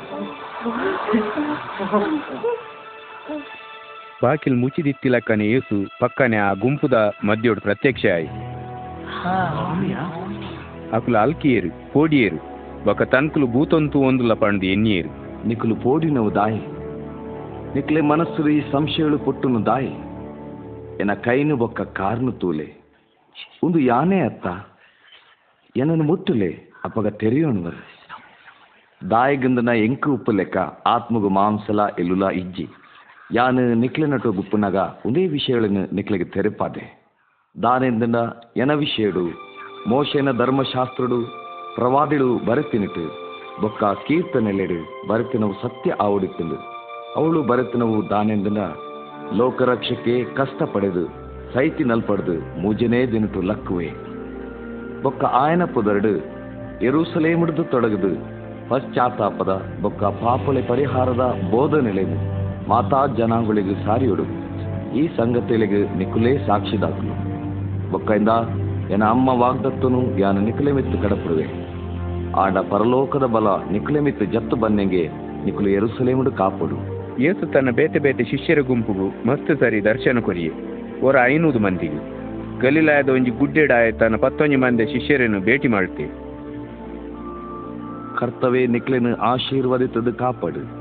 ಬಾಕಿಲ್ 4.23 4.55
ಮುಚ್ಚಿದಿತ್ತಿಲಕ್ಕನೆ 4.55 5.45
ಏಸು. 5.45 5.99
ಪಕ್ಕನೆ 5.99 6.37
ಆ 6.37 6.53
ಗುಂಪುದ 6.53 6.93
ಮಧ್ಯೋಡು 7.25 7.61
ಪ್ರತ್ಯಕ್ಷ 7.61 8.05
ಆಯಿ. 8.05 8.27
ಅಕುಲ 10.89 11.17
ಅಲ್ಕಿಯೇರು 11.17 11.93
ಪೋಡಿಯೇರು. 11.93 12.37
ಬೊಕ 12.85 13.01
ತನ್ಕುಲು 13.01 13.47
ಭೂತೊಂತು 13.47 13.99
ಒಂದುಲ 13.99 14.33
ಪಂಡು 14.33 14.65
ಎನ್ನಿಯೇರು 14.65 15.09
ನಿಕುಲು 15.47 15.75
ಪೋಡಿನವು 15.75 16.35
ದಾಯಿ. 16.35 16.61
ನಿಕ್ಲೆ 17.75 18.01
ಮನಸ್ಸು 18.01 18.49
ಈ 18.49 18.71
ಸಂಶಯಗಳು 18.71 19.19
ಪೊಟ್ಟುನು 19.19 19.65
ದಾಯಿ. 19.65 19.93
ಎನ 21.01 21.13
ಕೈನು 21.13 21.55
ಬೊಕ್ಕ 21.55 21.81
ಕಾರ್ನು 21.81 22.31
ತೂಲೆ. 22.31 22.73
ಒಂದು 23.63 23.79
ಯಾನೆ 23.79 24.19
ಅತ್ತ. 24.21 24.47
ಎನನು 25.75 26.03
ಮುತ್ತುಲೆ 26.03 26.49
ಅಪಗ 26.85 27.07
ತೆರೆಯೋಣ 27.07 27.67
ದಾಯಗಂದನ 29.11 29.69
ಎಂಕು 29.69 30.13
ಉಪ್ಪು 30.13 30.31
ಲೆಕ್ಕ 30.31 30.57
ಆತ್ಮಗು 30.87 31.29
ಮಾಂಸಲ 31.29 31.79
ಎಲ್ಲುಲ 31.99 32.29
ಇಜ್ಜಿ. 32.29 32.67
ಯಾನು 33.33 33.75
ನಿಕ್ಲೆನಟು 33.75 34.31
ಗುಪ್ಪುನಗ 34.31 34.75
ಒಂದೇ 35.05 35.27
ವಿಷಯಗಳನ್ನು 35.27 35.95
ನಿಕ್ಲಿಗೆ 35.95 36.23
ತೆರೆಪಾದೆ. 36.23 36.83
ದಾನೆಂದನ 37.61 38.15
ಎನ 38.57 38.71
ವಿಷಯಡು, 38.71 39.25
ಮೋಶನ 39.87 40.31
ಧರ್ಮಶಾಸ್ತ್ರಡು, 40.37 41.19
ಪ್ರವಾದಿಳು 41.75 42.39
ಬರೆತಿನಿಟ್ಟು 42.39 43.05
ಬೊಕ್ಕ 43.61 43.83
ಕೀರ್ತನೆಲೆಡು 44.07 45.07
ಬರೆತಿನವು 45.07 45.53
ಸತ್ಯ 45.53 45.95
ಆವಡಿತ್ತಿಂದು 46.01 46.55
ಅವಳು 47.15 47.43
ಬರೆತಿನವು 47.43 48.09
ದಾನೆಂದನ 48.09 48.57
ಲೋಕರಕ್ಷಕ್ಕೆ 49.37 50.23
ಕಷ್ಟ 50.23 50.63
ಪಡೆದು 50.63 51.05
ಸೈತಿ 51.53 51.83
ಮುಜನೇ 51.83 52.61
ಮೂಜನೇ 52.61 53.05
ದಿನಟು 53.05 53.41
ಲಕ್ಕುವೆ. 53.41 54.06
ಬೊಕ್ಕ 55.03 55.23
ಆಯನ 55.25 55.63
ಪುದರ್ಡು 55.65 56.11
ಎರುಸಲೇಮಿಡ್ದು 56.85 57.63
ತೊಡಗದು. 57.63 58.11
ಪಶ್ಚಾತ್ತಾಪದ 58.69 59.51
ಬೊಕ್ಕ 59.81 60.03
ಪಾಪಳೆ 60.03 60.61
ಪರಿಹಾರದ 60.61 61.35
ಬೋಧನೆಲೆಗು 61.51 62.17
ಮಾತಾ 62.69 63.05
ಜನಾಂಗುಳಿಗೆ 63.17 63.85
ಸಾರಿಯೊಡು, 63.85 64.25
ಈ 64.95 65.07
ಸಂಗತಿಗಳಿಗೆ 65.17 65.97
ನಿಕುಲೇ 65.97 66.33
ಬೊಕ್ಕ 67.91 68.11
ಇಂದ 68.11 68.29
ಎನ 68.91 69.03
ಅಮ್ಮ 69.03 69.29
ವಾಗ್ದತ್ತನು 69.29 70.17
ಯಾನ 70.19 70.37
ನಿಕಲೆಮಿತ್ತು 70.39 70.97
ಕಡಪುಡುವೆ. 71.03 71.47
ಆಡ 72.35 72.57
ಪರಲೋಕದ 72.57 73.23
ಬಲ 73.23 73.47
ನಿಕಲೆಮಿತ್ತು 73.71 74.25
ಜತ್ತು 74.25 74.55
ಬನ್ನೆಂಗೆ 74.55 75.03
ನಿಕುಲು 75.45 75.69
ಎರುಸಲೇಮುಡು 75.69 76.31
ಕಾಪುಡು. 76.31 76.77
ಏಸು 77.21 77.51
ತನ್ನ 77.51 77.69
ಬೇತೆ 77.71 77.99
ಬೇತೆ 77.99 78.23
ಶಿಷ್ಯರ 78.23 78.59
ಗುಂಪುಗು 78.59 79.07
ಮಸ್ತ್ 79.27 79.59
ಸರಿ 79.59 79.83
ದರ್ಶನ 79.83 80.19
ಕೊರಿಯೆ. 80.19 80.51
ಒರ 81.01 81.15
ಐನೂರು 81.25 81.59
ಮಂದಿಗೆ. 81.59 82.16
ಗಲೀಲಾಯದ 82.61 83.09
ಒಂಜಿ 83.09 83.31
ಗುಡ್ಡೆಡ 83.31 83.71
ತನ್ನ 83.99 84.15
ಪತ್ತೊಂಜಿ 84.15 84.55
ಮಂದೆ 84.55 84.85
ಶಿಷ್ಯರನ್ನು 84.85 85.39
ಭೇಟಿ 85.39 85.67
ಮಾಡ್ತೆ 85.67 86.27
ಕರ್ತವೇ 88.17 88.67
ನಿಕ್ಲೆನು 88.67 89.15
ಆಶೀರ್ವದಿತದ 89.15 90.11
ಕಾಪಾಡು. 90.11 90.77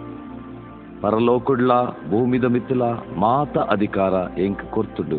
ಪರಲೋಕುಡ್ಲ, 1.03 1.73
ಭೂಮಿದ 2.11 2.44
ಮಿತ್ತಲ 2.44 2.82
ಮಾತ 3.19 3.59
ಅಧಿಕಾರ 3.59 4.40
ಎಂಕ್ 4.40 4.62
ಕೊರ್ತುಡು. 4.70 5.19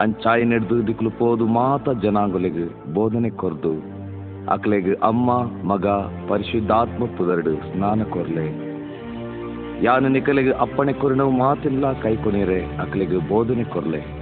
ಅಂಚಾಯಿ 0.00 0.44
ನಡೆದು 0.44 0.86
ದಿಕ್ಲು 0.86 1.10
ಪೋದು 1.10 1.46
ಮಾತ 1.46 1.88
ಜನಾಂಗುಲೆಗ್ 2.02 2.94
ಬೋಧನೆ 2.94 3.30
ಕೊರ್ದು. 3.30 3.72
ಅಕ್ಲೆಗ್ 4.50 4.96
ಅಮ್ಮ, 5.00 5.30
ಮಗ, 5.68 5.86
ಪರಿಶುದ್ಧಾತ್ಮ 6.28 7.04
ಪುದರಡು 7.16 7.54
ಸ್ನಾನ 7.54 8.02
ಕೊರ್ಲೆ. 8.02 8.46
ಯಾನು 9.82 10.08
ನಿಕಲೆಗ್ 10.08 10.52
ಅಪ್ಪಣೆ 10.52 10.92
ಕೊರಿನವು 10.92 11.30
ಮಾತಿಲ್ಲ 11.30 11.92
ಕೈಕೊನಿರೆ 11.92 12.64
ಅಕ್ಲೆಗ್ 12.64 13.28
ಬೋಧನೆ 13.28 13.64
ಕೊರ್ಲೆ. 13.64 14.17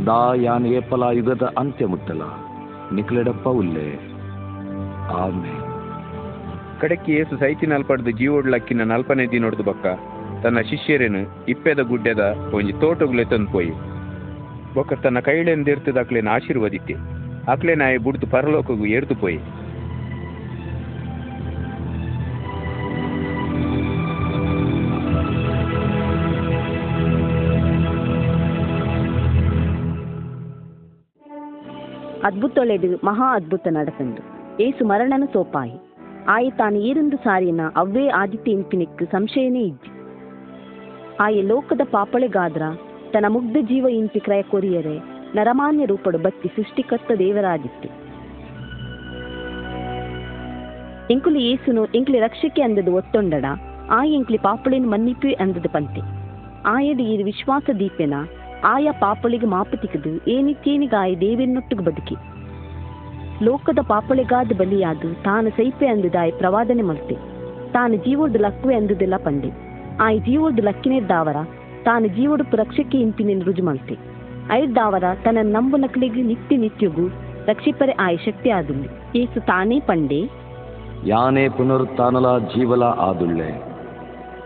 ದಾ 0.00 0.34
ಯಾನ್ 0.34 0.66
ಏಪಲ 0.66 1.02
ಯುಗದ 1.12 1.42
ಅಂತ್ಯ 1.58 1.86
ಮುಟ್ಟಲ 1.86 2.22
ನಿಕ್ಲೆಡಪ್ಪ 2.92 3.48
ಉಲ್ಲೆ 3.48 3.88
ಆಮೆ 5.08 5.54
ಕಡೆಕ್ಕೆ 6.80 7.12
ಏಸು 7.12 7.36
ಸೈತಿ 7.36 7.66
ನಲ್ಪಡ್ದು 7.66 8.10
ಜೀವೋಡ್ಲಕ್ಕಿನ 8.10 8.82
ನಲ್ಪನೆ 8.82 9.26
ದಿನೊಡ್ದು 9.26 9.62
ಬೊಕ್ಕ. 9.62 9.86
ತನ್ನ 10.42 10.60
ಶಿಷ್ಯರೇನು 10.60 11.44
ಇಪ್ಪೆದ 11.48 11.80
ಗುಡ್ಡೆದ 11.80 12.52
ಒಂಜಿ 12.54 12.72
ತೋಟಗುಲೆ 12.72 13.24
ತಂದು 13.24 13.52
ಪೋಯಿ 13.52 13.70
ಬೊಕ್ಕ 14.74 14.92
ತನ್ನ 14.94 15.18
ಕೈಳೆಂದಿರ್ತದ 15.20 15.96
ಅಕ್ಲೇನ 15.96 16.28
ಆಶೀರ್ವದಿತ್ತೆ 16.28 16.94
ಅಕ್ಲೇನ 17.52 17.82
ಆಯ್ 17.82 17.98
ಬುಡ್ದು 17.98 18.26
ಪರಲೋಕಗೂ 18.26 18.86
ಏರ್ದು 18.86 19.14
ಪೋಯಿ 19.14 19.38
అద్భుతొలెడు 32.24 33.06
ಮಹಾ 33.06 33.34
ಅದ್ಭುತ 33.34 33.68
నడసండు 33.70 34.22
ಏಸು 34.62 34.84
మరణను 34.84 35.26
ಸೋಪಾಯಿ. 35.26 35.72
ಆಯೆ 36.28 36.50
ತಾನು 36.50 36.76
ಏರೊಂದು 36.76 37.16
ಸಾರಿನ 37.16 37.60
ಅವ್ವೇ 37.76 38.08
ಆದಿತ್ಯ 38.08 38.52
ಇಂಪಿನಿಕ್ 38.52 39.12
ಸಂಶಯನೇ 39.12 39.60
ಇದ್ದು. 39.60 39.90
ಆಯ 41.20 41.42
ಲೋಕದ 41.42 41.80
ಪಾಪಳೆಗಾದ್ರ, 41.90 42.62
ತನ್ನ 43.12 43.26
ಮುಗ್ಧ 43.28 43.56
ಜೀವ 43.60 43.86
ಇಂಪಿ 43.88 44.20
ಕ್ರಯ 44.20 44.42
ಕೊರಿಯರೆ 44.42 44.98
ನರಮಾನ್ಯ 45.34 45.84
ರೂಪಡು 45.84 46.18
ಬತ್ತಿ 46.18 46.48
ಸೃಷ್ಟಿಕರ್ತ 46.56 47.10
ದೇವರಾಗಿತ್ತು. 47.18 47.88
ಎಂಕುಲಿ 51.10 51.50
ಏಸುನು 51.50 51.84
ಎಂಕ್ಲಿ 51.84 52.18
ರಕ್ಷಕೆ 52.18 52.62
ಅಂದದು 52.62 52.92
ಒತ್ತೊಂಡಡ 52.94 53.44
ಆಯ 53.90 54.12
ಎಂಕ್ಲಿ 54.12 54.38
ಪಾಪಳೆನ್ 54.38 54.90
ಮನ್ನಿಪಿ 54.90 55.32
ಅಂದದು 55.32 55.68
ಪಂತೆ. 55.68 56.00
ಆಯದ 56.66 57.00
ಈ 57.00 57.22
ವಿಶ್ವಾಸ 57.22 57.70
ದೀಪೆನ 57.78 58.14
ಆಯ 58.64 58.88
ಪಾಪಳಿಗೆ 58.92 59.46
ಮಾಪು 59.46 59.76
ತಿಕ್ಕದು 59.76 60.30
ಏನಿತ್ತೇನಿಗಾಯ 60.30 61.16
ದೇವೆನ್ನೊಟ್ಟಿಗೆ 61.16 61.84
ಬದುಕಿ. 61.84 62.14
ಲೋಕದ 63.44 63.78
ಪಾಪಳಿಗಾದ 63.88 64.52
ಬಲಿಯಾದು, 64.58 65.22
ತಾನು 65.22 65.50
ಸೈಪೆ 65.50 65.86
ಅಂದದಾಯ 65.86 66.30
ಪ್ರವಾದನೆ 66.30 66.82
ಮಲ್ತೆ. 66.82 67.14
ತಾನು 67.72 67.96
ಜೀವೋಡು 67.96 68.38
ಲಕ್ವೆ 68.38 68.74
ಅಂದುದೆಲ್ಲ 68.74 69.16
ಪಂಡೆ. 69.16 69.50
ಆಯ್ 70.00 70.20
ಜೀವೋಡು 70.20 70.62
ಲಕ್ಕಿನೆದ್ದಾವರ 70.62 71.36
ತಾನು 71.84 72.06
ಜೀವೋಡು 72.06 72.56
ರಕ್ಷಕ್ಕೆ 72.56 73.00
ಇಂಪಿನ 73.00 73.42
ರುಜು 73.44 73.62
ಮಲ್ತೆ. 73.62 73.96
ಐದ್ದಾವರ 74.50 75.04
ತನ್ನ 75.24 75.38
ನಂಬು 75.42 75.76
ನಕಲಿಗೆ 75.76 76.22
ನಿತ್ಯ 76.22 76.56
ನಿತ್ಯಗೂ 76.56 77.08
ರಕ್ಷಿಪರೆ 77.46 77.92
ಆಯ 77.92 78.16
ಶಕ್ತಿ 78.16 78.50
ಆದುಲ್ಲೆ. 78.50 79.18
ಏಸು 79.18 79.46
ತಾನೇ 79.46 79.80
ಪಂಡೆ? 79.80 80.30
ಯಾನೇ 81.06 81.48
ಪುನರುತ್ಥಾನಲ 81.48 82.38
ಜೀವಲ 82.38 82.82
ಆದುಳ್ಳೆ 82.82 83.62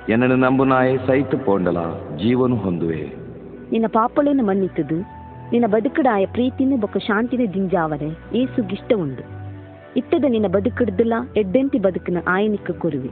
ಎನ್ನಡು 0.08 0.36
ನಂಬು 0.36 0.64
ನಾಯೇ 0.64 0.96
ಸೈತು 0.96 1.38
ಪೋಂಡಲ, 1.38 1.76
ಜೀವನು 2.16 2.56
ಹೊಂದುವೆ. 2.56 3.15
ನಿನ್ನ 3.70 3.86
ಪಾಪಳನ್ನು 3.88 4.44
ಮನ್ನಿತದು 4.44 4.98
ನಿನ್ನ 5.52 5.66
ಬದುಕಡಾಯ 5.66 6.26
ಪ್ರೀತಿನ 6.26 6.72
ಬೊಕ್ಕ 6.80 6.96
ಶಾಂತಿನ 6.96 7.40
ದಿಂಜಾವರೆ 7.54 8.08
ಏಸುಗಿಷ್ಟ 8.34 8.92
ಉಂಡು 8.96 9.24
ಇತ್ತದ 9.96 10.24
ನಿನ್ನ 10.28 10.48
ಬದುಕಡ್ದಲ್ಲ 10.48 11.14
ಎಡ್ಡೆಂತಿ 11.36 11.78
ಬದುಕಿನ 11.78 12.16
ಆಯನಿಕ 12.28 12.70
ಕೊರುವೆ. 12.70 13.08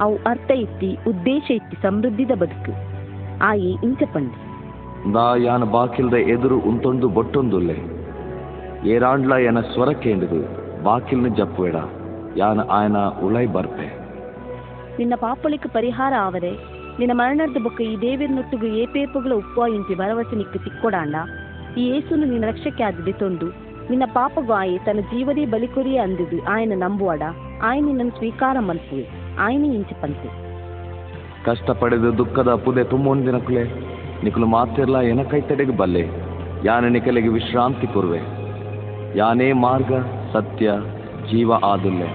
ಅವು 0.00 0.16
ಅರ್ಥ 0.16 0.50
ಇತ್ತಿ 0.50 0.98
ಉದ್ದೇಶ 1.08 1.50
ಇತ್ತಿ 1.50 1.76
ಸಮೃದ್ಧಿದ 1.82 2.30
ಬದುಕು. 2.30 2.72
ಆಯಿ 3.42 3.70
ಇಂಚ 3.84 4.02
ಪಂಡಿ 4.12 4.40
ನಾ 5.12 5.36
ಯಾನ 5.36 5.64
ಬಾಕಿಲ್ದ 5.64 6.14
ಎದುರು 6.14 6.58
ಉಂತೊಂದು 6.60 7.08
ಬೊಟ್ಟೊಂದುಲ್ಲೆ. 7.08 7.76
ಏರಾಂಡ್ಲ 8.88 9.32
ಯನ 9.32 9.60
ಸ್ವರ 9.60 9.90
ಕೇಂದ್ರದು 9.90 10.40
ಬಾಕಿಲ್ನ 10.84 11.28
ಜಪ್ಪುವೆಡ. 11.34 11.76
ಯಾನ 12.36 12.60
ಆಯನ 12.70 12.96
ಉಳೈ 13.24 13.46
ಬರ್ಪೆ. 13.46 13.86
ನಿನ್ನ 14.98 15.14
ಪಾಪಳಿಕ 15.16 15.66
ಪರಿಹಾರ 15.72 16.12
ಆವರೆ 16.20 16.79
ನಿನ್ನ 17.00 17.12
ಮರಣದ 17.18 17.58
ಬೊಕ್ಕ 17.64 17.80
ಈ 17.80 17.92
ದೇವಿರ್ನೊಟ್ಟಿಗೂ 18.00 18.66
ಏಪೇಪುಗಳ 18.80 19.32
ಉಪ್ಪುವ 19.32 19.66
ಇಂತಿ 19.74 19.94
ಭರವಸೆ 19.94 20.34
ನಿಕ್ಕು 20.36 20.58
ತಿಕ್ಕೊಡಾಂಡ 20.64 21.16
ಈ 21.80 21.82
ಏಸುನು 21.96 22.26
ನಿನ್ನ 22.26 22.46
ರಕ್ಷಕ್ಕೆ 22.46 22.82
ಆದಿದೆ 22.84 23.12
ತೊಂದು, 23.12 23.46
ನಿನ್ನ 23.90 24.06
ಪಾಪಗೂ 24.14 24.52
ಆಯೆ 24.52 24.78
ತನ್ನ 24.78 25.02
ಜೀವದೇ 25.12 25.44
ಬಲಿಕೊರಿಯೇ 25.46 25.98
ಅಂದಿದ್ದು 25.98 26.38
ಆಯನ 26.44 26.76
ನಂಬುವಡ. 26.76 27.22
ಆಯ 27.62 27.78
ನಿನ್ನನ್ನು 27.80 28.14
ಸ್ವೀಕಾರ 28.18 28.56
ಮಲ್ಪುವೆ, 28.60 29.04
ಆಯನ 29.38 29.64
ಇಂಚ 29.78 29.94
ಪಂತೆ 30.02 30.28
ಕಷ್ಟಪಡೆದು 31.46 32.10
ದುಃಖದ 32.18 32.54
ಪುದೆ 32.64 32.84
ತುಂಬೊಂದಿನಕುಲೆ 32.84 33.64
ನಿಕುಲು 34.24 34.46
ಮಾತಿರ್ಲ 34.46 34.96
ಎನ 35.12 35.22
ಕೈತಡೆಗೆ 35.30 35.76
ಬಲ್ಲೆ. 35.76 36.04
ಯಾನ 36.64 36.84
ನಿಕಲಿಗೆ 36.84 37.28
ವಿಶ್ರಾಂತಿ 37.28 37.86
ಕೊರುವೆ. 37.86 38.20
ಯಾನೇ 39.18 39.52
ಮಾರ್ಗ, 39.64 39.92
ಸತ್ಯ, 40.32 40.72
ಜೀವ 41.30 41.52
ಆದುಲ್ಲೆ. 41.64 42.10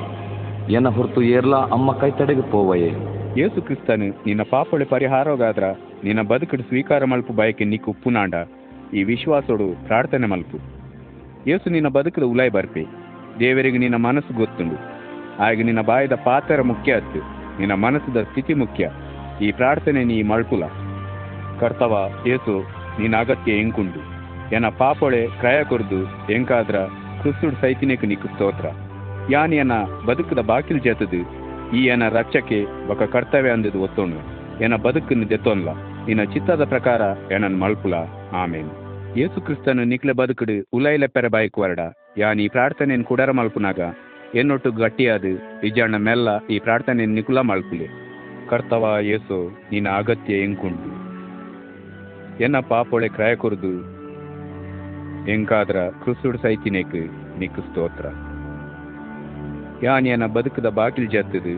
ಎನ 0.73 0.87
ಹೊರತು 0.89 1.21
ಏರ್ಲ 1.35 1.55
ಅಮ್ಮ 1.55 1.91
ಕೈತಡೆಗೆ 2.01 2.45
ಪೋವಯೇ. 2.51 2.91
ಯೇಸು 3.37 3.61
ಕ್ರಿಸ್ತನು, 3.61 4.05
ನಿನ್ನ 4.25 4.41
ಪಾಪಳೆ 4.49 4.85
ಪರಿಹಾರವಾಗಾದ್ರ 4.85 5.63
ನಿನ್ನ 6.03 6.21
ಬದುಕಡು 6.21 6.63
ಸ್ವೀಕಾರ 6.63 7.05
ಮಲ್ಪು, 7.05 7.33
ಬಯಕೆ 7.33 7.63
ನಿಕ್ಕು 7.63 7.91
ಉಪ್ಪುನಾಂಡ 7.91 8.33
ಈ 8.93 9.03
ವಿಶ್ವಾಸೋಡು 9.03 9.87
ಪ್ರಾರ್ಥನೆ 9.87 10.27
ಮಲ್ಪು. 10.27 10.57
ಯೇಸು 11.47 11.69
ನಿನ್ನ 11.69 11.87
ಬದುಕದ 11.87 12.23
ಉಲಾಯ್ 12.23 12.51
ಬರ್ಪೆ. 12.51 12.85
ದೇವರಿಗೆ 13.39 13.77
ನಿನ್ನ 13.77 13.95
ಮನಸ್ಸು 13.95 14.33
ಗೊತ್ತುಂಡು. 14.33 14.75
ಹಾಗೆ 15.43 15.63
ನಿನ್ನ 15.63 15.81
ಬಾಯದ 15.81 16.13
ಪಾತ್ರ 16.13 16.61
ಮುಖ್ಯ 16.61 16.95
ಅತ್ತು. 16.95 17.19
ನಿನ್ನ 17.59 17.73
ಮನಸ್ಸದ 17.73 18.23
ಸ್ಥಿತಿ 18.23 18.53
ಮುಖ್ಯ. 18.53 18.91
ಈ 19.41 19.51
ಪ್ರಾರ್ಥನೆ 19.51 20.03
ನೀ 20.03 20.23
ಮಲ್ಪುಲ. 20.23 20.63
ಕರ್ತವ 21.59 22.09
ಯೇಸು, 22.27 22.67
ನಿನ್ನ 23.01 23.17
ಅಗತ್ಯ 23.17 23.51
ಎಂಕುಂಡು. 23.51 23.99
ಎನ 24.55 24.67
ಪಾಪೊಳೆ 24.67 25.27
ಕ್ರಯ 25.27 25.63
ಕೊರ್ದು, 25.63 26.31
ಎಂಕಾದ್ರ 26.33 26.75
ಕ್ರಿಸ್ತುಡ್ 27.21 27.55
ಸೈತಿನೇಕು 27.61 28.05
ನಿಕ್ಕು 28.05 28.27
ಸ್ತೋತ್ರ 28.27 28.65
ಯಾನ್ 29.29 29.53
ಎನ 29.53 29.71
ಬದುಕದ 30.07 30.39
ಬಾಕಿಲ್ 30.39 30.81
ಜೇತದು. 30.81 31.44
ಈ 31.73 31.85
ಎನ 31.85 32.03
ಒಕ 32.89 33.03
ಕರ್ತವ್ಯ 33.03 33.49
ಅಂದಿದ್ದು 33.49 33.81
ಒತ್ತೋಣು 33.81 34.35
ಎನ 34.63 34.75
ಬದುಕನ್ನು 34.75 35.29
ದೆತ್ತೋನ್ಲ 35.29 35.69
ನಿನ್ನ 36.05 36.23
ಚಿತ್ತದ 36.23 36.63
ಪ್ರಕಾರ 36.63 37.01
ಏನನ್ 37.33 37.61
ಮಲ್ಪುಲ. 37.61 37.93
ಆಮೇನ್. 38.33 38.69
ಯೇಸು 39.17 39.41
ಕ್ರಿಸ್ತನು 39.41 39.83
ನಿಕ್ಲೆ 39.83 40.13
ಬದುಕುಡು, 40.13 40.67
ಉಲೈಲ 40.73 41.03
ಪೆರ 41.07 41.27
ಬಾಯ್ಕ್ 41.27 41.59
ವರಡ. 41.59 41.79
ಯಾನ್ 42.17 42.39
ಈ 42.39 42.47
ಪ್ರಾರ್ಥನೆಯನ್ನು 42.47 43.05
ಕುಡರ 43.05 43.31
ಮಲ್ಪುನಾಗ? 43.31 43.79
ಎನ್ನೊಟ್ಟು 44.35 44.71
ಗಟ್ಟಿಯಾದು 44.71 45.61
ಇಜಣ್ಣ 45.61 45.95
ಮೆಲ್ಲ 45.95 46.45
ಈ 46.45 46.59
ಪ್ರಾರ್ಥನೆನ್ 46.59 47.13
ನಿಕುಲ 47.13 47.39
ಮಲ್ಪುಲೆ. 47.39 47.87
ಕರ್ತವ 48.49 48.97
ಯೇಸು 49.01 49.59
ನಿನ್ನ 49.71 49.89
ಅಗತ್ಯ 49.89 50.43
ಎಂಕುಂಡು 50.43 51.05
ಎನ್ನ 52.43 52.59
ಪಾಪೊಳೆ 52.59 53.07
ಕ್ರಯ 53.07 53.35
ಕೊರ್ದು 53.35 53.95
ಎಂಕಾದ್ರ 55.31 55.77
ಕ್ರಿಸ್ತುಡ್ 56.03 56.37
ಸೈತಿನೇಕ್ 56.37 56.95
ನಿಕ್ಕು 57.39 57.61
ಸ್ತೋತ್ರ. 57.61 58.05
ಯಾನ್ 59.85 60.07
ಎನ 60.07 60.25
ಬದುಕದ 60.35 60.69
ಬಾಕಿಲ್ 60.79 61.09
ಜತ್ತದು. 61.09 61.55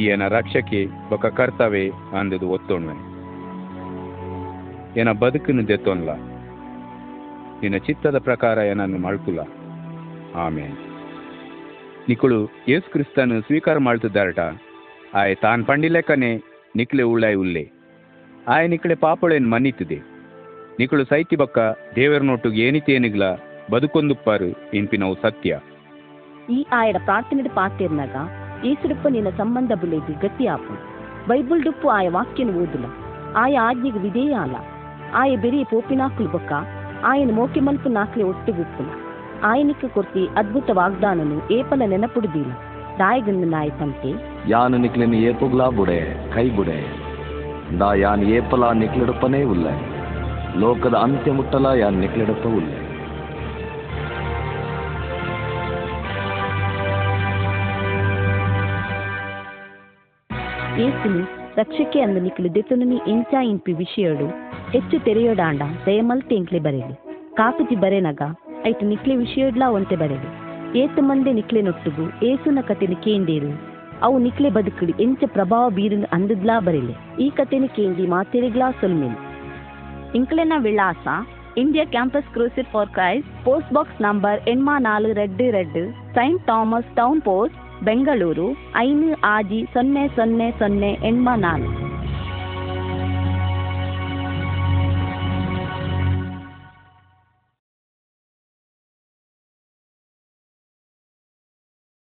ಈ 0.00 0.02
ರಕ್ಷಕೆ 0.28 0.80
ಬೊಕ 1.10 1.26
ಕರ್ತವೆ 1.38 1.84
ಅಂದದು 2.18 2.46
ಒತ್ತೊಣ್ವೆ 2.48 2.96
ಏನ 5.00 5.10
ಬದುಕನ್ನು 5.22 5.62
ದೆತ್ತೊನ್ಲ 5.68 6.10
ನಿನ್ನ 7.62 7.76
ಚಿತ್ತದ 7.86 8.18
ಪ್ರಕಾರ 8.18 8.58
ಏನನ್ನು 8.70 8.98
ಮಳ್ಪುಲ 8.98 9.40
ಆಮೇಲೆ 10.34 10.76
ನಿಕುಳು 12.08 12.38
ಯೇಸು 12.68 12.86
ಕ್ರಿಸ್ತನು 12.92 13.36
ಸ್ವೀಕಾರ 13.40 13.78
ಮಾಡ್ತಿದ್ದಾರಟ. 13.78 14.40
ಆಯ್ 15.14 15.36
ತಾನ್ 15.42 15.64
ಪಂಡಿಲೆಕ್ಕನೆ 15.66 16.30
ನಿಕ್ಲೆ 16.76 17.02
ಉಳ್ಳಾಯ್ 17.02 17.36
ಉಲ್ಲೆ. 17.36 17.64
ಆಯ್ 18.48 18.68
ನಿಕ್ಳೆ 18.70 18.94
ಪಾಪಳೇನ್ 18.94 19.50
ಮನ್ನಿತ್ತಿದೆ. 19.50 19.98
ನಿಕುಳು 20.78 21.04
ಸೈತಿ 21.04 21.36
ಬಕ್ಕ 21.36 21.58
ದೇವರ 21.96 22.22
ನೋಟುಗೆ 22.22 22.62
ಏನಿತೇನಿಗ್ಲ 22.62 23.24
ಬದುಕೊಂದುಪ್ಪಾರು 23.72 24.48
ಇಂಪಿನವು 24.74 25.14
ಸತ್ಯ. 25.22 25.60
ಈ 26.50 26.66
ആയുടെ 26.72 26.98
പ്രാർത്ഥനയുടെ 26.98 27.48
ಪಾತೆರ್ನಾಗ 27.48 28.14
ಏಸುಡುಪ್ಪ 28.66 29.06
ನಿನ್ನ 29.06 29.28
ಸಂಬಂಧ 29.28 29.72
ಬುಲೆದು 29.80 30.12
ಗಟ್ಟಿ 30.22 30.46
ಆಪು 30.46 30.74
ಬೈಬಲ್ 31.28 31.62
ಡುಪ್ಪು 31.62 31.88
ಆಯ 31.88 32.08
ವಾಕ್ಯನ 32.08 32.48
ಓದುಲ. 32.48 32.86
ಆಯ 33.36 33.58
ಆಜ್ಞೆಗೆ 33.58 33.98
ವಿಧೇಯ 33.98 34.32
ಅಲ್ಲ. 34.34 34.56
ಆಯ 35.14 35.36
ಬೆರಿ 35.36 35.64
ಪೋಪಿನಾಕ್ಲು 35.64 36.28
ಬೊಕ್ಕ 36.28 36.52
ಆಯನ 37.04 37.34
ಮೋಕೆ 37.34 37.60
ಮಲ್ಪು 37.60 37.88
ನಾಕ್ಲೆ 37.88 38.24
ಒಟ್ಟುಗುಪ್ಪುಲ 38.24 38.86
ಆಯನಿಕ್ಕ 39.44 39.84
ಕೊರ್ತಿ 39.84 40.26
ಅದ್ಭುತ 40.26 40.70
ವಾಗ್ದಾನನು 40.72 41.52
ಏಪಲ 41.52 41.82
ನೆನಪುಡುದಿಲ್ಲ. 41.86 42.52
ದಾಯಗನ್ನು 42.98 43.46
ನಾಯ 43.46 43.70
ಪಂತೆ 43.70 44.10
ಯಾನು 44.48 44.76
ನಿಕ್ಲೆನ 44.76 45.14
ಏಪುಗ್ಲಾ 45.14 45.68
ಬುಡೆ, 45.68 46.00
ಕೈ 46.34 46.50
ಬುಡೆ. 46.50 46.78
ಯಾನ್ 48.00 48.22
ಏಪಲ 48.22 48.72
ನಿಕ್ಲೆಡಪ್ಪನೇ 48.72 49.42
ಉಲ್ಲೆ. 49.44 49.74
ಲೋಕದ 50.58 50.94
ಅಂತ್ಯ 50.94 51.32
ಮುಟ್ಟಲ 51.32 51.66
ಯಾನ್ 51.74 51.94
ನಿಕ್ಲೆಡಪ್ಪ 51.94 52.46
ಉಲ್ಲೆ. 52.46 52.81
యేసును 60.80 61.22
ರಕ್ಷಕ್ಕೆ 61.58 61.98
ಅಂದು 62.04 62.20
ನಿಖಲು 62.26 62.50
ದೆತುನುನಿ 62.54 62.98
ಎಂಚಾ 63.12 63.40
ಇಂಪಿ 63.48 63.72
ವಿಷಯಡು 63.80 64.26
ಹೆಚ್ಚು 64.74 64.96
ತೆರೆಯೋಡಾಂಡ 65.06 65.62
ದಯಮಲ್ತೆ 65.86 66.34
ಎಂಕ್ಲೆ 66.40 66.60
ಬರೆಲಿ. 66.66 66.94
ಕಾಫುಜಿ 67.40 67.76
ಬರೆನಗ 67.82 68.22
ಐಟು 68.70 68.84
ನಿಕ್ಲೆ 68.92 69.14
ವಿಷಯಡ್ಲಾ 69.16 69.66
ಒಂತೆ 69.78 69.96
ಬರೆಲಿ. 70.02 70.30
ಏತು 70.82 71.02
ಮಂದೆ 71.08 71.32
ನಿಕ್ಲೆ 71.38 71.62
ನೊಟ್ಟುಗು, 71.62 72.04
ಏಸುನ 72.28 72.60
ಕಥೆನ 72.68 72.96
ಕೇಂದೇರು 73.06 73.52
ಅವು 74.06 74.16
ನಿಕ್ಲೆ 74.26 74.50
ಬದುಕುಡು 74.56 74.94
ಎಂಚ 75.04 75.22
ಪ್ರಭಾವ 75.36 75.64
ಬೀರು 75.78 75.98
ಅಂದದ್ಲಾ 76.16 76.56
ಬರೆಲೆ. 76.68 76.94
ಈ 77.24 77.28
ಕಥೆನ 77.40 77.68
ಕೇಂದಿ 77.76 78.06
ಮಾತೆರಿಗ್ಲಾ 78.14 78.70
ಸೊಲ್ಮೆನ್ 78.80 79.18
ಇಂಕ್ಲೆನ 80.20 80.54
ವಿಳಾಸ, 80.66 81.06
India 81.62 81.84
campus 81.96 82.32
crusade 82.34 82.70
for 82.74 82.92
Christ 82.96 83.26
post 83.44 83.74
box 83.78 84.00
number 84.02 84.40
ಎಣ್ಮಾ 84.52 84.76
ನಾಲ್ 84.88 85.08
ರೆಡ್ 85.20 85.42
red 85.58 85.80
Saint 86.18 86.42
Thomas 86.52 86.90
Town 87.00 87.20
post 87.30 87.58
Bengaluru 87.84 88.56
ಐನು 88.76 89.20
ಆಜಿ 89.24 89.66
ಸೊನ್ನೆ 89.72 90.08
ಸೊನ್ನೆ 90.08 90.50
ಸೊನ್ನೆ 90.50 90.92
ಎಂಬ 90.92 91.28
ನಾಲ್ಕು. 91.36 91.91